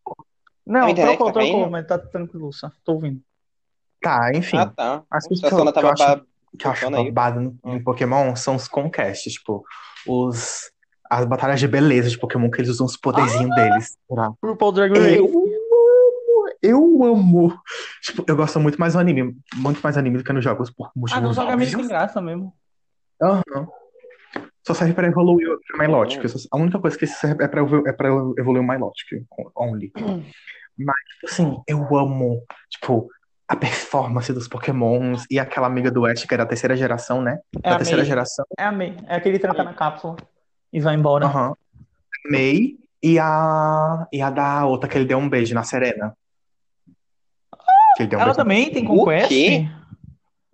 Não, 0.67 0.87
A 0.87 0.91
internet 0.91 1.17
trocou, 1.17 1.33
tá 1.33 1.41
trocou, 1.41 1.71
mas 1.71 1.87
tá 1.87 1.99
tranquilo, 1.99 2.53
só. 2.53 2.71
Tô 2.85 2.93
ouvindo. 2.95 3.21
Tá, 4.01 4.31
enfim. 4.35 4.57
Ah, 4.57 4.67
tá. 4.67 5.03
As 5.11 5.27
coisas 5.27 5.45
A 5.45 5.49
que 5.49 5.55
eu- 5.55 5.59
Sona 5.59 5.73
tava 5.73 5.91
acho- 5.93 6.27
que 6.59 6.67
eu 6.67 6.71
acho 6.71 6.91
babado 6.91 7.41
no- 7.41 7.59
em 7.75 7.83
Pokémon 7.83 8.35
são 8.37 8.57
os 8.57 8.69
conquests, 8.69 9.33
tipo, 9.35 9.65
os. 10.07 10.71
As 11.11 11.25
batalhas 11.25 11.59
de 11.59 11.67
beleza 11.67 12.11
de 12.11 12.19
Pokémon, 12.19 12.51
que 12.51 12.61
eles 12.61 12.69
usam 12.69 12.85
os 12.87 12.97
poderzinhos 12.97 13.55
deles. 13.55 13.97
pra- 14.07 14.31
RuPaul 14.43 14.73
Drag 14.73 14.95
Eu 14.95 15.03
Race. 15.03 15.19
amo! 15.19 15.59
Eu 16.63 17.05
amo. 17.05 17.59
Tipo, 18.03 18.25
eu 18.27 18.37
gosto 18.37 18.59
muito 18.61 18.79
mais 18.79 18.93
do 18.95 18.99
anime. 18.99 19.37
Muito 19.57 19.81
mais 19.81 19.97
anime 19.97 20.19
do 20.19 20.25
que 20.25 20.33
nos 20.33 20.43
jogos 20.45 20.71
por 20.71 20.89
Ah, 20.89 20.93
motivos 20.97 21.23
não 21.23 21.33
joga 21.33 21.57
meio 21.57 21.71
sem 21.71 21.87
graça 21.89 22.21
mesmo. 22.21 22.53
Aham. 23.23 23.69
Só 24.67 24.75
serve 24.75 24.93
pra 24.93 25.07
evoluir 25.07 25.49
o 25.49 25.79
Milotic. 25.79 26.21
A 26.53 26.57
única 26.59 26.79
coisa 26.79 26.99
que 26.99 27.07
serve 27.07 27.43
é 27.45 27.49
pra, 27.49 27.63
é 27.63 27.93
pra 27.93 28.09
evoluir 28.09 28.61
o 28.63 28.67
Milotic. 28.69 29.25
Only. 29.57 29.91
Mas, 30.79 30.97
tipo 31.15 31.27
assim, 31.27 31.57
eu 31.67 31.79
amo, 31.97 32.43
tipo, 32.71 33.09
a 33.49 33.57
performance 33.57 34.31
dos 34.33 34.47
Pokémons 34.47 35.25
e 35.31 35.39
aquela 35.39 35.67
amiga 35.67 35.91
do 35.91 36.05
Ash, 36.05 36.25
que 36.25 36.35
era 36.35 36.45
da 36.45 36.49
terceira 36.51 36.77
geração, 36.77 37.23
né? 37.23 37.39
É 37.63 37.71
Da 37.71 37.75
a 37.77 37.79
terceira 37.79 38.03
May. 38.03 38.09
geração. 38.09 38.45
É 38.59 38.63
a 38.65 38.71
May. 38.73 38.95
É 39.07 39.17
aquele 39.17 39.37
que 39.39 39.43
tranca 39.43 39.65
na 39.65 39.73
cápsula 39.73 40.17
e 40.73 40.79
vai 40.81 40.95
embora. 40.95 41.25
Aham. 41.27 41.55
May 42.31 42.77
e 43.03 43.19
a, 43.19 44.07
e 44.13 44.21
a 44.21 44.29
da 44.29 44.67
outra 44.67 44.89
que 44.89 44.99
ele 44.99 45.07
deu 45.07 45.17
um 45.19 45.29
beijo 45.29 45.55
na 45.55 45.63
Serena. 45.63 46.15
Deu 47.99 48.07
um 48.07 48.13
Ela 48.13 48.25
beijo 48.25 48.37
também 48.37 48.71
tem 48.71 48.85
O 48.85 48.89
conquest? 48.89 49.33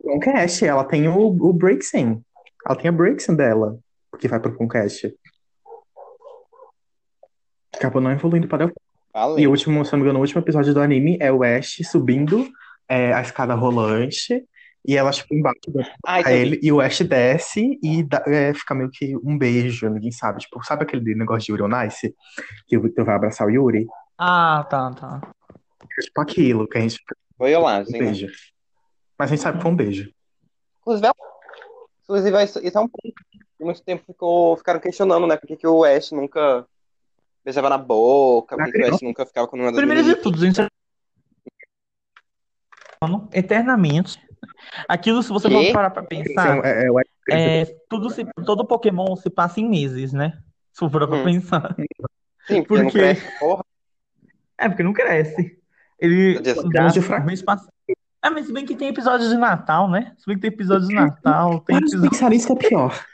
Conquest. 0.03 0.63
Ela 0.63 0.85
tem 0.85 1.09
o, 1.09 1.19
o 1.19 1.53
Breaksin. 1.53 2.23
Ela 2.65 2.77
tem 2.79 2.89
a 2.89 2.93
Breaksin 2.93 3.35
dela, 3.35 3.77
que 4.21 4.29
vai 4.29 4.39
pro 4.39 4.55
Conquest. 4.57 5.13
Acabou 7.75 8.01
não 8.01 8.13
evoluindo 8.13 8.47
para 8.47 8.59
Delphi. 8.59 8.75
E 8.77 9.13
Falei. 9.13 9.47
o 9.47 9.51
último, 9.51 9.85
se 9.85 9.93
não 9.93 9.99
me 9.99 10.05
engano, 10.05 10.19
o 10.19 10.23
último 10.23 10.41
episódio 10.41 10.73
do 10.73 10.81
anime 10.81 11.19
é 11.21 11.31
o 11.33 11.43
Ash 11.43 11.79
subindo 11.91 12.49
é, 12.89 13.13
a 13.13 13.21
escada 13.21 13.55
rolante 13.55 14.45
e 14.87 14.97
ela, 14.97 15.11
tipo, 15.11 15.35
embaixo 15.35 15.59
Ai, 16.07 16.23
pra 16.23 16.33
já 16.33 16.37
ele, 16.37 16.61
e 16.63 16.71
o 16.71 16.81
Ash 16.81 17.01
desce 17.01 17.79
e 17.83 18.03
dá- 18.03 18.23
é, 18.27 18.53
fica 18.53 18.75
meio 18.75 18.91
que 18.91 19.17
um 19.17 19.37
beijo, 19.39 19.89
ninguém 19.89 20.13
sabe. 20.13 20.41
Tipo, 20.41 20.63
sabe 20.63 20.83
aquele 20.83 21.15
negócio 21.15 21.47
de 21.47 21.53
Yuri 21.53 21.63
on 21.75 21.83
Ice? 21.87 22.15
Que 22.67 22.77
o 22.77 22.83
Victor 22.83 23.05
vai 23.05 23.15
abraçar 23.15 23.47
o 23.47 23.51
Yuri? 23.51 23.87
Ah, 24.19 24.67
tá, 24.69 24.91
tá. 24.93 25.21
É 25.99 26.03
tipo 26.03 26.21
aquilo, 26.21 26.69
que 26.69 26.77
a 26.77 26.81
gente 26.83 26.99
fica 26.99 27.17
Foi 27.39 27.55
um 27.57 27.61
Olagem, 27.61 27.93
né? 27.93 27.99
beijo. 27.99 28.27
Mas 29.19 29.31
a 29.31 29.35
gente 29.35 29.43
sabe 29.43 29.57
que 29.59 29.63
foi 29.63 29.73
um 29.73 29.77
beijo. 29.77 30.11
Inclusive, 30.81 31.07
é 31.07 31.11
um- 31.11 31.15
inclusive, 32.03 32.45
isso 32.45 32.59
isso 32.67 32.77
é 32.79 32.81
um 32.81 32.89
ponto. 32.89 33.15
Por 33.57 33.65
muito 33.65 33.83
tempo 33.83 34.05
ficou, 34.07 34.57
ficaram 34.57 34.81
questionando, 34.81 35.27
né? 35.27 35.37
Por 35.37 35.47
que, 35.47 35.57
que 35.57 35.67
o 35.67 35.85
Ash 35.85 36.11
nunca 36.13 36.67
beijava 37.45 37.71
na 37.71 37.79
boca, 37.79 38.57
por 38.57 38.65
que, 38.67 38.73
que 38.73 38.83
o 38.83 38.95
Ash 38.95 39.01
nunca 39.03 39.25
ficava 39.25 39.47
com 39.49 39.57
uma 39.57 39.73
das 39.73 39.77
Primeiro 39.77 40.03
de 40.05 40.17
tudo, 40.17 40.39
gente. 40.39 40.61
Eternamente. 43.33 44.19
Aquilo, 44.89 45.23
se 45.23 45.31
você 45.31 45.49
for 45.51 45.73
parar 45.73 45.91
pra 45.91 46.03
pensar, 46.03 46.59
Então, 46.59 46.65
é, 46.65 46.85
é 46.85 46.89
Ash 46.89 47.05
é, 47.31 47.77
tudo 47.89 48.11
se, 48.11 48.25
todo 48.45 48.67
Pokémon 48.67 49.17
se 49.17 49.31
passa 49.31 49.61
em 49.61 49.69
meses, 49.69 50.13
né? 50.13 50.39
Se 50.73 50.81
for 50.81 50.91
parar 50.91 51.07
pra 51.07 51.17
Hum. 51.19 51.25
pensar. 51.25 51.75
Sim, 52.47 52.63
porque 52.65 52.83
não 52.83 52.91
Porque- 52.91 52.99
cresce, 52.99 53.39
porra. 53.39 53.65
É, 54.59 54.69
porque 54.69 54.83
não 54.83 54.93
cresce. 54.93 55.59
Ele. 55.99 56.39
Desgraça. 56.41 56.95
de 57.01 57.07
fraco. 57.07 57.27
mês 57.27 57.41
passado. 57.43 57.73
Ah, 58.21 58.31
mas 58.31 58.47
se 58.47 58.53
bem 58.53 58.65
que 58.67 58.77
tem 58.77 58.89
episódios 58.89 59.29
de 59.31 59.37
Natal, 59.37 59.89
né? 59.89 60.15
Se 60.19 60.27
bem 60.27 60.37
que 60.37 60.43
tem 60.43 60.49
episódios 60.51 60.89
de 60.89 60.95
Natal, 60.95 61.61
tem 61.61 61.77
episódios. 61.77 62.11
pensar 62.11 62.31
nisso 62.31 62.47
que 62.47 62.53
é 62.67 62.69
pior. 62.69 63.05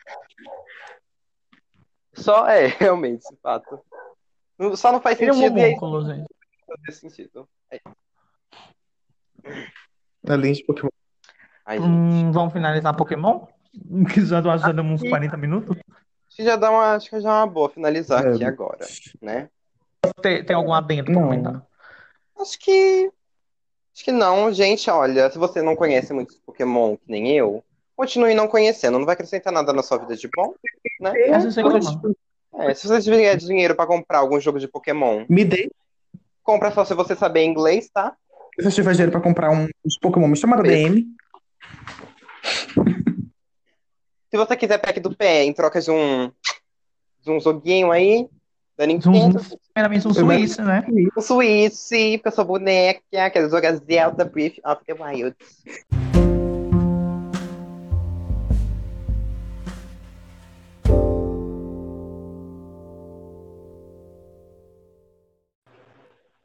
Só 2.15 2.47
é, 2.49 2.67
realmente, 2.79 3.23
de 3.31 3.37
fato. 3.43 3.81
Não- 4.59 4.77
Só 4.77 4.93
não 4.93 5.01
faz 5.01 5.21
Ele 5.21 5.31
é 5.31 5.33
um 5.33 5.37
sentido 5.37 5.59
e 5.59 5.63
aí 5.63 5.69
homúnculo, 5.71 6.05
gente. 6.07 6.27
não 6.69 6.77
faz 6.85 6.97
sentido. 6.99 7.49
É. 7.71 7.81
Além 10.29 10.53
de 10.53 10.65
Pokémon. 10.65 10.89
Ai. 11.65 11.79
Hum, 11.79 12.33
vamos 12.33 12.53
finalizar 12.53 12.97
Pokémon? 12.97 13.47
Que 14.13 14.27
já, 14.27 14.39
acho 14.41 14.65
já 14.75 14.83
uns 14.83 15.01
Aqui. 15.01 15.09
40 15.11 15.37
minutos. 15.37 15.77
Acho 15.77 16.37
que 16.37 16.45
já 16.45 16.57
dá 16.57 16.73
uma, 16.73 16.95
acho 16.97 17.09
que 17.09 17.21
já 17.21 17.29
é 17.31 17.33
uma 17.35 17.47
boa 17.47 17.69
finalizar 17.69 18.27
É. 18.27 18.33
aqui 18.35 18.45
agora, 18.45 18.85
né? 19.23 19.49
Tem, 20.21 20.45
tem 20.45 20.57
algum 20.57 20.73
adendo 20.73 21.05
pra 21.13 21.15
comentar? 21.23 21.67
Acho 22.41 22.59
que. 22.59 23.09
Acho 23.95 24.05
que 24.05 24.11
não, 24.11 24.53
gente. 24.53 24.91
Olha, 24.91 25.31
se 25.31 25.39
você 25.39 25.63
não 25.63 25.77
conhece 25.77 26.13
muitos 26.13 26.37
Pokémon 26.41 26.97
que 26.97 27.05
nem 27.09 27.31
eu, 27.31 27.63
continue 27.95 28.35
não 28.35 28.49
conhecendo. 28.49 28.99
Não 28.99 29.07
vai 29.07 29.13
acrescentar 29.15 29.53
nada 29.53 29.73
na 29.73 29.85
sua 29.85 29.99
vida 29.99 30.17
de 30.17 30.29
bom, 30.35 30.53
né? 31.01 31.13
Reclamar. 31.13 32.01
É, 32.59 32.75
se 32.75 32.89
você 32.89 33.01
tiver 33.03 33.37
dinheiro 33.37 33.77
pra 33.77 33.87
comprar 33.87 34.19
algum 34.19 34.41
jogo 34.41 34.59
de 34.59 34.67
Pokémon, 34.67 35.25
Me 35.29 35.45
dê. 35.45 35.71
compra 36.43 36.73
só 36.73 36.85
se 36.85 36.93
você 36.95 37.15
saber 37.15 37.45
inglês, 37.45 37.89
tá? 37.89 38.17
Se 38.59 38.67
eu 38.67 38.73
tiver 38.73 38.93
dinheiro 38.93 39.13
pra 39.13 39.21
comprar 39.21 39.51
um, 39.51 39.69
uns 39.85 39.99
Pokémon, 40.01 40.29
me 40.29 40.37
chama 40.37 40.57
da 40.57 40.63
DM. 40.63 41.07
Se 44.31 44.37
você 44.37 44.57
quiser 44.57 44.79
pack 44.79 45.01
do 45.01 45.15
pé 45.15 45.45
em 45.45 45.53
troca 45.53 45.81
de 45.81 45.91
um. 45.91 46.31
de 47.23 47.31
um 47.31 47.41
joguinho 47.41 47.91
aí, 47.91 48.29
da 48.77 48.85
Um, 48.85 48.89
Nintendo, 48.89 49.41
primeiramente 49.73 50.09
um 50.09 50.15
Switch, 50.15 50.59
né? 50.59 50.85
um 51.17 51.21
Switch, 51.21 52.15
porque 52.15 52.29
eu 52.29 52.33
sou 52.33 52.45
boneca, 52.45 53.01
quero 53.31 53.51
jogar 53.51 53.75
Zelda 53.77 54.25
Breath 54.25 54.59
of 54.65 54.85
the 54.85 54.95
Wild. 54.95 55.37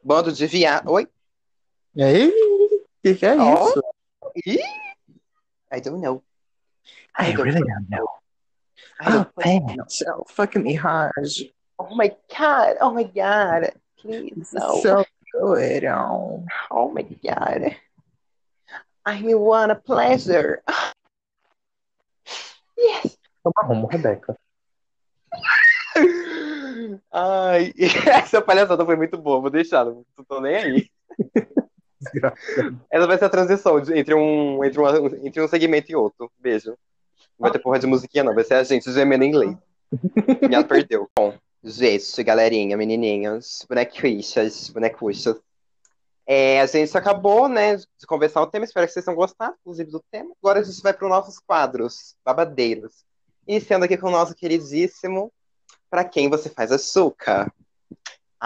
Bando 0.02 0.32
de 0.32 0.46
viado. 0.46 0.90
Oi? 0.92 1.08
E 1.96 2.02
aí? 2.02 2.28
O 2.28 2.84
que, 3.02 3.14
que 3.14 3.24
é 3.24 3.34
Ó. 3.38 3.68
isso? 3.68 3.82
I 5.72 5.80
don't 5.80 6.02
know. 6.02 6.22
I 7.18 7.32
really 7.32 7.60
don't 7.60 7.88
know. 7.88 8.06
I 9.00 9.10
don't 9.10 9.80
Oh, 9.80 9.84
so 9.88 10.24
fucking 10.28 10.76
hard. 10.76 11.12
Oh 11.78 11.94
my 11.96 12.14
god, 12.28 12.76
oh 12.82 12.92
my 12.92 13.04
god. 13.04 13.72
Please, 13.96 14.52
no. 14.52 14.80
So 14.82 15.04
good. 15.32 15.84
Oh. 15.86 16.44
Oh 16.70 16.90
my 16.90 17.02
god. 17.24 17.74
I 19.06 19.34
want 19.34 19.72
a 19.72 19.76
pleasure. 19.76 20.62
Yes. 22.78 23.16
Toma 23.42 23.66
rumo, 23.66 23.86
Rebeca. 23.86 24.36
Ai, 27.10 27.72
essa 28.06 28.42
palhaçada 28.42 28.84
foi 28.84 28.96
muito 28.96 29.16
boa, 29.16 29.40
vou 29.40 29.48
deixar, 29.48 29.86
não 29.86 30.04
tô 30.28 30.42
nem 30.42 30.56
aí. 30.56 30.90
Essa 32.90 33.06
vai 33.06 33.18
ser 33.18 33.24
a 33.24 33.30
transição 33.30 33.80
de- 33.80 33.98
entre 33.98 34.14
um, 34.14 34.64
entre, 34.64 34.78
uma, 34.78 34.96
entre 35.22 35.42
um 35.42 35.48
segmento 35.48 35.90
e 35.90 35.96
outro. 35.96 36.30
Beijo. 36.38 36.70
Não 36.70 36.76
vai 37.38 37.50
ter 37.50 37.58
porra 37.58 37.78
de 37.78 37.86
musiquinha, 37.86 38.24
não. 38.24 38.34
Vai 38.34 38.44
ser 38.44 38.54
a 38.54 38.64
gente 38.64 38.90
gemendo 38.92 39.24
em 39.24 39.28
inglês. 39.28 39.56
E 40.50 40.54
ela 40.54 40.64
perdeu. 40.64 41.08
Bom, 41.16 41.32
gente, 41.62 42.22
galerinha, 42.24 42.76
menininhas, 42.76 43.64
bonequichas, 43.68 44.68
bonecuchas. 44.70 45.36
É, 46.26 46.60
a 46.60 46.66
gente 46.66 46.96
acabou, 46.98 47.48
né, 47.48 47.76
de 47.76 48.06
conversar 48.06 48.42
o 48.42 48.46
tema. 48.48 48.64
Espero 48.64 48.86
que 48.86 48.92
vocês 48.92 49.04
tenham 49.04 49.16
gostado, 49.16 49.54
inclusive, 49.60 49.90
do 49.90 50.02
tema. 50.10 50.32
Agora 50.42 50.58
a 50.58 50.62
gente 50.62 50.82
vai 50.82 50.92
para 50.92 51.04
os 51.04 51.10
nossos 51.10 51.38
quadros 51.38 52.16
babadeiros. 52.24 53.04
Iniciando 53.46 53.84
aqui 53.84 53.96
com 53.96 54.08
o 54.08 54.10
nosso 54.10 54.34
queridíssimo 54.34 55.32
Pra 55.88 56.04
Quem 56.04 56.28
Você 56.28 56.48
Faz 56.48 56.72
Açúcar. 56.72 57.52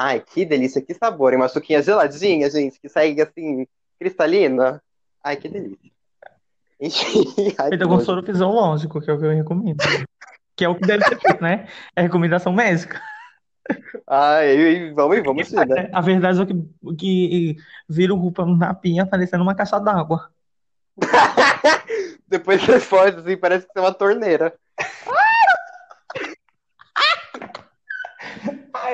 Ai, 0.03 0.18
que 0.18 0.46
delícia, 0.46 0.80
que 0.80 0.94
sabor? 0.94 1.34
Uma 1.34 1.46
suquinha 1.46 1.82
geladinha, 1.82 2.48
gente, 2.48 2.80
que 2.80 2.88
sai 2.88 3.14
assim, 3.20 3.66
cristalina. 3.98 4.82
Ai, 5.22 5.36
que 5.36 5.46
delícia. 5.46 5.90
Feita 7.68 7.84
com 7.84 7.96
nojo. 7.96 8.07
soro 8.07 8.24
fisiológico, 8.24 8.98
que 8.98 9.11
é 9.11 9.12
o 9.12 9.18
que 9.18 9.26
eu 9.26 9.30
recomendo. 9.30 9.76
Que 10.57 10.64
é 10.64 10.68
o 10.70 10.74
que 10.74 10.86
deve 10.86 11.05
ser 11.05 11.20
feito, 11.20 11.42
né? 11.42 11.68
É 11.94 12.01
recomendação 12.01 12.51
médica. 12.51 12.98
Ai, 14.09 14.90
vamos, 14.94 15.22
vamos 15.22 15.51
ver, 15.51 15.66
né? 15.66 15.90
A 15.92 16.01
verdade 16.01 16.40
é 16.40 16.46
que, 16.46 16.94
que 16.96 17.57
vira 17.86 18.14
o 18.14 18.16
roupa 18.16 18.46
na 18.46 18.72
pinha 18.72 19.05
parecendo 19.05 19.42
uma 19.42 19.55
caixa 19.55 19.78
d'água. 19.78 20.30
Depois 22.26 22.62
você 22.62 22.80
foge, 22.80 23.18
assim, 23.18 23.36
parece 23.36 23.66
que 23.66 23.72
você 23.74 23.78
é 23.78 23.82
uma 23.82 23.92
torneira. 23.92 24.55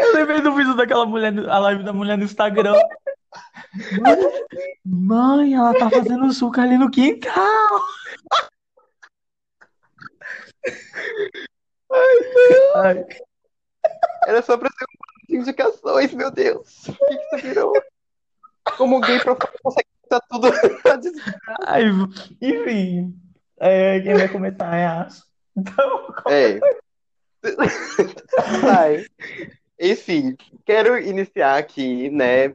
Eu 0.00 0.14
lembrei 0.14 0.40
do 0.40 0.54
vídeo 0.54 0.74
daquela 0.76 1.06
mulher, 1.06 1.32
a 1.48 1.58
live 1.58 1.82
da 1.84 1.92
mulher 1.92 2.16
no 2.18 2.24
Instagram. 2.24 2.74
Mãe, 4.84 5.54
ela 5.54 5.74
tá 5.78 5.90
fazendo 5.90 6.32
suco 6.32 6.60
ali 6.60 6.78
no 6.78 6.90
quintal. 6.90 7.80
Ai, 12.76 13.04
Era 14.26 14.42
só 14.42 14.56
pra 14.56 14.68
ser 14.70 14.84
um 14.84 14.96
monte 14.98 15.26
de 15.28 15.36
indicações, 15.36 16.12
meu 16.12 16.30
Deus. 16.30 16.88
O 16.88 16.92
que, 16.92 17.16
que 17.16 17.28
você 17.30 17.36
virou? 17.42 17.72
Como 18.76 19.00
gay 19.00 19.20
profano 19.20 19.52
consegue 19.62 19.88
botar 20.02 20.20
tudo 20.28 20.48
ai, 21.66 21.84
enfim, 22.40 23.14
é, 23.58 24.00
quem 24.00 24.14
vai 24.14 24.28
começar 24.28 24.76
é 24.76 24.86
a 24.86 25.02
Ash. 25.02 25.24
Então, 25.56 26.14
É. 26.28 26.58
Ai. 28.76 29.06
Enfim, 29.78 30.36
quero 30.64 30.98
iniciar 30.98 31.58
aqui, 31.58 32.10
né, 32.10 32.54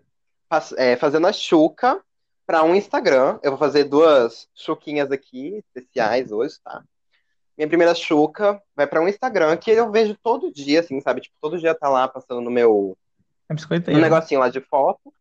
é, 0.78 0.96
fazendo 0.96 1.28
a 1.28 1.34
chuca 1.34 2.02
para 2.46 2.64
um 2.64 2.76
Instagram. 2.76 3.40
Eu 3.44 3.52
vou 3.52 3.58
fazer 3.60 3.86
duas 3.86 4.48
chuquinhas 4.56 5.12
aqui, 5.12 5.58
especiais 5.58 6.32
hoje, 6.32 6.56
tá? 6.64 6.84
Minha 7.58 7.68
primeira 7.68 7.94
chuca 7.94 8.62
vai 8.76 8.88
para 8.88 9.02
um 9.02 9.08
Instagram 9.08 9.56
que 9.58 9.72
eu 9.72 9.92
vejo 9.92 10.18
todo 10.22 10.52
dia, 10.52 10.80
assim, 10.80 11.00
sabe? 11.00 11.22
Tipo, 11.22 11.36
todo 11.40 11.60
dia 11.60 11.76
tá 11.76 11.88
lá 11.90 12.08
passando 12.08 12.42
no 12.42 12.50
meu 12.50 12.98
é 13.48 13.54
um 13.54 13.56
biscoiteiro. 13.56 14.00
negocinho 14.00 14.40
lá 14.40 14.50
de 14.50 14.62
foto. 14.62 15.14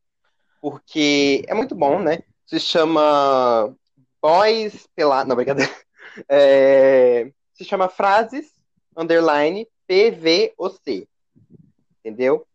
porque 0.61 1.45
é 1.49 1.55
muito 1.55 1.75
bom, 1.75 1.99
né? 2.01 2.21
Se 2.47 2.61
chama 2.61 3.75
Boys 4.23 4.87
Pelados. 4.95 5.29
Não, 5.29 5.37
brincadeira. 5.37 5.71
É, 6.29 7.31
se 7.55 7.65
chama 7.65 7.89
Frases 7.89 8.53
Underline 8.97 9.67
PVOC. 9.87 11.09
Entendeu? 12.05 12.47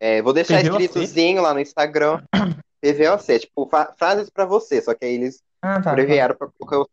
É, 0.00 0.20
vou 0.22 0.32
deixar 0.32 0.62
PVOC? 0.62 0.82
escritozinho 0.84 1.42
lá 1.42 1.54
no 1.54 1.60
Instagram. 1.60 2.22
PVOC, 2.80 3.38
tipo, 3.40 3.70
frases 3.96 4.28
pra 4.28 4.44
você, 4.44 4.82
só 4.82 4.92
que 4.94 5.04
aí 5.04 5.14
eles 5.14 5.42
Ah, 5.62 5.80
tá. 5.80 5.90
abreviaram 5.92 6.34
pra 6.36 6.48
colocar 6.58 6.78
o 6.80 6.88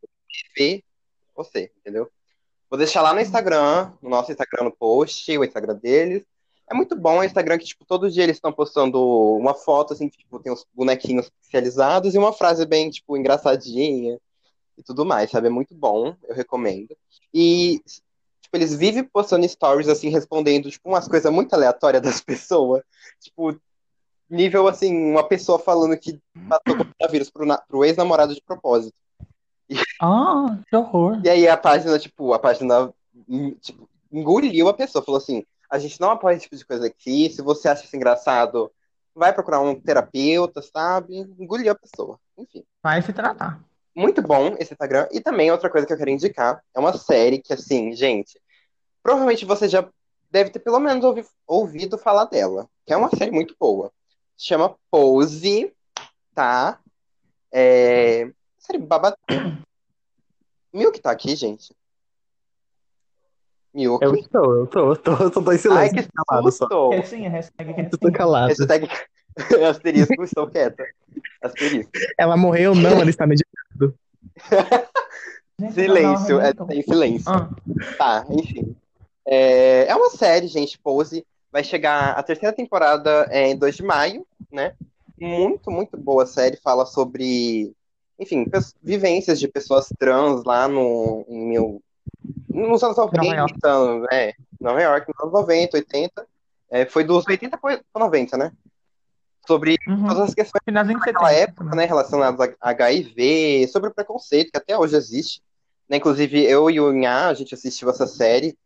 PVOC, 1.36 1.72
entendeu? 1.80 2.10
Vou 2.70 2.78
deixar 2.78 3.02
lá 3.02 3.14
no 3.14 3.20
Instagram, 3.20 3.92
no 4.02 4.10
nosso 4.10 4.32
Instagram 4.32 4.64
no 4.66 4.72
post, 4.72 5.38
o 5.38 5.44
Instagram 5.44 5.76
deles. 5.76 6.24
É 6.70 6.74
muito 6.74 6.96
bom 6.96 7.20
o 7.20 7.24
Instagram 7.24 7.58
que, 7.58 7.66
tipo, 7.66 7.84
todo 7.86 8.10
dia 8.10 8.24
eles 8.24 8.38
estão 8.38 8.54
postando 8.54 8.98
uma 9.36 9.54
foto, 9.54 9.92
assim, 9.92 10.08
que, 10.08 10.18
tipo, 10.20 10.40
tem 10.40 10.54
uns 10.54 10.66
bonequinhos 10.74 11.30
pixelizados 11.30 12.16
e 12.16 12.18
uma 12.18 12.32
frase 12.32 12.66
bem, 12.66 12.90
tipo, 12.90 13.18
engraçadinha 13.18 14.18
e 14.78 14.84
tudo 14.84 15.04
mais, 15.06 15.30
sabe? 15.30 15.48
É 15.48 15.50
muito 15.50 15.76
bom, 15.76 16.16
eu 16.30 16.34
recomendo. 16.34 16.96
E, 17.34 17.82
tipo, 18.52 18.58
eles 18.58 18.76
vivem 18.76 19.04
postando 19.04 19.48
stories, 19.48 19.88
assim, 19.88 20.10
respondendo, 20.10 20.70
tipo, 20.70 20.90
umas 20.90 21.08
coisas 21.08 21.32
muito 21.32 21.54
aleatórias 21.54 22.02
das 22.02 22.20
pessoas. 22.22 22.84
Tipo, 23.20 23.56
nível, 24.30 24.68
assim, 24.68 25.12
uma 25.12 25.24
pessoa 25.28 25.58
falando 25.58 25.98
que 25.98 26.20
passou 26.48 26.86
coronavírus 26.86 27.30
pro, 27.30 27.46
na- 27.46 27.58
pro 27.58 27.86
ex-namorado 27.86 28.34
de 28.36 28.42
propósito. 28.42 28.94
Ah, 30.02 30.60
que 30.70 30.76
horror. 30.76 31.22
E 31.24 31.30
aí 31.30 31.48
a 31.48 31.56
página, 31.56 31.98
tipo, 31.98 32.34
a 32.34 32.40
página, 32.40 32.92
hum, 33.28 33.56
tipo, 33.62 33.88
engoliu 34.12 34.68
a 34.68 34.74
pessoa, 34.74 35.04
falou 35.04 35.18
assim, 35.20 35.46
a 35.70 35.80
gente 35.80 36.00
não 36.02 36.12
apoia 36.12 36.36
esse 36.36 36.44
tipo 36.44 36.58
de 36.58 36.66
coisa 36.66 36.88
aqui, 36.88 37.30
se 37.30 37.42
você 37.42 37.70
acha 37.70 37.86
isso 37.86 37.96
engraçado, 37.96 38.70
vai 39.16 39.32
procurar 39.34 39.62
um 39.62 39.80
terapeuta, 39.80 40.62
sabe? 40.62 41.20
Engoliu 41.40 41.72
a 41.72 41.76
pessoa. 41.76 42.20
Enfim. 42.38 42.64
Vai 42.84 43.02
se 43.02 43.14
tratar. 43.14 43.62
Muito 43.96 44.22
bom 44.22 44.56
esse 44.60 44.74
Instagram. 44.74 45.08
E 45.12 45.20
também 45.20 45.52
outra 45.52 45.70
coisa 45.70 45.86
que 45.86 45.94
eu 45.94 45.98
quero 45.98 46.10
indicar 46.10 46.62
é 46.74 46.80
uma 46.80 46.94
série 46.98 47.40
que, 47.42 47.52
assim, 47.54 47.94
gente, 47.94 48.40
provavelmente 49.04 49.46
você 49.46 49.68
já 49.68 49.88
deve 50.30 50.50
ter 50.50 50.60
pelo 50.60 50.80
menos 50.80 51.04
ouvi- 51.04 51.26
ouvido 51.46 51.98
falar 51.98 52.26
dela, 52.26 52.68
que 52.86 52.94
é 52.94 52.98
uma 52.98 53.10
série 53.10 53.32
muito 53.32 53.56
boa. 53.60 53.92
Se 54.38 54.46
chama 54.48 54.76
Pose, 54.90 55.74
tá? 56.34 56.80
É... 57.52 58.32
Série 58.58 58.80
babada. 58.80 59.18
Milk 60.74 61.00
tá 61.02 61.12
aqui, 61.12 61.36
gente. 61.36 61.76
Milk. 63.74 64.04
Eu 64.04 64.16
estou, 64.16 64.56
eu 64.56 64.64
estou, 64.66 64.88
eu 64.88 64.94
estou, 64.94 65.18
eu 65.20 65.28
estou 65.28 65.44
em 65.44 65.50
Ai, 65.50 65.58
silêncio. 65.58 65.96
que 66.04 66.10
calado 66.28 66.52
só. 66.52 66.66
susto! 66.68 66.90
Quietinha, 66.90 67.30
hashtag 67.30 67.70
Eu 67.70 67.76
quietinha. 67.76 68.00
tô 68.00 68.12
calado. 68.12 68.48
Hashtag 68.50 68.88
asterisco, 69.70 70.24
estou 70.24 70.48
quieta. 70.50 70.84
Asterisco. 71.42 71.92
Ela 72.18 72.36
morreu? 72.38 72.74
Não, 72.76 72.92
ela 73.02 73.10
está 73.10 73.26
meditando. 73.28 73.61
Gente, 75.60 75.74
Silêncio, 75.74 76.40
é, 76.40 76.54
tem 76.54 76.82
silêncio. 76.82 77.32
Ah, 77.32 77.50
Tá, 77.98 78.26
enfim. 78.30 78.76
É, 79.28 79.86
é 79.88 79.96
uma 79.96 80.10
série, 80.10 80.48
gente, 80.48 80.80
Pose. 80.80 81.26
Vai 81.52 81.64
chegar 81.64 82.12
a 82.12 82.24
terceira 82.24 82.56
temporada 82.56 83.28
é, 83.30 83.50
em 83.50 83.58
2 83.58 83.76
de 83.76 83.84
maio, 83.84 84.26
né? 84.52 84.74
Muito, 85.20 85.70
muito 85.70 85.98
boa 85.98 86.26
série. 86.26 86.58
Fala 86.58 86.86
sobre, 86.86 87.74
enfim, 88.18 88.46
vivências 88.82 89.40
de 89.40 89.48
pessoas 89.48 89.88
trans 90.00 90.44
lá 90.44 90.68
no, 90.68 91.26
em 91.28 91.46
mil, 91.46 91.84
nos 92.50 92.82
anos 92.84 92.98
90, 92.98 93.36
Nova 93.64 94.08
é, 94.12 94.34
Nova 94.60 94.82
York, 94.82 95.08
nos 95.10 95.20
anos 95.22 95.34
90, 95.34 95.78
80. 95.78 96.28
É, 96.72 96.86
foi 96.86 97.04
dos 97.04 97.26
80 97.28 97.58
para 97.58 97.82
90, 97.96 98.38
né? 98.38 98.52
Sobre 99.48 99.78
uhum. 99.88 100.08
todas 100.08 100.30
as 100.30 100.34
questões 100.36 100.62
70. 101.32 101.34
época, 101.34 101.76
né, 101.76 101.86
relacionados 101.86 102.40
a 102.40 102.70
HIV, 102.70 103.68
sobre 103.72 103.90
o 103.90 103.94
preconceito, 103.94 104.52
que 104.52 104.58
até 104.58 104.78
hoje 104.78 104.96
existe. 104.96 105.42
Né, 105.90 105.98
inclusive, 105.98 106.44
eu 106.44 106.70
e 106.70 106.80
o 106.80 106.92
Nha, 106.94 107.28
a 107.28 107.34
gente 107.34 107.54
assistiu 107.54 107.90
essa 107.90 108.06
série, 108.08 108.58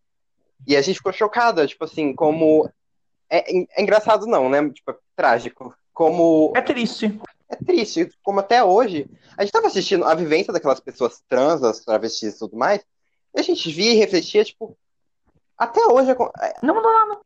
e 0.67 0.75
a 0.75 0.81
gente 0.81 0.97
ficou 0.97 1.13
chocada, 1.13 1.65
tipo 1.67 1.83
assim, 1.85 2.13
como... 2.13 2.69
É, 3.29 3.57
é 3.79 3.81
engraçado 3.81 4.27
não, 4.27 4.49
né, 4.49 4.69
tipo, 4.69 4.91
é 4.91 4.95
trágico. 5.15 5.73
Como 5.93 6.51
É 6.55 6.61
triste. 6.61 7.19
é 7.49 7.55
triste, 7.55 8.09
como 8.21 8.41
até 8.41 8.63
hoje, 8.63 9.09
a 9.37 9.43
gente 9.43 9.51
tava 9.53 9.67
assistindo 9.67 10.03
a 10.03 10.13
vivência 10.13 10.51
daquelas 10.51 10.79
pessoas 10.81 11.23
trans, 11.27 11.63
as 11.63 11.79
travestis 11.79 12.35
e 12.35 12.39
tudo 12.39 12.57
mais, 12.57 12.81
e 13.33 13.39
a 13.39 13.43
gente 13.43 13.71
via 13.71 13.91
e 13.93 13.95
refletia, 13.95 14.43
tipo, 14.43 14.77
até 15.57 15.79
hoje, 15.85 16.11
acon- 16.11 16.31
Não 16.61 16.75
mudou 16.75 16.91
nada. 16.91 17.21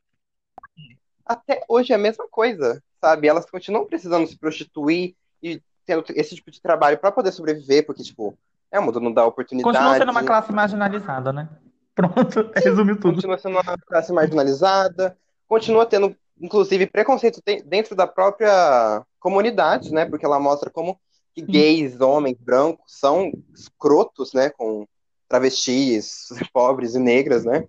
até 1.26 1.64
hoje 1.68 1.92
é 1.92 1.96
a 1.96 2.00
mesma 2.00 2.28
coisa, 2.30 2.82
sabe? 3.00 3.28
Elas 3.28 3.50
continuam 3.50 3.86
precisando 3.86 4.28
se 4.28 4.38
prostituir 4.38 5.16
e 5.42 5.62
tendo 5.86 6.04
esse 6.10 6.36
tipo 6.36 6.52
de 6.52 6.62
trabalho 6.62 6.98
para 6.98 7.12
poder 7.12 7.32
sobreviver, 7.32 7.86
porque, 7.86 8.04
tipo, 8.04 8.38
é 8.72 8.80
o 8.80 8.84
mundo 8.84 9.00
não 9.00 9.12
dá 9.12 9.26
oportunidade. 9.26 9.74
Continua 9.76 9.98
sendo 9.98 10.12
uma 10.12 10.24
classe 10.24 10.52
marginalizada, 10.52 11.34
né? 11.34 11.50
Pronto, 11.96 12.52
resumiu 12.56 12.96
tudo. 12.96 13.16
Continua 13.16 13.38
sendo 13.38 13.60
uma 13.60 13.78
classe 13.78 14.14
marginalizada, 14.14 15.18
continua 15.48 15.86
tendo, 15.86 16.16
inclusive, 16.40 16.86
preconceito 16.86 17.42
dentro 17.66 17.96
da 17.96 18.08
própria 18.08 19.04
comunidade, 19.20 19.92
né? 19.92 20.06
Porque 20.06 20.26
ela 20.26 20.40
mostra 20.40 20.70
como 20.70 21.00
que 21.34 21.42
gays, 21.42 22.00
homens, 22.00 22.38
brancos, 22.40 22.98
são 23.00 23.32
escrotos, 23.54 24.34
né? 24.34 24.50
Com 24.50 24.88
travestis, 25.28 26.30
pobres 26.54 26.96
e 26.96 27.00
negras, 27.00 27.44
né? 27.44 27.66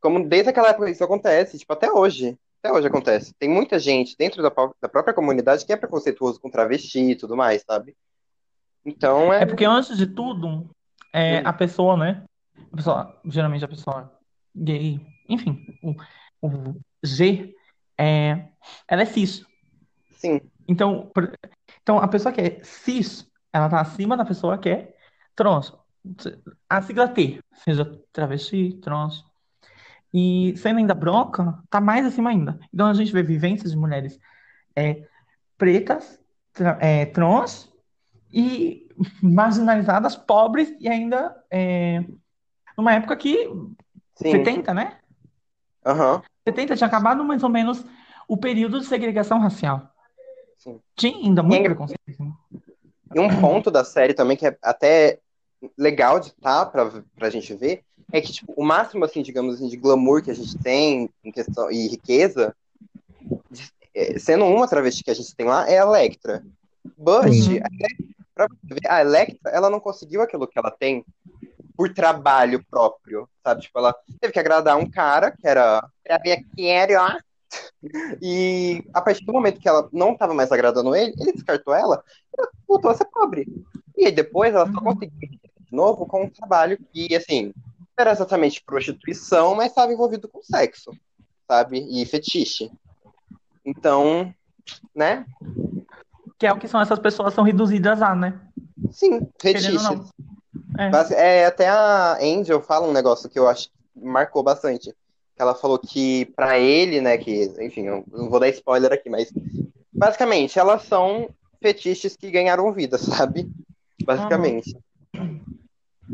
Como 0.00 0.26
desde 0.26 0.50
aquela 0.50 0.70
época 0.70 0.90
isso 0.90 1.04
acontece, 1.04 1.58
tipo, 1.58 1.72
até 1.72 1.90
hoje. 1.90 2.38
Até 2.62 2.72
hoje 2.72 2.86
acontece. 2.86 3.34
Tem 3.34 3.48
muita 3.48 3.76
gente 3.76 4.16
dentro 4.16 4.40
da, 4.40 4.50
da 4.80 4.88
própria 4.88 5.12
comunidade 5.12 5.66
que 5.66 5.72
é 5.72 5.76
preconceituoso 5.76 6.40
com 6.40 6.48
travesti 6.48 7.00
e 7.10 7.16
tudo 7.16 7.36
mais, 7.36 7.62
sabe? 7.62 7.96
Então 8.86 9.32
é. 9.32 9.42
É 9.42 9.46
porque 9.46 9.64
antes 9.64 9.96
de 9.96 10.06
tudo, 10.06 10.70
é, 11.12 11.38
a 11.38 11.52
pessoa, 11.52 11.96
né? 11.96 12.24
A 12.72 12.76
pessoa, 12.76 13.20
geralmente 13.24 13.64
a 13.64 13.68
pessoa 13.68 14.16
gay, 14.54 15.00
enfim, 15.28 15.66
o, 15.82 15.94
o 16.40 16.80
G, 17.02 17.52
é, 17.98 18.48
ela 18.86 19.02
é 19.02 19.06
cis. 19.06 19.44
Sim, 20.12 20.40
Então, 20.68 21.10
por- 21.12 21.36
então, 21.82 21.98
a 21.98 22.06
pessoa 22.06 22.32
que 22.32 22.40
é 22.40 22.60
cis, 22.62 23.26
ela 23.52 23.68
tá 23.68 23.80
acima 23.80 24.16
da 24.16 24.24
pessoa 24.24 24.56
que 24.56 24.68
é 24.68 24.94
trans. 25.34 25.72
A 26.70 26.80
sigla 26.80 27.08
T, 27.08 27.40
seja 27.64 27.84
travesti, 28.12 28.74
trans. 28.74 29.24
E 30.12 30.54
sendo 30.58 30.78
ainda 30.78 30.94
branca, 30.94 31.58
tá 31.70 31.80
mais 31.80 32.04
acima 32.04 32.30
ainda. 32.30 32.58
Então 32.72 32.86
a 32.86 32.94
gente 32.94 33.12
vê 33.12 33.22
vivências 33.22 33.70
de 33.72 33.76
mulheres 33.78 34.18
é, 34.76 35.02
pretas, 35.56 36.20
tra- 36.52 36.78
é, 36.80 37.06
trans 37.06 37.72
e 38.32 38.88
marginalizadas, 39.22 40.14
pobres 40.16 40.74
e 40.78 40.88
ainda 40.88 41.34
é, 41.50 42.04
numa 42.76 42.92
época 42.94 43.16
que 43.16 43.46
sim. 44.14 44.30
70, 44.30 44.74
né? 44.74 44.98
Aham. 45.84 46.22
70 46.46 46.76
tinha 46.76 46.86
acabado 46.86 47.24
mais 47.24 47.42
ou 47.42 47.48
menos 47.48 47.84
o 48.28 48.36
período 48.36 48.80
de 48.80 48.86
segregação 48.86 49.38
racial. 49.38 49.88
Sim. 50.58 50.80
Tinha 50.96 51.16
ainda 51.16 51.42
muito 51.42 51.60
E 51.60 51.64
preconceito. 51.64 52.00
né? 52.20 52.32
E 53.14 53.20
um 53.20 53.40
ponto 53.40 53.70
da 53.70 53.84
série 53.84 54.14
também 54.14 54.36
que 54.36 54.46
é 54.46 54.56
até 54.62 55.18
legal 55.76 56.18
de 56.20 56.28
estar 56.28 56.66
pra, 56.66 56.90
pra 57.16 57.30
gente 57.30 57.54
ver 57.54 57.84
é 58.12 58.20
que, 58.20 58.32
tipo, 58.32 58.52
o 58.56 58.64
máximo, 58.64 59.04
assim, 59.04 59.22
digamos 59.22 59.54
assim, 59.56 59.68
de 59.68 59.76
glamour 59.76 60.22
que 60.22 60.30
a 60.30 60.34
gente 60.34 60.56
tem 60.58 61.08
em 61.24 61.32
questão, 61.32 61.70
e 61.70 61.88
riqueza, 61.88 62.54
é, 63.94 64.18
sendo 64.18 64.44
uma 64.44 64.68
travesti 64.68 65.02
que 65.02 65.10
a 65.10 65.14
gente 65.14 65.34
tem 65.34 65.46
lá, 65.46 65.68
é 65.68 65.78
a 65.78 65.82
Electra. 65.82 66.44
Bush, 66.96 67.48
Uhum. 67.48 67.54
a 67.62 67.68
Electra, 67.68 68.06
pra 68.34 68.46
você 68.48 68.74
ver, 68.74 68.90
a 68.90 69.00
Electra, 69.00 69.50
ela 69.50 69.70
não 69.70 69.80
conseguiu 69.80 70.22
aquilo 70.22 70.46
que 70.46 70.58
ela 70.58 70.70
tem 70.70 71.04
por 71.76 71.92
trabalho 71.92 72.64
próprio, 72.70 73.28
sabe? 73.42 73.62
Tipo, 73.62 73.78
ela 73.78 73.94
teve 74.20 74.32
que 74.32 74.38
agradar 74.38 74.76
um 74.76 74.88
cara 74.88 75.30
que 75.30 75.46
era, 75.46 75.82
era. 76.04 77.18
E 78.22 78.82
a 78.94 79.02
partir 79.02 79.24
do 79.24 79.32
momento 79.32 79.60
que 79.60 79.68
ela 79.68 79.88
não 79.92 80.12
estava 80.12 80.32
mais 80.32 80.50
agradando 80.52 80.94
ele, 80.94 81.12
ele 81.18 81.32
descartou 81.32 81.74
ela 81.74 82.02
e 82.32 82.40
ela 82.40 82.48
voltou 82.66 82.90
a 82.90 82.94
ser 82.94 83.04
pobre. 83.06 83.46
E 83.96 84.06
aí 84.06 84.12
depois 84.12 84.54
ela 84.54 84.66
só 84.66 84.78
Uhum. 84.78 84.94
conseguiu 84.94 85.10
de 85.20 85.76
novo 85.76 86.06
com 86.06 86.24
um 86.24 86.30
trabalho 86.30 86.78
que, 86.92 87.14
assim, 87.14 87.52
era 88.02 88.12
exatamente 88.12 88.62
prostituição, 88.62 89.54
mas 89.54 89.68
estava 89.68 89.92
envolvido 89.92 90.28
com 90.28 90.42
sexo, 90.42 90.92
sabe? 91.48 91.86
E 91.88 92.04
fetiche. 92.04 92.70
Então, 93.64 94.34
né? 94.94 95.24
Que 96.38 96.46
é 96.46 96.52
o 96.52 96.58
que 96.58 96.68
são 96.68 96.80
essas 96.80 96.98
pessoas 96.98 97.34
são 97.34 97.44
reduzidas 97.44 98.02
a, 98.02 98.14
né? 98.14 98.40
Sim, 98.90 99.28
fetiche. 99.40 99.76
É. 100.78 100.90
Mas, 100.90 101.10
é, 101.10 101.46
até 101.46 101.68
a 101.68 102.18
Angel 102.20 102.60
fala 102.60 102.86
um 102.86 102.92
negócio 102.92 103.28
que 103.28 103.38
eu 103.38 103.48
acho 103.48 103.68
que 103.68 104.04
marcou 104.04 104.42
bastante. 104.42 104.94
Ela 105.38 105.54
falou 105.54 105.78
que 105.78 106.26
pra 106.36 106.58
ele, 106.58 107.00
né, 107.00 107.16
que, 107.18 107.52
enfim, 107.60 107.86
eu 107.86 108.04
não 108.12 108.28
vou 108.28 108.38
dar 108.38 108.48
spoiler 108.48 108.92
aqui, 108.92 109.08
mas 109.08 109.32
basicamente 109.92 110.58
elas 110.58 110.82
são 110.82 111.28
fetiches 111.60 112.16
que 112.16 112.30
ganharam 112.30 112.72
vida, 112.72 112.98
sabe? 112.98 113.50
Basicamente. 114.04 114.76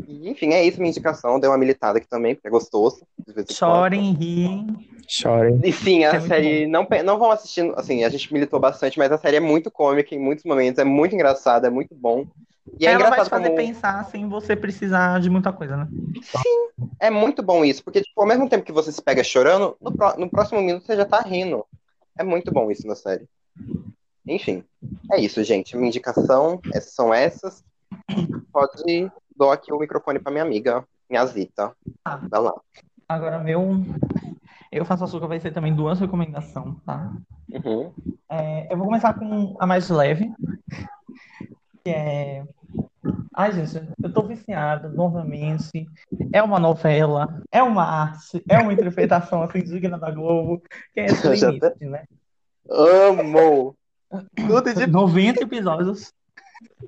E, 0.07 0.29
enfim, 0.29 0.53
é 0.53 0.63
isso 0.63 0.79
minha 0.79 0.89
indicação. 0.89 1.39
Deu 1.39 1.51
uma 1.51 1.57
militada 1.57 1.97
aqui 1.97 2.07
também, 2.07 2.35
porque 2.35 2.47
é 2.47 2.51
gostoso. 2.51 3.05
Chorem, 3.49 4.13
riem. 4.13 4.67
Chorem. 5.07 5.59
E 5.63 5.71
sim, 5.71 6.03
a 6.05 6.15
É 6.15 6.19
série. 6.21 6.67
Não, 6.67 6.87
não 7.03 7.17
vão 7.17 7.31
assistindo. 7.31 7.73
Assim, 7.77 8.03
a 8.03 8.09
gente 8.09 8.31
militou 8.31 8.59
bastante, 8.59 8.97
mas 8.97 9.11
a 9.11 9.17
série 9.17 9.37
é 9.37 9.41
muito 9.41 9.71
cômica 9.71 10.13
em 10.13 10.19
muitos 10.19 10.45
momentos, 10.45 10.79
é 10.79 10.83
muito 10.83 11.15
engraçada, 11.15 11.67
é 11.67 11.69
muito 11.69 11.95
bom. 11.95 12.25
E 12.79 12.85
é 12.85 12.91
Ela 12.91 12.99
vai 13.09 13.09
te 13.09 13.13
engraçado 13.13 13.29
fazer 13.29 13.49
como. 13.49 13.55
pensar 13.55 14.05
sem 14.05 14.29
você 14.29 14.55
precisar 14.55 15.19
de 15.19 15.29
muita 15.29 15.51
coisa, 15.51 15.75
né? 15.75 15.87
É 16.99 17.09
muito 17.09 17.41
bom 17.41 17.65
isso, 17.65 17.83
porque, 17.83 18.01
tipo, 18.01 18.21
ao 18.21 18.27
mesmo 18.27 18.47
tempo 18.47 18.63
que 18.63 18.71
você 18.71 18.91
se 18.91 19.01
pega 19.01 19.23
chorando, 19.23 19.75
no, 19.81 19.91
pró- 19.91 20.15
no 20.17 20.29
próximo 20.29 20.61
minuto 20.61 20.85
você 20.85 20.95
já 20.95 21.05
tá 21.05 21.21
rindo. 21.21 21.65
É 22.17 22.23
muito 22.23 22.51
bom 22.51 22.69
isso 22.69 22.85
na 22.85 22.95
série. 22.95 23.25
Enfim, 24.27 24.63
é 25.11 25.19
isso, 25.19 25.43
gente. 25.43 25.75
Minha 25.75 25.87
indicação, 25.87 26.59
essas 26.73 26.93
são 26.93 27.13
essas. 27.13 27.63
Pode 28.51 29.11
dou 29.39 29.51
aqui 29.51 29.71
o 29.71 29.79
microfone 29.79 30.19
pra 30.19 30.31
minha 30.31 30.43
amiga, 30.43 30.85
minha 31.09 31.25
Zita. 31.25 31.73
Ah. 32.03 32.19
Vai 32.29 32.41
lá. 32.41 32.53
Agora, 33.07 33.39
meu. 33.39 33.85
Eu 34.71 34.85
faço 34.85 35.05
açúcar 35.05 35.27
vai 35.27 35.39
ser 35.39 35.51
também 35.51 35.73
duas 35.73 35.99
recomendações, 35.99 36.75
tá? 36.85 37.11
Uhum. 37.49 37.91
É, 38.29 38.71
eu 38.71 38.77
vou 38.77 38.85
começar 38.85 39.15
com 39.15 39.55
a 39.59 39.65
mais 39.65 39.89
leve, 39.89 40.31
que 41.83 41.89
é. 41.89 42.43
Ai, 43.33 43.51
gente, 43.53 43.89
eu 44.03 44.13
tô 44.13 44.21
viciada 44.23 44.89
novamente. 44.89 45.87
É 46.31 46.43
uma 46.43 46.59
novela, 46.59 47.41
é 47.51 47.63
uma 47.63 47.83
arte, 47.83 48.43
é 48.47 48.59
uma 48.59 48.73
interpretação 48.73 49.41
assim 49.41 49.63
digna 49.63 49.97
da 49.97 50.11
Globo, 50.11 50.61
que 50.93 50.99
é 50.99 51.05
esse 51.07 51.27
limite, 51.27 51.85
né? 51.85 52.03
Amo! 52.69 53.75
Tudo 54.35 54.73
de 54.73 54.85
90 54.85 55.43
episódios, 55.43 56.13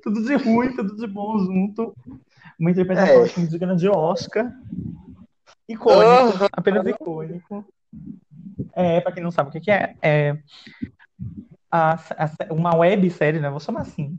tudo 0.02 0.22
de 0.22 0.34
ruim, 0.36 0.76
tudo 0.76 0.94
de 0.94 1.06
bom 1.06 1.38
junto. 1.38 1.94
Uma 2.58 2.70
interpretação 2.70 3.24
É. 3.24 3.74
de 3.76 3.88
Oscar. 3.88 4.52
Icônico, 5.68 6.48
apenas 6.52 6.86
icônico. 6.86 7.64
É, 8.74 9.00
pra 9.00 9.12
quem 9.12 9.22
não 9.22 9.30
sabe 9.30 9.48
o 9.48 9.52
que 9.52 9.60
que 9.60 9.70
é, 9.70 9.94
é 10.02 10.38
a- 11.70 11.94
a- 11.94 12.52
uma 12.52 12.74
websérie, 12.76 13.40
né? 13.40 13.48
Vou 13.50 13.60
chamar 13.60 13.82
assim. 13.82 14.18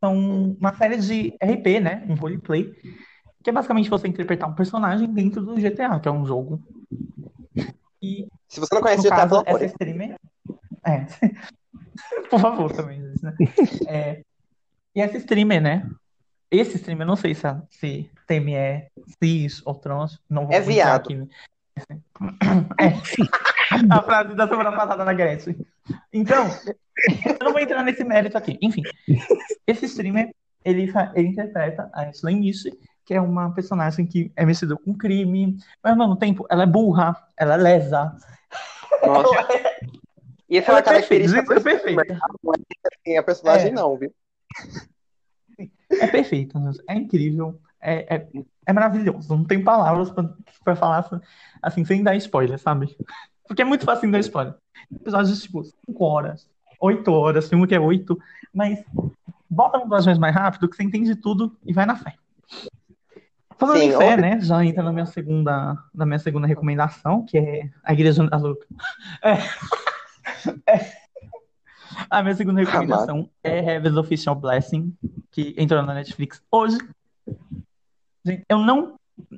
São 0.00 0.56
uma 0.60 0.74
série 0.74 0.98
de 0.98 1.34
RP, 1.40 1.80
né? 1.80 2.04
Um 2.08 2.14
roleplay. 2.14 2.72
Que 3.42 3.50
é 3.50 3.52
basicamente 3.52 3.88
você 3.90 4.08
interpretar 4.08 4.48
um 4.48 4.54
personagem 4.54 5.12
dentro 5.12 5.42
do 5.42 5.56
GTA, 5.56 5.98
que 6.00 6.08
é 6.08 6.12
um 6.12 6.26
jogo. 6.26 6.60
E 8.02 8.26
Se 8.48 8.60
você 8.60 8.74
não 8.74 8.82
conhece 8.82 9.02
GTA, 9.02 9.16
caso, 9.16 9.42
essa 9.46 9.64
streamer. 9.66 10.16
É. 10.84 11.06
Por 12.30 12.40
favor, 12.40 12.72
também, 12.72 13.00
né? 13.22 13.34
É, 13.88 14.22
E 14.94 15.00
essa 15.00 15.16
streamer, 15.18 15.60
né? 15.60 15.88
Esse 16.50 16.76
streamer, 16.76 17.02
eu 17.04 17.08
não 17.08 17.16
sei 17.16 17.34
se, 17.34 17.46
a- 17.46 17.62
se 17.70 18.10
é 18.54 18.88
cis 19.22 19.62
ou 19.64 19.74
trans. 19.74 20.20
Não 20.30 20.46
vou 20.46 20.54
É 20.54 20.60
viado. 20.60 20.96
aqui. 21.12 21.28
É. 22.78 22.86
A 23.90 24.02
frase 24.02 24.34
da 24.34 24.48
semana 24.48 24.70
passada 24.72 25.04
da 25.04 25.12
Gretchen. 25.12 25.56
Então, 26.12 26.46
eu 27.26 27.44
não 27.44 27.52
vou 27.52 27.60
entrar 27.60 27.82
nesse 27.82 28.04
mérito 28.04 28.38
aqui. 28.38 28.56
Enfim, 28.62 28.82
esse 29.66 29.86
streamer, 29.86 30.30
ele, 30.64 30.90
ele 31.14 31.28
interpreta 31.28 31.90
a 31.92 32.02
Ashley 32.02 32.36
Mish, 32.36 32.62
que 33.04 33.12
é 33.12 33.20
uma 33.20 33.52
personagem 33.52 34.06
que 34.06 34.30
é 34.36 34.46
mexida 34.46 34.76
com 34.76 34.94
crime, 34.96 35.56
mas 35.82 35.92
ao 35.92 35.98
mesmo 35.98 36.16
tempo 36.16 36.46
ela 36.48 36.62
é 36.62 36.66
burra, 36.66 37.16
ela 37.36 37.54
é 37.54 37.56
lesa. 37.56 38.16
Nossa. 39.04 39.48
E 40.48 40.58
essa 40.58 40.70
é 40.70 40.74
Ela 40.74 40.78
é 40.78 40.82
perfeita, 40.82 40.84
característica 40.84 41.40
é 41.40 41.60
perfeita. 41.60 42.12
é 42.12 42.16
assim, 43.10 43.16
a 43.18 43.22
personagem 43.22 43.68
É. 43.68 43.72
não, 43.72 43.96
viu? 43.98 44.14
É 45.90 46.06
perfeito, 46.06 46.58
é 46.88 46.94
incrível, 46.94 47.60
é, 47.80 48.16
é, 48.16 48.26
é 48.66 48.72
maravilhoso. 48.72 49.34
Não 49.36 49.44
tem 49.44 49.62
palavras 49.62 50.10
pra, 50.10 50.28
pra 50.64 50.76
falar 50.76 51.08
assim, 51.62 51.84
sem 51.84 52.02
dar 52.02 52.16
spoiler, 52.16 52.58
sabe? 52.58 52.96
Porque 53.46 53.62
é 53.62 53.64
muito 53.64 53.84
fácil 53.84 54.10
dar 54.10 54.18
spoiler. 54.18 54.54
Episódios 54.92 55.42
tipo 55.42 55.62
5 55.64 56.04
horas, 56.04 56.48
8 56.80 57.12
horas, 57.12 57.48
tem 57.48 57.58
um 57.58 57.66
que 57.66 57.74
é 57.74 57.80
8, 57.80 58.18
mas 58.52 58.84
bota 59.48 59.78
duas 59.86 60.04
vezes 60.04 60.18
mais 60.18 60.34
rápido 60.34 60.68
que 60.68 60.76
você 60.76 60.82
entende 60.82 61.14
tudo 61.14 61.56
e 61.64 61.72
vai 61.72 61.86
na 61.86 61.96
fé. 61.96 62.14
Falando 63.58 63.78
Sim, 63.78 63.86
em 63.86 63.96
fé, 63.96 64.10
ouve- 64.10 64.20
né? 64.22 64.40
Já 64.40 64.64
entra 64.64 64.82
na 64.82 64.92
minha 64.92 65.06
segunda, 65.06 65.78
na 65.94 66.04
minha 66.04 66.18
segunda 66.18 66.46
recomendação, 66.46 67.24
que 67.24 67.38
é 67.38 67.70
a 67.82 67.92
Igreja 67.92 68.26
da 68.28 68.36
Luca. 68.36 68.66
É. 69.22 69.38
É. 70.66 71.05
A 72.10 72.22
minha 72.22 72.34
segunda 72.34 72.60
recomendação 72.60 73.28
é 73.42 73.58
Heaven's 73.58 73.96
Official 73.96 74.34
Blessing, 74.34 74.96
que 75.30 75.54
entrou 75.58 75.82
na 75.82 75.94
Netflix 75.94 76.42
hoje. 76.50 76.78
Gente, 78.24 78.44
eu 78.48 78.58
não. 78.58 78.96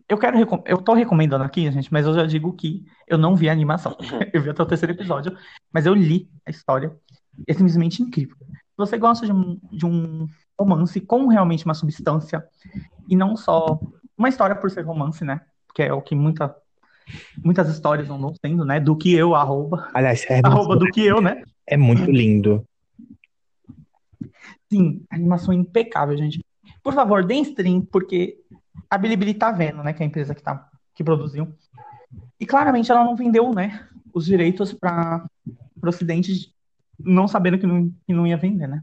Eu 0.09 0.19
quero. 0.19 0.39
Eu 0.65 0.79
tô 0.79 0.95
recomendando 0.95 1.45
aqui, 1.45 1.71
gente, 1.71 1.93
mas 1.93 2.07
eu 2.07 2.15
já 2.15 2.27
digo 2.27 2.53
que 2.53 2.85
eu 3.07 3.19
não 3.19 3.37
vi 3.37 3.49
a 3.49 3.53
animação. 3.53 3.97
Eu 4.33 4.43
vi 4.43 4.51
até 4.51 4.63
o 4.63 4.67
terceiro 4.67 4.93
episódio, 4.93 5.37
mas 5.73 5.87
eu 5.87 5.95
li 5.95 6.29
a 6.45 6.51
história. 6.51 6.95
É 7.47 7.53
simplesmente 7.53 8.03
incrível. 8.03 8.37
Se 8.41 8.77
você 8.77 8.99
gosta 8.99 9.25
de 9.25 9.33
um, 9.33 9.59
de 9.71 9.87
um 9.87 10.27
romance 10.59 11.01
com 11.01 11.29
realmente 11.29 11.65
uma 11.65 11.75
substância, 11.75 12.45
e 13.09 13.17
não 13.17 13.37
só 13.37 13.81
uma 14.17 14.29
história 14.29 14.57
por 14.57 14.71
ser 14.71 14.83
romance, 14.83 15.25
né? 15.25 15.41
Que 15.75 15.85
é 15.85 15.93
o 15.93 16.03
que 16.03 16.15
muita, 16.15 16.55
muitas 17.43 17.69
histórias 17.69 18.11
andam 18.11 18.35
sendo, 18.45 18.65
né? 18.65 18.81
Do 18.81 18.97
que 18.97 19.15
eu, 19.15 19.35
arroba. 19.35 19.89
Aliás, 19.95 20.27
é, 20.29 20.41
Arroba 20.45 20.77
do 20.77 20.87
que 20.87 21.05
eu, 21.05 21.21
né? 21.21 21.43
É 21.69 21.77
muito 21.77 22.11
lindo. 22.11 22.67
Sim, 24.71 25.05
animação 25.11 25.53
impecável, 25.53 26.17
gente. 26.17 26.45
Por 26.83 26.95
favor, 26.95 27.25
deem 27.25 27.43
stream, 27.43 27.83
porque 27.83 28.39
a 28.89 28.99
Bilibili 28.99 29.35
tá 29.35 29.51
vendo, 29.51 29.83
né, 29.83 29.93
que 29.93 30.03
é 30.03 30.07
a 30.07 30.09
empresa 30.09 30.35
que, 30.35 30.43
tá, 30.43 30.69
que 30.95 31.05
produziu. 31.05 31.49
E 32.41 32.47
claramente 32.47 32.91
ela 32.91 33.05
não 33.05 33.17
vendeu, 33.17 33.53
né, 33.53 33.87
os 34.13 34.25
direitos 34.25 34.73
para 34.73 35.25
o 35.47 35.89
Ocidente, 35.89 36.53
não 36.99 37.29
sabendo 37.29 37.59
que 37.59 37.67
não, 37.67 37.91
que 38.07 38.13
não 38.13 38.27
ia 38.27 38.37
vender, 38.37 38.67
né. 38.67 38.83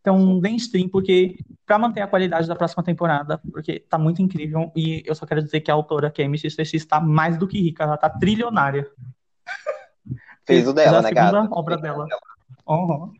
Então, 0.00 0.38
deem 0.38 0.54
stream, 0.56 0.88
porque 0.88 1.36
para 1.66 1.78
manter 1.78 2.00
a 2.00 2.06
qualidade 2.06 2.46
da 2.46 2.54
próxima 2.54 2.84
temporada, 2.84 3.38
porque 3.38 3.80
tá 3.80 3.98
muito 3.98 4.22
incrível, 4.22 4.70
e 4.76 5.02
eu 5.04 5.16
só 5.16 5.26
quero 5.26 5.42
dizer 5.42 5.60
que 5.60 5.70
a 5.70 5.74
autora, 5.74 6.10
que 6.10 6.22
é 6.22 6.28
MXTX, 6.28 6.84
tá 6.86 7.00
mais 7.00 7.36
do 7.36 7.48
que 7.48 7.60
rica, 7.60 7.82
ela 7.82 7.96
tá 7.96 8.08
trilionária. 8.08 8.88
Fez 10.46 10.68
o 10.68 10.72
dela, 10.72 11.02
né, 11.02 11.08
segunda 11.08 11.42
gata? 11.42 11.48
obra 11.50 11.76
dela. 11.76 12.06
Uhum. 12.68 13.12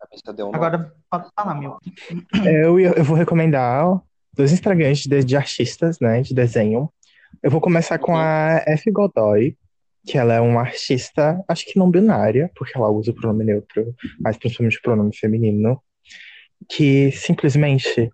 A 0.00 0.06
bicha 0.10 0.32
deu 0.32 0.48
um 0.48 0.52
nome. 0.52 0.64
Agora, 0.64 0.92
fala, 1.10 1.30
fala, 1.34 1.54
meu. 1.54 1.78
Eu, 2.44 2.78
eu 2.78 3.04
vou 3.04 3.16
recomendar 3.16 4.00
dois 4.34 4.52
Instagrams 4.52 5.02
de, 5.04 5.24
de 5.24 5.36
artistas, 5.36 5.98
né, 6.00 6.20
de 6.20 6.34
desenho. 6.34 6.90
Eu 7.42 7.50
vou 7.50 7.60
começar 7.60 7.98
com 7.98 8.16
a 8.16 8.62
F. 8.66 8.90
Godoy, 8.90 9.56
que 10.06 10.16
ela 10.16 10.34
é 10.34 10.40
uma 10.40 10.60
artista, 10.60 11.42
acho 11.48 11.66
que 11.66 11.78
não 11.78 11.90
binária, 11.90 12.50
porque 12.54 12.76
ela 12.76 12.90
usa 12.90 13.10
o 13.10 13.14
pronome 13.14 13.44
neutro, 13.44 13.94
mas 14.20 14.36
principalmente 14.36 14.78
o 14.78 14.82
pronome 14.82 15.14
feminino, 15.16 15.82
que 16.68 17.10
simplesmente. 17.12 18.10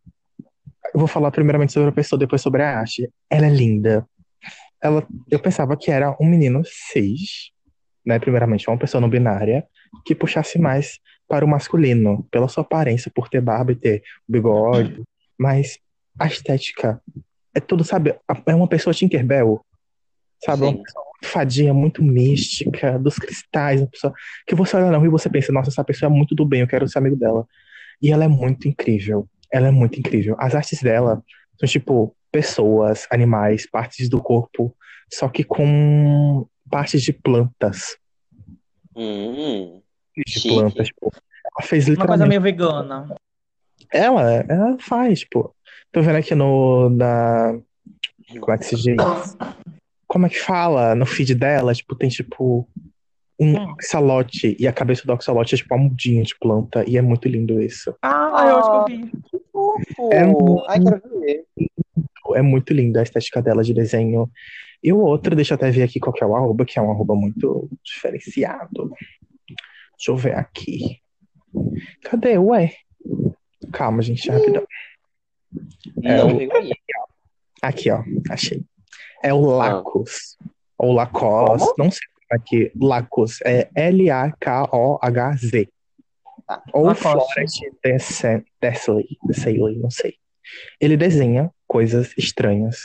Eu 0.93 1.01
vou 1.01 1.09
falar 1.09 1.31
primeiramente 1.33 1.73
sobre 1.73 1.89
a 1.89 1.93
pessoa, 1.93 2.19
depois 2.19 2.41
sobre 2.41 2.63
a 2.63 2.79
arte. 2.79 3.11
Ela 3.29 3.47
é 3.47 3.51
linda. 3.51 4.07
Ela, 4.81 5.05
eu 5.31 5.41
pensava 5.41 5.77
que 5.77 5.91
era 5.91 6.17
um 6.21 6.27
menino 6.27 6.63
cis, 6.65 7.51
né? 8.05 8.19
Primeiramente, 8.19 8.69
uma 8.69 8.79
pessoa 8.79 9.01
não 9.01 9.09
binária, 9.09 9.67
que 10.05 10.15
puxasse 10.15 10.59
mais 10.59 10.99
para 11.29 11.45
o 11.45 11.49
masculino, 11.49 12.27
pela 12.31 12.49
sua 12.49 12.63
aparência, 12.63 13.11
por 13.15 13.29
ter 13.29 13.41
barba 13.41 13.73
e 13.73 13.77
ter 13.77 14.03
bigode, 14.29 15.03
mas 15.39 15.79
a 16.19 16.27
estética 16.27 17.01
é 17.55 17.61
tudo, 17.61 17.85
sabe? 17.85 18.15
É 18.47 18.55
uma 18.55 18.69
pessoa 18.69 18.93
Tinkerbell, 18.93 19.61
sabe? 20.45 20.67
Sim. 20.67 20.75
Uma 20.75 20.83
pessoa 20.83 21.05
muito 21.05 21.33
fadinha, 21.33 21.75
muito 21.75 22.03
mística, 22.03 22.99
dos 22.99 23.17
cristais, 23.17 23.81
uma 23.81 23.89
pessoa 23.89 24.13
que 24.47 24.55
você 24.55 24.77
olha 24.77 24.91
na 24.91 24.99
rua 24.99 25.07
e 25.07 25.11
você 25.11 25.31
pensa, 25.31 25.53
nossa, 25.53 25.71
essa 25.71 25.85
pessoa 25.85 26.11
é 26.11 26.15
muito 26.15 26.35
do 26.35 26.45
bem, 26.45 26.61
eu 26.61 26.69
quero 26.69 26.89
ser 26.89 26.99
amigo 26.99 27.17
dela. 27.17 27.47
E 28.03 28.11
ela 28.11 28.25
é 28.25 28.29
muito 28.29 28.69
incrível. 28.69 29.29
Ela 29.53 29.69
é 29.69 29.71
muito 29.71 29.99
incrível. 29.99 30.37
As 30.39 30.55
artes 30.55 30.83
dela 30.83 31.23
são 31.59 31.69
tipo 31.69 32.15
pessoas, 32.31 33.07
animais, 33.11 33.71
partes 33.71 34.09
do 34.09 34.21
corpo, 34.21 34.77
só 35.13 35.29
que 35.29 35.45
com 35.45 36.47
partes 36.71 37.03
de 37.03 37.13
plantas. 37.13 37.97
Hum, 38.97 39.81
De 40.17 40.23
Chique. 40.33 40.49
plantas, 40.55 40.87
tipo. 40.89 41.11
Ela 41.57 41.67
fez 41.69 41.87
Uma 41.89 41.97
coisa 41.97 42.25
literalmente. 42.25 42.29
meio 42.29 42.41
vegana. 42.41 43.15
Ela, 43.93 44.33
ela 44.49 44.77
faz, 44.79 45.21
tipo. 45.21 45.55
Tô 45.93 46.03
vendo 46.03 46.17
aqui 46.17 46.35
no. 46.35 46.89
Na, 46.91 47.59
como 48.41 48.53
é 48.53 48.59
que 48.59 48.65
se 48.65 48.77
diz? 48.77 48.97
Como 50.07 50.27
é 50.27 50.29
que 50.29 50.39
fala? 50.41 50.95
No 50.95 51.07
feed 51.07 51.35
dela, 51.35 51.75
tipo, 51.75 51.95
tem 51.95 52.09
tipo. 52.09 52.69
Um 53.39 53.57
Hum. 53.57 53.71
oxalote. 53.73 54.57
E 54.61 54.67
a 54.69 54.73
cabeça 54.73 55.05
do 55.05 55.13
oxalote 55.13 55.55
é 55.57 55.59
tipo 55.59 55.75
uma 55.75 55.83
mudinha 55.85 56.23
de 56.23 56.37
planta. 56.39 56.89
E 56.89 56.97
é 56.97 57.03
muito 57.03 57.27
lindo 57.29 57.61
isso. 57.61 57.93
Ah, 58.01 58.45
eu 58.47 58.57
acho 58.59 58.71
que 58.71 58.77
eu 58.77 58.99
vi. 59.01 59.11
fofo. 59.53 60.13
É 60.13 60.25
um- 60.25 60.65
Ai, 60.69 60.81
quero 60.81 61.21
ver. 61.21 61.45
É 62.37 62.43
muito 62.43 62.73
linda 62.73 63.01
a 63.01 63.03
estética 63.03 63.43
dela 63.43 63.65
de 63.65 63.75
desenho. 63.75 64.31
E 64.85 64.93
o 64.93 64.99
outro, 64.99 65.35
deixa 65.35 65.55
eu 65.55 65.57
até 65.57 65.71
ver 65.71 65.85
aqui 65.85 65.99
qual 65.99 66.13
que 66.13 66.23
é 66.23 66.27
o 66.27 66.37
arroba, 66.37 66.67
que 66.67 66.79
é 66.79 66.83
um 66.83 66.91
arroba 66.91 67.15
muito 67.15 67.71
diferenciado. 67.83 68.93
Deixa 69.97 70.11
eu 70.11 70.17
ver 70.17 70.35
aqui. 70.35 71.01
Cadê? 72.03 72.37
Ué? 72.37 72.75
Calma, 73.73 74.03
gente, 74.03 74.31
rapidão. 74.31 74.67
É, 76.03 76.17
Não 76.19 76.37
o-. 76.37 76.49
Aqui, 77.63 77.91
ó. 77.91 78.03
Achei. 78.29 78.63
É 79.23 79.33
o 79.33 79.41
Lacos. 79.41 80.37
Ou 80.77 80.93
Lacoste, 80.93 81.73
não 81.79 81.91
sei 81.91 82.03
como 82.29 82.41
é 82.41 82.45
que. 82.45 82.73
Lacos, 82.79 83.41
é 83.43 83.71
L-A-K-O-H-Z. 83.75 85.69
Tá. 86.47 86.63
Ou 86.75 86.85
Lacoste. 86.85 87.33
Florent 87.83 88.45
Desley, 88.61 89.79
não 89.79 89.91
sei. 89.91 90.17
Ele 90.79 90.95
desenha 90.95 91.51
coisas 91.67 92.13
estranhas. 92.19 92.83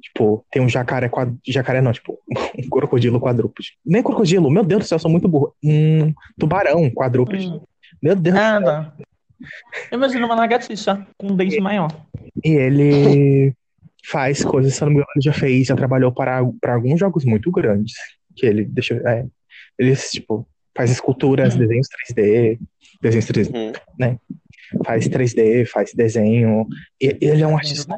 Tipo, 0.00 0.44
tem 0.50 0.62
um 0.62 0.68
jacaré 0.68 1.08
quad... 1.08 1.34
jacaré 1.46 1.80
não, 1.80 1.92
tipo, 1.92 2.18
um 2.58 2.68
crocodilo 2.68 3.20
quadrúpede. 3.20 3.72
Nem 3.84 4.02
crocodilo, 4.02 4.50
meu 4.50 4.62
Deus 4.64 4.82
do 4.84 4.86
céu, 4.86 4.96
eu 4.96 5.00
sou 5.00 5.10
muito 5.10 5.28
burro. 5.28 5.54
Um 5.64 6.12
tubarão 6.38 6.88
quadrúpede. 6.90 7.46
Hum. 7.48 7.60
Meu 8.02 8.14
Deus 8.16 8.34
do 8.34 8.40
Ah, 8.40 8.52
céu. 8.58 8.64
tá. 8.64 8.92
Imagina 9.90 10.24
uma 10.26 10.34
lagartixa 10.36 11.06
com 11.18 11.28
um 11.28 11.36
dente 11.36 11.60
maior. 11.60 11.88
E 12.44 12.50
ele 12.50 13.52
faz 14.04 14.44
coisas, 14.44 14.74
se 14.74 14.82
eu 14.82 14.86
não 14.86 14.92
me 14.92 14.96
engano, 14.98 15.10
ele 15.16 15.24
já 15.24 15.32
fez, 15.32 15.66
já 15.66 15.74
trabalhou 15.76 16.12
para, 16.12 16.40
para 16.60 16.74
alguns 16.74 16.98
jogos 17.00 17.24
muito 17.24 17.50
grandes. 17.50 17.94
Que 18.36 18.46
ele 18.46 18.64
deixa. 18.64 18.94
É, 19.04 19.26
ele, 19.78 19.94
tipo, 19.96 20.46
faz 20.76 20.90
esculturas, 20.90 21.54
Hum. 21.54 21.58
desenhos 21.58 21.88
3D, 21.88 22.58
desenhos 23.00 23.26
3D, 23.26 23.52
Uhum. 23.54 23.72
Faz 24.84 25.08
3D, 25.08 25.66
faz 25.66 25.92
desenho. 25.94 26.66
E 27.00 27.16
ele 27.20 27.42
é 27.42 27.46
um 27.46 27.56
artista 27.56 27.96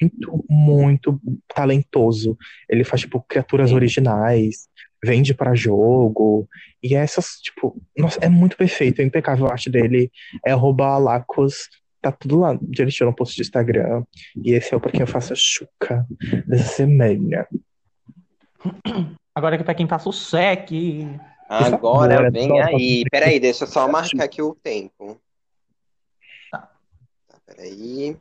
muito, 0.00 0.44
muito 0.48 1.20
talentoso. 1.54 2.36
Ele 2.68 2.84
faz, 2.84 3.02
tipo, 3.02 3.24
criaturas 3.28 3.70
Sim. 3.70 3.76
originais, 3.76 4.68
vende 5.04 5.34
pra 5.34 5.54
jogo. 5.54 6.48
E 6.82 6.94
essas, 6.94 7.40
tipo, 7.42 7.80
nossa, 7.96 8.18
é 8.20 8.28
muito 8.28 8.56
perfeito, 8.56 9.00
é 9.00 9.04
impecável 9.04 9.46
a 9.46 9.52
arte 9.52 9.70
dele. 9.70 10.10
É 10.44 10.52
arroba 10.52 10.98
Lacos, 10.98 11.68
tá 12.00 12.12
tudo 12.12 12.38
lá 12.38 12.58
direitinho 12.60 13.10
no 13.10 13.16
post 13.16 13.36
do 13.36 13.42
Instagram. 13.42 14.04
E 14.42 14.52
esse 14.52 14.74
é 14.74 14.76
o 14.76 14.80
pra 14.80 14.90
quem 14.90 15.00
eu 15.00 15.06
faço 15.06 15.32
a 15.32 15.36
chuca 15.36 16.06
dessa 16.46 16.64
semana. 16.64 17.46
Agora 19.34 19.58
que 19.58 19.64
pra 19.64 19.74
quem 19.74 19.86
passa 19.86 20.08
o 20.08 20.12
cheque. 20.12 21.08
Agora 21.48 22.14
Agora, 22.14 22.30
vem 22.30 22.60
aí. 22.60 23.02
Peraí, 23.10 23.38
deixa 23.38 23.64
eu 23.64 23.68
só 23.68 23.86
marcar 23.88 24.24
aqui 24.24 24.40
o 24.40 24.54
tempo. 24.54 25.20
Tá. 27.54 27.62
Tá, 27.62 27.62
peraí. 27.62 28.16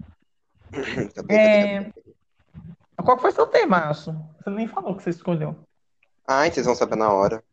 Cadê, 1.15 1.34
É. 1.36 1.84
cadê, 1.84 1.91
cadê? 1.91 2.13
Qual 3.03 3.17
que 3.17 3.21
foi 3.21 3.31
seu 3.31 3.47
tema, 3.47 3.89
acho? 3.89 4.11
Você 4.43 4.49
nem 4.49 4.67
falou 4.67 4.95
que 4.95 5.03
você 5.03 5.09
escolheu. 5.09 5.55
Ai, 6.27 6.51
vocês 6.51 6.65
vão 6.65 6.75
saber 6.75 6.95
na 6.95 7.11
hora. 7.11 7.43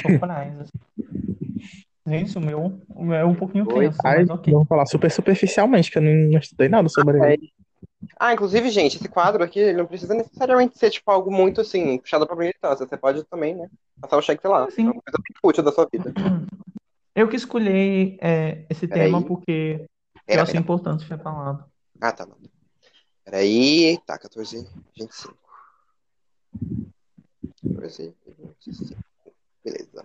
Surprise. 0.00 0.70
Gente, 2.06 2.36
o 2.38 2.40
meu, 2.40 2.80
o 2.88 3.04
meu 3.04 3.16
é 3.16 3.24
um 3.24 3.34
pouquinho 3.34 3.66
Oi. 3.72 3.86
tenso, 3.86 3.98
Ai, 4.04 4.18
mas 4.20 4.30
ok. 4.30 4.52
vamos 4.52 4.66
falar 4.68 4.86
super 4.86 5.10
superficialmente, 5.10 5.90
que 5.90 5.98
eu 5.98 6.02
não, 6.02 6.12
não 6.32 6.38
estudei 6.38 6.68
nada 6.68 6.88
sobre 6.88 7.18
É. 7.20 7.34
ele. 7.34 7.52
Ah, 8.18 8.32
inclusive, 8.32 8.68
gente, 8.70 8.96
esse 8.96 9.08
quadro 9.08 9.44
aqui, 9.44 9.60
ele 9.60 9.78
não 9.78 9.86
precisa 9.86 10.14
necessariamente 10.14 10.78
ser, 10.78 10.90
tipo, 10.90 11.10
algo 11.10 11.30
muito, 11.30 11.60
assim, 11.60 11.98
puxado 11.98 12.26
pra 12.26 12.34
militância. 12.36 12.86
Você 12.86 12.96
pode 12.96 13.22
também, 13.24 13.54
né, 13.54 13.68
passar 14.00 14.16
o 14.16 14.22
cheque, 14.22 14.42
sei 14.42 14.50
lá. 14.50 14.68
Sim. 14.70 14.82
É 14.82 14.90
uma 14.90 14.94
coisa 14.94 15.18
bem 15.18 15.36
útil 15.50 15.62
da 15.62 15.72
sua 15.72 15.88
vida. 15.90 16.12
Eu 17.14 17.28
que 17.28 17.36
escolhi 17.36 18.18
é, 18.20 18.64
esse 18.70 18.86
tema 18.86 19.20
porque 19.22 19.80
eu 19.80 19.88
Pera, 20.26 20.42
achei 20.42 20.52
pera. 20.54 20.62
importante 20.62 21.06
ser 21.06 21.20
falado. 21.20 21.64
Ah, 22.00 22.12
tá, 22.12 22.24
não. 22.24 22.36
Peraí. 23.24 23.98
Tá, 24.06 24.18
14, 24.18 24.66
25. 24.96 25.36
14, 27.62 28.14
25. 28.64 29.00
Beleza. 29.64 30.04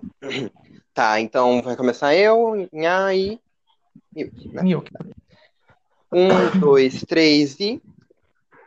Tá, 0.94 1.20
então 1.20 1.62
vai 1.62 1.76
começar 1.76 2.16
eu, 2.16 2.68
Nha 2.72 3.14
e 3.14 3.40
Milk, 4.14 4.48
né? 4.54 4.64
Milk. 4.64 4.92
Um, 6.12 6.60
dois, 6.60 7.04
três 7.04 7.60
e. 7.60 7.82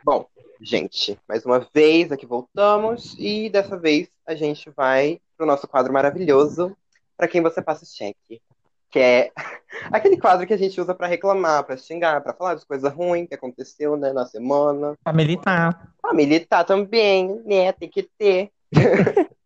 Bom, 0.03 0.27
gente, 0.61 1.19
mais 1.27 1.45
uma 1.45 1.59
vez 1.73 2.11
aqui 2.11 2.25
voltamos 2.25 3.15
e 3.17 3.49
dessa 3.49 3.77
vez 3.77 4.09
a 4.25 4.35
gente 4.35 4.69
vai 4.69 5.19
pro 5.35 5.45
nosso 5.45 5.67
quadro 5.67 5.91
maravilhoso 5.91 6.75
para 7.19 7.27
quem 7.27 7.41
você 7.41 7.61
passa 7.61 7.83
o 7.83 7.85
cheque, 7.85 8.41
que 8.89 8.97
é 8.97 9.29
aquele 9.91 10.17
quadro 10.17 10.47
que 10.47 10.53
a 10.53 10.57
gente 10.57 10.79
usa 10.79 10.95
para 10.95 11.05
reclamar, 11.05 11.65
para 11.65 11.75
xingar, 11.75 12.21
para 12.21 12.33
falar 12.33 12.53
das 12.53 12.63
coisas 12.63 12.93
ruins 12.93 13.27
que 13.27 13.35
aconteceu, 13.35 13.97
né, 13.97 14.13
na 14.13 14.25
semana. 14.25 14.97
Pra 15.03 15.11
militar. 15.11 15.93
A 16.01 16.13
militar 16.13 16.63
também, 16.63 17.41
né? 17.45 17.73
Tem 17.73 17.89
que 17.89 18.03
ter. 18.17 18.49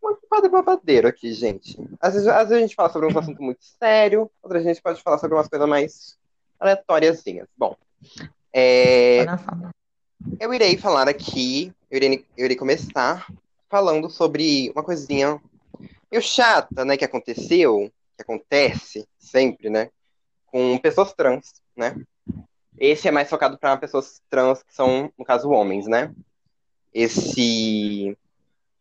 Um 0.00 0.16
quadro 0.26 0.48
babadeiro 0.48 1.08
aqui, 1.08 1.34
gente. 1.34 1.76
Às 2.00 2.14
vezes, 2.14 2.28
às 2.28 2.48
vezes 2.48 2.52
a 2.52 2.60
gente 2.60 2.74
fala 2.74 2.88
sobre 2.88 3.12
um 3.12 3.18
assunto 3.18 3.42
muito 3.42 3.62
sério, 3.62 4.30
outras 4.40 4.62
vezes 4.62 4.66
a 4.66 4.74
gente 4.74 4.82
pode 4.82 5.02
falar 5.02 5.18
sobre 5.18 5.36
umas 5.36 5.48
coisas 5.48 5.68
mais 5.68 6.16
aleatóriazinhas. 6.58 7.46
Bom, 7.58 7.76
é, 8.50 9.26
Palhaçada. 9.26 9.70
eu 10.40 10.54
irei 10.54 10.78
falar 10.78 11.08
aqui, 11.08 11.74
eu 11.90 11.96
irei, 11.96 12.24
eu 12.38 12.44
irei 12.46 12.56
começar 12.56 13.26
falando 13.68 14.08
sobre 14.08 14.70
uma 14.70 14.82
coisinha 14.82 15.38
meio 16.10 16.22
chata, 16.22 16.84
né, 16.84 16.96
que 16.96 17.04
aconteceu, 17.04 17.90
que 18.16 18.22
acontece 18.22 19.06
sempre, 19.18 19.68
né, 19.70 19.90
com 20.46 20.78
pessoas 20.78 21.12
trans, 21.12 21.62
né. 21.76 21.94
Esse 22.78 23.08
é 23.08 23.10
mais 23.10 23.28
focado 23.28 23.58
para 23.58 23.76
pessoas 23.76 24.22
trans 24.30 24.62
que 24.62 24.74
são, 24.74 25.12
no 25.18 25.24
caso, 25.24 25.50
homens, 25.50 25.86
né. 25.86 26.12
Esse, 26.94 28.16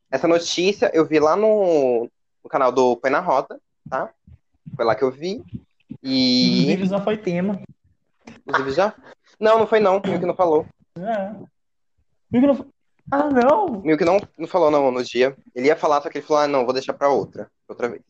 essa 0.10 0.28
notícia 0.28 0.90
eu 0.94 1.06
vi 1.06 1.20
lá 1.20 1.36
no, 1.36 2.10
no 2.44 2.50
canal 2.50 2.72
do 2.72 2.96
Põe 2.98 3.12
na 3.12 3.20
Roda, 3.20 3.60
tá? 3.90 4.10
Foi 4.76 4.86
lá 4.86 4.96
que 4.96 5.04
eu 5.04 5.12
vi. 5.12 5.44
E, 6.04 6.64
Inclusive 6.64 6.86
já 6.88 7.02
foi 7.02 7.18
tema. 7.18 7.62
inclusive, 8.46 8.72
já. 8.72 8.94
Não, 9.40 9.60
não 9.60 9.68
foi 9.68 9.80
não, 9.80 9.98
o 9.98 10.08
Milk 10.08 10.26
não 10.26 10.36
falou. 10.36 10.66
É. 10.98 11.48
Não- 12.32 12.68
Ah, 13.12 13.30
não! 13.30 13.82
Milk 13.82 14.04
não, 14.04 14.20
não 14.38 14.48
falou 14.48 14.70
não 14.70 14.92
no 14.92 15.04
dia. 15.04 15.36
Ele 15.56 15.68
ia 15.68 15.76
falar, 15.76 16.02
só 16.02 16.10
que 16.10 16.18
ele 16.18 16.26
falou, 16.26 16.44
ah, 16.44 16.48
não, 16.48 16.66
vou 16.66 16.74
deixar 16.74 16.94
pra 16.94 17.10
outra, 17.10 17.50
outra 17.68 17.88
vez. 17.88 18.02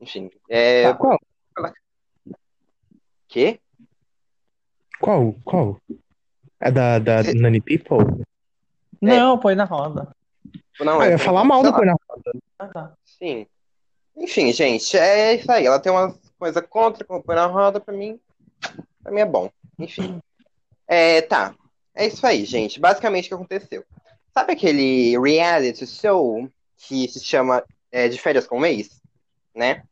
Enfim, 0.00 0.30
é... 0.50 0.86
Ah, 0.86 0.94
qual? 0.94 1.18
Quê? 3.28 3.60
Qual? 5.00 5.34
Qual? 5.44 5.78
É 6.60 6.70
da, 6.70 6.98
da 6.98 7.24
Cê- 7.24 7.34
Nani 7.34 7.60
People? 7.60 8.24
Não, 9.00 9.38
põe 9.38 9.54
na 9.54 9.64
roda. 9.64 10.08
Não, 10.80 11.00
Ah, 11.00 11.04
eu 11.06 11.10
é... 11.10 11.12
ia 11.12 11.18
falar 11.18 11.44
mal 11.44 11.62
do. 11.62 11.72
Põe 11.72 11.86
na 11.86 11.94
Ah, 12.58 12.68
tá. 12.68 12.92
Sim. 13.04 13.46
Enfim, 14.16 14.52
gente, 14.52 14.96
é 14.96 15.34
isso 15.34 15.50
aí. 15.52 15.66
Ela 15.66 15.78
tem 15.78 15.92
umas 15.92 16.18
coisas 16.38 16.62
contra, 16.68 17.04
como 17.04 17.22
põe 17.22 17.34
na 17.36 17.46
roda, 17.46 17.78
pra 17.80 17.94
mim, 17.94 18.18
pra 19.02 19.12
mim 19.12 19.20
é 19.20 19.26
bom. 19.26 19.50
Enfim. 19.78 20.20
É, 20.88 21.20
tá. 21.22 21.54
É 21.94 22.06
isso 22.06 22.26
aí, 22.26 22.44
gente. 22.44 22.80
Basicamente 22.80 23.26
o 23.26 23.28
que 23.28 23.34
aconteceu. 23.34 23.84
Sabe 24.36 24.52
aquele 24.52 25.18
reality 25.18 25.86
show 25.86 26.46
que 26.76 27.08
se 27.08 27.24
chama 27.24 27.64
é, 27.90 28.06
De 28.06 28.18
Férias 28.18 28.46
com 28.46 28.58
o 28.58 28.60
Mês? 28.60 29.00
Né? 29.54 29.82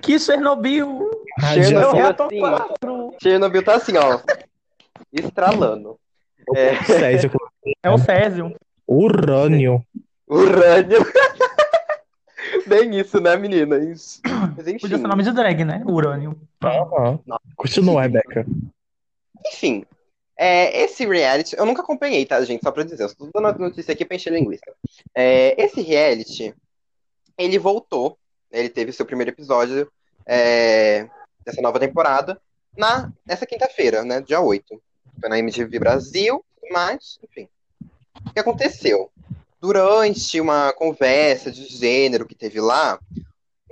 Que 0.00 0.18
Chernobyl! 0.18 1.10
Ah, 1.38 1.52
Chernobyl. 1.52 2.00
já- 2.00 2.06
É 2.08 2.22
o 2.22 2.24
assim, 2.24 2.40
ó. 2.42 2.58
4! 2.68 3.14
Chernobyl 3.22 3.62
tá 3.62 3.74
assim, 3.74 3.92
ó. 3.98 4.20
Estralando. 5.12 5.98
É, 6.54 6.82
Césio, 6.84 7.30
É 7.82 7.90
o 7.90 7.98
Césio. 7.98 8.54
urânio. 8.88 9.84
urânio. 10.26 11.00
Bem 12.66 12.98
isso, 12.98 13.20
né? 13.20 13.36
Mas 13.36 14.66
enfim. 14.66 14.78
Podia 14.78 14.96
ser 14.98 15.06
nome 15.06 15.22
de 15.24 15.32
drag, 15.32 15.62
né? 15.64 15.82
Urânio. 15.84 16.40
Aham. 16.62 17.20
Continua, 17.54 18.02
Rebeca. 18.02 18.46
Enfim, 19.46 19.84
é, 20.38 20.82
esse 20.82 21.06
reality, 21.06 21.56
eu 21.56 21.64
nunca 21.64 21.82
acompanhei, 21.82 22.26
tá, 22.26 22.42
gente? 22.44 22.62
Só 22.62 22.70
pra 22.70 22.84
dizer, 22.84 23.02
eu 23.02 23.06
estou 23.06 23.30
dando 23.32 23.58
notícia 23.58 23.92
aqui 23.92 24.04
pra 24.04 24.16
encher 24.16 24.32
linguiça. 24.32 24.64
É, 25.14 25.60
esse 25.62 25.80
reality, 25.80 26.54
ele 27.38 27.58
voltou, 27.58 28.18
ele 28.52 28.68
teve 28.68 28.92
seu 28.92 29.06
primeiro 29.06 29.30
episódio 29.30 29.90
é, 30.26 31.08
dessa 31.44 31.62
nova 31.62 31.80
temporada 31.80 32.40
na, 32.76 33.10
nessa 33.24 33.46
quinta-feira, 33.46 34.04
né? 34.04 34.20
Dia 34.20 34.40
8. 34.40 34.82
Foi 35.18 35.28
na 35.30 35.38
MTV 35.38 35.78
Brasil, 35.78 36.44
mas, 36.70 37.18
enfim. 37.24 37.48
O 38.26 38.32
que 38.32 38.40
aconteceu? 38.40 39.10
Durante 39.58 40.38
uma 40.40 40.72
conversa 40.74 41.50
de 41.50 41.64
gênero 41.64 42.26
que 42.26 42.34
teve 42.34 42.60
lá, 42.60 43.00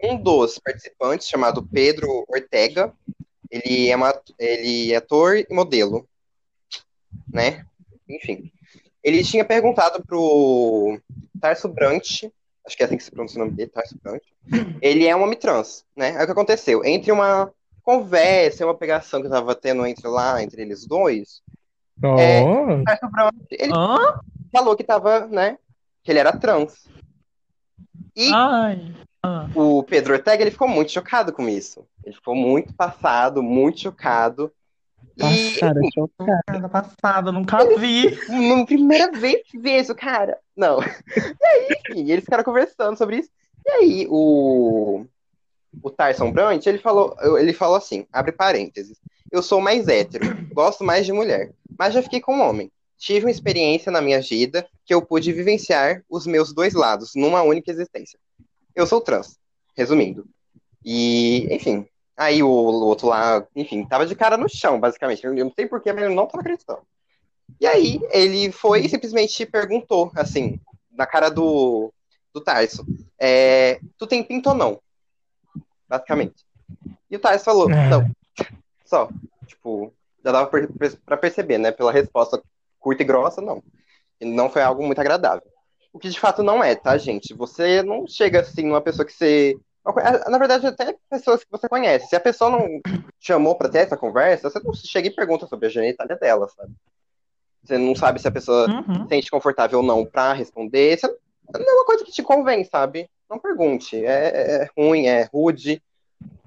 um 0.03 0.17
dos 0.17 0.59
participantes, 0.59 1.29
chamado 1.29 1.63
Pedro 1.63 2.25
Ortega, 2.29 2.93
ele 3.51 3.91
é, 3.91 3.97
uma, 3.97 4.19
ele 4.39 4.93
é 4.93 4.97
ator 4.97 5.37
e 5.37 5.47
modelo, 5.51 6.09
né? 7.33 7.65
Enfim. 8.09 8.51
Ele 9.03 9.23
tinha 9.23 9.45
perguntado 9.45 10.03
pro 10.05 10.99
Tarso 11.41 11.69
Brant, 11.69 12.25
acho 12.67 12.77
que 12.77 12.83
é 12.83 12.87
assim 12.87 12.97
que 12.97 13.05
se 13.05 13.11
pronuncia 13.11 13.41
o 13.41 13.45
nome 13.45 13.57
dele, 13.57 13.71
Tarso 13.71 13.97
Brant. 14.03 14.23
Ele 14.81 15.07
é 15.07 15.15
um 15.15 15.23
homem 15.23 15.39
trans, 15.39 15.85
né? 15.97 16.17
Aí 16.17 16.23
o 16.23 16.27
que 16.27 16.33
aconteceu? 16.33 16.85
Entre 16.85 17.13
uma 17.13 17.51
conversa 17.83 18.63
e 18.63 18.67
uma 18.67 18.75
pegação 18.75 19.23
que 19.23 19.29
tava 19.29 19.55
tendo 19.55 19.87
entre 19.87 20.09
lá, 20.09 20.43
entre 20.43 20.63
eles 20.63 20.87
dois, 20.87 21.43
É. 22.03 22.43
Oh, 22.43 22.81
o 22.81 22.85
Tarso 22.85 23.09
Brant, 23.11 23.35
ele 23.51 23.73
Hã? 23.73 24.21
falou 24.53 24.77
que 24.77 24.85
tava, 24.85 25.27
né? 25.27 25.59
Que 26.03 26.11
ele 26.11 26.19
era 26.19 26.37
trans. 26.37 26.89
E 28.17 28.31
Ai. 28.33 28.95
O 29.55 29.83
Pedro 29.83 30.13
Ortega, 30.13 30.43
ele 30.43 30.51
ficou 30.51 30.69
muito 30.69 30.93
chocado 30.93 31.33
com 31.33 31.49
isso. 31.49 31.87
Ele 32.05 32.15
ficou 32.15 32.35
muito 32.35 32.75
passado, 32.75 33.43
muito 33.43 33.81
chocado. 33.81 34.53
Passada, 35.19 35.81
enfim, 35.81 35.91
chocada. 35.95 36.43
Cara, 36.47 36.69
passada, 36.69 37.33
nunca 37.33 37.65
vi. 37.79 38.19
Uma 38.29 38.67
primeira 38.67 39.11
vez 39.13 39.43
que 39.47 39.59
vejo, 39.59 39.95
cara. 39.95 40.39
Não. 40.57 40.79
E 41.17 41.47
aí, 41.47 41.69
enfim, 41.87 42.11
eles 42.11 42.25
ficaram 42.25 42.45
conversando 42.45 42.97
sobre 42.97 43.19
isso. 43.19 43.31
E 43.65 43.71
aí, 43.71 44.07
o, 44.11 45.05
o 45.83 45.91
Tarson 45.91 46.31
Brant, 46.33 46.67
ele 46.67 46.79
falou, 46.79 47.17
ele 47.39 47.53
falou 47.53 47.77
assim, 47.77 48.07
abre 48.13 48.33
parênteses. 48.33 48.99
Eu 49.31 49.43
sou 49.43 49.61
mais 49.61 49.89
hétero, 49.89 50.25
gosto 50.53 50.85
mais 50.85 51.07
de 51.07 51.13
mulher, 51.13 51.53
mas 51.79 51.95
já 51.95 52.03
fiquei 52.03 52.21
com 52.21 52.37
um 52.37 52.43
homem. 52.43 52.71
Tive 52.99 53.27
uma 53.27 53.31
experiência 53.31 53.91
na 53.91 54.01
minha 54.01 54.21
vida 54.21 54.67
que 54.85 54.95
eu 54.95 55.03
pude 55.03 55.33
vivenciar 55.33 56.03
os 56.09 56.27
meus 56.27 56.53
dois 56.53 56.75
lados 56.75 57.13
numa 57.15 57.43
única 57.43 57.71
existência. 57.71 58.19
Eu 58.75 58.87
sou 58.87 59.01
trans, 59.01 59.39
resumindo. 59.77 60.27
E, 60.85 61.47
enfim, 61.55 61.87
aí 62.17 62.43
o, 62.43 62.49
o 62.49 62.87
outro 62.87 63.09
lá, 63.09 63.47
enfim, 63.55 63.85
tava 63.85 64.07
de 64.07 64.15
cara 64.15 64.37
no 64.37 64.49
chão, 64.49 64.79
basicamente. 64.81 65.25
Eu 65.25 65.35
não 65.35 65.53
sei 65.53 65.67
porquê, 65.67 65.93
mas 65.93 66.05
ele 66.05 66.15
não 66.15 66.27
tava 66.27 66.41
acreditando. 66.41 66.83
E 67.61 67.67
aí 67.67 68.01
ele 68.11 68.51
foi 68.53 68.85
e 68.85 68.89
simplesmente 68.89 69.47
perguntou, 69.47 70.11
assim, 70.17 70.59
na 70.91 71.07
cara 71.07 71.29
do, 71.29 71.93
do 72.33 72.41
Tarso, 72.41 72.85
é, 73.19 73.81
tu 73.99 74.07
tem 74.07 74.23
pinto 74.23 74.51
ou 74.51 74.55
não? 74.55 74.81
Basicamente. 75.89 76.45
E 77.11 77.17
o 77.17 77.21
Tarso 77.21 77.45
falou, 77.45 77.71
É. 77.71 77.89
não. 77.89 78.11
Só. 78.85 79.09
Tipo, 79.47 79.93
já 80.25 80.33
dava 80.33 80.51
pra 81.05 81.17
perceber, 81.17 81.59
né? 81.59 81.71
Pela 81.71 81.93
resposta 81.93 82.43
curta 82.79 83.03
e 83.03 83.07
grossa, 83.07 83.41
não. 83.41 83.63
E 84.21 84.25
não 84.25 84.51
foi 84.51 84.63
algo 84.63 84.85
muito 84.85 85.01
agradável. 85.01 85.43
O 85.93 85.99
que 85.99 86.09
de 86.09 86.19
fato 86.19 86.43
não 86.43 86.63
é, 86.63 86.75
tá, 86.75 86.97
gente? 86.99 87.33
Você 87.35 87.83
não 87.83 88.07
chega 88.07 88.41
assim 88.41 88.63
numa 88.63 88.81
pessoa 88.81 89.07
que 89.07 89.13
você. 89.13 89.57
Na 90.29 90.39
verdade, 90.39 90.67
até 90.67 90.97
pessoas 91.11 91.45
que 91.45 91.51
você 91.51 91.69
conhece. 91.69 92.09
Se 92.09 92.17
a 92.17 92.21
pessoa 92.21 92.51
não 92.51 92.81
chamou 93.21 93.55
pra 93.55 93.69
ter 93.69 93.79
essa 93.79 93.97
conversa, 93.97 94.49
você 94.49 94.59
não 94.61 94.73
chega 94.73 95.09
e 95.09 95.15
pergunta 95.15 95.47
sobre 95.47 95.67
a 95.67 95.71
genitália 95.71 96.17
dela, 96.17 96.49
sabe? 96.49 96.73
Você 97.63 97.77
não 97.79 97.95
sabe 97.95 98.19
se 98.21 98.29
a 98.29 98.33
pessoa 98.33 98.69
Uhum. 98.71 99.03
se 99.03 99.09
sente 99.09 99.31
confortável 99.31 99.81
ou 99.81 99.85
não 99.85 100.05
pra 100.05 100.33
responder. 100.33 100.95
Isso 100.95 101.07
não 101.53 101.69
é 101.71 101.73
uma 101.75 101.85
coisa 101.87 102.05
que 102.05 102.13
te 102.13 102.23
convém, 102.23 102.65
sabe? 102.65 103.09
Não 103.29 103.39
pergunte. 103.39 104.05
É, 104.05 104.63
é 104.65 104.69
ruim, 104.77 105.07
é 105.07 105.29
rude, 105.33 105.83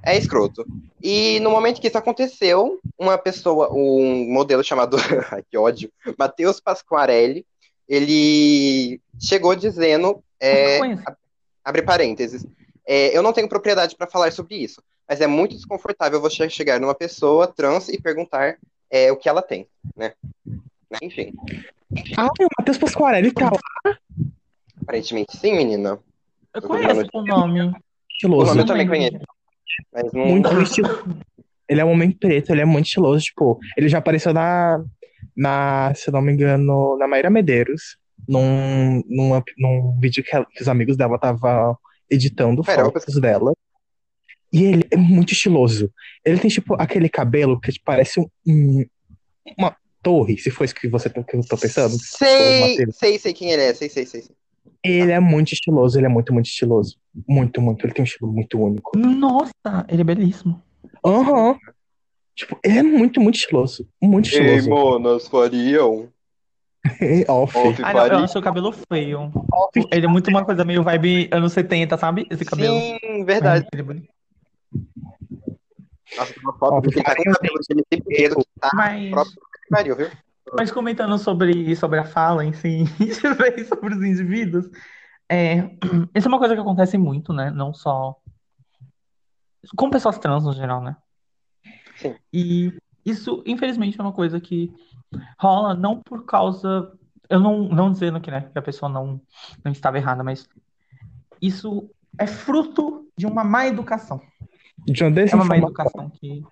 é 0.04 0.18
escroto. 0.18 0.66
E 1.02 1.40
no 1.40 1.52
momento 1.52 1.80
que 1.80 1.88
isso 1.88 1.98
aconteceu, 1.98 2.80
uma 2.98 3.18
pessoa, 3.18 3.72
um 3.72 4.32
modelo 4.32 4.64
chamado, 4.64 4.98
ai, 5.32 5.44
que 5.50 5.58
ódio, 5.58 5.92
Matheus 6.18 6.60
Pasquarelli, 6.60 7.46
ele 7.88 9.00
chegou 9.20 9.56
dizendo, 9.56 10.24
é, 10.40 10.80
abre 11.64 11.82
parênteses, 11.82 12.46
é, 12.88 13.16
eu 13.16 13.22
não 13.22 13.34
tenho 13.34 13.50
propriedade 13.50 13.96
para 13.96 14.08
falar 14.08 14.32
sobre 14.32 14.56
isso, 14.56 14.82
mas 15.08 15.22
é 15.22 15.28
muito 15.28 15.56
desconfortável 15.56 16.20
você 16.22 16.50
chegar 16.50 16.80
numa 16.80 16.96
pessoa 16.96 17.48
trans 17.48 17.90
e 17.90 18.02
perguntar 18.02 18.58
é, 18.90 19.12
o 19.12 19.18
que 19.18 19.28
ela 19.30 19.42
tem, 19.42 19.68
né? 19.96 20.14
Enfim, 21.02 21.34
Ah, 22.18 22.28
o 22.28 22.48
Matheus 22.58 22.78
Pasquarelli 22.78 23.32
tá 23.32 23.50
lá, 23.52 23.96
aparentemente 24.82 25.38
sim, 25.38 25.54
menina. 25.56 26.00
Eu 26.54 26.62
conheço 26.62 27.10
o 27.14 27.22
nome. 27.26 27.62
O 27.62 27.74
estiloso. 28.10 28.46
nome 28.48 28.62
eu 28.62 28.66
também 28.66 28.88
conheço. 28.88 29.18
Mas 29.94 30.12
não. 30.14 30.26
Muito 30.26 30.50
estiloso. 30.62 31.04
Ele 31.70 31.82
é 31.82 31.86
um 31.86 31.92
homem 31.92 32.12
preto, 32.12 32.52
ele 32.52 32.62
é 32.62 32.66
muito 32.66 32.86
estiloso, 32.86 33.24
tipo, 33.26 33.60
ele 33.76 33.90
já 33.90 33.98
apareceu 33.98 34.34
na, 34.34 34.82
na 35.36 35.94
se 35.94 36.08
eu 36.10 36.14
não 36.14 36.22
me 36.22 36.32
engano, 36.32 36.98
na 36.98 37.08
Maíra 37.08 37.30
Medeiros, 37.30 37.98
num, 38.28 39.04
num, 39.06 39.42
num 39.58 40.00
vídeo 40.00 40.24
que, 40.24 40.34
ela- 40.34 40.46
que 40.50 40.62
os 40.62 40.70
amigos 40.70 40.96
dela 40.96 41.16
estavam 41.16 41.78
editando 42.10 42.64
Pera, 42.64 42.82
eu 42.82 42.86
vou 42.86 42.94
fotos 42.94 43.20
dela. 43.20 43.54
E 44.52 44.64
ele 44.64 44.84
é 44.92 44.96
muito 44.98 45.34
estiloso. 45.34 45.92
Ele 46.24 46.40
tem, 46.40 46.50
tipo, 46.50 46.74
aquele 46.76 47.10
cabelo 47.10 47.60
que 47.60 47.72
parece 47.84 48.20
um- 48.20 48.30
um, 48.48 48.86
uma 49.58 49.76
torre, 50.02 50.38
se 50.38 50.50
for 50.50 50.64
isso 50.64 50.74
que 50.76 50.88
você 50.88 51.10
que 51.10 51.20
eu 51.20 51.42
tô 51.48 51.58
pensando. 51.58 51.98
Sei, 52.00 52.92
sei, 52.94 53.20
sei 53.20 53.34
quem 53.34 53.52
ele 53.52 53.62
é, 53.64 53.74
sei, 53.74 53.90
sei, 53.90 54.06
sei. 54.06 54.22
sei. 54.22 54.36
Ele 54.84 55.12
é 55.12 55.20
muito 55.20 55.52
estiloso, 55.54 56.00
ele 56.00 56.06
é 56.06 56.10
muito, 56.10 56.34
muito 56.34 56.46
estiloso. 56.46 56.98
Muito, 57.28 57.62
muito. 57.62 57.86
Ele 57.86 57.94
tem 57.94 58.04
um 58.04 58.06
estilo 58.06 58.32
muito 58.32 58.58
único. 58.58 58.98
Nossa, 58.98 59.86
ele 59.90 60.02
é 60.02 60.04
belíssimo. 60.04 60.62
Aham. 61.06 61.58
Tipo, 62.36 62.58
ele 62.64 62.78
é 62.80 62.84
muito, 62.84 63.20
muito 63.20 63.36
estiloso. 63.36 63.88
Muito 64.02 64.30
estiloso. 64.30 64.70
monas 64.70 65.28
fariam. 65.28 66.08
Off. 67.28 67.58
Off. 67.58 67.84
Ah, 67.84 67.94
não, 67.94 68.06
eu 68.06 68.18
acho 68.20 68.40
o 68.40 68.42
cabelo 68.42 68.72
feio. 68.72 69.32
Ele 69.92 70.06
é 70.06 70.10
muito 70.10 70.30
uma 70.30 70.46
coisa 70.46 70.64
meio 70.64 70.84
vibe 70.84 71.30
anos 71.32 71.54
70, 71.54 71.98
sabe? 71.98 72.28
Esse 72.30 72.46
cabelo. 72.46 72.80
Sim, 72.80 73.26
verdade. 73.26 73.68
Ele 73.74 73.82
é 73.82 73.86
bonito. 73.86 74.10
Nossa, 76.16 76.34
tem 76.34 76.44
uma 76.44 76.54
foto 76.58 76.90
tá 76.90 77.16
com 77.16 77.30
o 77.30 77.34
cabelo 77.34 77.60
de 77.60 77.74
MC 77.74 78.04
Pedro 78.06 78.40
que 78.40 78.60
tá 78.60 78.70
Mas, 78.74 79.12
próprio 79.12 79.34
que 79.36 79.70
pariu, 79.70 79.96
viu? 79.96 80.10
mas 80.56 80.72
comentando 80.72 81.18
sobre, 81.18 81.76
sobre 81.76 82.00
a 82.00 82.06
fala 82.06 82.46
em 82.46 82.54
si, 82.54 82.86
e 83.00 83.14
sobre 83.66 83.94
os 83.94 84.04
indivíduos, 84.04 84.70
é, 85.30 85.70
isso 86.16 86.28
é 86.28 86.30
uma 86.30 86.40
coisa 86.40 86.56
que 86.56 86.62
acontece 86.62 86.98
muito, 86.98 87.34
né? 87.34 87.52
Não 87.52 87.74
só 87.74 88.16
com 89.76 89.90
pessoas 89.90 90.18
trans 90.18 90.46
no 90.46 90.54
geral, 90.54 90.82
né? 90.82 90.96
Sim. 91.98 92.16
E 92.32 92.74
isso, 93.06 93.44
infelizmente, 93.46 94.00
é 94.00 94.04
uma 94.04 94.14
coisa 94.14 94.40
que 94.40 94.72
rola 95.40 95.74
não 95.74 96.02
por 96.02 96.26
causa. 96.26 96.92
Eu 97.30 97.40
não, 97.40 97.64
não 97.64 97.92
dizendo 97.92 98.22
que, 98.22 98.32
né, 98.32 98.50
que 98.52 98.58
a 98.58 98.62
pessoa 98.62 98.90
não, 98.90 99.20
não 99.64 99.72
estava 99.72 99.98
errada, 99.98 100.24
mas 100.24 100.48
isso 101.42 101.90
é 102.18 102.26
fruto 102.26 103.08
de 103.18 103.26
uma 103.26 103.44
má 103.44 103.68
educação. 103.68 104.22
De 104.86 105.04
uma 105.04 105.20
É 105.20 105.36
uma 105.36 105.46
má 105.46 105.58
educação 105.58 106.10
que. 106.10 106.44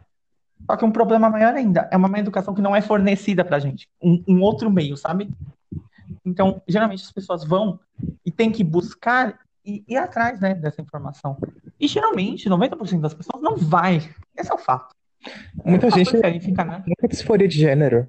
Só 0.65 0.77
que 0.77 0.85
um 0.85 0.91
problema 0.91 1.29
maior 1.29 1.53
ainda, 1.53 1.87
é 1.91 1.97
uma 1.97 2.07
má 2.07 2.17
educação 2.17 2.53
que 2.53 2.61
não 2.61 2.75
é 2.75 2.81
fornecida 2.81 3.43
pra 3.45 3.59
gente. 3.59 3.87
Um, 4.01 4.23
um 4.27 4.41
outro 4.41 4.71
meio, 4.71 4.97
sabe? 4.97 5.29
Então, 6.25 6.61
geralmente 6.67 7.03
as 7.03 7.11
pessoas 7.11 7.43
vão 7.43 7.79
e 8.25 8.31
tem 8.31 8.51
que 8.51 8.63
buscar 8.63 9.39
e 9.65 9.83
ir 9.87 9.97
atrás, 9.97 10.39
né, 10.39 10.53
dessa 10.53 10.81
informação. 10.81 11.37
E 11.79 11.87
geralmente, 11.87 12.49
90% 12.49 13.01
das 13.01 13.13
pessoas 13.13 13.41
não 13.43 13.57
vai. 13.57 13.97
Esse 14.35 14.51
é 14.51 14.53
o 14.53 14.57
fato. 14.57 14.95
Muita 15.63 15.87
As 15.87 15.93
gente 15.93 16.39
ficar, 16.39 16.65
né? 16.65 16.83
muita 16.85 17.07
disforia 17.07 17.47
de 17.47 17.57
gênero. 17.57 18.07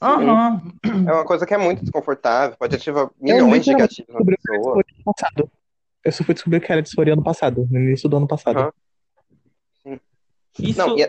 Aham. 0.00 0.62
É 0.84 1.12
uma 1.12 1.24
coisa 1.24 1.46
que 1.46 1.54
é 1.54 1.58
muito 1.58 1.80
desconfortável, 1.82 2.56
pode 2.58 2.74
ativar 2.76 3.10
milhões 3.20 3.64
de 3.64 3.74
gatilhos 3.74 4.08
na 4.14 4.24
pessoa. 4.24 4.82
passado. 5.04 5.50
Eu 6.04 6.12
só 6.12 6.22
fui 6.22 6.34
descobrir 6.34 6.60
que 6.60 6.70
era 6.70 6.82
disforia 6.82 7.14
ano 7.14 7.22
passado, 7.24 7.66
no 7.70 7.78
início 7.80 8.08
do 8.08 8.16
ano 8.18 8.26
passado. 8.28 8.58
Aham. 8.58 10.00
Isso 10.58 10.78
Não, 10.78 10.94
a, 10.96 11.08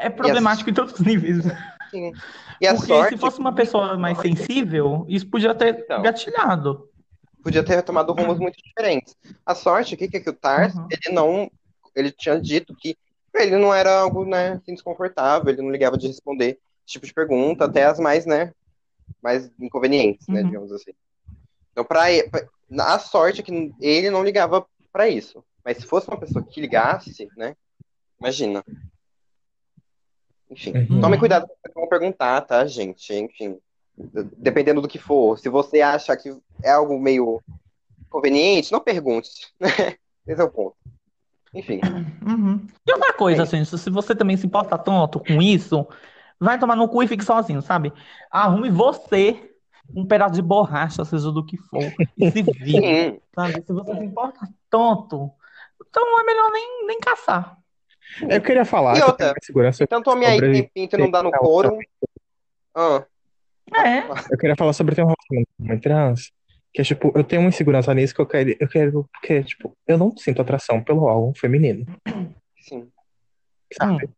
é 0.00 0.10
problemático 0.10 0.68
em 0.70 0.74
todos 0.74 0.94
os 0.94 1.00
níveis. 1.00 1.44
sim. 1.90 2.12
e 2.60 2.66
a 2.66 2.74
Porque 2.74 2.88
sorte 2.92 3.14
se 3.14 3.20
fosse 3.20 3.38
uma 3.38 3.54
pessoa 3.54 3.96
mais 3.96 4.18
sensível, 4.18 5.04
isso 5.08 5.28
podia 5.28 5.54
ter 5.54 5.78
Então. 5.80 6.02
gatilhado. 6.02 6.88
podia 7.42 7.62
ter 7.62 7.82
tomado 7.82 8.12
rumos 8.12 8.38
muito 8.38 8.56
diferentes. 8.62 9.14
A 9.46 9.54
sorte 9.54 9.94
aqui 9.94 10.04
é 10.12 10.20
que 10.20 10.28
o 10.28 10.32
Tars, 10.32 10.74
Uhum. 10.74 10.88
ele 10.90 11.14
não. 11.14 11.50
Ele 11.94 12.10
tinha 12.10 12.38
dito 12.40 12.74
que 12.76 12.96
ele 13.34 13.56
não 13.56 13.72
era 13.72 14.00
algo, 14.00 14.24
né, 14.24 14.52
assim, 14.52 14.74
desconfortável, 14.74 15.48
ele 15.52 15.62
não 15.62 15.70
ligava 15.70 15.96
de 15.96 16.08
responder 16.08 16.58
esse 16.88 16.92
tipo 16.94 17.06
de 17.06 17.12
pergunta, 17.12 17.66
até 17.66 17.84
as 17.84 18.00
mais, 18.00 18.24
né, 18.24 18.52
mais 19.22 19.50
inconvenientes, 19.60 20.26
né, 20.26 20.40
Uhum. 20.40 20.46
digamos 20.46 20.72
assim. 20.72 20.92
Então, 21.72 21.84
pra 21.84 22.04
pra- 22.30 22.48
a 22.94 22.98
sorte 22.98 23.40
é 23.40 23.44
que 23.44 23.72
ele 23.80 24.10
não 24.10 24.24
ligava 24.24 24.66
pra 24.90 25.06
isso. 25.08 25.44
Mas 25.64 25.76
se 25.76 25.86
fosse 25.86 26.08
uma 26.08 26.18
pessoa 26.18 26.42
que 26.42 26.60
ligasse, 26.60 27.28
né, 27.36 27.54
imagina. 28.18 28.64
Enfim, 30.50 30.72
Uhum. 30.90 31.00
tome 31.02 31.18
cuidado 31.18 31.46
com 31.74 31.82
o 31.84 31.88
perguntar, 31.88 32.40
tá, 32.40 32.64
gente? 32.66 33.12
Enfim, 33.14 33.58
dependendo 34.36 34.80
do 34.80 34.88
que 34.88 34.98
for. 34.98 35.38
Se 35.38 35.48
você 35.50 35.82
acha 35.82 36.16
que 36.16 36.34
é 36.62 36.70
algo 36.70 36.98
meio 36.98 37.42
conveniente, 38.08 38.72
não 38.72 38.80
pergunte, 38.80 39.30
né? 39.60 39.96
Esse 40.26 40.40
é 40.40 40.44
o 40.44 40.50
ponto. 40.50 40.74
Enfim, 41.54 41.80
Uhum. 42.26 42.66
E 42.86 42.92
outra 42.92 43.12
coisa, 43.12 43.42
É 43.42 43.44
assim, 43.44 43.62
se 43.64 43.76
se 43.78 43.90
você 43.90 44.14
também 44.14 44.36
se 44.36 44.46
importa 44.46 44.76
tanto 44.78 45.18
com 45.20 45.40
isso, 45.42 45.86
vai 46.40 46.58
tomar 46.58 46.76
no 46.76 46.88
cu 46.88 47.02
e 47.02 47.08
fique 47.08 47.24
sozinho, 47.24 47.62
sabe? 47.62 47.92
Arrume 48.30 48.70
você 48.70 49.50
um 49.94 50.04
pedaço 50.06 50.34
de 50.34 50.42
borracha, 50.42 51.04
seja 51.04 51.32
do 51.32 51.44
que 51.44 51.56
for, 51.56 51.80
e 52.16 52.30
se 52.30 52.42
vira, 52.42 52.86
sim, 52.86 53.20
sabe? 53.34 53.62
Se 53.66 53.72
você 53.72 53.96
se 53.96 54.04
importa 54.04 54.40
tanto, 54.68 55.30
então 55.88 56.20
é 56.20 56.24
melhor 56.24 56.50
nem, 56.52 56.86
nem 56.86 57.00
caçar. 57.00 57.56
Eu 58.28 58.40
queria 58.42 58.64
falar 58.64 58.98
E 58.98 59.02
outra? 59.02 59.34
segurança. 59.42 59.86
tanto 59.86 60.10
homem 60.10 60.28
aí 60.28 60.40
que 60.40 60.62
pinto 60.74 60.96
e 60.96 60.98
não 60.98 61.10
dá 61.10 61.22
no 61.22 61.30
couro. 61.30 61.78
Ah, 62.74 63.04
É, 63.74 64.00
Eu 64.30 64.38
queria 64.38 64.56
falar 64.56 64.72
sobre 64.72 64.94
ter 64.94 65.02
um 65.02 65.06
relacionamento 65.08 65.82
trans. 65.82 66.30
Que 66.72 66.82
é 66.82 66.84
tipo, 66.84 67.10
eu 67.14 67.24
tenho 67.24 67.42
uma 67.42 67.48
insegurança 67.48 67.92
nisso 67.94 68.14
que 68.14 68.20
eu 68.20 68.26
quero. 68.26 68.54
Eu 68.60 68.68
quero. 68.68 69.08
Porque, 69.12 69.42
tipo, 69.42 69.72
eu 69.86 69.96
não 69.98 70.14
sinto 70.16 70.40
atração 70.42 70.82
pelo 70.82 71.02
órgão 71.04 71.34
feminino. 71.34 71.86
sim. 72.60 72.90
Sabe? 73.72 74.08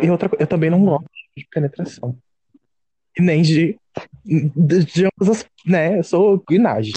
E 0.00 0.10
outra 0.10 0.28
coisa, 0.28 0.42
eu 0.42 0.46
também 0.48 0.68
não 0.70 0.84
gosto 0.84 1.04
de 1.40 1.48
penetração. 1.50 2.16
E 3.18 3.22
nem 3.22 3.42
de. 3.42 3.76
De, 4.24 4.84
de 4.84 5.04
ambas 5.06 5.28
as. 5.40 5.46
Né? 5.66 5.98
Eu 5.98 6.04
sou 6.04 6.42
guinagem. 6.48 6.94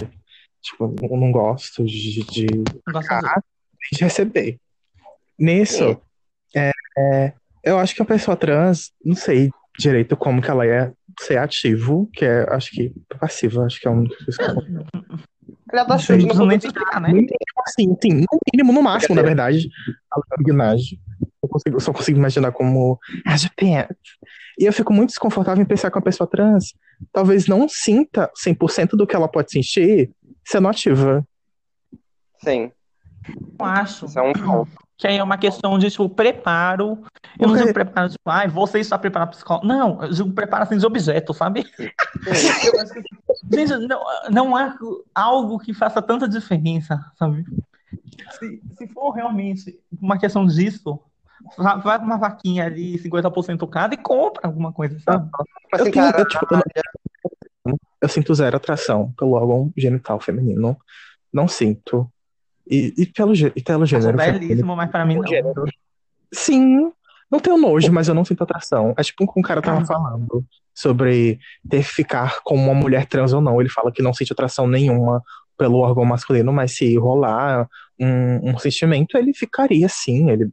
Tipo, 0.61 0.95
eu 1.01 1.17
não 1.17 1.31
gosto 1.31 1.83
de, 1.83 2.23
de, 2.23 2.45
não 2.87 2.93
gosto 2.93 3.09
de- 3.91 3.97
de 3.97 4.03
receber. 4.03 4.57
Nisso, 5.37 5.99
é, 6.55 6.71
é, 6.97 7.33
Eu 7.63 7.79
acho 7.79 7.95
que 7.95 8.01
a 8.01 8.05
pessoa 8.05 8.37
trans, 8.37 8.91
não 9.03 9.15
sei 9.15 9.49
direito 9.79 10.15
como 10.15 10.41
que 10.41 10.49
ela 10.51 10.65
é 10.65 10.93
ser 11.19 11.37
ativo, 11.37 12.07
que 12.13 12.23
é, 12.23 12.45
acho 12.53 12.71
que 12.71 12.93
passiva, 13.19 13.65
acho 13.65 13.79
que 13.81 13.87
é 13.87 13.91
um 13.91 14.03
dos 14.03 14.15
coisas 14.17 14.37
que 14.37 14.43
eu- 14.43 14.61
Ele 15.71 15.81
é 15.81 15.85
da 15.85 15.87
Não 15.87 15.99
Xuxa, 15.99 16.13
não 16.13 16.27
preciso 16.27 16.45
nem 16.45 16.47
vou 16.49 16.59
te 16.59 16.67
explicar, 16.67 17.01
né? 17.01 17.07
No 17.09 17.15
mínimo, 17.15 17.35
assim, 17.67 17.97
sim, 18.01 18.13
no 18.13 18.39
mínimo, 18.53 18.71
no 18.73 18.83
máximo, 18.83 19.15
na 19.15 19.21
verdade, 19.23 19.69
a 20.11 20.43
gnagem. 20.43 20.99
Eu, 21.43 21.49
consigo, 21.49 21.75
eu 21.75 21.79
só 21.81 21.91
consigo 21.91 22.17
imaginar 22.17 22.51
como 22.53 22.97
as 23.25 23.45
pants. 23.49 24.17
E 24.57 24.65
eu 24.65 24.71
fico 24.73 24.93
muito 24.93 25.09
desconfortável 25.09 25.61
em 25.61 25.65
pensar 25.67 25.91
que 25.91 25.97
uma 25.97 26.03
pessoa 26.03 26.27
trans 26.29 26.73
talvez 27.11 27.47
não 27.47 27.67
sinta 27.67 28.31
100% 28.41 28.91
do 28.91 29.05
que 29.05 29.15
ela 29.15 29.27
pode 29.27 29.51
sentir 29.51 30.11
sendo 30.45 30.67
ativa. 30.67 31.25
Sim, 32.43 32.71
Eu 33.59 33.65
acho 33.65 34.05
isso 34.05 34.19
é 34.19 34.21
um 34.21 34.33
ponto. 34.33 34.71
que 34.97 35.07
aí 35.07 35.17
é 35.17 35.23
uma 35.23 35.37
questão 35.37 35.77
de, 35.79 35.89
tipo, 35.89 36.07
preparo. 36.09 37.03
Eu 37.39 37.47
não 37.47 37.57
digo 37.57 37.73
preparo, 37.73 38.09
tipo, 38.09 38.29
ai, 38.29 38.47
você 38.47 38.79
está 38.79 38.97
preparado 38.97 39.29
para 39.29 39.35
psicólogo. 39.37 39.65
Não, 39.67 40.03
eu 40.03 40.09
digo 40.11 40.31
preparo 40.33 40.63
assim 40.63 40.77
de 40.77 40.85
objeto, 40.85 41.33
sabe? 41.33 41.65
Gente, 43.51 43.77
não, 43.87 44.03
não 44.29 44.55
há 44.55 44.77
algo 45.15 45.59
que 45.59 45.73
faça 45.73 46.01
tanta 46.01 46.27
diferença, 46.27 46.99
sabe? 47.17 47.43
Se, 48.39 48.61
se 48.77 48.87
for 48.89 49.11
realmente 49.11 49.79
uma 50.01 50.17
questão 50.17 50.45
disso, 50.45 50.99
vai 51.57 51.97
uma 51.99 52.17
vaquinha 52.17 52.65
ali, 52.65 52.97
50% 52.99 53.67
cada, 53.67 53.93
e 53.93 53.97
compra 53.97 54.47
alguma 54.47 54.71
coisa, 54.71 54.97
sabe? 54.99 55.29
Eu, 55.77 55.91
tenho- 55.91 56.11
eu, 56.17 56.25
tipo, 56.27 56.45
eu 57.65 57.77
eu 58.01 58.09
sinto 58.09 58.33
zero 58.35 58.57
atração 58.57 59.13
pelo 59.17 59.31
órgão 59.33 59.71
genital 59.77 60.19
feminino. 60.19 60.77
Não 61.31 61.47
sinto. 61.47 62.11
E, 62.69 62.93
e 62.97 63.05
pelo, 63.05 63.33
e 63.33 63.61
pelo 63.63 63.83
Acho 63.83 63.91
gênero 63.91 64.17
feminino. 64.17 64.39
belíssimo, 64.47 64.75
mas 64.75 64.91
para 64.91 65.05
mim 65.05 65.15
não. 65.15 65.25
gênero. 65.27 65.63
Sim, 66.33 66.91
não 67.31 67.39
tenho 67.39 67.57
nojo, 67.57 67.91
mas 67.93 68.07
eu 68.09 68.13
não 68.13 68.25
sinto 68.25 68.43
atração. 68.43 68.93
É 68.97 69.03
tipo 69.03 69.23
o 69.23 69.31
que 69.31 69.39
um 69.39 69.43
cara 69.43 69.61
tava 69.61 69.85
falando 69.85 70.45
sobre 70.75 71.39
ter 71.69 71.77
que 71.85 71.91
ficar 71.91 72.39
com 72.43 72.55
uma 72.55 72.73
mulher 72.73 73.05
trans 73.05 73.31
ou 73.31 73.39
não. 73.41 73.59
Ele 73.61 73.69
fala 73.69 73.91
que 73.91 74.01
não 74.01 74.13
sente 74.13 74.33
atração 74.33 74.67
nenhuma 74.67 75.23
pelo 75.57 75.77
órgão 75.79 76.03
masculino, 76.03 76.51
mas 76.51 76.75
se 76.75 76.97
rolar 76.97 77.69
um, 77.99 78.49
um 78.51 78.57
sentimento, 78.57 79.17
ele 79.17 79.33
ficaria 79.33 79.87
sim, 79.87 80.29
ele 80.29 80.49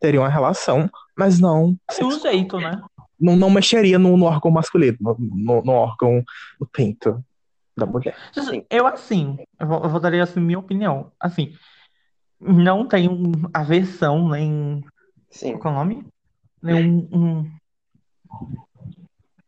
teria 0.00 0.20
uma 0.20 0.28
relação, 0.28 0.88
mas 1.16 1.38
não 1.40 1.76
De 1.96 2.04
um 2.04 2.18
jeito, 2.20 2.58
né? 2.58 2.80
não, 3.20 3.36
não 3.36 3.50
mexeria 3.50 3.98
no, 3.98 4.16
no 4.16 4.24
órgão 4.26 4.50
masculino, 4.50 4.96
no, 5.00 5.16
no- 5.18 5.62
no 5.62 5.72
órgão 5.72 6.22
do 6.60 6.66
pinto 6.66 7.24
da 7.76 7.86
mulher. 7.86 8.16
Sim. 8.32 8.64
Eu, 8.70 8.86
assim, 8.86 9.38
eu 9.58 9.66
vou, 9.66 9.82
eu 9.82 9.88
vou 9.88 10.00
dar 10.00 10.12
assim, 10.14 10.40
minha 10.40 10.58
opinião. 10.58 11.12
Assim, 11.20 11.52
não 12.40 12.86
tenho 12.86 13.32
aversão, 13.52 14.28
nem. 14.28 14.84
sim. 15.30 15.56
Qual 15.58 15.72
é 15.74 15.76
o 15.76 15.80
nome? 15.80 16.06
Nem 16.62 16.74
um, 16.74 17.08
um- 17.12 17.50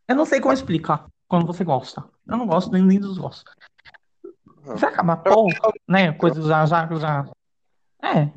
Eu 0.08 0.16
não 0.16 0.24
sei 0.24 0.40
como 0.40 0.52
explicar 0.52 1.06
quando 1.28 1.46
você 1.46 1.62
gosta. 1.64 2.04
Eu 2.26 2.36
não 2.36 2.46
gosto 2.46 2.72
nem, 2.72 2.82
nem 2.82 3.00
desgosto. 3.00 3.50
Uhum. 4.24 4.76
Você 4.76 4.86
acaba 4.86 5.16
pouco, 5.16 5.72
né? 5.88 6.12
Coisas 6.12 6.44
já, 6.46 6.66
já, 6.66 6.86
já. 6.96 7.26
É. 8.02 8.30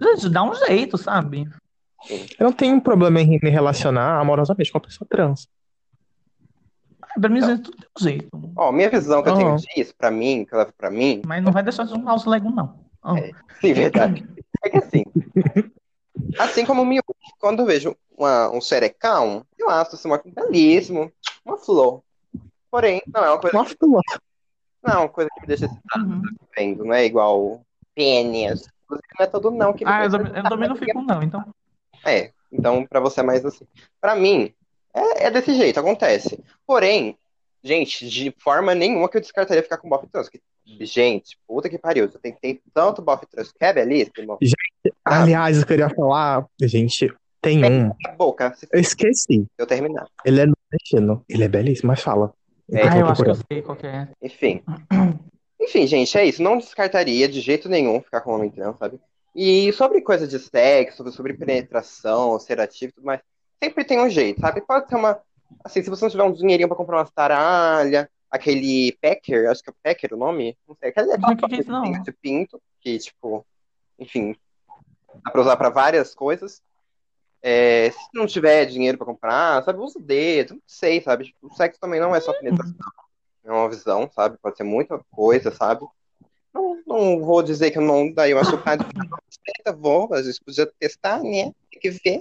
Gente, 0.00 0.28
dá 0.30 0.42
um 0.42 0.54
jeito, 0.54 0.96
sabe? 0.96 1.48
Eu 2.38 2.44
não 2.44 2.52
tenho 2.52 2.80
problema 2.80 3.20
em 3.20 3.38
me 3.40 3.50
relacionar 3.50 4.18
amorosamente 4.18 4.72
com 4.72 4.78
uma 4.78 4.84
pessoa 4.84 5.06
trans. 5.08 5.48
Pra 7.20 7.28
mim, 7.28 7.42
gente, 7.42 7.62
tudo 7.64 7.76
tem 7.76 7.88
um 7.98 8.02
jeito. 8.02 8.52
Ó, 8.56 8.72
minha 8.72 8.88
visão 8.88 9.22
que 9.22 9.28
eu 9.28 9.34
tenho 9.36 9.56
disso, 9.56 9.94
pra 9.98 10.10
mim, 10.10 10.44
que 10.44 10.54
eu 10.54 10.58
levo 10.58 10.72
pra 10.76 10.90
mim, 10.90 11.20
Mas 11.26 11.42
não 11.42 11.52
vai 11.52 11.62
deixar 11.62 11.84
de 11.84 11.90
juntar 11.90 12.14
os 12.14 12.24
Lego, 12.24 12.50
não. 12.50 12.80
Ah. 13.02 13.18
É. 13.18 13.32
sim, 13.60 13.72
verdade. 13.74 14.26
É 14.62 14.70
que 14.70 14.78
assim, 14.78 15.02
assim 16.38 16.64
como 16.64 16.82
o 16.82 16.86
Miúdo, 16.86 17.04
quando 17.38 17.60
eu 17.60 17.66
vejo 17.66 17.94
uma, 18.16 18.50
um 18.50 18.60
xerecão, 18.60 19.44
eu 19.58 19.68
acho 19.68 19.96
assim, 19.96 20.08
uma 20.08 20.22
belíssimo, 20.24 21.12
uma 21.44 21.58
flor. 21.58 22.02
Porém, 22.70 23.02
não 23.12 23.24
é 23.24 23.30
uma 23.30 23.38
coisa, 23.40 23.56
Uma 23.56 23.64
flor. 23.66 24.02
não 24.82 24.92
é 24.92 24.96
uma 24.98 25.08
coisa 25.08 25.28
que 25.34 25.40
me 25.42 25.46
deixa 25.46 25.66
Uhum. 25.96 26.22
vendo, 26.56 26.84
não 26.84 26.94
é 26.94 27.04
igual 27.04 27.60
pênis. 27.94 28.66
Inclusive, 28.90 29.08
não 29.18 29.24
é 29.24 29.28
todo 29.28 29.50
não 29.50 29.72
que 29.72 29.84
Ah, 29.86 30.04
eu, 30.04 30.10
eu 30.12 30.42
também 30.42 30.68
não 30.68 30.76
fico, 30.76 31.02
não, 31.02 31.22
então. 31.22 31.44
É, 32.04 32.30
então 32.52 32.84
pra 32.86 33.00
você 33.00 33.20
é 33.20 33.22
mais 33.22 33.44
assim. 33.44 33.64
Pra 34.00 34.16
mim, 34.16 34.52
é, 34.94 35.26
é 35.26 35.30
desse 35.30 35.54
jeito, 35.54 35.78
acontece. 35.78 36.42
Porém, 36.66 37.16
gente, 37.62 38.08
de 38.08 38.34
forma 38.38 38.74
nenhuma 38.74 39.08
que 39.08 39.16
eu 39.16 39.20
descartaria 39.20 39.62
ficar 39.62 39.78
com 39.78 39.88
bofe 39.88 40.06
trans. 40.08 40.28
Que, 40.28 40.40
gente, 40.80 41.38
puta 41.46 41.68
que 41.68 41.78
pariu, 41.78 42.04
eu 42.04 42.18
tentei 42.18 42.60
tanto 42.74 43.02
bofe 43.02 43.26
trans 43.26 43.52
que 43.52 43.64
é 43.64 43.72
belíssimo. 43.72 44.38
Aliás, 45.04 45.58
eu 45.60 45.66
queria 45.66 45.90
falar, 45.90 46.46
gente, 46.60 47.12
tem 47.40 47.64
um. 47.64 47.90
A 48.06 48.12
boca, 48.12 48.52
se 48.54 48.68
Eu 48.72 48.80
esqueci. 48.80 49.46
eu 49.56 49.66
terminar. 49.66 50.06
Ele 50.24 50.40
é 50.40 50.46
nordestino. 50.46 51.24
Ele 51.28 51.44
é 51.44 51.48
belíssimo, 51.48 51.88
mas 51.88 52.02
fala. 52.02 52.32
É, 52.72 52.88
Ah, 52.88 52.98
eu 52.98 53.06
tô 53.06 53.12
acho 53.12 53.22
que 53.24 53.30
eu 53.30 53.34
sei 53.34 53.62
qual 53.62 53.76
que 53.76 53.86
é. 53.86 54.08
Enfim. 54.22 54.62
Enfim, 55.60 55.86
gente, 55.86 56.16
é 56.16 56.24
isso. 56.24 56.42
Não 56.42 56.56
descartaria 56.56 57.28
de 57.28 57.40
jeito 57.40 57.68
nenhum 57.68 58.00
ficar 58.00 58.22
com 58.22 58.32
homem 58.32 58.50
trans, 58.50 58.76
sabe? 58.78 58.98
E 59.34 59.72
sobre 59.74 60.00
coisa 60.00 60.26
de 60.26 60.38
sexo, 60.38 61.08
sobre, 61.12 61.34
penetração, 61.34 62.38
ser 62.40 62.60
ativo 62.60 62.90
e 62.90 62.94
tudo 62.94 63.04
mais, 63.04 63.20
sempre 63.62 63.84
tem 63.84 64.00
um 64.00 64.08
jeito, 64.08 64.40
sabe? 64.40 64.60
Pode 64.60 64.88
ser 64.88 64.96
uma. 64.96 65.20
Assim, 65.62 65.82
se 65.82 65.90
você 65.90 66.04
não 66.04 66.10
tiver 66.10 66.24
um 66.24 66.32
dinheirinho 66.32 66.68
pra 66.68 66.76
comprar 66.76 66.98
umas 66.98 67.10
taralha, 67.10 68.10
aquele 68.30 68.96
Packer, 69.00 69.50
acho 69.50 69.62
que 69.62 69.70
é 69.70 69.74
Packer 69.82 70.14
o 70.14 70.16
nome? 70.16 70.56
Não 70.66 70.74
sei. 70.74 70.88
Aquele, 70.88 71.16
Não, 71.18 71.36
que 71.36 71.46
que 71.46 71.54
é 71.54 71.58
isso, 71.60 71.70
não? 71.70 71.82
de 71.92 72.12
pinto, 72.12 72.60
que, 72.80 72.98
tipo, 72.98 73.44
enfim, 73.98 74.34
dá 75.24 75.30
pra 75.30 75.40
usar 75.40 75.56
pra 75.56 75.68
várias 75.68 76.14
coisas. 76.14 76.62
É, 77.42 77.90
se 77.90 78.08
não 78.12 78.26
tiver 78.26 78.66
dinheiro 78.66 78.98
pra 78.98 79.06
comprar, 79.06 79.62
sabe, 79.64 79.78
usa 79.78 79.98
o 79.98 80.02
dedo, 80.02 80.54
não 80.54 80.62
sei, 80.66 81.00
sabe? 81.00 81.24
Tipo, 81.24 81.46
o 81.46 81.54
sexo 81.54 81.80
também 81.80 81.98
não 81.98 82.14
é 82.14 82.20
só 82.20 82.32
penetração, 82.34 82.74
é 83.44 83.50
uma 83.50 83.68
visão, 83.68 84.10
sabe? 84.14 84.36
Pode 84.42 84.56
ser 84.56 84.64
muita 84.64 84.98
coisa, 85.10 85.50
sabe? 85.50 85.86
Não, 86.52 86.82
não 86.86 87.20
vou 87.20 87.42
dizer 87.42 87.70
que 87.70 87.78
eu 87.78 87.82
não 87.82 88.12
daí 88.12 88.34
uma 88.34 88.44
chupada 88.44 88.84
de 88.84 89.72
vou, 89.76 90.12
às 90.12 90.26
vezes 90.26 90.38
podia 90.40 90.66
testar, 90.78 91.22
né? 91.22 91.52
Tem 91.70 91.80
que 91.80 91.90
ver 91.90 92.20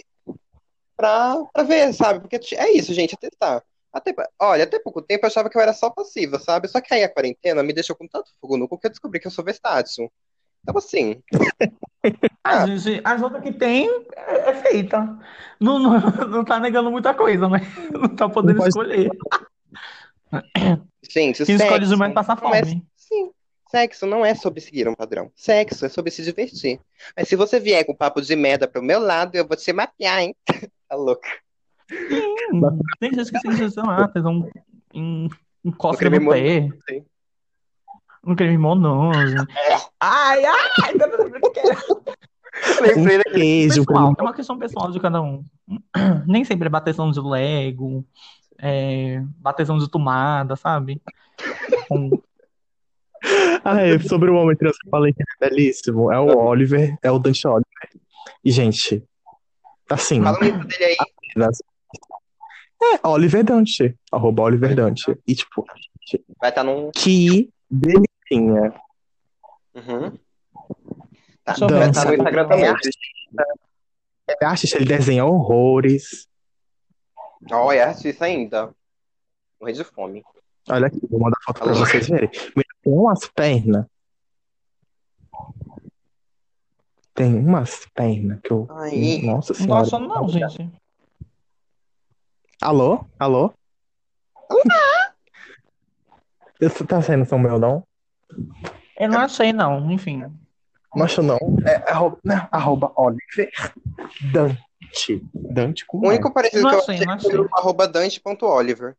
pra, 0.95 1.35
pra 1.53 1.63
ver, 1.63 1.93
sabe? 1.93 2.19
Porque 2.19 2.39
é 2.55 2.71
isso, 2.71 2.93
gente, 2.93 3.15
é 3.15 3.17
testar. 3.17 3.63
Até, 3.91 4.13
olha, 4.39 4.65
até 4.65 4.77
pouco 4.79 5.01
tempo 5.01 5.25
eu 5.25 5.27
achava 5.27 5.49
que 5.49 5.57
eu 5.57 5.61
era 5.61 5.73
só 5.73 5.89
passiva, 5.89 6.37
sabe? 6.39 6.67
Só 6.67 6.79
que 6.79 6.93
aí 6.93 7.03
a 7.03 7.09
quarentena 7.11 7.63
me 7.63 7.73
deixou 7.73 7.95
com 7.95 8.07
tanto 8.07 8.31
fogo 8.39 8.55
no 8.55 8.67
cu 8.67 8.77
que 8.77 8.85
eu 8.85 8.91
descobri 8.91 9.19
que 9.19 9.25
eu 9.27 9.31
sou 9.31 9.43
vestátil. 9.43 10.11
Então, 10.61 10.77
assim, 10.77 11.23
A 12.43 12.65
gente, 12.65 13.01
a 13.03 13.11
ajuda 13.11 13.41
que 13.41 13.51
tem 13.51 13.87
é, 14.15 14.49
é 14.49 14.53
feita. 14.61 14.99
Não, 15.59 15.77
não, 15.79 15.99
não 16.29 16.45
tá 16.45 16.59
negando 16.59 16.89
muita 16.91 17.13
coisa, 17.13 17.47
né? 17.49 17.59
Não 17.91 18.15
tá 18.15 18.29
podendo 18.29 18.53
Não 18.53 18.59
pode- 18.59 18.69
escolher. 18.69 19.09
Gente, 21.09 21.45
Quem 21.45 21.55
escolhe 21.55 21.71
sexo 21.79 21.89
demais 21.89 22.13
passa 22.13 22.35
não 22.35 22.53
é- 22.53 22.63
fome. 22.63 22.85
Sim, 22.95 23.31
sexo 23.69 24.05
não 24.05 24.25
é 24.25 24.35
sobre 24.35 24.61
seguir 24.61 24.87
um 24.87 24.93
padrão. 24.95 25.31
Sexo 25.35 25.85
é 25.85 25.89
sobre 25.89 26.11
se 26.11 26.23
divertir. 26.23 26.79
Mas 27.17 27.27
se 27.27 27.35
você 27.35 27.59
vier 27.59 27.85
com 27.85 27.95
papo 27.95 28.21
de 28.21 28.35
merda 28.35 28.67
pro 28.67 28.81
meu 28.83 28.99
lado, 28.99 29.35
eu 29.35 29.47
vou 29.47 29.57
te 29.57 29.71
mapear, 29.73 30.21
hein? 30.21 30.35
Tá 30.89 30.95
louca. 30.95 31.29
Sim, 31.87 32.35
tem 32.99 33.13
gente 33.13 33.31
que 33.31 33.69
sei 33.69 33.83
lá, 33.83 34.07
tesão 34.07 34.49
em, 34.93 35.29
em 35.63 35.71
cócega 35.71 36.09
creme 36.09 36.25
no 36.25 36.31
pé. 36.31 36.67
sim. 36.89 37.05
Um 38.25 38.35
creme 38.35 38.57
monoso. 38.57 39.47
Ai, 39.99 40.43
ai! 40.45 40.93
Lembrei 42.81 43.15
Um 43.15 43.17
daquele. 43.19 43.35
queijo. 43.35 43.85
Pessoal, 43.85 44.13
é 44.17 44.21
uma 44.21 44.33
questão 44.33 44.57
pessoal 44.57 44.91
de 44.91 44.99
cada 44.99 45.21
um. 45.21 45.43
Nem 46.27 46.43
sempre 46.43 46.67
é 46.67 46.69
bateção 46.69 47.11
de 47.11 47.19
Lego, 47.21 48.03
é 48.61 49.21
bateção 49.37 49.77
de 49.77 49.89
tomada, 49.89 50.55
sabe? 50.55 51.01
Com- 51.87 52.09
Ah, 53.65 53.81
é, 53.81 53.99
sobre 53.99 54.29
o 54.31 54.35
homem 54.35 54.55
trans 54.55 54.77
que 54.77 54.87
eu 54.87 54.91
falei 54.91 55.11
que 55.13 55.21
é 55.21 55.49
belíssimo. 55.49 56.09
É 56.09 56.17
o 56.17 56.37
Oliver, 56.37 56.97
é 57.03 57.11
o 57.11 57.19
Dante 57.19 57.45
Oliver. 57.45 57.65
E, 58.43 58.49
gente, 58.49 59.03
assim, 59.89 60.23
Fala 60.23 60.39
o 60.39 60.45
Insta 60.45 60.65
dele 60.65 60.83
aí. 60.85 60.95
nas- 61.35 61.61
é 62.81 63.05
Oliver 63.05 63.43
Dante, 63.43 63.93
arroba 64.09 64.43
Oliver 64.43 64.73
Dante. 64.73 65.17
E, 65.27 65.35
tipo, 65.35 65.65
Vai 66.39 66.49
estar 66.49 66.63
num. 66.63 66.89
que 66.95 67.49
delicinha. 67.69 68.73
Uhum. 69.75 70.17
Tá, 71.43 71.55
eu 71.59 71.67
vai 71.67 71.89
estar 71.89 72.05
no 72.05 72.13
Instagram 72.13 72.41
É 72.43 72.47
também. 72.47 72.65
é 74.41 74.45
artista, 74.45 74.77
ele 74.77 74.85
desenha 74.85 75.25
horrores. 75.25 76.28
Ó, 77.51 77.71
é 77.71 77.81
artista 77.81 78.25
ainda. 78.25 78.73
Morrer 79.59 79.73
de 79.73 79.83
fome. 79.83 80.23
Olha 80.69 80.87
aqui, 80.87 80.99
vou 81.09 81.19
mandar 81.19 81.37
foto 81.45 81.59
pra 81.61 81.71
Alô? 81.71 81.79
vocês 81.85 82.07
verem. 82.07 82.29
Tem 82.29 82.63
umas 82.93 83.27
pernas. 83.29 83.85
Tem 87.13 87.35
umas 87.35 87.85
pernas 87.93 88.39
que 88.41 88.51
eu. 88.51 88.67
Aí. 88.71 89.25
Nossa 89.25 89.53
Não 89.53 89.59
senhora. 89.59 89.79
gosto 89.81 89.99
não, 89.99 90.29
gente. 90.29 90.69
Alô? 92.61 93.05
Alô? 93.17 93.53
Isso 96.61 96.85
tá 96.87 97.01
saindo 97.01 97.25
som 97.25 97.37
meu, 97.37 97.57
não? 97.59 97.83
Eu 98.97 99.09
não 99.09 99.19
achei, 99.21 99.51
não, 99.53 99.91
enfim. 99.91 100.23
Não 100.95 101.03
acho 101.05 101.21
não. 101.21 101.37
É 101.65 101.75
arroba, 101.91 102.17
né? 102.23 102.47
arroba 102.51 102.91
Oliver 102.95 103.49
Dan. 104.33 104.55
Dante. 104.89 105.23
Dante 105.33 105.85
com 105.85 105.97
O 105.99 106.07
único 106.07 106.31
parecido 106.31 106.63
Não 106.63 106.69
que 106.69 106.75
eu 106.75 106.79
achei, 106.81 106.95
achei 106.95 107.05
não 107.05 107.13
achei. 107.13 107.35
o 107.37 107.49
arroba 107.53 107.87
dante.oliver. 107.87 108.95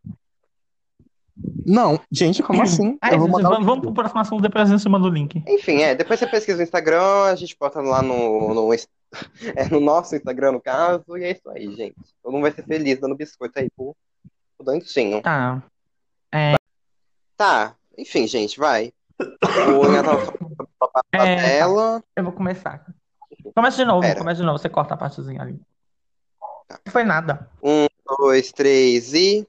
Não, 1.66 2.00
gente, 2.10 2.42
como 2.42 2.60
assim? 2.62 2.98
Eu 3.10 3.18
vou 3.18 3.28
mandar 3.28 3.48
vamos, 3.50 3.66
vamos 3.66 3.80
pro 3.82 3.94
próximo 3.94 4.20
assunto, 4.20 4.42
depois 4.42 4.70
a 4.70 4.76
gente 4.76 4.88
manda 4.88 5.06
o 5.06 5.10
link. 5.10 5.42
Enfim, 5.46 5.82
é, 5.82 5.94
depois 5.94 6.18
você 6.18 6.26
pesquisa 6.26 6.58
no 6.58 6.62
Instagram, 6.64 7.24
a 7.24 7.34
gente 7.34 7.56
bota 7.58 7.80
lá 7.80 8.02
no, 8.02 8.52
no, 8.54 8.74
é, 9.56 9.68
no 9.70 9.80
nosso 9.80 10.14
Instagram, 10.14 10.52
no 10.52 10.60
caso, 10.60 11.16
e 11.16 11.24
é 11.24 11.30
isso 11.32 11.48
aí, 11.50 11.74
gente. 11.74 11.96
Todo 12.22 12.32
mundo 12.32 12.42
vai 12.42 12.52
ser 12.52 12.64
feliz 12.64 13.00
dando 13.00 13.16
biscoito 13.16 13.58
aí 13.58 13.70
pro, 13.70 13.96
pro 14.56 14.66
Dantinho. 14.66 15.22
Tá. 15.22 15.62
Tá, 17.36 17.74
enfim, 17.96 18.26
gente, 18.26 18.58
vai. 18.58 18.92
O 19.18 19.86
Ian 19.92 20.02
tava 20.02 20.18
falando 20.26 20.56
sobre 20.56 20.66
a 20.80 20.88
parte 20.88 21.08
da 21.12 21.26
É, 21.26 21.36
tá. 21.36 21.42
tela. 21.42 22.04
Eu 22.16 22.24
vou 22.24 22.32
começar. 22.32 22.84
Começa 23.54 23.76
de 23.78 23.84
novo, 23.84 24.02
Pera. 24.02 24.18
começa 24.18 24.40
de 24.40 24.46
novo. 24.46 24.58
Você 24.58 24.68
corta 24.68 24.94
a 24.94 24.96
partezinha 24.96 25.40
ali. 25.42 25.60
Tá. 26.70 26.80
Não 26.86 26.92
foi 26.92 27.02
nada. 27.04 27.50
Um, 27.60 27.86
dois, 28.18 28.52
três 28.52 29.12
e. 29.12 29.46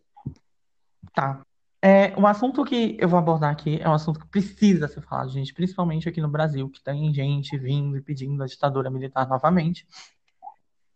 Tá. 1.14 1.46
É, 1.84 2.14
o 2.20 2.26
assunto 2.26 2.64
que 2.64 2.98
eu 3.00 3.08
vou 3.08 3.20
abordar 3.20 3.52
aqui 3.52 3.80
é 3.82 3.88
um 3.88 3.94
assunto 3.94 4.20
que 4.20 4.28
precisa 4.28 4.88
ser 4.88 5.02
falado, 5.02 5.32
gente, 5.32 5.54
principalmente 5.54 6.08
aqui 6.08 6.22
no 6.22 6.30
Brasil, 6.30 6.70
que 6.70 6.82
tem 6.82 7.14
gente 7.14 7.58
vindo 7.58 7.98
e 7.98 8.02
pedindo 8.02 8.42
a 8.42 8.46
ditadura 8.46 8.90
militar 8.90 9.28
novamente. 9.28 9.88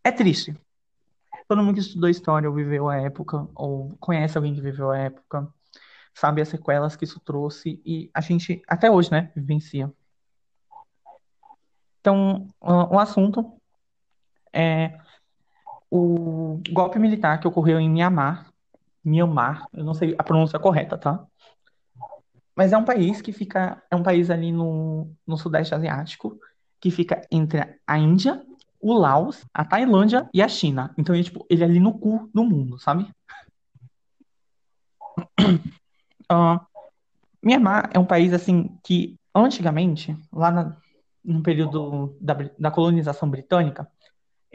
É 0.04 0.12
triste. 0.12 0.56
Todo 1.48 1.64
mundo 1.64 1.76
que 1.76 1.82
estudou 1.82 2.10
história 2.10 2.50
ou 2.50 2.56
viveu 2.56 2.88
a 2.88 2.98
época, 2.98 3.48
ou 3.56 3.96
conhece 4.00 4.38
alguém 4.38 4.54
que 4.54 4.62
viveu 4.62 4.92
a 4.92 4.98
época, 4.98 5.48
sabe 6.14 6.42
as 6.42 6.50
sequelas 6.50 6.96
que 6.96 7.04
isso 7.04 7.20
trouxe 7.20 7.82
e 7.86 8.10
a 8.14 8.22
gente, 8.22 8.62
até 8.68 8.90
hoje, 8.90 9.12
né, 9.12 9.32
vivencia. 9.36 9.92
Então, 12.00 12.48
o 12.62 12.96
o 12.96 13.00
assunto 13.00 13.60
é 14.54 15.00
o 15.96 16.62
golpe 16.72 17.00
militar 17.00 17.40
que 17.40 17.48
ocorreu 17.48 17.80
em 17.80 17.90
Myanmar, 17.90 18.52
Myanmar, 19.04 19.68
eu 19.74 19.84
não 19.84 19.94
sei 19.94 20.16
a 20.18 20.24
pronúncia 20.24 20.60
correta, 20.60 20.98
tá? 20.98 21.26
Mas 22.56 22.72
é 22.74 22.78
um 22.78 22.86
país 22.86 23.22
que 23.22 23.32
fica, 23.32 23.82
é 23.92 23.96
um 23.96 24.04
país 24.04 24.30
ali 24.30 24.52
no, 24.52 25.12
no 25.28 25.38
Sudeste 25.38 25.76
Asiático, 25.76 26.40
que 26.80 26.90
fica 26.90 27.22
entre 27.32 27.80
a 27.86 27.98
Índia, 27.98 28.44
o 28.80 28.94
Laos, 28.94 29.46
a 29.54 29.66
Tailândia 29.66 30.30
e 30.34 30.42
a 30.42 30.48
China. 30.48 30.94
Então, 30.98 31.14
ele, 31.14 31.24
tipo, 31.24 31.46
ele 31.50 31.64
é 31.64 31.66
ali 31.66 31.80
no 31.80 31.98
cu 31.98 32.30
do 32.34 32.44
mundo, 32.44 32.80
sabe? 32.80 33.08
Ah, 36.28 36.66
Myanmar 37.44 37.90
é 37.94 38.00
um 38.00 38.06
país, 38.06 38.34
assim, 38.34 38.70
que 38.84 39.16
antigamente, 39.36 40.18
lá 40.34 40.50
na- 40.52 40.78
no 41.24 41.44
período 41.44 42.16
da, 42.22 42.34
da 42.58 42.72
colonização 42.72 43.30
britânica, 43.30 43.88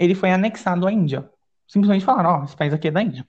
ele 0.00 0.14
foi 0.14 0.32
anexado 0.32 0.86
à 0.86 0.92
Índia. 0.92 1.30
Simplesmente 1.68 2.06
falaram, 2.06 2.40
ó, 2.40 2.44
esse 2.44 2.56
país 2.56 2.72
aqui 2.72 2.88
é 2.88 2.90
da 2.90 3.02
Índia. 3.02 3.28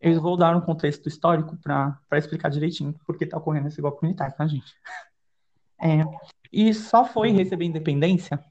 Eles 0.00 0.18
vão 0.18 0.34
dar 0.34 0.56
um 0.56 0.60
contexto 0.62 1.06
histórico 1.06 1.54
para 1.58 2.00
explicar 2.14 2.48
direitinho 2.48 2.94
por 3.06 3.16
que 3.18 3.24
está 3.24 3.36
ocorrendo 3.36 3.68
esse 3.68 3.80
golpe 3.82 4.02
militar, 4.02 4.32
tá, 4.32 4.46
gente? 4.46 4.74
É, 5.78 6.02
e 6.50 6.72
só 6.72 7.04
foi 7.04 7.28
receber 7.32 7.66
independência 7.66 8.42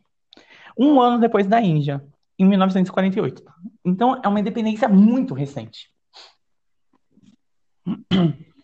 um 0.77 1.01
ano 1.01 1.19
depois 1.19 1.47
da 1.47 1.59
Índia, 1.59 2.05
em 2.37 2.45
1948. 2.45 3.41
tá? 3.41 3.51
Então, 3.83 4.21
é 4.23 4.27
uma 4.27 4.39
independência 4.39 4.87
muito 4.87 5.33
recente. 5.33 5.91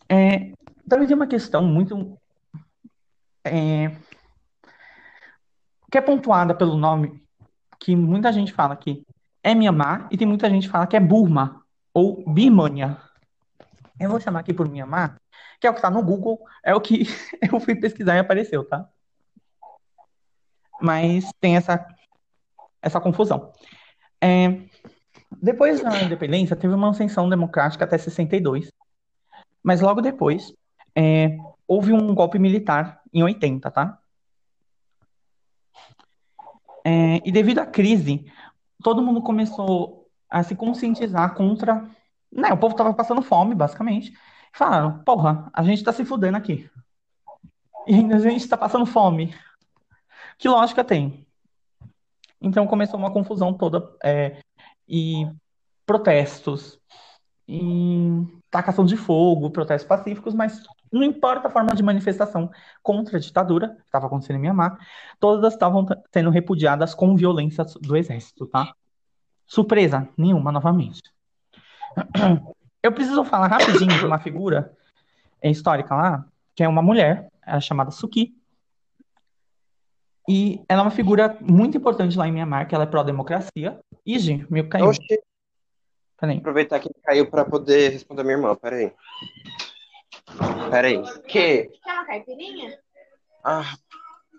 É, 0.08 0.52
também 0.88 1.08
tem 1.08 1.16
uma 1.16 1.26
questão 1.26 1.64
muito. 1.64 2.16
é, 3.44 3.90
que 5.90 5.98
é 5.98 6.02
pontuada 6.02 6.54
pelo 6.54 6.78
nome, 6.78 7.21
que 7.82 7.96
muita 7.96 8.32
gente 8.32 8.54
fala 8.54 8.76
que 8.76 9.04
é 9.44 9.56
Myanmar 9.56 10.08
e 10.12 10.18
tem 10.18 10.28
muita 10.28 10.48
gente 10.48 10.68
que 10.68 10.72
fala 10.72 10.86
que 10.86 10.96
é 10.96 11.00
Burma 11.00 11.64
ou 11.92 12.24
Birmania. 12.32 12.96
Eu 14.00 14.12
vou 14.12 14.20
chamar 14.20 14.42
aqui 14.42 14.54
por 14.54 14.70
Myanmar, 14.70 15.20
que 15.60 15.66
é 15.66 15.70
o 15.70 15.74
que 15.74 15.80
está 15.80 15.90
no 15.90 16.04
Google, 16.04 16.40
é 16.64 16.76
o 16.76 16.80
que 16.80 17.08
eu 17.52 17.60
fui 17.60 17.76
pesquisar 17.76 18.16
e 18.16 18.20
apareceu, 18.20 18.64
tá? 18.64 18.88
Mas 20.80 21.26
tem 21.40 21.58
essa, 21.58 21.86
essa 22.82 23.02
confusão. 23.02 23.52
É, 24.22 24.62
depois 25.42 25.82
da 25.82 26.04
independência, 26.04 26.56
teve 26.56 26.74
uma 26.76 26.92
ascensão 26.92 27.28
democrática 27.28 27.84
até 27.84 27.98
62, 27.98 28.72
mas 29.64 29.82
logo 29.82 30.02
depois 30.02 30.54
é, 30.96 31.36
houve 31.68 31.94
um 31.94 32.14
golpe 32.14 32.38
militar 32.38 33.02
em 33.12 33.24
80, 33.24 33.72
tá? 33.72 34.01
É, 36.84 37.22
e 37.28 37.32
devido 37.32 37.60
à 37.60 37.66
crise, 37.66 38.26
todo 38.84 39.02
mundo 39.02 39.22
começou 39.22 40.08
a 40.30 40.44
se 40.44 40.56
conscientizar 40.56 41.36
contra. 41.36 41.90
Né, 42.32 42.52
o 42.54 42.58
povo 42.58 42.76
tava 42.76 42.94
passando 42.94 43.22
fome, 43.22 43.56
basicamente. 43.56 44.12
E 44.12 44.58
falaram: 44.58 45.04
porra, 45.04 45.50
a 45.54 45.64
gente 45.64 45.84
tá 45.84 45.92
se 45.94 46.06
fudendo 46.06 46.38
aqui. 46.38 46.70
E 47.88 47.96
ainda 47.96 48.16
a 48.16 48.20
gente 48.20 48.48
tá 48.48 48.58
passando 48.58 48.86
fome. 48.86 49.34
Que 50.38 50.48
lógica 50.48 50.84
tem? 50.84 51.26
Então 52.40 52.66
começou 52.68 53.00
uma 53.00 53.12
confusão 53.12 53.54
toda. 53.54 53.84
é, 54.04 54.42
e 54.88 55.26
protestos, 55.86 56.80
e 57.48 58.26
tacação 58.50 58.86
de 58.86 58.98
fogo, 58.98 59.50
protestos 59.50 59.88
pacíficos, 59.88 60.34
mas 60.34 60.62
não 60.92 61.04
importa 61.04 61.48
a 61.48 61.52
forma 61.52 61.74
de 61.74 61.82
manifestação 61.82 62.52
contra 62.84 63.18
a 63.18 63.20
ditadura 63.20 63.70
que 63.70 63.82
estava 63.84 64.08
acontecendo 64.08 64.36
em 64.36 64.40
Mianmar, 64.40 64.78
todas 65.20 65.54
estavam 65.54 65.86
sendo 66.14 66.30
repudiadas 66.30 66.94
com 66.94 67.16
violência 67.16 67.64
do 67.80 67.96
exército, 67.96 68.46
tá? 68.48 68.74
Surpresa 69.46 70.08
nenhuma, 70.18 70.52
novamente. 70.52 71.02
Eu 72.84 72.92
preciso 72.92 73.24
falar 73.24 73.48
rapidinho 73.48 73.98
de 73.98 74.06
uma 74.06 74.20
figura 74.20 74.76
é, 75.42 75.50
histórica 75.50 75.96
lá, 75.96 76.26
que 76.56 76.64
é 76.64 76.68
uma 76.68 76.82
mulher, 76.82 77.30
ela 77.46 77.58
é 77.58 77.62
chamada 77.62 77.92
Suki. 77.92 78.36
E 80.28 80.62
ela 80.68 80.82
é 80.82 80.84
uma 80.84 80.92
figura 80.92 81.38
muito 81.42 81.78
importante 81.78 82.18
lá 82.18 82.28
em 82.28 82.32
Mianmar, 82.32 82.68
que 82.68 82.74
ela 82.74 82.86
é 82.86 82.88
pró-democracia. 82.88 83.80
Ih, 84.06 84.20
gente, 84.20 84.52
meu 84.52 84.68
caiu. 84.68 84.88
Oxi, 84.88 85.20
Peraí. 86.22 86.38
aproveitar 86.38 86.80
que 86.80 86.90
caiu 87.04 87.30
pra 87.30 87.44
poder 87.44 87.90
responder 87.90 88.22
a 88.22 88.24
minha 88.24 88.38
irmã. 88.38 88.56
Peraí. 88.56 88.94
Peraí. 90.70 91.02
Que? 91.28 91.64
Quer 91.84 91.94
uma 91.94 92.06
caipirinha? 92.06 92.78
Ah, 93.44 93.74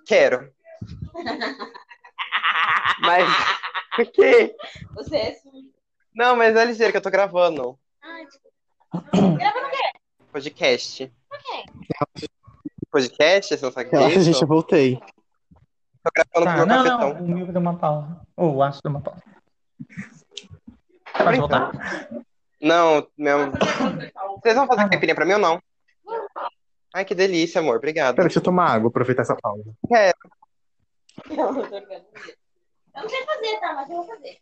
quero. 0.07 0.53
Mas. 3.01 3.29
O 3.99 4.07
quê? 4.11 4.55
Você 4.95 5.17
é 5.17 5.35
sujo. 5.35 5.71
Não, 6.15 6.37
mas 6.37 6.57
é 6.57 6.65
ligeiro 6.65 6.93
que 6.93 6.97
eu 6.99 7.03
tô 7.03 7.11
gravando. 7.11 7.79
Ai, 8.03 8.25
desculpa. 8.27 9.37
Gravando 9.39 9.67
o 9.67 9.71
quê? 9.71 9.99
Podcast. 10.33 11.13
Podcast? 12.91 13.57
Você 13.57 13.65
não 13.65 13.73
sabe 13.73 13.87
o 13.87 13.91
que 13.91 13.97
é 13.97 14.09
isso? 14.09 14.21
gente, 14.23 14.43
eu 14.43 14.49
voltei. 14.49 14.97
Tô 16.05 16.11
gravando 16.15 16.45
Tá, 16.45 16.57
com 16.57 16.63
o 16.63 16.67
meu 16.67 16.67
não, 16.67 16.85
cafetão. 16.85 17.15
não, 17.15 17.21
o 17.35 17.37
meu 17.39 17.47
deu 17.53 17.61
uma 17.61 17.77
pausa. 17.79 18.21
Ou 18.37 18.57
o 18.57 18.63
acho 18.63 18.81
deu 18.83 18.91
uma 18.91 19.01
pausa. 19.01 19.23
Tá 21.13 21.25
Pode 21.25 21.39
voltar? 21.39 21.71
Não, 22.61 23.07
meu. 23.17 23.51
Vocês 24.43 24.55
vão 24.55 24.67
fazer 24.67 24.83
Ah, 24.83 24.89
caipirinha 24.89 25.15
pra 25.15 25.25
mim 25.25 25.35
ou 25.35 25.39
não? 25.39 25.63
Ai, 26.95 27.05
que 27.05 27.15
delícia, 27.15 27.61
amor. 27.61 27.77
Obrigado. 27.77 28.15
Pera, 28.17 28.29
deixa 28.29 28.39
eu 28.39 28.43
tomar 28.45 28.71
água, 28.71 28.89
aproveitar 28.89 29.23
essa 29.23 29.37
pausa. 29.37 29.65
Eu 31.31 31.37
não 33.03 33.09
sei 33.09 33.25
fazer, 33.25 33.61
tá? 33.61 33.73
Mas 33.75 33.89
eu 33.91 33.97
vou 33.97 34.07
fazer. 34.07 34.39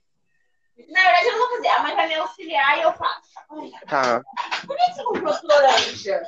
Na 0.89 1.01
verdade, 1.03 1.27
eu 1.27 1.33
não 1.33 1.39
vou 1.49 1.57
fazer. 1.57 1.69
A 1.69 1.83
mãe 1.83 1.95
vai 1.95 2.09
me 2.09 2.15
auxiliar 2.15 2.79
e 2.79 2.83
eu 2.83 2.93
faço. 2.95 3.31
Ai, 3.51 3.71
Tá. 3.89 4.23
Por 4.67 4.77
que 4.77 4.93
você 4.93 5.05
comprou 5.05 5.35
laranja? 5.45 6.23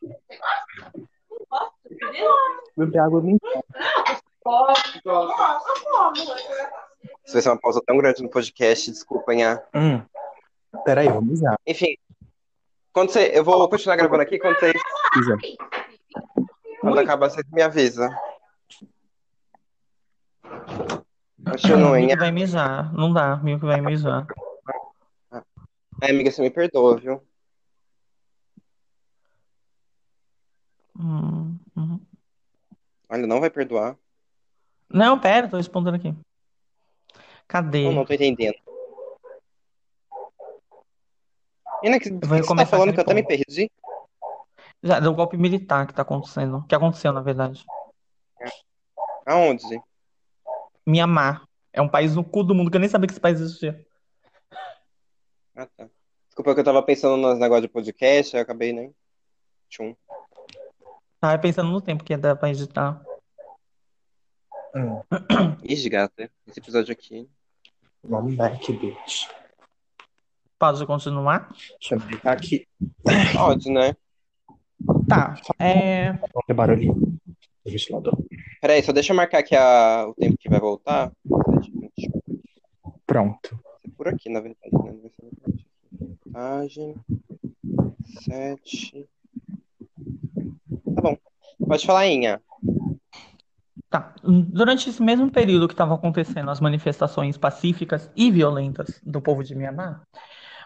Você 0.00 0.38
gosta? 0.38 0.92
Não 1.30 1.46
gosto, 1.50 1.74
entendeu? 1.90 2.32
Beber 2.76 2.98
água 2.98 3.22
nem. 3.22 3.38
Gosto. 4.44 5.00
Gosto, 5.04 5.08
eu. 5.08 6.12
Isso 7.24 7.32
vai 7.32 7.42
ser 7.42 7.48
uma 7.50 7.60
pausa 7.60 7.80
tão 7.86 7.96
grande 7.98 8.22
no 8.22 8.30
podcast, 8.30 8.90
desculpem. 8.90 9.44
Ah. 9.44 9.62
Hum. 9.74 10.02
Pera 10.84 11.02
aí, 11.02 11.08
vamos 11.08 11.38
já. 11.40 11.56
Enfim. 11.66 11.96
Quando 12.94 13.10
você... 13.10 13.32
Eu 13.34 13.42
vou 13.42 13.68
continuar 13.68 13.96
gravando 13.96 14.22
aqui. 14.22 14.38
Quando, 14.38 14.56
vocês... 14.56 14.80
Quiser. 15.12 15.36
quando 16.80 17.00
acabar, 17.00 17.28
vocês 17.28 17.44
me 17.52 17.60
avisam. 17.60 18.08
Continue. 21.44 22.06
Milk 22.06 22.16
vai 22.16 22.30
mijar. 22.30 22.94
Não 22.94 23.12
dá, 23.12 23.36
Milk 23.38 23.66
vai 23.66 23.80
mijar. 23.80 24.24
Ai, 26.00 26.10
amiga, 26.10 26.30
você 26.30 26.40
me 26.40 26.50
perdoa, 26.50 26.96
viu? 26.96 27.20
Hum, 30.96 31.58
hum. 31.76 32.00
Olha, 33.08 33.26
não 33.26 33.40
vai 33.40 33.50
perdoar. 33.50 33.98
Não, 34.88 35.18
pera, 35.18 35.48
tô 35.48 35.56
respondendo 35.56 35.96
aqui. 35.96 36.14
Cadê? 37.48 37.88
Eu 37.88 37.92
não 37.92 38.04
tô 38.04 38.14
entendendo. 38.14 38.63
Menina, 41.84 42.00
que, 42.00 42.08
que 42.08 42.26
você 42.26 42.40
tá 42.40 42.48
começar 42.48 42.70
falando 42.70 42.94
que 42.94 42.98
eu 42.98 43.02
até 43.02 43.12
me 43.12 43.22
perdi? 43.22 43.70
Já 44.82 45.00
deu 45.00 45.14
golpe 45.14 45.36
militar 45.36 45.86
que 45.86 45.92
tá 45.92 46.00
acontecendo. 46.00 46.64
Que 46.66 46.74
aconteceu, 46.74 47.12
na 47.12 47.20
verdade. 47.20 47.62
Aonde? 49.26 49.82
Mianmar. 50.86 51.46
É 51.74 51.82
um 51.82 51.88
país 51.88 52.16
no 52.16 52.24
cu 52.24 52.42
do 52.42 52.54
mundo 52.54 52.70
que 52.70 52.78
eu 52.78 52.80
nem 52.80 52.88
sabia 52.88 53.06
que 53.06 53.12
esse 53.12 53.20
país 53.20 53.38
existia. 53.38 53.86
Ah, 55.54 55.66
tá. 55.76 55.86
Desculpa 56.26 56.54
que 56.54 56.60
eu 56.60 56.64
tava 56.64 56.82
pensando 56.82 57.18
nos 57.18 57.38
negócios 57.38 57.66
de 57.66 57.68
podcast, 57.68 58.34
aí 58.34 58.40
eu 58.40 58.44
acabei, 58.44 58.72
né? 58.72 58.90
Tchum. 59.68 59.94
Tava 61.20 61.38
pensando 61.38 61.70
no 61.70 61.82
tempo 61.82 62.02
que 62.02 62.14
ia 62.14 62.18
dar 62.18 62.34
pra 62.34 62.48
editar. 62.48 62.98
Hum, 64.74 65.02
Ixi, 65.62 65.90
gata, 65.90 66.30
esse 66.46 66.60
episódio 66.60 66.92
aqui. 66.92 67.28
vamos 68.02 68.34
back, 68.36 68.72
bitch. 68.72 69.28
Pode 70.64 70.86
continuar? 70.86 71.50
Deixa 71.78 71.94
eu 71.94 72.00
deitar 72.00 72.32
aqui. 72.32 72.66
Pode, 73.36 73.70
né? 73.70 73.94
Tá. 75.06 75.38
É... 75.58 76.14
Ter 76.46 76.54
barulhinho 76.54 76.94
do 76.94 77.70
ventilador. 77.70 78.16
Peraí, 78.62 78.82
só 78.82 78.90
deixa 78.90 79.12
eu 79.12 79.16
marcar 79.16 79.40
aqui 79.40 79.54
a... 79.54 80.06
o 80.08 80.14
tempo 80.14 80.38
que 80.38 80.48
vai 80.48 80.58
voltar. 80.58 81.12
Pronto. 83.06 83.60
Por 83.94 84.08
aqui, 84.08 84.30
na 84.30 84.40
verdade, 84.40 84.72
né? 84.72 85.10
Página. 86.32 86.94
Sete. 88.22 89.06
Tá 90.94 91.02
bom. 91.02 91.18
Pode 91.68 91.84
falar, 91.84 92.06
Inha. 92.06 92.40
Tá. 93.90 94.14
Durante 94.24 94.88
esse 94.88 95.02
mesmo 95.02 95.30
período 95.30 95.68
que 95.68 95.74
estavam 95.74 95.94
acontecendo 95.94 96.50
as 96.50 96.58
manifestações 96.58 97.36
pacíficas 97.36 98.10
e 98.16 98.30
violentas 98.30 98.98
do 99.04 99.20
povo 99.20 99.44
de 99.44 99.54
Myanmar, 99.54 100.02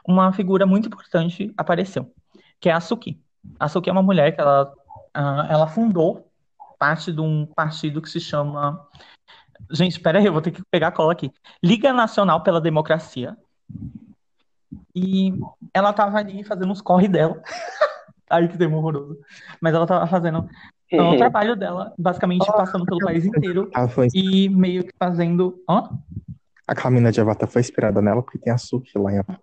uma 0.06 0.32
figura 0.32 0.66
muito 0.66 0.88
importante 0.88 1.52
apareceu, 1.56 2.12
que 2.60 2.68
é 2.68 2.72
a 2.72 2.80
Suki. 2.80 3.20
A 3.58 3.68
Suki 3.68 3.88
é 3.88 3.92
uma 3.92 4.02
mulher 4.02 4.34
que 4.34 4.40
ela, 4.40 4.72
ah, 5.14 5.46
ela 5.50 5.66
fundou 5.66 6.30
parte 6.78 7.12
de 7.12 7.20
um 7.20 7.46
partido 7.46 8.00
que 8.00 8.08
se 8.08 8.20
chama. 8.20 8.86
Gente, 9.70 10.00
pera 10.00 10.18
aí, 10.18 10.26
eu 10.26 10.32
vou 10.32 10.42
ter 10.42 10.50
que 10.50 10.62
pegar 10.70 10.88
a 10.88 10.92
cola 10.92 11.12
aqui. 11.12 11.32
Liga 11.62 11.92
Nacional 11.92 12.42
pela 12.42 12.60
Democracia. 12.60 13.36
E 14.94 15.32
ela 15.74 15.92
tava 15.92 16.18
ali 16.18 16.44
fazendo 16.44 16.70
uns 16.70 16.80
corre 16.80 17.08
dela. 17.08 17.40
Aí 18.30 18.46
que 18.46 18.58
termo 18.58 18.76
horroroso. 18.76 19.18
Mas 19.58 19.72
ela 19.72 19.86
tava 19.86 20.06
fazendo 20.06 20.46
então, 20.92 21.12
o 21.12 21.16
trabalho 21.16 21.56
dela, 21.56 21.94
basicamente 21.98 22.46
passando 22.46 22.84
pelo 22.84 23.00
país 23.00 23.24
inteiro 23.24 23.70
foi, 23.88 24.08
e 24.12 24.50
meio 24.50 24.84
que 24.84 24.92
fazendo. 24.98 25.62
Hã? 25.66 25.88
a 26.68 26.74
Camina 26.74 27.10
de 27.10 27.18
Avatar 27.18 27.48
foi 27.48 27.62
inspirada 27.62 28.02
nela 28.02 28.22
porque 28.22 28.38
tem 28.38 28.52
a 28.52 28.58
Suki 28.58 28.98
lá 28.98 29.10
em 29.10 29.18
Avatar. 29.18 29.40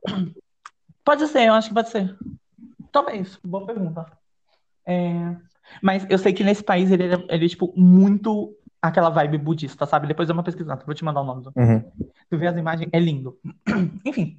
Pode 1.06 1.27
ser, 1.27 1.48
eu 1.48 1.53
acho 1.53 1.69
que 1.69 1.73
pode 1.73 1.90
ser. 1.90 2.18
Talvez, 2.91 3.40
boa 3.45 3.65
pergunta. 3.65 4.06
É, 4.86 5.36
Mas 5.82 6.06
eu 6.10 6.18
sei 6.18 6.32
que 6.34 6.44
nesse 6.44 6.64
país 6.64 6.91
ele, 6.91 7.03
é- 7.06 7.26
ele 7.30 7.45
é, 7.45 7.49
tipo, 7.49 7.73
muito 7.76 8.56
aquela 8.82 9.10
vibe 9.10 9.38
budista, 9.40 9.86
sabe? 9.88 10.07
Depois 10.07 10.27
dá 10.27 10.34
uma 10.34 10.44
pesquisada, 10.44 10.84
vou 10.86 10.94
te 10.94 11.03
mandar 11.03 11.22
o 11.22 11.26
nome. 11.26 11.41
do- 11.44 11.52
Uhum. 11.56 11.84
Tu 12.30 12.38
vê 12.38 12.45
as 12.48 12.56
imagens, 12.57 12.88
é 12.94 12.99
lindo. 12.99 13.38
Enfim, 14.06 14.38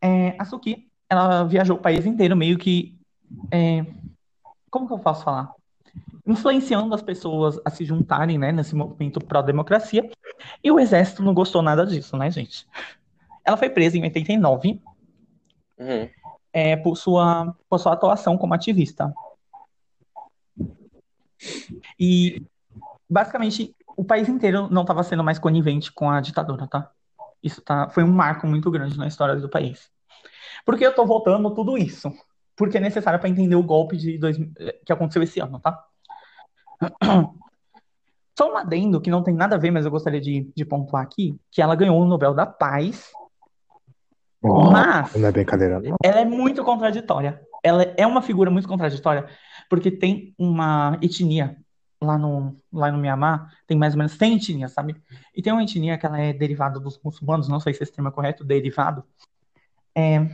é, 0.00 0.34
a 0.38 0.44
Suki, 0.46 0.88
ela 1.08 1.44
viajou 1.44 1.76
o 1.76 1.80
país 1.80 2.06
inteiro 2.06 2.34
meio 2.36 2.56
que. 2.58 2.96
é, 3.50 3.84
Como 4.70 4.86
que 4.86 4.92
eu 4.94 4.98
posso 4.98 5.22
falar? 5.24 5.52
Influenciando 6.26 6.94
as 6.94 7.02
pessoas 7.02 7.58
a 7.64 7.70
se 7.70 7.84
juntarem, 7.84 8.36
né, 8.38 8.52
nesse 8.52 8.74
movimento 8.74 9.20
pró-democracia. 9.20 10.10
E 10.62 10.70
o 10.70 10.78
exército 10.80 11.22
não 11.22 11.32
gostou 11.34 11.62
nada 11.62 11.86
disso, 11.86 12.16
né, 12.16 12.30
gente? 12.30 12.66
Ela 13.44 13.56
foi 13.56 13.68
presa 13.70 13.96
em 13.96 14.02
89 14.02 14.80
Uhum. 15.78 16.08
é, 16.52 16.74
por 16.76 16.96
sua, 16.96 17.54
por 17.68 17.78
sua 17.78 17.92
atuação 17.92 18.38
como 18.38 18.54
ativista. 18.54 19.12
E, 21.98 22.42
basicamente, 23.08 23.74
o 23.96 24.04
país 24.04 24.28
inteiro 24.28 24.68
não 24.70 24.82
estava 24.82 25.02
sendo 25.02 25.22
mais 25.22 25.38
conivente 25.38 25.92
com 25.92 26.10
a 26.10 26.20
ditadura, 26.20 26.66
tá? 26.66 26.90
Isso 27.42 27.60
tá, 27.60 27.88
foi 27.90 28.02
um 28.02 28.12
marco 28.12 28.46
muito 28.46 28.70
grande 28.70 28.98
na 28.98 29.06
história 29.06 29.36
do 29.36 29.48
país. 29.48 29.90
Por 30.64 30.76
que 30.76 30.86
eu 30.86 30.94
tô 30.94 31.04
voltando 31.06 31.54
tudo 31.54 31.78
isso? 31.78 32.12
Porque 32.56 32.78
é 32.78 32.80
necessário 32.80 33.20
para 33.20 33.28
entender 33.28 33.54
o 33.54 33.62
golpe 33.62 33.96
de 33.96 34.18
dois, 34.18 34.36
que 34.84 34.92
aconteceu 34.92 35.22
esse 35.22 35.40
ano, 35.40 35.60
tá? 35.60 35.84
Só 38.36 38.52
um 38.52 38.56
adendo 38.56 39.00
que 39.00 39.10
não 39.10 39.22
tem 39.22 39.34
nada 39.34 39.56
a 39.56 39.58
ver, 39.58 39.70
mas 39.70 39.84
eu 39.84 39.90
gostaria 39.90 40.20
de, 40.20 40.50
de 40.54 40.64
pontuar 40.64 41.02
aqui, 41.02 41.38
que 41.50 41.62
ela 41.62 41.74
ganhou 41.74 42.00
o 42.00 42.04
Nobel 42.04 42.34
da 42.34 42.44
Paz, 42.44 43.10
mas 44.70 45.14
Não 45.14 45.28
é 45.28 45.32
brincadeira, 45.32 45.80
não. 45.80 45.96
ela 46.02 46.20
é 46.20 46.24
muito 46.24 46.62
contraditória. 46.64 47.40
Ela 47.62 47.82
é 47.96 48.06
uma 48.06 48.22
figura 48.22 48.50
muito 48.50 48.68
contraditória, 48.68 49.26
porque 49.68 49.90
tem 49.90 50.34
uma 50.38 50.98
etnia 51.02 51.56
lá 52.00 52.18
no, 52.18 52.56
lá 52.72 52.92
no 52.92 52.98
Mianmar, 52.98 53.50
tem 53.66 53.76
mais 53.76 53.94
ou 53.94 53.98
menos 53.98 54.12
100 54.12 54.36
etnias, 54.36 54.72
sabe? 54.72 54.94
E 55.34 55.42
tem 55.42 55.52
uma 55.52 55.62
etnia 55.62 55.96
que 55.98 56.06
ela 56.06 56.20
é 56.20 56.32
derivada 56.32 56.78
dos 56.78 57.00
muçulmanos, 57.02 57.48
não 57.48 57.58
sei 57.58 57.72
se 57.74 57.82
esse 57.82 57.92
termo 57.92 58.08
é 58.08 58.12
correto, 58.12 58.44
derivado. 58.44 59.02
É, 59.94 60.28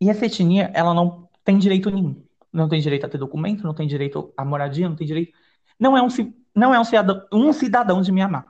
E 0.00 0.08
essa 0.08 0.26
etnia, 0.26 0.70
ela 0.74 0.94
não 0.94 1.28
tem 1.44 1.58
direito 1.58 1.90
nenhum. 1.90 2.22
Não 2.52 2.68
tem 2.68 2.80
direito 2.80 3.04
a 3.04 3.08
ter 3.08 3.18
documento, 3.18 3.64
não 3.64 3.74
tem 3.74 3.86
direito 3.86 4.32
à 4.36 4.44
moradia, 4.44 4.88
não 4.88 4.96
tem 4.96 5.06
direito. 5.06 5.32
Não 5.78 5.96
é 5.96 6.02
um, 6.02 6.08
não 6.54 6.74
é 6.74 6.80
um 6.80 6.84
cidadão, 6.84 7.26
um 7.32 7.52
cidadão 7.52 8.00
de 8.00 8.12
Mianmar. 8.12 8.46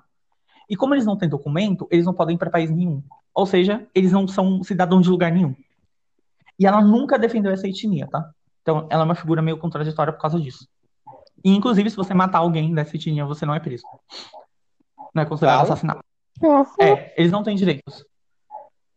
E 0.69 0.77
como 0.77 0.95
eles 0.95 1.07
não 1.07 1.17
têm 1.17 1.29
documento, 1.29 1.89
eles 1.91 2.05
não 2.05 2.13
podem 2.13 2.37
ir 2.37 2.39
para 2.39 2.51
país 2.51 2.71
nenhum. 2.71 3.03
Ou 3.35 3.47
seja, 3.47 3.87
eles 3.95 4.13
não 4.13 4.27
são 4.27 4.63
cidadãos 4.63 5.05
de 5.05 5.11
lugar 5.11 5.31
nenhum. 5.31 5.55
E 6.59 6.67
ela 6.67 6.81
nunca 6.81 7.19
defendeu 7.19 7.53
essa 7.53 7.69
etnia, 7.69 8.09
tá? 8.09 8.31
Então, 8.63 8.87
ela 8.91 9.03
é 9.03 9.05
uma 9.05 9.15
figura 9.15 9.41
meio 9.41 9.59
contraditória 9.59 10.13
por 10.13 10.21
causa 10.21 10.41
disso. 10.41 10.69
E, 11.45 11.55
inclusive, 11.55 11.89
se 11.89 11.97
você 11.97 12.13
matar 12.13 12.39
alguém 12.39 12.75
dessa 12.75 12.97
etnia, 12.97 13.25
você 13.25 13.47
não 13.47 13.55
é 13.55 13.61
preso. 13.61 13.85
Não 15.15 15.23
é 15.23 15.27
considerado 15.27 15.63
assassinato. 15.63 16.05
É, 16.81 17.15
eles 17.17 17.33
não 17.33 17.43
têm 17.43 17.57
direitos. 17.57 18.05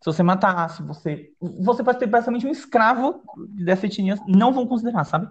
Se 0.02 0.06
você 0.06 0.24
matar, 0.24 0.68
se 0.70 0.82
você. 0.82 1.32
Você 1.40 1.84
pode 1.84 2.00
ter 2.00 2.08
basicamente 2.08 2.48
um 2.48 2.52
escravo 2.52 3.22
dessa 3.38 3.86
etnia, 3.86 4.16
não 4.28 4.52
vão 4.52 4.66
considerar, 4.66 5.04
sabe? 5.04 5.30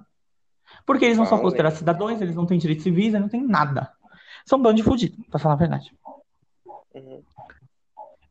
Porque 0.86 1.05
eles 1.05 1.18
não 1.18 1.27
são 1.27 1.40
considerados 1.40 1.78
cidadãos, 1.78 2.20
eles 2.20 2.36
não 2.36 2.47
têm 2.47 2.59
direitos 2.59 2.85
civis, 2.85 3.09
eles 3.09 3.20
não 3.20 3.28
têm 3.28 3.44
nada. 3.44 3.93
São 4.47 4.59
um 4.59 4.62
bando 4.62 4.77
de 4.77 4.82
fudido, 4.82 5.22
pra 5.28 5.40
falar 5.40 5.55
a 5.55 5.59
verdade. 5.59 5.93
Uhum. 6.94 7.22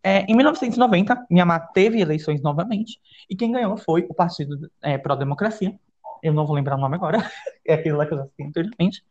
É, 0.03 0.21
em 0.21 0.35
1990, 0.35 1.27
Myanmar 1.29 1.71
teve 1.73 1.99
eleições 1.99 2.41
novamente, 2.41 2.99
e 3.29 3.35
quem 3.35 3.51
ganhou 3.51 3.77
foi 3.77 4.05
o 4.09 4.13
Partido 4.13 4.71
é, 4.81 4.97
Pró-Democracia. 4.97 5.77
Eu 6.23 6.33
não 6.33 6.45
vou 6.45 6.55
lembrar 6.55 6.75
o 6.75 6.79
nome 6.79 6.95
agora, 6.95 7.17
é 7.65 7.73
aquele 7.73 7.95
lá 7.95 8.05
que 8.05 8.13
eu 8.13 8.17
já 8.17 8.25
citei 8.25 8.45
anteriormente. 8.45 9.03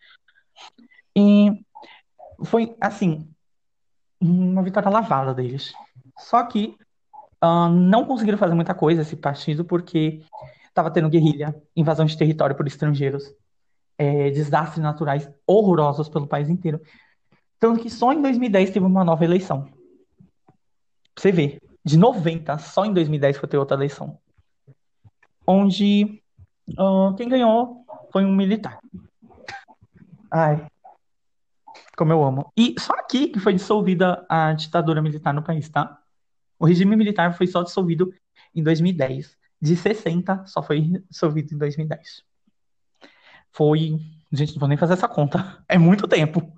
E 1.17 1.65
foi, 2.45 2.75
assim, 2.81 3.29
uma 4.21 4.63
vitória 4.63 4.91
lavada 4.91 5.35
deles. 5.35 5.73
Só 6.19 6.43
que 6.45 6.77
ah, 7.41 7.69
não 7.69 8.05
conseguiram 8.05 8.39
fazer 8.39 8.55
muita 8.55 8.75
coisa 8.75 9.03
esse 9.03 9.17
partido, 9.17 9.65
porque 9.65 10.23
estava 10.67 10.91
tendo 10.91 11.09
guerrilha, 11.09 11.55
invasão 11.77 12.07
de 12.07 12.17
território 12.17 12.57
por 12.57 12.67
estrangeiros, 12.67 13.25
é, 13.97 14.31
desastres 14.31 14.83
naturais 14.83 15.29
horrorosos 15.47 16.09
pelo 16.09 16.27
país 16.27 16.49
inteiro. 16.49 16.81
Tanto 17.59 17.83
que 17.83 17.91
só 17.91 18.13
em 18.13 18.23
2010 18.23 18.71
teve 18.71 18.87
uma 18.87 19.05
nova 19.05 19.25
eleição. 19.25 19.69
Você 21.19 21.33
ver, 21.33 21.61
de 21.85 21.99
90, 21.99 22.59
só 22.59 22.85
em 22.85 22.93
2010 22.93 23.39
foi 23.39 23.49
ter 23.49 23.59
outra 23.59 23.77
eleição. 23.77 24.19
Onde 25.45 26.23
ah, 26.79 27.13
quem 27.17 27.29
ganhou 27.29 27.85
foi 28.13 28.25
um 28.25 28.33
militar. 28.33 28.79
Ai, 30.31 30.65
como 31.97 32.13
eu 32.13 32.23
amo. 32.23 32.53
E 32.57 32.77
só 32.79 32.93
aqui 32.93 33.29
que 33.29 33.41
foi 33.41 33.55
dissolvida 33.55 34.25
a 34.29 34.53
ditadura 34.53 35.03
militar 35.03 35.35
no 35.35 35.43
país, 35.43 35.69
tá? 35.69 36.01
O 36.57 36.65
regime 36.65 36.95
militar 36.95 37.37
foi 37.37 37.49
só 37.49 37.65
dissolvido 37.65 38.15
em 38.55 38.63
2010. 38.63 39.37
De 39.61 39.75
60, 39.75 40.47
só 40.47 40.63
foi 40.63 41.03
dissolvido 41.11 41.53
em 41.53 41.59
2010. 41.59 42.23
Foi. 43.51 43.99
Gente, 44.31 44.53
não 44.53 44.61
vou 44.61 44.69
nem 44.69 44.79
fazer 44.79 44.93
essa 44.93 45.09
conta. 45.09 45.65
É 45.69 45.77
muito 45.77 46.07
tempo. 46.07 46.57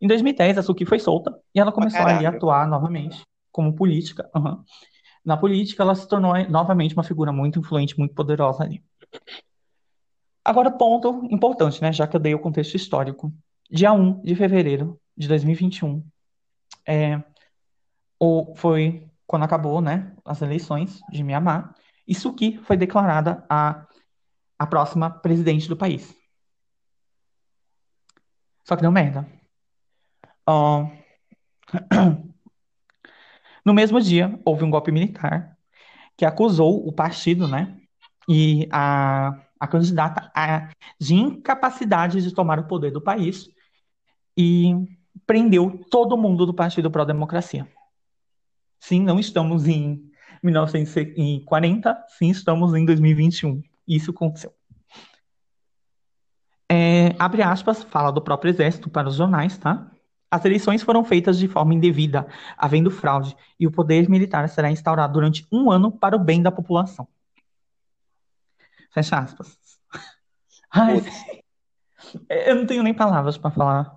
Em 0.00 0.06
2010, 0.06 0.58
a 0.58 0.62
Suki 0.62 0.84
foi 0.86 0.98
solta 0.98 1.38
e 1.54 1.60
ela 1.60 1.72
começou 1.72 2.00
a 2.00 2.28
atuar 2.28 2.68
novamente 2.68 3.22
como 3.50 3.74
política. 3.74 4.30
Aham. 4.34 4.64
Na 5.24 5.36
política, 5.36 5.82
ela 5.82 5.94
se 5.94 6.08
tornou 6.08 6.32
novamente 6.48 6.94
uma 6.94 7.02
figura 7.02 7.32
muito 7.32 7.58
influente, 7.58 7.98
muito 7.98 8.14
poderosa 8.14 8.62
ali. 8.62 8.82
Agora, 10.44 10.70
ponto 10.70 11.26
importante, 11.30 11.82
né? 11.82 11.92
Já 11.92 12.06
que 12.06 12.16
eu 12.16 12.20
dei 12.20 12.34
o 12.34 12.38
contexto 12.38 12.76
histórico. 12.76 13.32
Dia 13.70 13.92
1 13.92 14.22
de 14.22 14.34
fevereiro 14.34 14.98
de 15.14 15.28
2021, 15.28 16.02
é, 16.86 17.22
o, 18.18 18.54
foi 18.56 19.06
quando 19.26 19.42
acabou, 19.42 19.82
né, 19.82 20.16
as 20.24 20.40
eleições 20.40 21.00
de 21.10 21.22
Mianmar, 21.22 21.74
e 22.06 22.14
Suki 22.14 22.56
foi 22.56 22.78
declarada 22.78 23.44
a, 23.46 23.86
a 24.58 24.66
próxima 24.66 25.10
presidente 25.10 25.68
do 25.68 25.76
país. 25.76 26.16
Só 28.64 28.74
que 28.74 28.80
deu 28.80 28.90
merda. 28.90 29.28
No 33.64 33.74
mesmo 33.74 34.00
dia, 34.00 34.40
houve 34.46 34.64
um 34.64 34.70
golpe 34.70 34.90
militar 34.90 35.54
que 36.16 36.24
acusou 36.24 36.88
o 36.88 36.90
partido, 36.90 37.46
né, 37.46 37.76
e 38.26 38.66
a, 38.72 39.38
a 39.60 39.68
candidata 39.68 40.30
a, 40.34 40.70
de 40.98 41.14
incapacidade 41.14 42.22
de 42.22 42.32
tomar 42.32 42.58
o 42.58 42.66
poder 42.66 42.90
do 42.90 43.00
país 43.00 43.48
e 44.34 44.74
prendeu 45.26 45.84
todo 45.90 46.16
mundo 46.16 46.46
do 46.46 46.54
Partido 46.54 46.90
Pro 46.90 47.04
Democracia. 47.04 47.70
Sim, 48.80 49.02
não 49.02 49.20
estamos 49.20 49.66
em 49.66 50.10
1940, 50.42 52.04
sim, 52.08 52.30
estamos 52.30 52.74
em 52.74 52.86
2021. 52.86 53.62
Isso 53.86 54.12
aconteceu. 54.12 54.54
É, 56.70 57.14
abre 57.18 57.42
aspas, 57.42 57.82
fala 57.82 58.10
do 58.10 58.22
próprio 58.22 58.50
exército 58.50 58.88
para 58.88 59.08
os 59.08 59.16
jornais, 59.16 59.58
tá? 59.58 59.90
As 60.30 60.44
eleições 60.44 60.82
foram 60.82 61.04
feitas 61.04 61.38
de 61.38 61.48
forma 61.48 61.74
indevida, 61.74 62.26
havendo 62.56 62.90
fraude, 62.90 63.34
e 63.58 63.66
o 63.66 63.70
poder 63.70 64.08
militar 64.08 64.48
será 64.48 64.70
instaurado 64.70 65.14
durante 65.14 65.46
um 65.50 65.70
ano 65.70 65.90
para 65.90 66.14
o 66.14 66.18
bem 66.18 66.42
da 66.42 66.52
população. 66.52 67.08
Fecha 68.90 69.18
aspas. 69.18 69.58
Ai, 70.70 71.02
eu 72.28 72.56
não 72.56 72.66
tenho 72.66 72.82
nem 72.82 72.92
palavras 72.92 73.38
para 73.38 73.50
falar. 73.50 73.96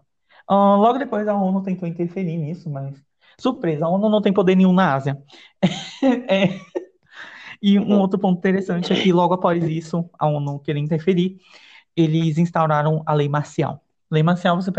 Uh, 0.49 0.75
logo 0.77 0.97
depois 0.97 1.27
a 1.27 1.35
ONU 1.35 1.61
tentou 1.63 1.87
interferir 1.87 2.37
nisso, 2.37 2.69
mas 2.69 2.95
surpresa, 3.37 3.85
a 3.85 3.89
ONU 3.89 4.09
não 4.09 4.21
tem 4.21 4.33
poder 4.33 4.55
nenhum 4.55 4.73
na 4.73 4.93
Ásia. 4.93 5.21
é. 6.27 6.59
E 7.61 7.77
um 7.77 7.99
outro 7.99 8.19
ponto 8.19 8.39
interessante 8.39 8.91
é 8.91 8.95
que 8.95 9.13
logo 9.13 9.33
após 9.33 9.63
isso, 9.63 10.09
a 10.17 10.27
ONU 10.27 10.59
querer 10.59 10.79
interferir, 10.79 11.37
eles 11.95 12.37
instauraram 12.37 13.03
a 13.05 13.13
lei 13.13 13.29
marcial. 13.29 13.83
Lei 14.09 14.23
marcial, 14.23 14.55
você 14.55 14.71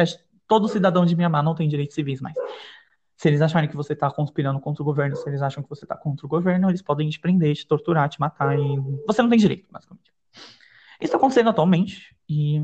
todo 0.53 0.69
cidadão 0.69 1.07
de 1.07 1.17
Mianmar 1.17 1.43
não 1.43 1.55
tem 1.55 1.67
direitos 1.67 1.95
civis 1.95 2.21
mais. 2.21 2.37
Se 3.17 3.27
eles 3.27 3.41
acharem 3.41 3.71
que 3.71 3.75
você 3.75 3.95
está 3.95 4.11
conspirando 4.11 4.61
contra 4.61 4.83
o 4.83 4.85
governo, 4.85 5.17
se 5.17 5.27
eles 5.27 5.41
acham 5.41 5.63
que 5.63 5.69
você 5.71 5.87
está 5.87 5.97
contra 5.97 6.27
o 6.27 6.29
governo, 6.29 6.69
eles 6.69 6.83
podem 6.83 7.09
te 7.09 7.19
prender, 7.19 7.57
te 7.57 7.67
torturar, 7.67 8.07
te 8.11 8.21
matar 8.21 8.59
e 8.59 8.79
você 9.07 9.23
não 9.23 9.31
tem 9.31 9.39
direito, 9.39 9.67
basicamente. 9.71 10.13
Isso 11.01 11.09
está 11.09 11.17
acontecendo 11.17 11.49
atualmente 11.49 12.15
e 12.29 12.63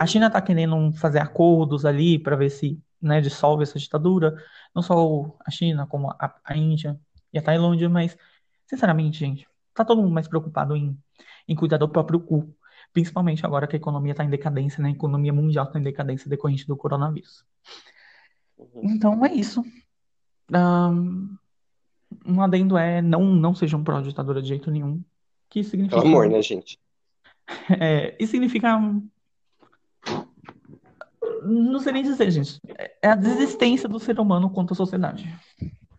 a 0.00 0.04
China 0.04 0.26
está 0.26 0.42
querendo 0.42 0.90
fazer 0.94 1.20
acordos 1.20 1.84
ali 1.84 2.18
para 2.18 2.34
ver 2.34 2.50
se 2.50 2.82
né, 3.00 3.20
dissolve 3.20 3.62
essa 3.62 3.78
ditadura. 3.78 4.34
Não 4.74 4.82
só 4.82 5.36
a 5.46 5.50
China, 5.52 5.86
como 5.86 6.10
a, 6.10 6.34
a 6.42 6.56
Índia 6.56 6.98
e 7.32 7.38
a 7.38 7.42
Tailândia, 7.42 7.88
mas, 7.88 8.18
sinceramente, 8.66 9.20
gente, 9.20 9.46
tá 9.72 9.84
todo 9.84 10.02
mundo 10.02 10.12
mais 10.12 10.26
preocupado 10.26 10.74
em, 10.74 10.98
em 11.46 11.54
cuidar 11.54 11.76
do 11.76 11.88
próprio 11.88 12.18
cu. 12.18 12.52
Principalmente 12.92 13.44
agora 13.44 13.66
que 13.66 13.76
a 13.76 13.78
economia 13.78 14.12
está 14.12 14.24
em 14.24 14.30
decadência, 14.30 14.82
né? 14.82 14.88
A 14.88 14.92
economia 14.92 15.32
mundial 15.32 15.66
está 15.66 15.78
em 15.78 15.82
decadência 15.82 16.28
decorrente 16.28 16.66
do 16.66 16.76
coronavírus. 16.76 17.44
Uhum. 18.56 18.82
Então 18.84 19.24
é 19.24 19.32
isso. 19.32 19.64
Um, 20.52 21.36
um 22.26 22.42
adendo 22.42 22.76
é 22.76 23.02
não, 23.02 23.24
não 23.24 23.54
sejam 23.54 23.84
pró-ditadura 23.84 24.42
de 24.42 24.48
jeito 24.48 24.70
nenhum. 24.70 25.02
Que 25.48 25.62
significa. 25.62 26.00
Pelo 26.00 26.08
amor, 26.08 26.28
né, 26.28 26.42
gente? 26.42 26.78
É, 27.80 28.14
isso 28.18 28.32
significa. 28.32 28.78
Não 31.42 31.78
sei 31.80 31.92
nem 31.92 32.02
dizer, 32.02 32.30
gente. 32.30 32.60
É 33.00 33.08
a 33.08 33.14
desistência 33.14 33.88
do 33.88 33.98
ser 33.98 34.20
humano 34.20 34.50
contra 34.50 34.74
a 34.74 34.76
sociedade. 34.76 35.26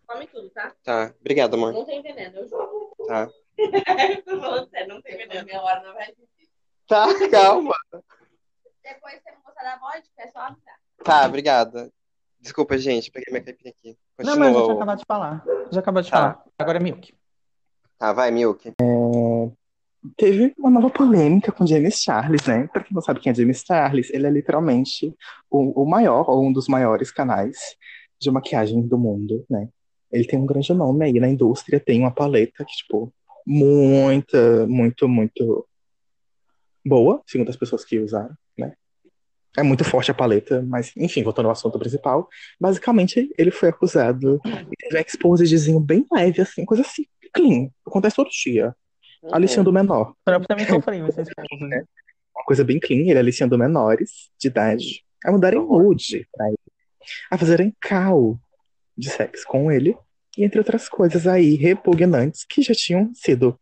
Come 0.06 0.28
tudo, 0.28 0.48
tá? 0.50 0.72
Tá, 0.84 1.14
obrigado, 1.20 1.54
amor. 1.54 1.72
Não 1.72 1.84
tem 1.84 2.02
veneno, 2.02 2.36
eu 2.36 2.48
juro. 2.48 2.94
Tá. 3.08 3.28
Tô 4.24 4.40
falando 4.40 4.70
sério, 4.70 4.94
não 4.94 5.02
tem 5.02 5.16
veneno. 5.16 5.44
Minha 5.44 5.60
hora 5.60 5.82
não 5.82 5.92
vai 5.92 6.12
Tá, 6.90 7.06
calma. 7.30 7.74
Depois, 8.82 9.14
você 9.22 9.30
não 9.30 9.40
gostar 9.44 9.62
da 9.62 9.76
vodka, 9.78 10.10
é 10.18 10.26
só 10.28 10.40
avisar. 10.40 10.74
Tá, 11.04 11.24
obrigada. 11.26 11.88
Desculpa, 12.40 12.76
gente, 12.76 13.12
peguei 13.12 13.32
minha 13.32 13.44
caipirinha 13.44 13.72
aqui. 13.78 13.96
Não, 14.18 14.26
Continua. 14.34 14.50
mas 14.50 14.56
eu 14.56 14.66
já 14.66 14.72
acabou 14.74 14.96
de 14.96 15.04
falar. 15.06 15.44
Já 15.70 15.80
acabou 15.80 16.02
de 16.02 16.10
Tá. 16.10 16.16
falar. 16.16 16.44
Agora 16.58 16.78
é 16.78 16.82
Milk. 16.82 17.14
Tá, 17.96 18.12
vai, 18.12 18.30
Milk. 18.32 18.72
Teve 20.16 20.52
uma 20.58 20.70
nova 20.70 20.90
polêmica 20.90 21.52
com 21.52 21.66
James 21.66 22.00
Charles, 22.02 22.44
né? 22.46 22.66
Pra 22.72 22.82
quem 22.82 22.92
não 22.94 23.02
sabe 23.02 23.20
quem 23.20 23.30
é 23.30 23.34
James 23.34 23.62
Charles, 23.64 24.10
ele 24.10 24.26
é 24.26 24.30
literalmente 24.30 25.14
o, 25.50 25.82
o 25.82 25.88
maior, 25.88 26.28
ou 26.28 26.44
um 26.44 26.52
dos 26.52 26.66
maiores 26.66 27.12
canais 27.12 27.76
de 28.18 28.30
maquiagem 28.30 28.80
do 28.80 28.98
mundo, 28.98 29.44
né? 29.48 29.68
Ele 30.10 30.26
tem 30.26 30.38
um 30.40 30.46
grande 30.46 30.72
nome 30.74 31.04
aí 31.04 31.20
na 31.20 31.28
indústria, 31.28 31.78
tem 31.78 32.00
uma 32.00 32.10
paleta 32.10 32.64
que, 32.64 32.74
tipo, 32.74 33.12
muita, 33.46 34.66
muito, 34.66 35.06
muito 35.06 35.66
boa, 36.84 37.22
segundo 37.26 37.48
as 37.48 37.56
pessoas 37.56 37.84
que 37.84 37.98
usaram, 37.98 38.34
né? 38.58 38.74
É 39.56 39.62
muito 39.62 39.84
forte 39.84 40.10
a 40.10 40.14
paleta, 40.14 40.62
mas, 40.62 40.92
enfim, 40.96 41.22
voltando 41.24 41.46
ao 41.46 41.52
assunto 41.52 41.78
principal, 41.78 42.28
basicamente 42.60 43.32
ele 43.36 43.50
foi 43.50 43.68
acusado 43.68 44.40
e 44.44 44.76
teve 44.76 44.96
um 44.96 45.00
exposezinho 45.00 45.80
bem 45.80 46.06
leve, 46.12 46.40
assim, 46.40 46.64
coisa 46.64 46.82
assim, 46.82 47.04
clean. 47.34 47.68
Acontece 47.84 48.16
todo 48.16 48.30
dia. 48.30 48.74
Aliciando 49.32 49.72
menor. 49.72 50.14
Eu 50.26 50.40
também 50.46 50.66
sofri 50.66 50.98
esposo, 50.98 51.66
né? 51.66 51.84
Uma 52.34 52.44
coisa 52.44 52.64
bem 52.64 52.78
clean, 52.78 53.08
ele 53.08 53.18
aliciando 53.18 53.58
menores 53.58 54.30
de 54.38 54.48
idade 54.48 55.04
a 55.24 55.32
mudarem 55.32 55.60
nude 55.60 56.26
pra 56.32 56.46
ele, 56.46 56.56
a 57.30 57.36
fazerem 57.36 57.74
cal 57.80 58.40
de 58.96 59.10
sexo 59.10 59.46
com 59.46 59.70
ele, 59.70 59.96
e 60.38 60.44
entre 60.44 60.58
outras 60.58 60.88
coisas 60.88 61.26
aí 61.26 61.56
repugnantes 61.56 62.44
que 62.48 62.62
já 62.62 62.74
tinham 62.74 63.12
sido 63.14 63.58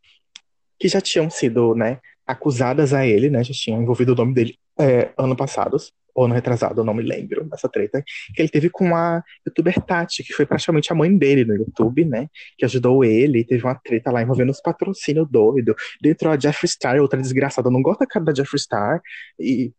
que 0.78 0.86
já 0.86 1.00
tinham 1.00 1.28
sido, 1.28 1.74
né, 1.74 2.00
acusadas 2.28 2.92
a 2.92 3.06
ele, 3.06 3.30
né, 3.30 3.42
já 3.42 3.54
tinham 3.54 3.80
envolvido 3.80 4.12
o 4.12 4.14
nome 4.14 4.34
dele 4.34 4.58
é, 4.78 5.10
ano 5.16 5.34
passado, 5.34 5.78
ou 6.14 6.26
ano 6.26 6.34
retrasado, 6.34 6.80
eu 6.80 6.84
não 6.84 6.92
me 6.92 7.02
lembro 7.02 7.44
dessa 7.44 7.68
treta, 7.68 8.04
que 8.34 8.42
ele 8.42 8.48
teve 8.50 8.68
com 8.68 8.94
a 8.94 9.22
youtuber 9.46 9.80
Tati, 9.80 10.22
que 10.22 10.34
foi 10.34 10.44
praticamente 10.44 10.92
a 10.92 10.94
mãe 10.94 11.16
dele 11.16 11.44
no 11.44 11.54
YouTube, 11.54 12.04
né, 12.04 12.28
que 12.58 12.66
ajudou 12.66 13.02
ele, 13.02 13.44
teve 13.44 13.64
uma 13.64 13.74
treta 13.74 14.10
lá 14.10 14.20
envolvendo 14.22 14.50
os 14.50 14.60
patrocínios 14.60 15.26
doido, 15.30 15.74
dentro 16.02 16.30
a 16.30 16.38
Jeffree 16.38 16.68
Star, 16.68 17.00
outra 17.00 17.20
desgraçada, 17.20 17.68
eu 17.68 17.72
não 17.72 17.80
gosto 17.80 18.00
da 18.00 18.06
cara 18.06 18.26
da 18.26 18.34
Jeffree 18.34 18.60
Star, 18.60 19.00
e, 19.40 19.72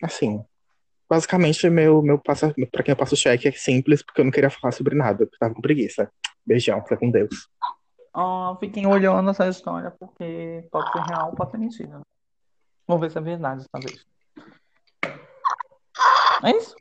assim, 0.00 0.40
basicamente, 1.10 1.68
meu, 1.68 2.00
meu 2.02 2.18
passa, 2.18 2.54
pra 2.70 2.82
quem 2.84 2.92
eu 2.92 2.96
passo 2.96 3.14
o 3.14 3.18
cheque 3.18 3.48
é 3.48 3.52
simples, 3.52 4.00
porque 4.02 4.20
eu 4.20 4.24
não 4.24 4.32
queria 4.32 4.50
falar 4.50 4.72
sobre 4.72 4.94
nada, 4.94 5.26
porque 5.26 5.36
eu 5.36 5.40
tava 5.40 5.54
com 5.54 5.60
preguiça. 5.60 6.10
Beijão, 6.46 6.80
fica 6.82 6.96
com 6.96 7.10
Deus. 7.10 7.48
Ah, 8.18 8.56
fiquem 8.58 8.86
olhando 8.86 9.28
essa 9.28 9.46
história, 9.46 9.90
porque 9.90 10.66
pode 10.70 10.90
ser 10.90 11.00
real, 11.00 11.34
pode 11.34 11.50
ser 11.50 11.58
mentira. 11.58 12.00
Vamos 12.88 13.02
ver 13.02 13.10
se 13.10 13.18
é 13.18 13.20
verdade 13.20 13.62
dessa 13.62 13.78
vez. 13.78 14.06
É 16.42 16.56
isso? 16.56 16.74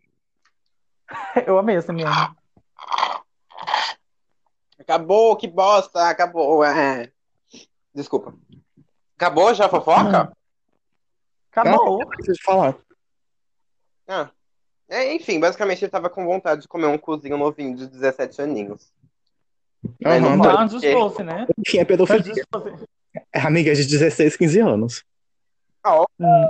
Eu 1.46 1.58
amei 1.58 1.76
essa 1.76 1.92
minha. 1.92 2.08
Acabou, 4.80 5.36
que 5.36 5.46
bosta, 5.46 6.08
acabou. 6.08 6.64
é. 6.64 7.12
Desculpa. 7.94 8.34
Acabou 9.18 9.54
já 9.54 9.66
a 9.66 9.70
fofoca? 9.70 10.32
Acabou. 11.52 12.00
Não, 12.00 12.08
preciso 12.08 12.42
falar. 12.44 12.78
Ah. 14.08 14.30
É, 14.88 15.14
enfim, 15.14 15.38
basicamente 15.38 15.84
ele 15.84 15.92
tava 15.92 16.10
com 16.10 16.26
vontade 16.26 16.62
de 16.62 16.68
comer 16.70 16.86
um 16.86 16.98
cozinho 16.98 17.38
novinho 17.38 17.76
de 17.76 17.88
17 17.88 18.42
aninhos. 18.42 18.94
Aí 20.04 20.20
não 20.20 20.40
Tá, 20.42 20.68
porque- 20.68 20.80
dispôs, 20.94 21.18
né? 21.26 21.48
Enfim, 21.66 21.78
é 21.80 21.86
pedofilia. 21.86 22.34
É 23.32 23.40
de 23.74 23.86
16, 23.88 24.36
15 24.36 24.60
anos. 24.60 25.04
Hum. 26.20 26.50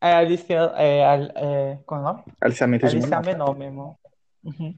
É 0.00 0.12
a 0.12 0.18
Alicia. 0.18 0.72
É, 0.76 1.00
é, 1.34 1.78
qual 1.84 2.00
é 2.00 2.02
o 2.04 2.06
nome? 2.06 2.22
Aliciamento 2.40 2.86
de 2.86 2.96
Alicia 2.96 3.20
menor. 3.20 3.24
Menor 3.26 3.56
mesmo. 3.58 3.98
Uhum. 4.44 4.74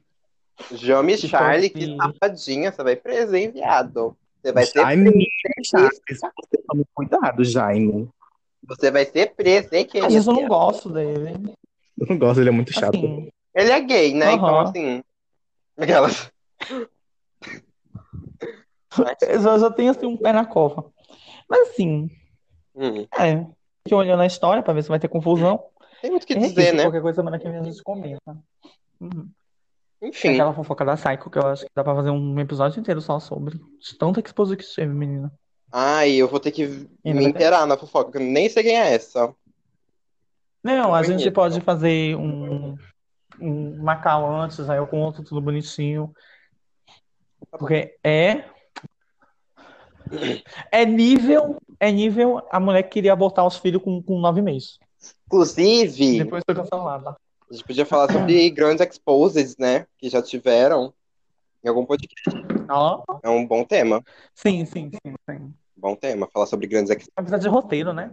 Jame 0.73 1.17
Se 1.17 1.27
Charlie, 1.27 1.69
fosse- 1.69 1.85
que 1.85 1.95
safadinha, 1.97 2.71
você 2.71 2.83
vai 2.83 2.95
preso, 2.95 3.35
hein, 3.35 3.51
viado? 3.51 4.15
Você 4.41 4.51
vai 4.51 4.65
ser 4.65 4.79
Jaime, 4.81 5.11
preso, 5.11 5.69
Charles, 5.69 6.01
você 6.07 6.57
tome 6.67 6.85
cuidado, 6.93 7.43
Jaime. 7.45 8.09
você 8.63 8.89
vai 8.91 9.05
ser 9.05 9.33
preso, 9.35 9.69
hein, 9.73 9.85
que 9.85 9.99
Às 9.99 10.11
vezes 10.13 10.27
eu 10.27 10.33
não 10.33 10.47
gosto 10.47 10.89
dele. 10.89 11.53
Eu 11.97 12.07
não 12.07 12.17
gosto, 12.17 12.39
ele 12.41 12.49
é 12.49 12.51
muito 12.51 12.73
chato. 12.73 12.95
Assim, 12.97 13.29
Ele 13.55 13.71
é 13.71 13.81
gay, 13.81 14.13
né? 14.13 14.33
Então, 14.33 14.47
Aham. 14.47 14.69
assim. 14.69 15.03
Aquelas. 15.77 16.31
Eu 19.21 19.41
já, 19.41 19.57
já 19.57 19.71
tenho 19.71 19.91
assim 19.91 20.05
um 20.05 20.17
pé 20.17 20.33
na 20.33 20.45
cova. 20.45 20.91
Mas 21.49 21.69
assim, 21.69 22.09
Hum, 22.75 23.05
é. 23.17 23.45
Fique 23.83 23.93
olhando 23.95 24.21
a 24.21 24.25
história 24.25 24.61
pra 24.63 24.73
ver 24.73 24.83
se 24.83 24.89
vai 24.89 24.99
ter 24.99 25.07
confusão. 25.07 25.63
tem 26.01 26.11
muito 26.11 26.23
o 26.23 26.27
que 26.27 26.33
E 26.33 26.39
dizer, 26.39 26.73
né? 26.73 26.83
Qualquer 26.83 27.01
coisa 27.01 27.15
semana 27.17 27.37
que 27.39 27.49
vem 27.49 27.59
a 27.59 27.63
gente 27.63 27.81
comenta. 27.83 28.37
Uhum. 29.01 29.29
Enfim. 30.01 30.29
aquela 30.33 30.53
fofoca 30.53 30.85
da 30.85 30.95
Psycho 30.95 31.29
que 31.29 31.37
eu 31.37 31.45
acho 31.47 31.65
que 31.65 31.71
dá 31.75 31.83
pra 31.83 31.95
fazer 31.95 32.09
um 32.09 32.39
episódio 32.39 32.79
inteiro 32.79 33.01
só 33.01 33.19
sobre. 33.19 33.57
De 33.57 33.97
tanta 33.97 34.21
exposição 34.21 34.57
que 34.57 34.75
teve, 34.75 34.93
menina. 34.93 35.31
Ai, 35.71 36.13
eu 36.13 36.27
vou 36.27 36.39
ter 36.39 36.51
que 36.51 36.63
Ainda 36.63 37.19
me 37.19 37.23
ter? 37.25 37.29
inteirar 37.29 37.65
na 37.65 37.77
fofoca, 37.77 38.11
que 38.11 38.17
eu 38.17 38.21
nem 38.21 38.47
sei 38.47 38.63
quem 38.63 38.79
é 38.79 38.93
essa. 38.93 39.33
Não, 40.63 40.93
a 40.95 41.03
gente 41.03 41.19
Bonito. 41.19 41.33
pode 41.33 41.61
fazer 41.61 42.15
um, 42.15 42.77
um 43.41 43.83
Macau 43.83 44.33
antes, 44.41 44.69
aí 44.69 44.77
eu 44.77 44.87
conto 44.87 45.23
tudo 45.23 45.41
bonitinho. 45.41 46.13
Porque 47.51 47.97
é. 48.03 48.43
É 50.71 50.85
nível. 50.85 51.57
É 51.79 51.91
nível. 51.91 52.41
A 52.51 52.59
mulher 52.59 52.83
que 52.83 52.89
queria 52.89 53.13
abortar 53.13 53.45
os 53.45 53.57
filhos 53.57 53.81
com, 53.81 54.01
com 54.01 54.19
nove 54.19 54.41
meses. 54.41 54.79
Inclusive, 55.27 56.17
Depois 56.19 56.43
foi 56.45 56.55
cancelada. 56.55 57.15
a 57.49 57.53
gente 57.53 57.63
podia 57.65 57.85
falar 57.85 58.11
sobre 58.11 58.49
grandes 58.51 58.85
exposes, 58.85 59.57
né? 59.57 59.85
Que 59.97 60.09
já 60.09 60.21
tiveram 60.21 60.93
em 61.63 61.69
algum 61.69 61.85
podcast. 61.85 62.23
Ó, 62.69 63.03
É 63.23 63.29
um 63.29 63.45
bom 63.45 63.63
tema. 63.63 64.03
sim, 64.33 64.65
sim, 64.65 64.89
sim, 64.91 65.13
sim. 65.29 65.53
Bom 65.75 65.95
tema, 65.95 66.27
falar 66.33 66.45
sobre 66.45 66.67
grandes 66.67 66.89
exposes. 66.91 67.13
Apesar 67.15 67.37
de 67.37 67.47
roteiro, 67.47 67.93
né? 67.93 68.11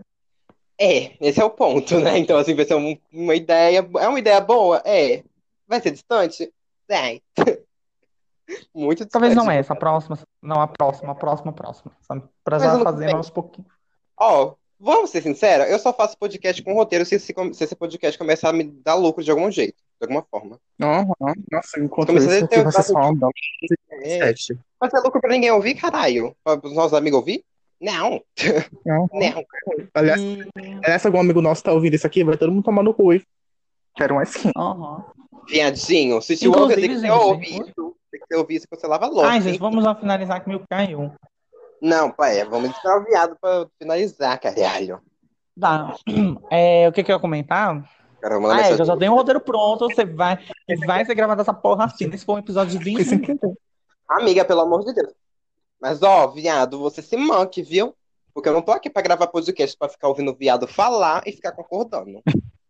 É, 0.78 1.16
esse 1.27 1.40
é 1.40 1.44
o 1.44 1.51
ponto, 1.51 1.98
né? 2.01 2.18
Então, 2.18 2.36
assim, 2.39 2.55
vai 2.55 2.64
ser 2.66 2.74
um- 2.77 2.97
uma 3.12 3.35
ideia. 3.35 3.78
É 3.98 4.09
uma 4.09 4.18
ideia 4.18 4.40
boa? 4.40 4.82
É. 4.85 5.24
Vai 5.66 5.81
ser 5.81 5.90
distante? 5.90 6.52
Vai. 6.89 7.20
Muito. 8.74 9.06
Talvez 9.06 9.35
não 9.35 9.51
essa, 9.51 9.73
a 9.73 9.77
próxima. 9.77 10.18
Não, 10.43 10.60
a 10.60 10.66
próxima, 10.66 11.12
a 11.12 11.14
próxima, 11.14 11.51
a 11.51 11.55
próxima. 11.55 11.93
Sabe? 12.02 12.23
Pra 12.44 12.59
já 12.59 12.78
fazer 12.81 13.14
aos 13.14 13.31
pouquinhos. 13.31 13.70
Ó, 14.18 14.55
vamos 14.78 15.10
ser 15.10 15.23
sinceros, 15.23 15.68
eu 15.68 15.78
só 15.78 15.93
faço 15.93 16.16
podcast 16.18 16.62
com 16.62 16.74
roteiro 16.74 17.05
se 17.05 17.16
esse, 17.16 17.35
se 17.52 17.64
esse 17.64 17.77
podcast 17.77 18.18
começar 18.18 18.51
a 18.51 18.52
me 18.52 18.64
dar 18.64 18.94
lucro 18.94 19.23
de 19.23 19.31
algum 19.31 19.51
jeito, 19.51 19.77
de 20.01 20.05
alguma 20.05 20.23
forma. 20.31 20.59
Aham. 20.81 21.35
Nossa, 21.51 21.81
enquanto 21.81 22.09
Começa 22.09 22.31
a 22.31 22.39
isso, 22.39 22.48
ter 22.48 22.73
ser 22.73 22.82
só 22.82 23.10
um 23.10 23.31
É, 24.02 24.35
mas 24.81 24.94
é 24.94 24.98
lucro 24.98 25.20
pra 25.20 25.31
ninguém 25.31 25.51
ouvir, 25.51 25.74
caralho? 25.74 26.35
Para 26.44 26.60
os 26.66 26.74
nossos 26.74 26.94
amigos 26.94 27.18
ouvir? 27.18 27.44
Não, 27.81 28.23
Não. 28.85 29.09
não. 29.12 29.44
Aliás, 29.94 30.20
E... 30.20 30.48
aliás, 30.82 31.05
algum 31.05 31.20
amigo 31.20 31.43
nosso 31.43 31.62
tá 31.62 31.73
ouvindo 31.73 31.94
isso 31.94 32.06
aqui, 32.06 32.24
vai 32.24 32.36
todo 32.36 32.51
mundo 32.52 32.64
tomar 32.64 32.82
no 32.82 32.94
cu. 32.94 33.12
hein? 33.12 33.23
Quero 33.94 34.14
um 34.14 34.23
skin. 34.23 34.51
Aham. 34.56 35.05
Viadinho, 35.48 36.20
se 36.20 36.36
te 36.36 36.48
ouve, 36.48 36.74
tem 36.74 36.89
que 36.89 36.94
você 36.97 37.01
gente, 37.02 37.10
ouvir 37.10 37.60
isso. 37.62 37.95
Tem 38.11 38.20
que 38.28 38.37
ouvir 38.37 38.57
isso 38.57 38.66
que 38.69 38.77
você 38.77 38.87
lava 38.87 39.07
louco. 39.07 39.23
Ai, 39.28 39.41
gente, 39.41 39.55
hein? 39.55 39.59
vamos 39.61 39.85
já 39.85 39.95
finalizar 39.95 40.43
que 40.43 40.49
meu 40.49 40.62
caiu. 40.70 41.12
Não, 41.81 42.11
pai, 42.11 42.45
vamos 42.45 42.70
esperar 42.70 42.99
o 42.99 43.05
viado 43.05 43.37
pra 43.41 43.66
finalizar, 43.78 44.41
caralho. 44.41 45.01
Tá. 45.59 45.95
É, 46.51 46.89
o 46.89 46.93
que 46.93 47.03
que 47.03 47.11
eu 47.11 47.16
ia 47.16 47.20
comentar? 47.20 47.89
Cara, 48.20 48.41
manda 48.41 48.57
Ah, 48.57 48.69
é, 48.69 48.73
eu 48.73 48.85
já 48.85 48.97
tenho 48.97 49.12
um 49.12 49.16
roteiro 49.16 49.41
pronto, 49.41 49.89
você 49.89 50.05
vai, 50.05 50.39
vai 50.87 51.05
ser 51.05 51.15
gravado 51.15 51.41
essa 51.43 51.53
porra 51.55 51.85
assim. 51.85 52.09
Esse 52.12 52.24
foi 52.24 52.37
um 52.37 52.39
episódio 52.39 52.78
de 52.78 52.85
20 52.85 52.97
Foi 52.97 53.05
sem 53.05 53.19
minutos. 53.19 53.41
querer. 53.41 53.57
Amiga, 54.09 54.45
pelo 54.45 54.61
amor 54.62 54.85
de 54.85 54.95
Deus. 54.95 55.12
Mas, 55.81 56.03
ó, 56.03 56.28
viado, 56.28 56.78
você 56.78 57.03
se 57.03 57.16
manque, 57.16 57.62
viu? 57.62 57.95
Porque 58.33 58.49
eu 58.49 58.53
não 58.53 58.62
tô 58.62 58.73
aqui 58.73 58.89
pra 58.89 59.03
gravar 59.03 59.27
podcast 59.27 59.77
pra 59.77 59.89
ficar 59.89 60.09
ouvindo 60.09 60.31
o 60.31 60.35
viado 60.35 60.66
falar 60.66 61.23
e 61.27 61.33
ficar 61.33 61.53
concordando. 61.53 62.23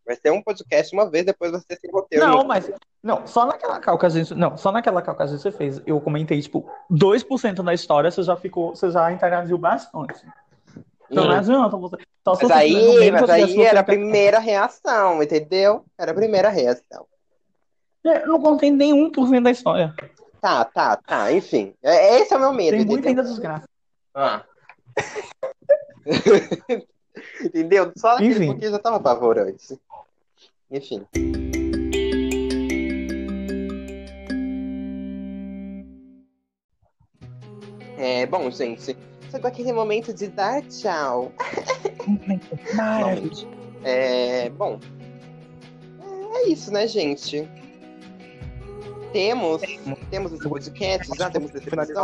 Vai 0.06 0.14
ser 0.16 0.30
um 0.30 0.40
podcast 0.40 0.94
uma 0.94 1.10
vez, 1.10 1.24
depois 1.26 1.50
vai 1.50 1.60
ser 1.60 1.76
sem 1.80 1.90
roteiro. 1.90 2.24
Não, 2.24 2.44
mas. 2.44 2.70
Não, 3.02 3.26
só 3.26 3.44
naquela 3.44 3.80
cal 3.80 3.98
que 3.98 4.06
a 4.06 4.08
gente. 4.08 4.34
Não, 4.34 4.56
só 4.56 4.70
naquela 4.70 5.02
cal 5.02 5.16
que 5.16 5.26
gente 5.26 5.50
fez. 5.50 5.82
Eu 5.84 6.00
comentei, 6.00 6.40
tipo, 6.40 6.70
2% 6.90 7.62
da 7.62 7.74
história 7.74 8.10
você 8.10 8.22
já 8.22 8.36
ficou. 8.36 8.74
Você 8.74 8.90
já 8.90 9.10
interagiu 9.12 9.58
bastante. 9.58 10.24
Então 11.10 11.24
não 11.24 11.36
adianta 11.36 11.76
você. 11.76 11.96
Só 12.24 12.32
Mas 12.34 12.38
você 12.40 12.52
aí, 12.52 12.72
meio 12.98 13.12
mas 13.12 13.30
aí 13.30 13.42
você 13.42 13.62
era 13.62 13.80
a 13.80 13.82
inter- 13.82 13.84
primeira 13.84 14.38
reação, 14.38 15.22
entendeu? 15.22 15.84
Era 15.98 16.10
a 16.12 16.14
primeira 16.14 16.48
reação. 16.48 17.06
Eu 18.04 18.26
não 18.28 18.40
contei 18.40 18.70
nenhum 18.70 19.10
por 19.10 19.28
cento 19.28 19.44
da 19.44 19.50
história. 19.50 19.94
Tá, 20.40 20.64
tá, 20.64 20.96
tá, 20.96 21.32
enfim. 21.32 21.74
É- 21.82 22.20
Esse 22.20 22.32
é 22.32 22.36
o 22.36 22.40
meu 22.40 22.52
medo, 22.52 22.76
Tem 22.76 22.86
muita 22.86 23.08
entendeu? 23.10 23.22
ainda 23.22 23.22
desgraça. 23.24 23.68
Ah. 24.14 24.42
Entendeu? 27.42 27.92
Só 27.96 28.14
aquele 28.14 28.30
Enfim. 28.30 28.46
pouquinho 28.46 28.70
já 28.70 28.78
tava 28.78 28.96
apavorante. 28.96 29.78
Enfim. 30.70 31.06
É, 37.98 38.26
bom, 38.26 38.50
gente. 38.50 38.96
Chegou 39.30 39.48
aquele 39.48 39.72
momento 39.72 40.12
de 40.12 40.28
dar 40.28 40.62
tchau. 40.62 41.32
Finalmente. 42.70 43.48
É, 43.82 44.50
bom. 44.50 44.78
É 46.34 46.48
isso, 46.48 46.70
né, 46.70 46.86
gente? 46.86 47.48
Temos, 49.12 49.62
temos 50.10 50.32
esse 50.32 50.48
podcast, 50.48 51.16
já 51.16 51.30
temos 51.30 51.54
esse 51.54 51.66
episódio. 51.66 51.94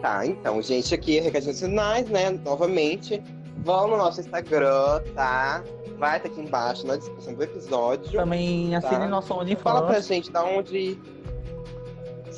Tá, 0.00 0.24
então, 0.26 0.60
gente, 0.62 0.94
aqui, 0.94 1.20
recadinhos 1.20 1.60
finais, 1.60 2.08
né? 2.08 2.30
Novamente, 2.44 3.22
vão 3.58 3.88
no 3.88 3.96
nosso 3.98 4.20
Instagram, 4.20 5.02
tá? 5.14 5.62
Vai 5.98 6.16
estar 6.16 6.28
aqui 6.30 6.40
embaixo 6.40 6.86
na 6.86 6.96
descrição 6.96 7.34
do 7.34 7.42
episódio. 7.42 8.12
Também 8.12 8.74
assine 8.74 9.00
Tá. 9.00 9.08
nosso 9.08 9.28
Fala 9.28 9.44
pra 9.46 9.88
OnlyFans. 9.88 10.06
gente 10.06 10.30
da 10.32 10.42
onde. 10.44 10.98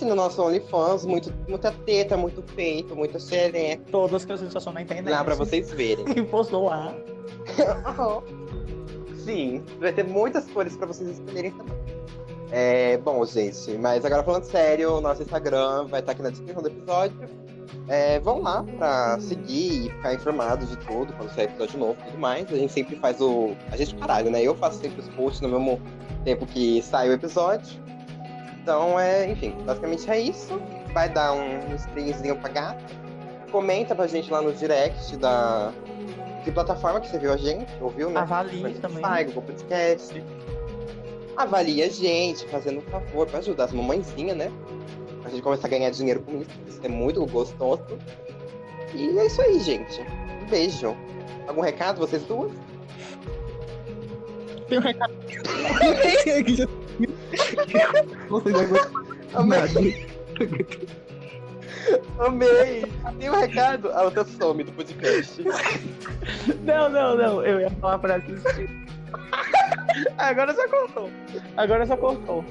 No 0.00 0.16
nosso 0.16 0.42
OnlyFans, 0.42 1.04
muito, 1.06 1.32
muita 1.46 1.70
teta, 1.70 2.16
muito 2.16 2.42
peito, 2.42 2.96
muita 2.96 3.20
xereca, 3.20 3.84
Todas 3.92 4.24
que 4.24 4.32
a 4.32 4.36
gente 4.36 4.56
achou 4.56 4.72
na 4.72 4.82
internet. 4.82 5.12
lá 5.12 5.22
pra 5.22 5.36
vocês 5.36 5.70
verem. 5.70 6.04
E 6.18 6.22
postou 6.22 6.64
lá. 6.64 6.92
Sim, 9.24 9.62
vai 9.78 9.92
ter 9.92 10.04
muitas 10.04 10.46
cores 10.50 10.76
pra 10.76 10.86
vocês 10.88 11.08
escolherem 11.10 11.52
também. 11.52 11.76
É, 12.50 12.96
bom, 12.98 13.24
gente, 13.24 13.78
mas 13.78 14.04
agora 14.04 14.24
falando 14.24 14.44
sério, 14.44 14.94
o 14.96 15.00
nosso 15.00 15.22
Instagram 15.22 15.86
vai 15.86 16.00
estar 16.00 16.12
aqui 16.12 16.22
na 16.22 16.30
descrição 16.30 16.60
do 16.60 16.68
episódio. 16.68 17.16
É, 17.88 18.20
vão 18.20 18.40
lá 18.40 18.64
pra 18.78 19.18
seguir 19.20 19.86
e 19.86 19.90
ficar 19.90 20.14
informados 20.14 20.70
de 20.70 20.76
tudo, 20.78 21.12
quando 21.14 21.30
sair 21.34 21.44
episódio 21.44 21.78
novo 21.78 21.96
e 22.00 22.04
tudo 22.04 22.18
mais. 22.18 22.50
A 22.52 22.56
gente 22.56 22.72
sempre 22.72 22.96
faz 22.96 23.20
o. 23.20 23.54
A 23.70 23.76
gente, 23.76 23.94
caralho, 23.96 24.30
né? 24.30 24.42
Eu 24.42 24.54
faço 24.54 24.78
sempre 24.78 25.00
os 25.00 25.08
posts 25.08 25.40
no 25.40 25.48
mesmo 25.48 25.80
tempo 26.24 26.46
que 26.46 26.80
sai 26.82 27.08
o 27.08 27.12
episódio. 27.12 27.82
Então, 28.62 28.98
é, 28.98 29.30
enfim, 29.30 29.54
basicamente 29.64 30.08
é 30.08 30.20
isso. 30.20 30.60
Vai 30.94 31.08
dar 31.08 31.32
um 31.32 31.74
streamzinho 31.74 32.36
pra 32.36 32.48
gato. 32.48 32.84
Comenta 33.50 33.94
pra 33.94 34.06
gente 34.06 34.30
lá 34.30 34.40
no 34.40 34.52
direct 34.52 35.16
da. 35.16 35.72
Que 36.44 36.50
plataforma 36.50 37.00
que 37.00 37.08
você 37.08 37.18
viu 37.18 37.32
a 37.32 37.36
gente? 37.36 37.70
Ouviu, 37.80 38.10
né? 38.10 38.20
Avalie 38.20 38.74
também. 38.74 39.00
Sai, 39.00 39.24
Google 39.24 39.42
Podcast. 39.42 40.24
Avalie 41.36 41.82
a 41.82 41.88
gente, 41.88 42.46
fazendo 42.46 42.78
um 42.78 42.82
favor 42.82 43.26
pra 43.26 43.38
ajudar 43.40 43.64
as 43.64 43.72
mamãezinhas, 43.72 44.36
né? 44.36 44.52
Pra 45.32 45.36
gente 45.36 45.44
começar 45.44 45.66
a 45.66 45.70
ganhar 45.70 45.88
dinheiro 45.88 46.20
com 46.20 46.42
isso. 46.42 46.50
Isso 46.68 46.80
é 46.82 46.88
muito 46.88 47.24
gostoso. 47.24 47.82
E 48.92 49.18
é 49.18 49.26
isso 49.26 49.40
aí, 49.40 49.58
gente. 49.60 50.02
Um 50.42 50.46
beijo. 50.46 50.94
Algum 51.48 51.62
recado, 51.62 51.98
vocês 52.00 52.22
duas? 52.24 52.52
Tem 54.68 54.78
um 54.78 54.82
recado. 54.82 55.14
Vocês 58.28 58.54
Amei. 59.32 60.06
Amei. 62.18 62.84
Tem 63.18 63.30
um 63.30 63.40
recado. 63.40 63.90
A 63.92 64.02
outra 64.02 64.24
some 64.24 64.64
do 64.64 64.72
podcast. 64.72 65.42
Não, 66.62 66.90
não, 66.90 67.16
não. 67.16 67.42
Eu 67.42 67.58
ia 67.58 67.70
falar 67.70 67.98
pra 67.98 68.16
assistir. 68.16 68.68
Agora 70.18 70.52
já 70.52 70.68
cortou. 70.68 71.10
Agora 71.56 71.86
já 71.86 71.96
cortou. 71.96 72.44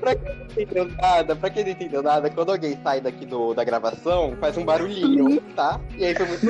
Pra 0.00 0.14
quem 0.14 0.36
não 0.36 0.44
entendeu 0.44 0.84
nada, 0.86 1.36
pra 1.36 1.50
quem 1.50 1.64
não 1.64 1.70
entendeu 1.70 2.02
nada, 2.02 2.30
quando 2.30 2.52
alguém 2.52 2.78
sai 2.82 3.00
daqui 3.00 3.24
do, 3.24 3.54
da 3.54 3.64
gravação, 3.64 4.36
faz 4.36 4.56
um 4.56 4.64
barulhinho, 4.64 5.40
tá? 5.54 5.80
E 5.96 6.04
aí 6.04 6.14
foi 6.14 6.26
muito 6.26 6.46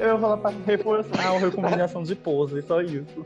Eu 0.00 0.08
ia 0.08 0.18
falar 0.18 0.36
pra 0.38 0.50
reforçar 0.66 1.34
a 1.34 1.38
recomendação 1.38 2.02
de 2.02 2.16
pose, 2.16 2.62
só 2.62 2.80
isso. 2.80 3.24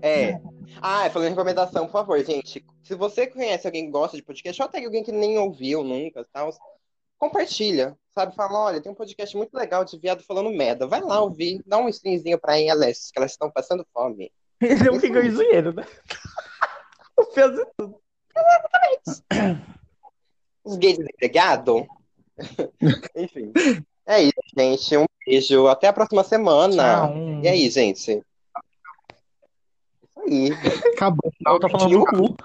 É. 0.00 0.40
Ah, 0.80 1.08
falando 1.10 1.28
em 1.28 1.30
recomendação, 1.30 1.86
por 1.86 1.92
favor, 1.92 2.24
gente. 2.24 2.64
Se 2.82 2.94
você 2.94 3.26
conhece 3.26 3.66
alguém 3.66 3.86
que 3.86 3.90
gosta 3.90 4.16
de 4.16 4.22
podcast, 4.22 4.60
ou 4.60 4.68
até 4.68 4.84
alguém 4.84 5.02
que 5.02 5.12
nem 5.12 5.38
ouviu 5.38 5.84
nunca, 5.84 6.26
tal, 6.32 6.50
compartilha, 7.18 7.96
sabe? 8.14 8.34
Fala, 8.34 8.58
olha, 8.58 8.80
tem 8.80 8.90
um 8.90 8.94
podcast 8.94 9.36
muito 9.36 9.54
legal 9.54 9.84
de 9.84 9.98
viado 9.98 10.22
falando 10.22 10.50
merda. 10.50 10.86
Vai 10.86 11.00
lá 11.00 11.20
ouvir, 11.20 11.62
dá 11.66 11.78
um 11.78 11.88
streamzinho 11.88 12.38
pra 12.38 12.58
elas, 12.58 13.10
que 13.10 13.18
elas 13.18 13.32
estão 13.32 13.50
passando 13.50 13.86
fome. 13.92 14.32
Ele 14.62 14.84
não 14.84 15.00
ficou 15.00 15.20
em 15.20 15.34
dinheiro, 15.34 15.74
né? 15.74 15.84
o 17.18 17.26
peso 17.26 17.56
de 17.56 17.66
tudo. 17.76 18.00
Exatamente. 18.36 19.62
Os 20.64 20.76
gays 20.76 20.96
desempregados. 20.96 21.86
Enfim. 23.14 23.52
É 24.06 24.22
isso, 24.22 24.34
gente. 24.56 24.96
Um 24.96 25.06
beijo. 25.26 25.66
Até 25.66 25.88
a 25.88 25.92
próxima 25.92 26.24
semana. 26.24 27.06
Tchau. 27.06 27.16
E 27.42 27.48
aí, 27.48 27.70
gente? 27.70 28.22
Isso 30.02 30.20
aí. 30.20 30.50
Acabou. 30.94 31.32
Não, 31.40 31.60
tá 31.60 31.68
falando 31.68 31.90
do 31.90 32.04
cu. 32.04 32.36